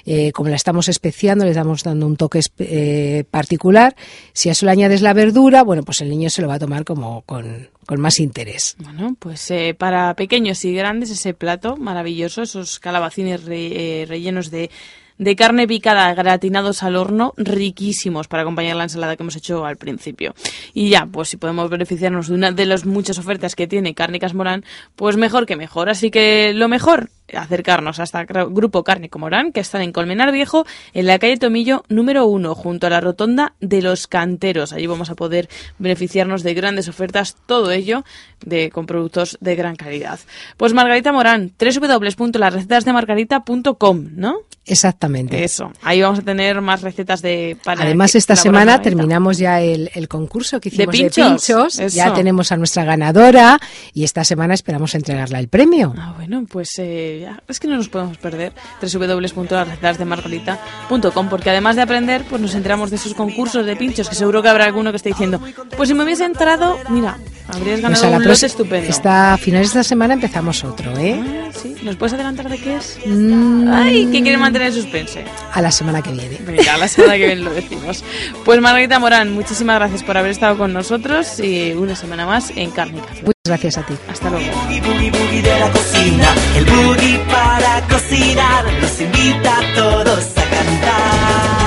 Eh, 0.06 0.32
como 0.32 0.48
la 0.48 0.56
estamos 0.56 0.88
especiando, 0.88 1.44
le 1.44 1.50
estamos 1.52 1.82
dando 1.82 2.06
un 2.06 2.16
toque 2.16 2.40
eh, 2.58 3.24
particular. 3.30 3.96
Si 4.32 4.48
a 4.48 4.52
eso 4.52 4.66
le 4.66 4.72
añades 4.72 5.02
la 5.02 5.12
verdura, 5.12 5.62
bueno, 5.62 5.82
pues 5.82 6.00
el 6.00 6.08
niño 6.10 6.30
se 6.30 6.42
lo 6.42 6.48
va 6.48 6.54
a 6.54 6.58
tomar 6.58 6.84
como 6.84 7.22
con, 7.22 7.68
con 7.86 8.00
más 8.00 8.18
interés. 8.20 8.76
Bueno, 8.78 9.16
pues 9.18 9.50
eh, 9.50 9.74
para 9.78 10.14
pequeños 10.14 10.64
y 10.64 10.74
grandes 10.74 11.10
ese 11.10 11.34
plato 11.34 11.76
maravilloso, 11.76 12.42
esos 12.42 12.78
calabacines 12.80 13.44
re- 13.44 14.04
rellenos 14.08 14.50
de, 14.50 14.70
de 15.18 15.36
carne 15.36 15.68
picada 15.68 16.12
gratinados 16.14 16.82
al 16.82 16.96
horno, 16.96 17.34
riquísimos 17.36 18.26
para 18.26 18.42
acompañar 18.42 18.76
la 18.76 18.82
ensalada 18.84 19.16
que 19.16 19.22
hemos 19.22 19.36
hecho 19.36 19.64
al 19.64 19.76
principio. 19.76 20.34
Y 20.72 20.88
ya, 20.88 21.06
pues 21.06 21.28
si 21.28 21.36
podemos 21.36 21.70
beneficiarnos 21.70 22.28
de 22.28 22.34
una 22.34 22.50
de 22.52 22.66
las 22.66 22.84
muchas 22.84 23.18
ofertas 23.18 23.54
que 23.54 23.66
tiene 23.68 23.94
Cárnicas 23.94 24.34
Morán, 24.34 24.64
pues 24.96 25.16
mejor 25.16 25.46
que 25.46 25.56
mejor. 25.56 25.88
Así 25.88 26.10
que 26.10 26.52
lo 26.54 26.68
mejor, 26.68 27.10
acercarnos 27.32 28.00
hasta 28.00 28.20
el 28.20 28.26
grupo 28.26 28.84
Cárnico 28.84 29.18
Morán, 29.18 29.52
que 29.52 29.60
están 29.60 29.82
en 29.82 29.92
Colmenar 29.92 30.32
Viejo, 30.32 30.66
en 30.92 31.06
la 31.06 31.18
calle 31.18 31.36
Tomillo 31.36 31.84
número 31.88 32.26
uno, 32.26 32.54
junto 32.54 32.86
a 32.86 32.90
la 32.90 33.00
rotonda 33.00 33.54
de 33.60 33.82
los 33.82 34.06
canteros. 34.06 34.72
Allí 34.72 34.86
vamos 34.86 35.10
a 35.10 35.14
poder 35.14 35.48
beneficiarnos 35.78 36.42
de 36.42 36.54
grandes 36.54 36.88
ofertas, 36.88 37.36
todo 37.46 37.72
ello 37.72 38.04
de, 38.44 38.70
con 38.70 38.86
productos 38.86 39.36
de 39.40 39.56
gran 39.56 39.76
calidad. 39.76 40.18
Pues 40.56 40.72
Margarita 40.74 41.12
Morán, 41.12 41.52
www.lasrecetasdemargarita.com, 41.58 44.08
¿no? 44.12 44.36
Exactamente. 44.66 45.44
Eso, 45.44 45.70
ahí 45.82 46.00
vamos 46.00 46.20
a 46.20 46.22
tener 46.22 46.62
más 46.62 46.80
recetas 46.80 47.20
de 47.20 47.58
para 47.62 47.82
Además, 47.82 48.14
esta 48.14 48.34
semana 48.34 48.80
terminamos 48.80 49.36
ya 49.36 49.60
el, 49.60 49.90
el 49.94 50.08
concurso 50.08 50.58
que 50.58 50.70
hicimos 50.70 50.94
de 50.94 51.00
pinchos, 51.00 51.26
pinchos. 51.26 51.78
eso. 51.78 51.94
Ya 51.94 52.14
tenemos 52.14 52.50
a 52.50 52.56
nuestra 52.56 52.82
ganadora 52.84 53.60
y 53.92 54.04
esta 54.04 54.24
semana 54.24 54.54
esperamos 54.54 54.94
entregarla 54.94 55.38
el 55.38 55.48
premio. 55.48 55.92
Ah, 55.98 56.14
bueno, 56.16 56.46
pues 56.50 56.70
eh, 56.78 57.13
ya, 57.20 57.42
es 57.48 57.60
que 57.60 57.68
no 57.68 57.76
nos 57.76 57.88
podemos 57.88 58.16
perder 58.18 58.52
www.lasrecetasdemargarita.com 58.80 61.28
porque 61.28 61.50
además 61.50 61.76
de 61.76 61.82
aprender, 61.82 62.24
pues 62.28 62.40
nos 62.40 62.54
enteramos 62.54 62.90
de 62.90 62.96
esos 62.96 63.14
concursos 63.14 63.66
de 63.66 63.76
pinchos 63.76 64.08
que 64.08 64.14
seguro 64.14 64.42
que 64.42 64.48
habrá 64.48 64.64
alguno 64.64 64.90
que 64.90 64.96
esté 64.96 65.10
diciendo, 65.10 65.40
pues 65.76 65.88
si 65.88 65.94
me 65.94 66.04
hubiese 66.04 66.24
entrado, 66.24 66.78
mira, 66.90 67.18
habrías 67.48 67.80
ganado 67.80 68.00
Pues 68.00 68.04
a 68.04 68.10
la 68.10 68.16
un 68.18 68.24
lote 68.24 68.46
estupendo. 68.46 68.90
Esta, 68.90 69.34
a 69.34 69.38
finales 69.38 69.72
de 69.72 69.80
esta 69.80 69.88
semana 69.88 70.14
empezamos 70.14 70.64
otro, 70.64 70.96
¿eh? 70.98 71.20
Ah, 71.24 71.48
sí. 71.52 71.76
¿Nos 71.82 71.96
puedes 71.96 72.14
adelantar 72.14 72.48
de 72.48 72.58
qué 72.58 72.76
es? 72.76 72.98
Mm, 73.06 73.68
Ay, 73.72 74.06
que 74.06 74.22
quiere 74.22 74.38
mantener 74.38 74.68
el 74.68 74.74
suspense. 74.74 75.24
A 75.52 75.60
la 75.60 75.70
semana 75.70 76.02
que 76.02 76.12
viene. 76.12 76.38
Venga, 76.44 76.76
la 76.76 76.88
semana 76.88 77.14
que 77.14 77.26
viene 77.26 77.42
lo 77.42 77.50
decimos. 77.54 78.04
Pues 78.44 78.60
Margarita 78.60 78.98
Morán, 78.98 79.32
muchísimas 79.32 79.76
gracias 79.76 80.02
por 80.02 80.16
haber 80.16 80.30
estado 80.30 80.56
con 80.58 80.72
nosotros 80.72 81.38
y 81.40 81.72
una 81.72 81.96
semana 81.96 82.26
más 82.26 82.50
en. 82.56 82.74
Muchas 82.74 83.33
gracias 83.46 83.76
a 83.76 83.82
ti. 83.84 83.94
Hasta 84.08 84.30
luego. 84.30 84.56
Boogie, 84.56 84.80
boogie, 84.80 85.10
boogie 85.10 85.42
de 85.42 85.60
la 85.60 85.70
cocina. 85.70 86.34
El 86.56 86.64
boogie 86.64 87.18
para 87.30 87.86
cocinar 87.88 88.64
los 88.80 89.00
invita 89.02 89.58
a 89.58 89.74
todos 89.74 90.32
a 90.38 90.50
cantar. 90.50 91.63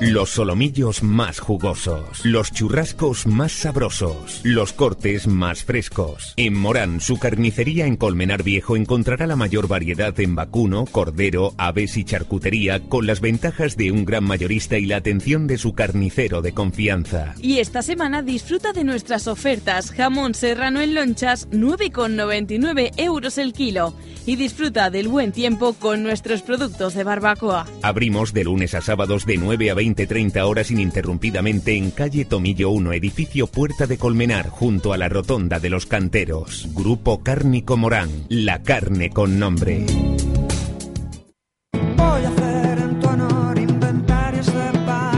Los 0.00 0.30
solomillos 0.30 1.02
más 1.02 1.40
jugosos, 1.40 2.24
los 2.24 2.50
churrascos 2.52 3.26
más 3.26 3.52
sabrosos, 3.52 4.40
los 4.44 4.72
cortes 4.72 5.26
más 5.26 5.62
frescos. 5.62 6.32
En 6.38 6.54
Morán, 6.54 7.02
su 7.02 7.18
carnicería 7.18 7.84
en 7.84 7.96
Colmenar 7.96 8.42
Viejo 8.42 8.76
encontrará 8.76 9.26
la 9.26 9.36
mayor 9.36 9.68
variedad 9.68 10.18
en 10.18 10.34
vacuno, 10.34 10.86
cordero, 10.86 11.52
aves 11.58 11.98
y 11.98 12.04
charcutería 12.04 12.80
con 12.80 13.06
las 13.06 13.20
ventajas 13.20 13.76
de 13.76 13.92
un 13.92 14.06
gran 14.06 14.24
mayorista 14.24 14.78
y 14.78 14.86
la 14.86 14.96
atención 14.96 15.46
de 15.46 15.58
su 15.58 15.74
carnicero 15.74 16.40
de 16.40 16.54
confianza. 16.54 17.34
Y 17.42 17.58
esta 17.58 17.82
semana 17.82 18.22
disfruta 18.22 18.72
de 18.72 18.84
nuestras 18.84 19.28
ofertas. 19.28 19.90
Jamón 19.90 20.32
serrano 20.32 20.80
en 20.80 20.94
lonchas, 20.94 21.46
9,99 21.50 22.92
euros 22.96 23.36
el 23.36 23.52
kilo. 23.52 23.94
Y 24.24 24.36
disfruta 24.36 24.90
del 24.90 25.08
buen 25.08 25.32
tiempo 25.32 25.74
con 25.74 26.02
nuestros 26.02 26.40
productos 26.40 26.94
de 26.94 27.04
barbacoa. 27.04 27.66
Abrimos 27.82 28.32
de 28.32 28.44
lunes 28.44 28.74
a 28.74 28.80
sábados 28.80 29.26
de 29.26 29.36
9 29.36 29.70
a 29.70 29.74
20-30 29.94 30.40
horas 30.42 30.70
ininterrumpidamente 30.70 31.76
en 31.76 31.90
calle 31.90 32.24
Tomillo 32.24 32.70
1, 32.70 32.92
edificio 32.92 33.46
Puerta 33.46 33.86
de 33.86 33.98
Colmenar, 33.98 34.48
junto 34.48 34.92
a 34.92 34.96
la 34.96 35.08
Rotonda 35.08 35.58
de 35.58 35.70
los 35.70 35.86
Canteros. 35.86 36.68
Grupo 36.74 37.22
Cárnico 37.22 37.76
Morán, 37.76 38.10
la 38.28 38.62
carne 38.62 39.10
con 39.10 39.38
nombre. 39.38 39.86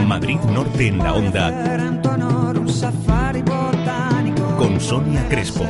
Madrid 0.07 0.37
Norte 0.53 0.87
en 0.87 0.97
la 0.99 1.13
onda 1.13 1.73
con 4.57 4.79
Sonia 4.79 5.27
Crespo. 5.27 5.65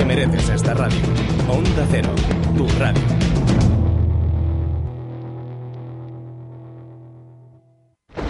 Te 0.00 0.06
mereces 0.06 0.48
esta 0.48 0.72
radio. 0.72 0.98
Onda 1.46 1.86
Cero, 1.90 2.08
tu 2.56 2.66
radio. 2.78 3.02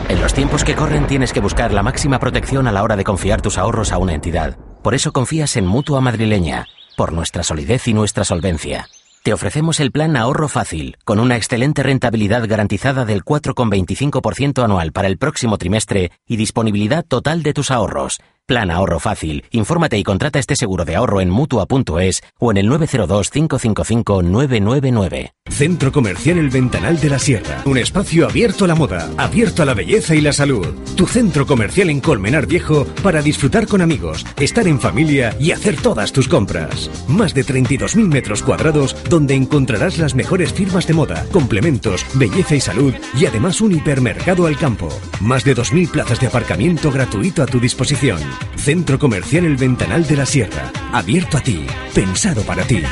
En 0.09 0.21
los 0.21 0.35
tiempos 0.35 0.65
que 0.65 0.75
corren 0.75 1.07
tienes 1.07 1.33
que 1.33 1.39
buscar 1.39 1.73
la 1.73 1.85
máxima 1.85 2.19
protección 2.19 2.67
a 2.67 2.73
la 2.73 2.83
hora 2.83 2.97
de 2.97 3.05
confiar 3.05 3.41
tus 3.41 3.57
ahorros 3.57 3.93
a 3.93 3.99
una 3.99 4.15
entidad. 4.15 4.59
Por 4.83 4.97
eso 4.97 5.13
confías 5.13 5.57
en 5.57 5.65
Mutua 5.65 6.01
Madrileña, 6.01 6.67
por 6.97 7.13
nuestra 7.13 7.45
solidez 7.45 7.87
y 7.87 7.95
nuestra 7.95 8.25
solvencia. 8.25 8.89
Te 9.23 9.33
ofrecemos 9.33 9.79
el 9.79 9.93
plan 9.93 10.17
Ahorro 10.17 10.49
Fácil, 10.49 10.97
con 11.05 11.21
una 11.21 11.37
excelente 11.37 11.85
rentabilidad 11.85 12.49
garantizada 12.49 13.05
del 13.05 13.23
4,25% 13.23 14.65
anual 14.65 14.91
para 14.91 15.07
el 15.07 15.19
próximo 15.19 15.57
trimestre 15.57 16.11
y 16.27 16.35
disponibilidad 16.35 17.05
total 17.05 17.45
de 17.45 17.53
tus 17.53 17.71
ahorros. 17.71 18.19
Plan 18.51 18.71
Ahorro 18.73 18.99
Fácil. 18.99 19.45
Infórmate 19.53 19.97
y 19.97 20.03
contrata 20.03 20.41
este 20.41 20.57
seguro 20.57 20.85
de 20.85 20.97
ahorro 20.97 21.21
en 21.21 21.31
Mutua.es 21.31 22.21
o 22.41 22.51
en 22.51 22.57
el 22.57 22.69
902-555-999. 22.69 25.31
Centro 25.49 25.93
Comercial 25.93 26.39
El 26.39 26.51
Ventanal 26.51 26.99
de 26.99 27.11
la 27.11 27.21
Sierra. 27.21 27.63
Un 27.65 27.79
espacio 27.79 28.27
abierto 28.27 28.65
a 28.65 28.69
la 28.69 28.75
moda, 28.75 29.09
abierto 29.19 29.63
a 29.63 29.67
la 29.67 29.75
belleza 29.75 30.17
y 30.17 30.21
la 30.21 30.33
salud. 30.33 30.67
Tu 30.97 31.07
centro 31.07 31.47
comercial 31.47 31.91
en 31.91 32.01
Colmenar 32.01 32.47
Viejo 32.47 32.87
para 33.05 33.23
disfrutar 33.23 33.69
con 33.69 33.83
amigos, 33.83 34.27
estar 34.41 34.67
en 34.67 34.81
familia 34.81 35.37
y 35.39 35.53
hacer 35.53 35.77
todas 35.77 36.13
tus 36.13 36.27
compras. 36.27 36.91
Más 37.07 37.35
de 37.35 37.45
32.000 37.45 38.09
metros 38.09 38.43
cuadrados 38.43 38.97
donde 39.09 39.35
encontrarás 39.35 39.99
las 39.99 40.17
mejores 40.17 40.53
firmas 40.53 40.89
de 40.89 40.95
moda, 40.95 41.25
complementos, 41.31 42.05
belleza 42.15 42.57
y 42.57 42.61
salud 42.61 42.95
y 43.17 43.27
además 43.27 43.61
un 43.61 43.71
hipermercado 43.73 44.47
al 44.47 44.57
campo. 44.57 44.89
Más 45.21 45.45
de 45.45 45.55
2.000 45.55 45.89
plazas 45.91 46.19
de 46.19 46.27
aparcamiento 46.27 46.91
gratuito 46.91 47.45
a 47.45 47.47
tu 47.47 47.61
disposición. 47.61 48.19
Centro 48.57 48.99
Comercial 48.99 49.45
El 49.45 49.57
Ventanal 49.57 50.07
de 50.07 50.17
la 50.17 50.27
Sierra. 50.27 50.71
Abierto 50.93 51.39
a 51.39 51.41
ti, 51.41 51.65
pensado 51.95 52.43
para 52.43 52.65
ti. 52.65 52.83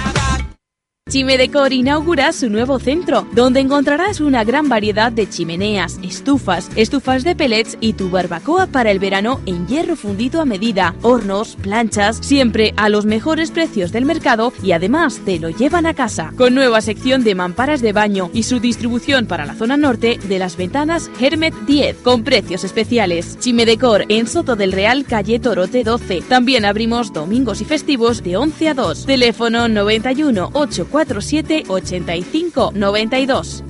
Chime 1.08 1.38
Decor 1.38 1.72
inaugura 1.72 2.34
su 2.34 2.50
nuevo 2.50 2.78
centro, 2.78 3.26
donde 3.32 3.60
encontrarás 3.60 4.20
una 4.20 4.44
gran 4.44 4.68
variedad 4.68 5.10
de 5.10 5.26
chimeneas, 5.26 5.98
estufas, 6.02 6.68
estufas 6.76 7.24
de 7.24 7.34
pellets 7.34 7.78
y 7.80 7.94
tu 7.94 8.10
barbacoa 8.10 8.66
para 8.66 8.90
el 8.90 8.98
verano 8.98 9.40
en 9.46 9.66
hierro 9.66 9.96
fundido 9.96 10.42
a 10.42 10.44
medida, 10.44 10.94
hornos, 11.00 11.56
planchas, 11.62 12.18
siempre 12.20 12.74
a 12.76 12.90
los 12.90 13.06
mejores 13.06 13.50
precios 13.50 13.90
del 13.90 14.04
mercado 14.04 14.52
y 14.62 14.72
además 14.72 15.22
te 15.24 15.38
lo 15.38 15.48
llevan 15.48 15.86
a 15.86 15.94
casa. 15.94 16.34
Con 16.36 16.54
nueva 16.54 16.82
sección 16.82 17.24
de 17.24 17.34
mamparas 17.34 17.80
de 17.80 17.94
baño 17.94 18.28
y 18.34 18.42
su 18.42 18.60
distribución 18.60 19.24
para 19.24 19.46
la 19.46 19.54
zona 19.54 19.78
norte 19.78 20.18
de 20.28 20.38
las 20.38 20.58
ventanas 20.58 21.10
Hermet 21.18 21.54
10 21.66 21.96
con 22.02 22.22
precios 22.22 22.64
especiales. 22.64 23.38
Chime 23.38 23.64
Decor 23.64 24.04
en 24.10 24.26
Soto 24.26 24.56
del 24.56 24.72
Real, 24.72 25.06
calle 25.06 25.38
Torote 25.38 25.84
12. 25.84 26.20
También 26.28 26.66
abrimos 26.66 27.14
domingos 27.14 27.62
y 27.62 27.64
festivos 27.64 28.22
de 28.22 28.36
11 28.36 28.68
a 28.68 28.74
2. 28.74 29.06
Teléfono 29.06 29.68
91 29.68 30.50
847 30.98 31.64
85 31.68 32.72
92. 32.74 33.64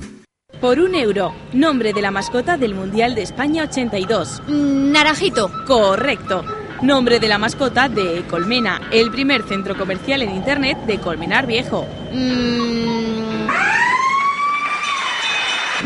Por 0.59 0.79
un 0.79 0.95
euro. 0.95 1.33
Nombre 1.53 1.93
de 1.93 2.01
la 2.01 2.11
mascota 2.11 2.57
del 2.57 2.73
Mundial 2.73 3.15
de 3.15 3.21
España 3.21 3.63
82. 3.63 4.41
Naranjito. 4.47 5.51
Correcto. 5.65 6.43
Nombre 6.81 7.19
de 7.19 7.27
la 7.27 7.37
mascota 7.37 7.87
de 7.89 8.23
Colmena, 8.29 8.81
el 8.91 9.11
primer 9.11 9.43
centro 9.43 9.77
comercial 9.77 10.21
en 10.21 10.33
Internet 10.33 10.77
de 10.85 10.97
Colmenar 10.97 11.45
Viejo. 11.45 11.85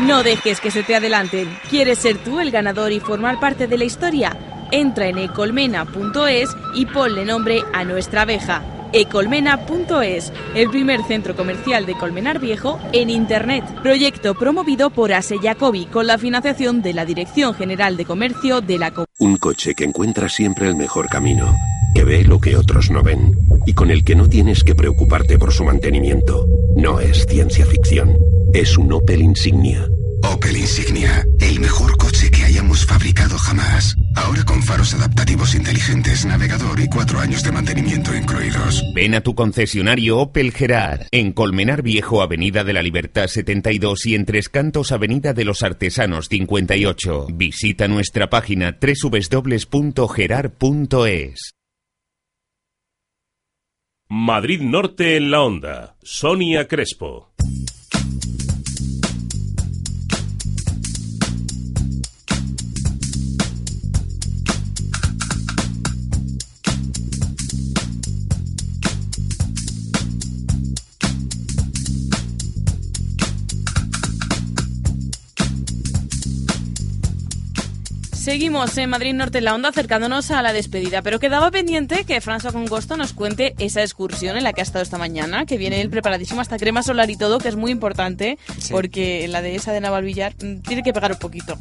No 0.00 0.22
dejes 0.22 0.60
que 0.60 0.70
se 0.70 0.82
te 0.82 0.96
adelanten. 0.96 1.58
¿Quieres 1.68 1.98
ser 1.98 2.18
tú 2.18 2.40
el 2.40 2.50
ganador 2.50 2.92
y 2.92 3.00
formar 3.00 3.38
parte 3.40 3.66
de 3.66 3.78
la 3.78 3.84
historia? 3.84 4.36
Entra 4.70 5.08
en 5.08 5.18
ecolmena.es 5.18 6.50
y 6.74 6.86
ponle 6.86 7.24
nombre 7.24 7.62
a 7.72 7.84
nuestra 7.84 8.22
abeja. 8.22 8.62
Ecolmena.es, 8.94 10.32
el 10.54 10.70
primer 10.70 11.02
centro 11.02 11.34
comercial 11.34 11.84
de 11.84 11.94
Colmenar 11.94 12.38
Viejo 12.38 12.78
en 12.92 13.10
Internet. 13.10 13.64
Proyecto 13.82 14.34
promovido 14.34 14.90
por 14.90 15.12
Ase 15.12 15.38
Jacobi 15.42 15.86
con 15.86 16.06
la 16.06 16.16
financiación 16.16 16.80
de 16.80 16.94
la 16.94 17.04
Dirección 17.04 17.54
General 17.54 17.96
de 17.96 18.04
Comercio 18.04 18.60
de 18.60 18.78
la 18.78 18.92
Co- 18.92 19.06
Un 19.18 19.36
coche 19.36 19.74
que 19.74 19.84
encuentra 19.84 20.28
siempre 20.28 20.68
el 20.68 20.76
mejor 20.76 21.08
camino, 21.08 21.52
que 21.94 22.04
ve 22.04 22.22
lo 22.22 22.38
que 22.40 22.56
otros 22.56 22.90
no 22.90 23.02
ven 23.02 23.36
y 23.66 23.72
con 23.74 23.90
el 23.90 24.04
que 24.04 24.14
no 24.14 24.28
tienes 24.28 24.62
que 24.62 24.74
preocuparte 24.76 25.38
por 25.38 25.52
su 25.52 25.64
mantenimiento. 25.64 26.46
No 26.76 27.00
es 27.00 27.26
ciencia 27.26 27.66
ficción, 27.66 28.16
es 28.52 28.78
un 28.78 28.92
Opel 28.92 29.22
Insignia. 29.22 29.88
Opel 30.34 30.56
Insignia, 30.56 31.24
el 31.38 31.60
mejor 31.60 31.96
coche 31.96 32.28
que 32.28 32.42
hayamos 32.42 32.84
fabricado 32.84 33.38
jamás. 33.38 33.94
Ahora 34.16 34.42
con 34.44 34.60
faros 34.64 34.92
adaptativos 34.92 35.54
inteligentes, 35.54 36.26
navegador 36.26 36.80
y 36.80 36.88
cuatro 36.88 37.20
años 37.20 37.44
de 37.44 37.52
mantenimiento 37.52 38.12
incluidos. 38.12 38.82
Ven 38.96 39.14
a 39.14 39.20
tu 39.20 39.36
concesionario 39.36 40.18
Opel 40.18 40.50
Gerard, 40.50 41.02
en 41.12 41.32
Colmenar 41.32 41.82
Viejo, 41.82 42.20
Avenida 42.20 42.64
de 42.64 42.72
la 42.72 42.82
Libertad 42.82 43.28
72 43.28 44.06
y 44.06 44.16
en 44.16 44.24
Tres 44.24 44.48
Cantos, 44.48 44.90
Avenida 44.90 45.34
de 45.34 45.44
los 45.44 45.62
Artesanos 45.62 46.26
58. 46.28 47.28
Visita 47.32 47.86
nuestra 47.86 48.28
página 48.28 48.76
www.gerard.es. 48.80 49.90
Madrid 54.08 54.60
Norte 54.62 55.16
en 55.16 55.30
la 55.30 55.42
onda. 55.42 55.96
Sonia 56.02 56.66
Crespo. 56.66 57.32
Seguimos 78.34 78.76
en 78.78 78.90
Madrid 78.90 79.14
Norte 79.14 79.38
en 79.38 79.44
la 79.44 79.54
Onda 79.54 79.68
acercándonos 79.68 80.32
a 80.32 80.42
la 80.42 80.52
despedida, 80.52 81.02
pero 81.02 81.20
quedaba 81.20 81.52
pendiente 81.52 82.02
que 82.04 82.20
François 82.20 82.50
Congosto 82.50 82.96
nos 82.96 83.12
cuente 83.12 83.54
esa 83.60 83.80
excursión 83.80 84.36
en 84.36 84.42
la 84.42 84.52
que 84.52 84.60
ha 84.60 84.64
estado 84.64 84.82
esta 84.82 84.98
mañana, 84.98 85.46
que 85.46 85.56
viene 85.56 85.80
él 85.80 85.88
preparadísimo 85.88 86.40
hasta 86.40 86.58
crema 86.58 86.82
solar 86.82 87.08
y 87.10 87.16
todo, 87.16 87.38
que 87.38 87.46
es 87.46 87.54
muy 87.54 87.70
importante, 87.70 88.36
Sí. 88.58 88.72
porque 88.72 89.28
la 89.28 89.40
dehesa 89.40 89.72
de 89.72 89.80
Navalvillar 89.80 90.34
mm, 90.42 90.62
tiene 90.62 90.82
que 90.82 90.92
pegar 90.92 91.12
un 91.12 91.18
poquito. 91.20 91.56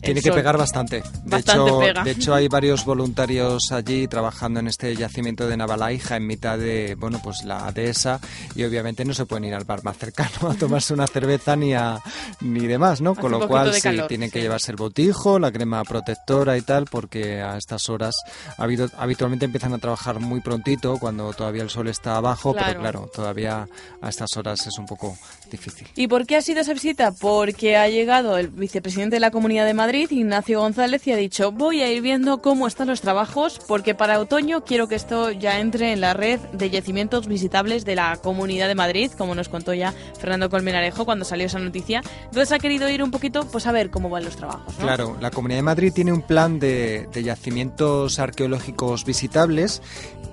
Tiene 0.00 0.22
que 0.22 0.30
pegar 0.32 0.56
bastante. 0.56 0.96
De 1.02 1.02
Bastante 1.24 1.62
hecho, 1.70 1.78
pega. 1.80 2.04
de 2.04 2.10
hecho, 2.12 2.34
hay 2.34 2.48
varios 2.48 2.84
voluntarios 2.84 3.72
allí 3.72 4.06
trabajando 4.08 4.60
en 4.60 4.68
este 4.68 4.94
yacimiento 4.94 5.48
de 5.48 5.56
Navalaija 5.56 6.16
en 6.16 6.26
mitad 6.26 6.56
de, 6.58 6.94
bueno, 6.94 7.20
pues 7.22 7.44
la 7.44 7.70
dehesa 7.72 8.20
y 8.54 8.62
obviamente 8.64 9.04
no 9.04 9.12
se 9.12 9.26
pueden 9.26 9.44
ir 9.44 9.54
al 9.54 9.64
bar 9.64 9.82
más 9.84 9.96
cercano 9.98 10.50
a 10.50 10.54
tomarse 10.54 10.94
una 10.94 11.06
cerveza 11.06 11.56
ni 11.56 11.74
a 11.74 11.98
ni 12.40 12.66
demás, 12.66 13.00
¿no? 13.00 13.12
Hace 13.12 13.20
Con 13.20 13.32
lo 13.32 13.46
cual 13.48 13.74
sí, 13.74 13.80
calor, 13.82 14.06
tienen 14.08 14.30
que 14.30 14.40
llevarse 14.40 14.70
el 14.70 14.76
botijo, 14.76 15.38
la 15.38 15.50
crema 15.50 15.82
protectora 15.84 16.56
y 16.56 16.62
tal, 16.62 16.84
porque 16.86 17.42
a 17.42 17.56
estas 17.56 17.88
horas 17.88 18.14
habido, 18.56 18.88
habitualmente 18.96 19.44
empiezan 19.46 19.74
a 19.74 19.78
trabajar 19.78 20.20
muy 20.20 20.40
prontito 20.40 20.98
cuando 20.98 21.32
todavía 21.32 21.62
el 21.62 21.70
sol 21.70 21.88
está 21.88 22.16
abajo, 22.16 22.52
Claro. 22.52 22.66
pero 22.68 22.80
claro, 22.80 23.10
todavía 23.12 23.68
a 24.00 24.08
estas 24.08 24.36
horas 24.36 24.66
es 24.66 24.78
un 24.78 24.86
poco 24.86 25.16
difícil. 25.50 25.86
¿Y 25.94 26.08
por 26.08 26.26
qué 26.26 26.36
ha 26.36 26.42
sido 26.42 26.60
esa 26.60 26.72
visita? 26.72 27.12
Porque 27.12 27.76
ha 27.76 27.88
llegado 27.88 28.38
el 28.38 28.48
vicepresidente 28.48 29.16
de 29.16 29.20
la 29.20 29.30
Comunidad 29.30 29.66
de 29.66 29.74
Madrid, 29.74 30.10
Ignacio 30.10 30.60
González, 30.60 31.06
y 31.06 31.12
ha 31.12 31.16
dicho, 31.16 31.52
voy 31.52 31.82
a 31.82 31.90
ir 31.90 32.02
viendo 32.02 32.42
cómo 32.42 32.66
están 32.66 32.88
los 32.88 33.00
trabajos, 33.00 33.60
porque 33.66 33.94
para 33.94 34.20
otoño 34.20 34.64
quiero 34.64 34.88
que 34.88 34.94
esto 34.94 35.30
ya 35.30 35.60
entre 35.60 35.92
en 35.92 36.00
la 36.00 36.14
red 36.14 36.40
de 36.52 36.70
yacimientos 36.70 37.26
visitables 37.26 37.84
de 37.84 37.96
la 37.96 38.16
Comunidad 38.16 38.68
de 38.68 38.74
Madrid, 38.74 39.10
como 39.16 39.34
nos 39.34 39.48
contó 39.48 39.74
ya 39.74 39.92
Fernando 40.18 40.50
Colmenarejo 40.50 41.04
cuando 41.04 41.24
salió 41.24 41.46
esa 41.46 41.58
noticia. 41.58 42.02
Entonces 42.24 42.52
ha 42.52 42.58
querido 42.58 42.88
ir 42.88 43.02
un 43.02 43.10
poquito, 43.10 43.46
pues 43.50 43.66
a 43.66 43.72
ver 43.72 43.90
cómo 43.90 44.08
van 44.10 44.24
los 44.24 44.36
trabajos. 44.36 44.78
¿no? 44.78 44.84
Claro, 44.84 45.16
la 45.20 45.30
Comunidad 45.30 45.58
de 45.58 45.62
Madrid 45.62 45.92
tiene 45.94 46.12
un 46.12 46.22
plan 46.22 46.58
de, 46.58 47.08
de 47.12 47.22
yacimientos 47.22 48.18
arqueológicos 48.18 49.04
visitables 49.04 49.82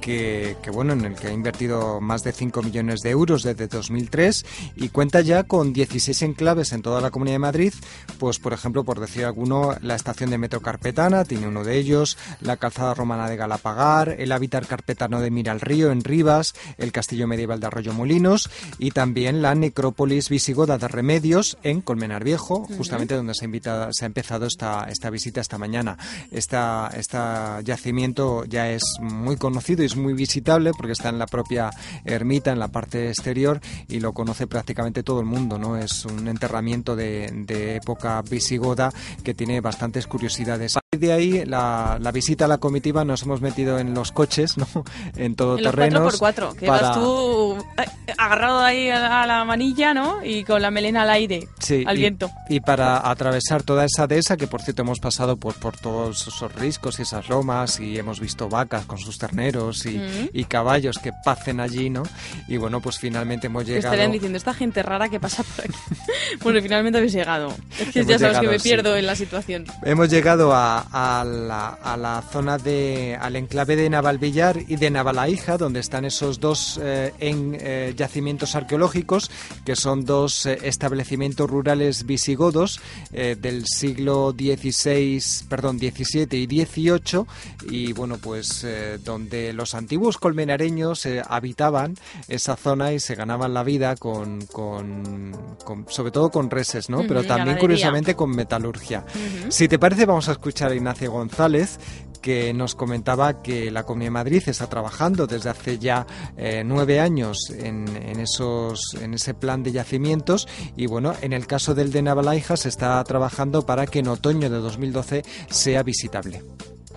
que, 0.02 0.58
que, 0.62 0.70
bueno, 0.70 0.94
en 0.94 1.06
el 1.06 1.16
que 1.16 1.28
ha 1.28 1.32
invertido 1.32 2.02
más 2.02 2.24
de 2.24 2.32
5 2.32 2.62
millones 2.62 3.02
de 3.02 3.10
euros 3.10 3.44
desde 3.44 3.68
2003 3.68 4.46
y 4.76 4.90
cuenta 4.90 5.22
ya 5.22 5.44
con 5.44 5.74
16 5.74 6.22
enclaves 6.24 6.72
en 6.74 6.82
toda 6.82 7.02
la 7.02 7.12
Comunidad 7.12 7.36
de 7.36 7.40
Madrid, 7.40 7.74
pues 8.20 8.40
por 8.40 8.54
ejemplo, 8.54 8.84
por 8.84 9.00
decir 9.00 9.26
alguno, 9.26 9.76
la 9.82 9.96
estación 9.96 10.30
de 10.30 10.38
metro 10.38 10.62
carpetana 10.62 11.26
tiene 11.26 11.48
uno 11.48 11.64
de 11.64 11.78
ellos, 11.78 12.18
la 12.42 12.58
calzada 12.58 12.94
romana 12.94 13.30
de 13.30 13.38
Galapagar, 13.38 14.16
el 14.20 14.32
hábitat 14.32 14.68
carpetano 14.68 15.22
de 15.22 15.32
Mira 15.32 15.52
al 15.52 15.62
Río 15.62 15.92
en 15.92 16.04
Rivas, 16.04 16.54
el 16.78 16.92
castillo 16.92 17.28
medieval 17.28 17.60
de 17.60 17.68
Arroyo 17.68 17.94
Molinos 17.94 18.50
y 18.80 18.92
también 18.92 19.42
la 19.42 19.56
necrópolis 19.56 20.30
visigoda 20.30 20.78
de 20.78 20.88
Remedios 20.88 21.58
en 21.64 21.82
Colmenar 21.82 22.24
Viejo, 22.24 22.68
justamente 22.78 23.16
donde 23.16 23.34
se 23.34 23.46
ha, 23.46 23.48
invitado, 23.48 23.94
se 23.94 24.06
ha 24.06 24.08
empezado 24.08 24.46
esta, 24.46 24.86
esta 24.90 25.10
visita 25.10 25.42
esta 25.42 25.58
mañana. 25.58 25.98
Esta, 26.32 26.92
este 26.96 27.18
yacimiento 27.64 28.46
ya 28.46 28.70
es 28.70 28.84
muy 29.00 29.38
conocido 29.38 29.84
es 29.86 29.95
muy 29.95 30.14
visitable 30.14 30.72
porque 30.76 30.94
está 30.94 31.10
en 31.10 31.20
la 31.20 31.26
propia 31.26 31.70
ermita, 32.03 32.52
en 32.52 32.60
la 32.60 32.68
parte 32.70 33.10
exterior, 33.10 33.60
y 33.88 33.99
lo 33.99 34.14
conoce 34.14 34.48
prácticamente 34.48 35.03
todo 35.03 35.20
el 35.20 35.26
mundo, 35.26 35.57
¿no? 35.57 35.78
Es 35.78 36.06
un 36.06 36.28
enterramiento 36.28 36.95
de, 36.95 37.30
de 37.45 37.78
época 37.78 38.22
visigoda 38.22 38.91
que 39.24 39.34
tiene 39.34 39.62
bastantes 39.62 40.07
curiosidades. 40.07 40.78
De 40.98 41.14
ahí, 41.14 41.46
la, 41.46 41.98
la 42.02 42.12
visita 42.12 42.46
a 42.46 42.48
la 42.48 42.58
comitiva 42.58 43.04
nos 43.06 43.24
hemos 43.24 43.42
metido 43.42 43.80
en 43.80 43.94
los 43.94 44.12
coches, 44.12 44.58
¿no? 44.58 44.68
En 45.16 45.36
todo 45.36 45.58
En 45.58 45.64
los 45.64 45.72
terrenos. 45.76 46.22
4x4, 46.22 46.56
que 46.56 46.68
para- 46.68 46.90
vas 46.90 46.98
tú 46.98 47.58
eh, 47.78 48.14
agarrado 48.18 48.60
ahí 48.62 48.90
a 48.90 49.26
la 49.26 49.44
manilla, 49.46 49.94
¿no? 49.94 50.24
Y 50.24 50.44
con 50.44 50.62
la 50.62 50.72
melena 50.72 51.04
al 51.04 51.10
aire, 51.10 51.48
Sí, 51.60 51.84
al 51.88 51.98
y, 51.98 52.02
viento. 52.02 52.30
y 52.50 52.60
para 52.60 53.10
atravesar 53.10 53.64
toda 53.64 53.86
esa 53.86 54.08
dehesa, 54.08 54.38
que 54.38 54.48
por 54.48 54.62
cierto 54.62 54.82
hemos 54.84 55.00
pasado 55.00 55.38
por, 55.38 55.56
por 55.56 55.78
todos 55.78 56.28
esos 56.28 56.54
riscos 56.56 57.00
y 57.00 57.04
esas 57.04 57.28
lomas 57.30 57.80
y 57.80 57.98
hemos 57.98 58.20
visto 58.20 58.48
vacas 58.50 58.86
con 58.86 58.98
sus 58.98 59.18
terneros 59.18 59.86
y, 59.86 59.96
Mm. 59.98 60.30
y 60.34 60.44
caballos 60.46 60.98
que 61.00 61.12
pacen 61.24 61.60
allí, 61.60 61.90
¿no? 61.90 62.04
Y 62.48 62.58
bueno, 62.58 62.80
pues 62.82 62.98
finalmente 63.00 63.48
hemos 63.48 63.66
llegado... 63.66 63.86
estarían 63.88 64.12
diciendo, 64.12 64.38
esta 64.38 64.54
gente 64.54 64.84
rara 64.84 65.10
que 65.10 65.20
pasa 65.20 65.44
por 65.44 65.66
aquí. 65.66 65.74
bueno, 66.44 66.62
finalmente 66.62 66.98
habéis 66.98 67.14
llegado. 67.14 67.54
Es 67.80 67.90
que 67.92 68.00
Hemos 68.00 68.10
ya 68.12 68.20
sabes 68.20 68.40
que 68.40 68.48
me 68.48 68.60
sí. 68.60 68.70
pierdo 68.70 68.96
en 68.96 69.06
la 69.06 69.16
situación. 69.16 69.66
Hemos 69.84 70.10
llegado 70.10 70.54
a, 70.54 70.85
a 70.91 71.24
la, 71.26 71.70
a 71.70 71.98
la 71.98 72.22
zona 72.22 72.57
de 72.57 73.18
al 73.20 73.36
enclave 73.36 73.76
de 73.76 73.90
Navalvillar 73.90 74.57
y 74.68 74.76
de 74.78 74.90
Navalaija, 74.90 75.57
donde 75.57 75.80
están 75.80 76.06
esos 76.06 76.40
dos 76.40 76.80
eh, 76.82 77.14
en, 77.20 77.57
eh, 77.60 77.94
yacimientos 77.95 78.56
arqueológicos, 78.56 79.30
que 79.66 79.76
son 79.76 80.06
dos 80.06 80.45
eh, 80.45 80.57
establecimientos 80.64 81.49
rurales 81.49 82.06
visigodos 82.06 82.80
eh, 83.14 83.36
del 83.40 83.66
siglo 83.66 84.34
XVI, 84.38 85.22
perdón, 85.49 85.80
XVII 85.80 86.28
y 86.38 86.66
XVIII, 86.66 87.26
y 87.70 87.94
bueno, 87.94 88.18
pues 88.18 88.64
eh, 88.64 88.98
donde 89.03 89.53
los 89.53 89.74
antiguos 89.76 90.18
colmenareños 90.18 91.06
eh, 91.06 91.22
habitaban 91.28 91.95
esa 92.28 92.56
zona 92.56 92.94
y 92.94 92.99
se 92.99 93.16
ganaban 93.16 93.53
la 93.53 93.64
vida 93.64 93.95
con, 93.95 94.45
con- 94.48 95.36
con- 95.64 95.86
sobre 95.90 96.12
todo 96.12 96.30
con 96.30 96.49
reses, 96.49 96.90
¿no? 96.90 96.99
Ujú, 96.99 97.07
Pero 97.07 97.20
también 97.22 97.38
ganadería. 97.56 97.60
curiosamente 97.62 98.16
con 98.16 98.32
metalurgia. 98.32 99.06
Ujú. 99.10 99.52
Si 99.52 99.68
te 99.68 99.80
parece, 99.80 100.06
vamos 100.06 100.28
a 100.30 100.34
escuchar 100.34 100.74
Ignacio 100.76 101.12
González, 101.12 101.80
que 102.26 102.56
nos 102.56 102.74
comentaba 102.74 103.44
que 103.44 103.70
la 103.70 103.84
Comunidad 103.84 104.08
de 104.08 104.14
Madrid 104.14 104.44
está 104.48 104.68
trabajando 104.68 105.28
desde 105.28 105.52
hace 105.52 105.78
ya 105.78 106.08
eh, 106.36 106.64
nueve 106.66 107.00
años 107.00 107.38
en, 107.56 107.88
esos, 108.20 108.82
en 109.00 109.14
ese 109.14 109.36
plan 109.36 109.62
de 109.62 109.72
yacimientos 109.72 110.48
y 110.76 110.88
bueno, 110.88 111.14
en 111.22 111.34
el 111.34 111.46
caso 111.46 111.76
del 111.76 111.92
de 111.92 112.02
Navalaija 112.02 112.58
se 112.58 112.70
está 112.70 113.04
trabajando 113.04 113.64
para 113.64 113.86
que 113.86 114.00
en 114.00 114.08
otoño 114.08 114.50
de 114.50 114.58
2012 114.58 115.24
sea 115.52 115.84
visitable. 115.84 116.42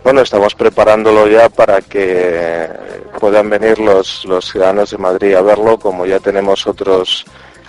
Bueno, 0.03 0.23
estamos 0.23 0.55
preparándolo 0.55 1.29
ya 1.29 1.51
para 1.51 1.83
que 1.83 2.67
puedan 3.21 3.51
venir 3.51 3.79
los, 3.81 4.25
los 4.25 4.51
ciudadanos 4.51 4.93
de 4.93 4.97
Madrid 4.97 5.35
a 5.35 5.43
verlo, 5.43 5.79
como 5.79 6.07
ya 6.07 6.21
tenemos 6.21 6.67
otros 6.67 7.27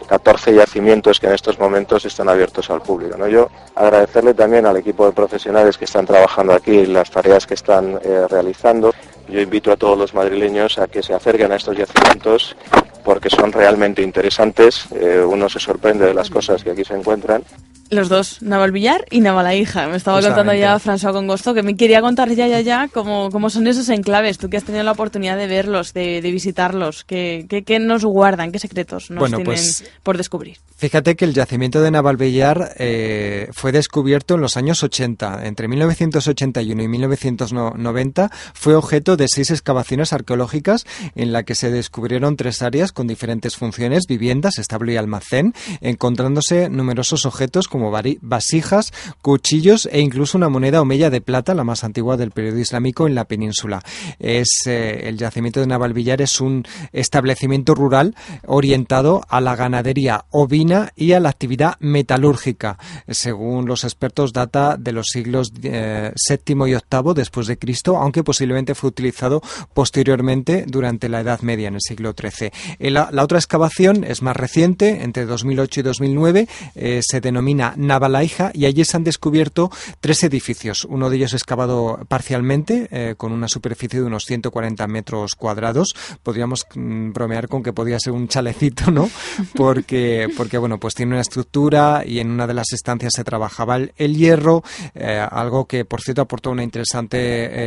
14 0.10 0.56
yacimientos 0.56 1.20
que 1.20 1.28
en 1.28 1.34
estos 1.34 1.60
momentos 1.60 2.04
están 2.04 2.30
abiertos 2.30 2.72
al 2.72 2.82
público. 2.82 3.16
¿no? 3.16 3.28
Yo 3.28 3.48
agradecerle 3.76 4.34
también 4.34 4.66
al 4.66 4.76
equipo 4.78 5.06
de 5.06 5.12
profesionales 5.12 5.78
que 5.78 5.86
están 5.86 6.08
trabajando 6.08 6.54
aquí, 6.54 6.88
las 6.88 7.12
tareas 7.12 7.46
que 7.46 7.54
están 7.54 8.00
eh, 8.04 8.26
realizando. 8.28 8.92
Yo 9.28 9.40
invito 9.40 9.72
a 9.72 9.78
todos 9.78 9.96
los 9.98 10.16
madrileños 10.16 10.80
a 10.80 10.88
que 10.88 11.04
se 11.04 11.14
acerquen 11.14 11.52
a 11.52 11.58
estos 11.58 11.78
yacimientos 11.78 12.56
porque 13.04 13.30
son 13.30 13.52
realmente 13.52 14.02
interesantes. 14.02 14.88
Eh, 14.96 15.24
uno 15.24 15.48
se 15.48 15.60
sorprende 15.60 16.08
de 16.08 16.16
las 16.16 16.32
cosas 16.32 16.64
que 16.64 16.72
aquí 16.72 16.84
se 16.84 16.96
encuentran 16.96 17.44
Los 17.90 18.08
dos, 18.08 18.42
Navalvillar 18.42 19.06
y 19.10 19.22
Navalaija. 19.22 19.88
Me 19.88 19.98
estaba 19.98 20.22
contando 20.22 20.54
ya 20.54 20.78
François 20.80 21.12
Congosto 21.12 21.56
que 21.56 21.64
me 21.64 21.76
quería 21.76 22.02
contar 22.02 22.30
ya, 22.34 22.48
ya, 22.48 22.62
ya 22.62 22.88
cómo, 22.94 23.30
cómo 23.32 23.50
son 23.50 23.66
esos 23.66 23.90
enclaves. 23.90 24.38
Tú 24.38 24.48
que 24.50 24.58
has 24.58 24.64
tenido 24.64 24.84
la 24.84 24.92
oportunidad 24.92 25.38
de 25.38 25.48
verlos, 25.48 25.94
de, 25.94 26.22
de 26.22 26.32
visitarlos, 26.32 27.04
¿qué, 27.04 27.48
qué, 27.50 27.64
qué 27.64 27.80
nos 27.80 28.06
guardan? 28.06 28.52
¿Qué 28.52 28.60
secretos 28.60 29.10
nos 29.10 29.20
Bueno, 29.20 29.38
tienen 29.38 29.56
pues- 29.56 29.84
por 30.04 30.18
descubrir? 30.18 30.58
Fíjate 30.78 31.16
que 31.16 31.26
el 31.26 31.34
yacimiento 31.34 31.82
de 31.82 31.92
Navalvillar 31.92 32.74
eh, 32.78 33.50
fue 33.52 33.72
descubierto 33.74 34.36
en 34.36 34.42
los 34.42 34.56
años 34.56 34.82
80. 34.82 35.46
Entre 35.46 35.68
1981 35.68 36.84
y 36.84 36.88
1990 36.88 38.30
fue 38.54 38.76
objeto 38.76 39.18
de 39.18 39.28
seis 39.28 39.52
excavaciones 39.52 40.14
arqueológicas 40.14 40.86
en 41.16 41.34
la 41.34 41.44
que 41.44 41.56
se 41.56 41.70
descubrieron 41.72 42.38
tres 42.38 42.62
áreas 42.62 42.92
con 42.92 43.08
diferentes 43.08 43.58
funciones, 43.58 44.06
viviendas, 44.08 44.58
establo 44.58 44.92
y 44.92 44.98
almacén, 44.98 45.54
encontrándose 45.82 46.70
numerosos 46.70 47.26
objetos 47.26 47.68
como 47.68 47.79
vari- 47.92 48.18
vasijas, 48.22 48.92
cuchillos 49.22 49.88
e 49.92 50.02
incluso 50.02 50.38
una 50.38 50.50
moneda 50.50 50.82
o 50.82 50.86
mella 50.86 51.10
de 51.10 51.22
plata, 51.22 51.54
la 51.54 51.64
más 51.64 51.84
antigua 51.84 52.18
del 52.18 52.32
periodo 52.32 52.60
islámico 52.60 53.08
en 53.08 53.16
la 53.16 53.26
península. 53.26 53.82
Es 54.20 54.50
eh, 54.68 55.02
el 55.08 55.18
yacimiento 55.18 55.60
de 55.60 55.68
Navalvillar 55.68 56.22
es 56.22 56.42
un 56.42 56.66
establecimiento 56.92 57.76
rural 57.76 58.16
orientado 58.46 59.22
a 59.30 59.42
la 59.42 59.56
ganadería 59.56 60.26
ovina 60.32 60.92
y 60.96 61.14
a 61.14 61.20
la 61.20 61.30
actividad 61.30 61.76
metalúrgica. 61.80 62.78
Según 63.08 63.66
los 63.66 63.84
expertos, 63.84 64.34
data 64.34 64.76
de 64.78 64.92
los 64.92 65.08
siglos 65.12 65.52
eh, 65.64 66.12
VII 66.28 66.54
y 66.56 66.74
VIII 66.74 67.14
después 67.16 67.48
de 67.48 67.58
Cristo, 67.58 67.98
aunque 67.98 68.24
posiblemente 68.24 68.76
fue 68.76 68.90
utilizado 68.90 69.42
posteriormente 69.74 70.66
durante 70.68 71.10
la 71.10 71.22
Edad 71.22 71.42
Media, 71.42 71.68
en 71.68 71.76
el 71.76 71.82
siglo 71.82 72.14
XIII. 72.20 72.52
Eh, 72.80 72.90
La, 72.92 73.10
la 73.12 73.24
otra 73.24 73.38
excavación 73.40 74.04
es 74.04 74.22
más 74.22 74.36
reciente, 74.36 75.04
entre 75.04 75.26
2008 75.26 75.80
y 75.80 75.84
2009, 75.84 76.48
eh, 76.76 77.02
se 77.04 77.22
denomina 77.22 77.69
Navalaija 77.78 78.52
y 78.54 78.66
allí 78.66 78.86
se 78.86 78.98
han 78.98 79.04
descubierto 79.04 79.72
tres 80.00 80.24
edificios. 80.24 80.86
Uno 80.86 81.10
de 81.10 81.18
ellos 81.18 81.34
excavado 81.34 82.00
parcialmente, 82.08 82.88
eh, 82.92 83.16
con 83.18 83.32
una 83.32 83.48
superficie 83.48 84.00
de 84.00 84.06
unos 84.06 84.26
140 84.26 84.88
metros 84.88 85.36
cuadrados. 85.36 85.94
Podríamos 86.24 86.66
mm, 86.76 87.12
bromear 87.12 87.48
con 87.48 87.64
que 87.64 87.74
podía 87.74 88.00
ser 88.00 88.14
un 88.14 88.28
chalecito, 88.28 88.92
¿no? 88.92 89.10
Porque, 89.56 90.28
porque 90.38 90.58
bueno, 90.58 90.80
pues 90.80 90.94
tiene 90.96 91.14
una 91.14 91.22
estructura 91.22 92.04
y 92.06 92.20
en 92.20 92.30
una 92.32 92.48
de 92.48 92.54
las 92.54 92.72
estancias 92.72 93.14
se 93.16 93.24
trabajaba 93.24 93.76
el, 93.76 93.94
el 93.98 94.16
hierro, 94.16 94.64
eh, 94.94 95.26
algo 95.30 95.66
que 95.66 95.86
por 95.86 96.02
cierto 96.02 96.22
aportó 96.22 96.52
una 96.52 96.64
interesante 96.64 97.18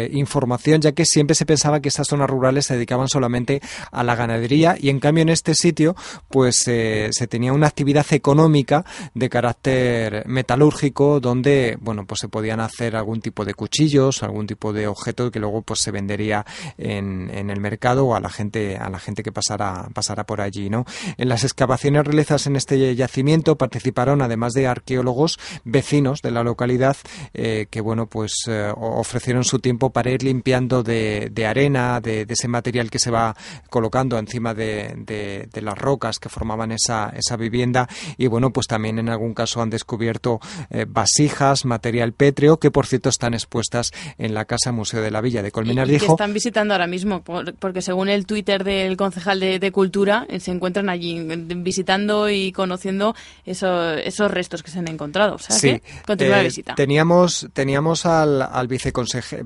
eh, 0.05 0.11
información, 0.13 0.81
ya 0.81 0.93
que 0.93 1.05
siempre 1.05 1.35
se 1.35 1.47
pensaba 1.47 1.81
que 1.81 1.89
estas 1.89 2.07
zonas 2.09 2.31
rurales 2.31 2.67
se 2.67 2.75
dedicaban 2.75 3.09
solamente 3.09 3.61
a 3.91 4.03
la 4.03 4.15
ganadería 4.15 4.77
y 4.79 4.89
en 4.89 5.01
cambio 5.01 5.23
en 5.23 5.29
este 5.29 5.55
sitio 5.55 5.95
pues 6.29 6.57
se 6.57 7.27
tenía 7.29 7.53
una 7.53 7.67
actividad 7.67 8.07
económica 8.11 8.85
de 9.15 9.29
carácter 9.29 9.92
metalúrgico 10.27 11.21
donde 11.21 11.79
bueno 11.81 12.07
pues 12.07 12.21
se 12.21 12.29
podían 12.29 12.61
hacer 12.61 12.97
algún 12.97 13.21
tipo 13.21 13.45
de 13.45 13.55
cuchillos, 13.55 14.23
algún 14.23 14.47
tipo 14.47 14.73
de 14.73 14.87
objeto 14.87 15.31
que 15.31 15.41
luego 15.41 15.63
pues 15.63 15.81
se 15.81 15.91
vendería 15.91 16.45
en, 16.79 17.31
el 17.31 17.61
mercado 17.61 18.07
o 18.07 18.15
a 18.15 18.21
la 18.21 18.29
gente 18.29 18.77
a 18.77 18.89
la 18.89 18.99
gente 18.99 19.23
que 19.23 19.33
pasara 19.33 19.89
pasara 19.93 20.25
por 20.25 20.41
allí, 20.41 20.71
¿no? 20.71 20.85
En 21.17 21.29
las 21.29 21.45
excavaciones 21.45 22.05
realizadas 22.05 22.47
en 22.47 22.57
este 22.57 22.95
yacimiento 22.95 23.57
participaron 23.57 24.23
además 24.23 24.53
de 24.53 24.67
arqueólogos 24.67 25.39
vecinos 25.65 26.23
de 26.23 26.31
la 26.31 26.43
localidad 26.43 26.97
eh, 27.35 27.67
que 27.71 27.81
bueno 27.81 28.07
pues 28.07 28.33
eh, 28.49 28.73
ofrecieron 28.77 29.45
su 29.45 29.59
tiempo 29.59 29.91
para 29.91 30.11
ir 30.11 30.23
limpiando 30.23 30.83
de, 30.83 31.31
arena, 31.47 32.01
de, 32.01 32.27
ese 32.29 32.49
material 32.49 32.91
que 32.91 32.99
se 32.99 33.11
va 33.11 33.37
colocando 33.69 34.19
encima 34.19 34.55
de 34.55 35.49
las 35.61 35.79
rocas 35.79 36.19
que 36.19 36.29
formaban 36.29 36.73
esa, 36.73 37.13
esa 37.17 37.37
vivienda 37.37 37.89
y 38.17 38.27
bueno 38.27 38.53
pues 38.53 38.67
también 38.67 38.99
en 38.99 39.09
algún 39.09 39.35
caso 39.35 39.63
han 39.63 39.71
descubierto 39.83 40.41
eh, 40.71 40.87
vasijas, 40.89 41.65
material 41.65 42.13
pétreo 42.13 42.59
que 42.59 42.71
por 42.71 42.87
cierto 42.87 43.09
están 43.09 43.35
expuestas 43.35 43.91
en 44.17 44.33
la 44.33 44.45
casa 44.45 44.71
Museo 44.73 45.03
de 45.03 45.11
la 45.11 45.21
Villa 45.21 45.43
de 45.43 45.51
Colmenar 45.51 45.91
Y 45.91 45.99
que 45.99 46.07
están 46.07 46.33
visitando 46.33 46.73
ahora 46.75 46.87
mismo, 46.87 47.23
por- 47.23 47.55
porque 47.57 47.83
según 47.83 48.09
el 48.09 48.25
Twitter 48.27 48.63
del 48.65 48.97
concejal 48.97 49.41
de, 49.41 49.59
de 49.59 49.73
Cultura, 49.73 50.25
eh, 50.29 50.39
se 50.41 50.53
encuentran 50.53 50.89
allí 50.89 51.19
eh, 51.19 51.37
visitando 51.57 52.31
y 52.31 52.53
conociendo 52.53 53.15
eso- 53.45 53.93
esos 53.95 54.31
restos 54.31 54.63
que 54.63 54.71
se 54.71 54.79
han 54.79 54.89
encontrado. 54.89 55.35
O 55.35 55.39
sea 55.39 55.57
Sí, 55.57 55.69
que 55.81 55.83
continúa 56.07 56.37
la 56.39 56.43
visita. 56.45 56.75
Teníamos, 56.77 57.49
teníamos 57.53 58.07
al, 58.07 58.41
al, 58.43 58.69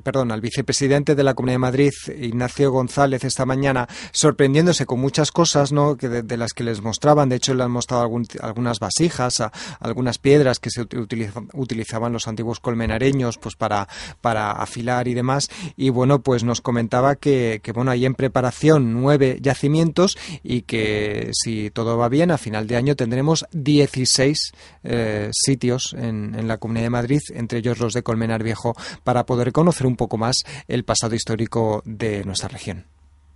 perdón, 0.02 0.32
al 0.32 0.40
vicepresidente 0.40 1.14
de 1.14 1.22
la 1.24 1.34
Comunidad 1.34 1.54
de 1.54 1.58
Madrid, 1.58 1.92
Ignacio 2.20 2.70
González, 2.70 3.24
esta 3.24 3.46
mañana, 3.46 3.88
sorprendiéndose 4.12 4.84
con 4.86 5.00
muchas 5.00 5.32
cosas 5.32 5.72
¿no? 5.72 5.96
que 5.96 6.08
de, 6.08 6.22
de 6.22 6.36
las 6.36 6.52
que 6.52 6.64
les 6.64 6.82
mostraban. 6.82 7.28
De 7.28 7.36
hecho, 7.36 7.54
le 7.54 7.62
han 7.62 7.70
mostrado 7.70 8.02
algún- 8.02 8.26
algunas 8.40 8.78
vasijas, 8.80 9.40
a- 9.40 9.52
algunas 9.80 10.18
piedras 10.26 10.58
que 10.58 10.70
se 10.70 10.82
uti- 10.82 10.98
utiliza- 10.98 11.44
utilizaban 11.54 12.12
los 12.12 12.26
antiguos 12.26 12.58
colmenareños 12.58 13.38
pues 13.38 13.54
para, 13.54 13.86
para 14.20 14.50
afilar 14.50 15.06
y 15.06 15.14
demás. 15.14 15.48
Y 15.76 15.90
bueno, 15.90 16.20
pues 16.20 16.42
nos 16.42 16.60
comentaba 16.60 17.14
que, 17.14 17.60
que 17.62 17.70
bueno, 17.70 17.92
hay 17.92 18.06
en 18.06 18.16
preparación 18.16 18.92
nueve 18.92 19.38
yacimientos 19.40 20.18
y 20.42 20.62
que 20.62 21.30
si 21.32 21.70
todo 21.70 21.96
va 21.96 22.08
bien, 22.08 22.32
a 22.32 22.38
final 22.38 22.66
de 22.66 22.74
año 22.74 22.96
tendremos 22.96 23.46
16 23.52 24.52
eh, 24.82 25.28
sitios 25.32 25.94
en, 25.96 26.34
en 26.36 26.48
la 26.48 26.58
Comunidad 26.58 26.86
de 26.86 26.90
Madrid, 26.90 27.20
entre 27.32 27.60
ellos 27.60 27.78
los 27.78 27.92
de 27.92 28.02
Colmenar 28.02 28.42
Viejo, 28.42 28.74
para 29.04 29.26
poder 29.26 29.52
conocer 29.52 29.86
un 29.86 29.94
poco 29.94 30.16
más 30.18 30.38
el 30.66 30.82
pasado 30.82 31.14
histórico 31.14 31.82
de 31.84 32.24
nuestra 32.24 32.48
región. 32.48 32.84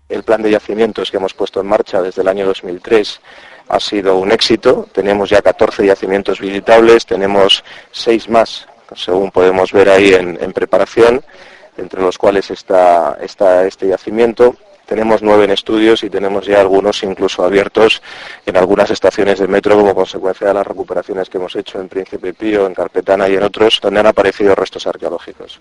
El 0.08 0.24
plan 0.24 0.42
de 0.42 0.50
yacimientos 0.50 1.08
que 1.08 1.18
hemos 1.18 1.34
puesto 1.34 1.60
en 1.60 1.68
marcha 1.68 2.02
desde 2.02 2.22
el 2.22 2.26
año 2.26 2.44
2003 2.46 3.20
ha 3.70 3.80
sido 3.80 4.16
un 4.16 4.32
éxito. 4.32 4.88
Tenemos 4.92 5.30
ya 5.30 5.40
14 5.40 5.86
yacimientos 5.86 6.40
visitables, 6.40 7.06
tenemos 7.06 7.64
6 7.92 8.28
más, 8.28 8.66
según 8.94 9.30
podemos 9.30 9.72
ver 9.72 9.88
ahí 9.88 10.12
en, 10.14 10.52
preparación, 10.52 11.22
entre 11.76 12.02
los 12.02 12.18
cuales 12.18 12.51
está, 12.51 13.18
está 13.20 13.66
este 13.66 13.88
yacimiento. 13.88 14.56
Tenemos 14.86 15.22
nueve 15.22 15.44
en 15.44 15.52
estudios 15.52 16.02
y 16.02 16.10
tenemos 16.10 16.47
ya 16.47 16.60
algunos 16.60 17.05
incluso 17.05 17.44
abiertos 17.44 18.02
en 18.44 18.56
algunas 18.56 18.90
estaciones 18.90 19.38
de 19.38 19.47
metro 19.47 19.76
como 19.76 19.94
consecuencia 19.94 20.48
de 20.48 20.55
las 20.55 20.66
recuperaciones 20.66 21.30
que 21.30 21.38
hemos 21.38 21.55
hecho 21.55 21.80
en 21.80 21.88
Príncipe 21.88 22.34
Pío, 22.34 22.66
en 22.66 22.74
Carpetana 22.74 23.28
y 23.28 23.36
en 23.36 23.44
otros, 23.44 23.78
donde 23.80 24.01
han 24.01 24.09
aparecido 24.09 24.52
restos 24.56 24.88
arqueológicos. 24.88 25.60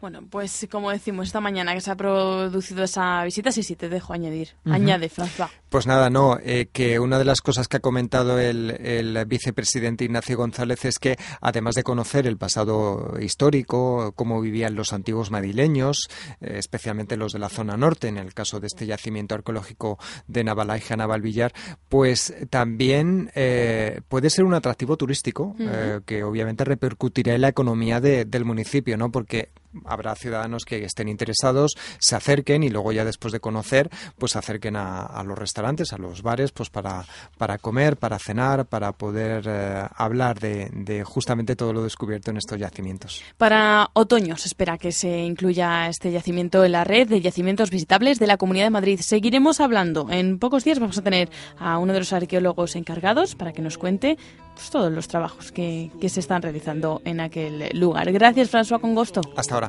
Bueno, 0.00 0.20
pues 0.30 0.68
como 0.70 0.90
decimos 0.92 1.26
esta 1.26 1.40
mañana 1.40 1.74
que 1.74 1.80
se 1.80 1.90
ha 1.90 1.96
producido 1.96 2.84
esa 2.84 3.24
visita, 3.24 3.50
sí, 3.50 3.64
sí, 3.64 3.74
te 3.74 3.88
dejo 3.88 4.12
añadir. 4.12 4.50
Añade, 4.64 5.10
François. 5.10 5.48
Pues 5.70 5.88
nada, 5.88 6.08
no, 6.08 6.38
eh, 6.40 6.68
que 6.72 7.00
una 7.00 7.18
de 7.18 7.24
las 7.24 7.40
cosas 7.40 7.66
que 7.66 7.78
ha 7.78 7.80
comentado 7.80 8.38
el, 8.38 8.70
el 8.80 9.24
vicepresidente 9.26 10.04
Ignacio 10.04 10.36
González 10.36 10.84
es 10.84 10.98
que 11.00 11.16
además 11.40 11.74
de 11.74 11.82
conocer 11.82 12.26
el 12.28 12.36
pasado 12.38 13.14
histórico, 13.20 14.12
cómo 14.14 14.40
vivían 14.40 14.76
los 14.76 14.92
antiguos 14.92 15.30
madrileños, 15.32 16.08
eh, 16.40 16.54
especialmente 16.58 17.16
los 17.16 17.32
de 17.32 17.40
la 17.40 17.48
zona 17.48 17.76
norte, 17.76 18.06
en 18.08 18.18
el 18.18 18.34
caso 18.34 18.60
de 18.60 18.68
este 18.68 18.86
yacimiento 18.86 19.34
arqueológico 19.34 19.98
de 20.28 20.44
Navalaija, 20.44 20.96
Navalvillar, 20.96 21.52
pues 21.88 22.34
también 22.50 23.30
eh, 23.34 24.00
puede 24.08 24.30
ser 24.30 24.44
un 24.44 24.54
atractivo 24.54 24.96
turístico 24.96 25.56
eh, 25.58 26.00
que 26.06 26.22
obviamente 26.22 26.64
repercutirá 26.64 27.34
en 27.34 27.40
la 27.40 27.48
economía 27.48 28.00
de- 28.00 28.24
del 28.24 28.44
municipio, 28.44 28.96
¿no? 28.96 29.10
Porque 29.10 29.50
habrá 29.84 30.14
ciudadanos 30.14 30.64
que 30.64 30.84
estén 30.84 31.08
interesados, 31.08 31.76
se 31.98 32.16
acerquen 32.16 32.62
y 32.62 32.70
luego 32.70 32.92
ya 32.92 33.04
después 33.04 33.32
de 33.32 33.40
conocer, 33.40 33.90
pues 34.18 34.32
se 34.32 34.38
acerquen 34.38 34.76
a, 34.76 35.04
a 35.04 35.22
los 35.24 35.38
restaurantes, 35.38 35.92
a 35.92 35.98
los 35.98 36.22
bares, 36.22 36.52
pues 36.52 36.70
para, 36.70 37.04
para 37.36 37.58
comer, 37.58 37.96
para 37.96 38.18
cenar, 38.18 38.66
para 38.66 38.92
poder 38.92 39.44
eh, 39.46 39.86
hablar 39.94 40.40
de, 40.40 40.70
de 40.72 41.04
justamente 41.04 41.56
todo 41.56 41.72
lo 41.72 41.82
descubierto 41.82 42.30
en 42.30 42.36
estos 42.38 42.58
yacimientos. 42.58 43.22
Para 43.36 43.90
otoño 43.92 44.36
se 44.36 44.48
espera 44.48 44.78
que 44.78 44.92
se 44.92 45.18
incluya 45.18 45.88
este 45.88 46.10
yacimiento 46.10 46.64
en 46.64 46.72
la 46.72 46.84
red 46.84 47.08
de 47.08 47.20
yacimientos 47.20 47.70
visitables 47.70 48.18
de 48.18 48.26
la 48.26 48.36
Comunidad 48.36 48.66
de 48.66 48.70
Madrid. 48.70 49.00
Seguiremos 49.00 49.60
hablando. 49.60 50.08
En 50.10 50.38
pocos 50.38 50.64
días 50.64 50.78
vamos 50.78 50.98
a 50.98 51.02
tener 51.02 51.30
a 51.58 51.78
uno 51.78 51.92
de 51.92 52.00
los 52.00 52.12
arqueólogos 52.12 52.76
encargados 52.76 53.34
para 53.34 53.52
que 53.52 53.62
nos 53.62 53.78
cuente 53.78 54.18
pues, 54.54 54.70
todos 54.70 54.92
los 54.92 55.08
trabajos 55.08 55.52
que, 55.52 55.90
que 56.00 56.08
se 56.08 56.20
están 56.20 56.42
realizando 56.42 57.02
en 57.04 57.20
aquel 57.20 57.70
lugar. 57.78 58.10
Gracias, 58.12 58.50
François 58.50 58.80
Congosto. 58.80 59.20
Hasta 59.36 59.54
ahora. 59.54 59.67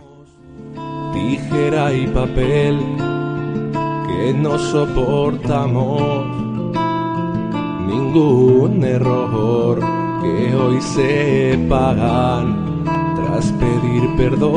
Tijera 1.14 1.94
y 1.94 2.08
papel 2.08 2.80
que 4.08 4.34
no 4.34 4.58
soportamos 4.58 6.26
ningún 7.88 8.84
error 8.84 9.80
que 10.22 10.56
hoy 10.56 10.82
se 10.82 11.58
pagan 11.70 12.84
tras 13.16 13.52
pedir 13.54 14.16
perdón 14.18 14.50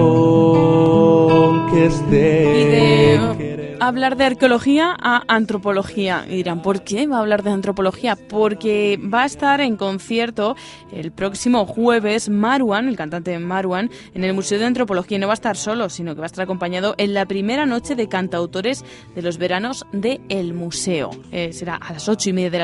que 1.70 1.86
esté 1.86 3.41
hablar 3.86 4.16
de 4.16 4.24
arqueología 4.24 4.96
a 4.98 5.22
antropología. 5.28 6.24
Y 6.28 6.36
dirán, 6.36 6.62
¿por 6.62 6.84
qué 6.84 7.06
va 7.06 7.16
a 7.16 7.20
hablar 7.20 7.42
de 7.42 7.50
antropología? 7.50 8.16
Porque 8.16 8.98
va 9.02 9.22
a 9.22 9.26
estar 9.26 9.60
en 9.60 9.76
concierto 9.76 10.56
el 10.92 11.12
próximo 11.12 11.66
jueves 11.66 12.28
Marwan, 12.28 12.88
el 12.88 12.96
cantante 12.96 13.38
Marwan, 13.38 13.90
en 14.14 14.24
el 14.24 14.34
Museo 14.34 14.58
de 14.58 14.66
Antropología. 14.66 15.16
Y 15.16 15.20
no 15.20 15.26
va 15.26 15.32
a 15.32 15.34
estar 15.34 15.56
solo, 15.56 15.88
sino 15.88 16.14
que 16.14 16.20
va 16.20 16.26
a 16.26 16.32
estar 16.32 16.44
acompañado 16.44 16.94
en 16.98 17.14
la 17.14 17.26
primera 17.26 17.66
noche 17.66 17.94
de 17.94 18.08
cantautores 18.08 18.84
de 19.14 19.22
los 19.22 19.38
veranos 19.38 19.86
de 19.92 20.20
Museo. 20.52 21.10
Eh, 21.30 21.52
será 21.52 21.76
a 21.76 21.92
las 21.92 22.08
ocho 22.08 22.30
y 22.30 22.32
media 22.32 22.50
de 22.50 22.58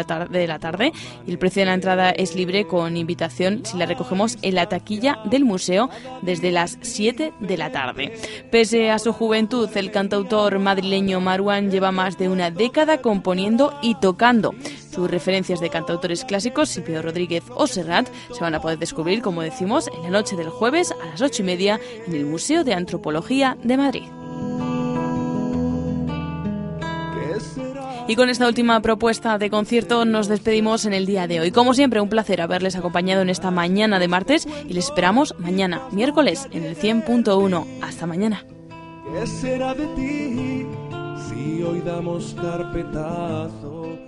la, 0.46 0.58
tarde, 0.58 0.92
y 1.26 1.30
el 1.30 1.38
precio 1.38 1.62
de 1.62 1.66
la 1.66 1.74
entrada 1.74 2.10
es 2.10 2.34
libre 2.34 2.66
con 2.66 2.96
invitación 2.96 3.64
si 3.64 3.76
la 3.76 3.86
recogemos 3.86 4.38
en 4.42 4.54
la 4.54 4.66
taquilla 4.66 5.18
del 5.24 5.44
museo 5.44 5.90
desde 6.22 6.50
las 6.50 6.78
7 6.80 7.32
de 7.40 7.56
la 7.56 7.72
tarde. 7.72 8.12
Pese 8.50 8.90
a 8.90 8.98
su 8.98 9.12
juventud, 9.12 9.68
el 9.74 9.90
cantautor 9.90 10.58
madrileño 10.58 11.07
Marwan 11.16 11.70
lleva 11.70 11.93
más 11.93 12.18
de 12.18 12.28
una 12.28 12.51
década 12.51 13.01
componiendo 13.01 13.76
y 13.82 13.94
tocando. 13.94 14.55
Sus 14.90 15.10
referencias 15.10 15.60
de 15.60 15.70
cantautores 15.70 16.24
clásicos, 16.24 16.68
Silvio 16.68 17.02
Rodríguez 17.02 17.44
o 17.55 17.66
Serrat, 17.66 18.09
se 18.32 18.40
van 18.40 18.55
a 18.55 18.60
poder 18.60 18.78
descubrir, 18.78 19.22
como 19.22 19.43
decimos, 19.43 19.89
en 19.89 20.02
la 20.02 20.10
noche 20.10 20.36
del 20.36 20.51
jueves 20.51 20.93
a 20.93 21.06
las 21.06 21.22
ocho 21.22 21.43
y 21.43 21.47
media 21.47 21.80
en 22.06 22.14
el 22.14 22.26
Museo 22.26 22.64
de 22.64 22.74
Antropología 22.74 23.56
de 23.62 23.76
Madrid. 23.76 24.09
Y 28.09 28.16
con 28.16 28.30
esta 28.30 28.48
última 28.48 28.80
propuesta 28.80 29.36
de 29.36 29.51
concierto 29.51 30.06
nos 30.06 30.28
despedimos 30.28 30.86
en 30.86 30.94
el 30.94 31.05
día 31.05 31.26
de 31.26 31.40
hoy. 31.40 31.51
Como 31.51 31.74
siempre, 31.74 32.01
un 32.01 32.09
placer 32.09 32.40
haberles 32.40 32.74
acompañado 32.74 33.20
en 33.20 33.28
esta 33.28 33.51
mañana 33.51 33.98
de 33.98 34.09
martes 34.09 34.48
y 34.66 34.72
les 34.72 34.86
esperamos 34.86 35.35
mañana, 35.39 35.82
miércoles, 35.93 36.48
en 36.51 36.64
el 36.64 36.74
100.1. 36.74 37.66
Hasta 37.82 38.06
mañana. 38.06 38.47
¿Qué 39.12 39.26
será 39.26 39.74
de 39.74 39.86
ti 39.89 40.66
si 41.28 41.62
hoy 41.62 41.80
damos 41.80 42.34
carpetazo? 42.40 44.07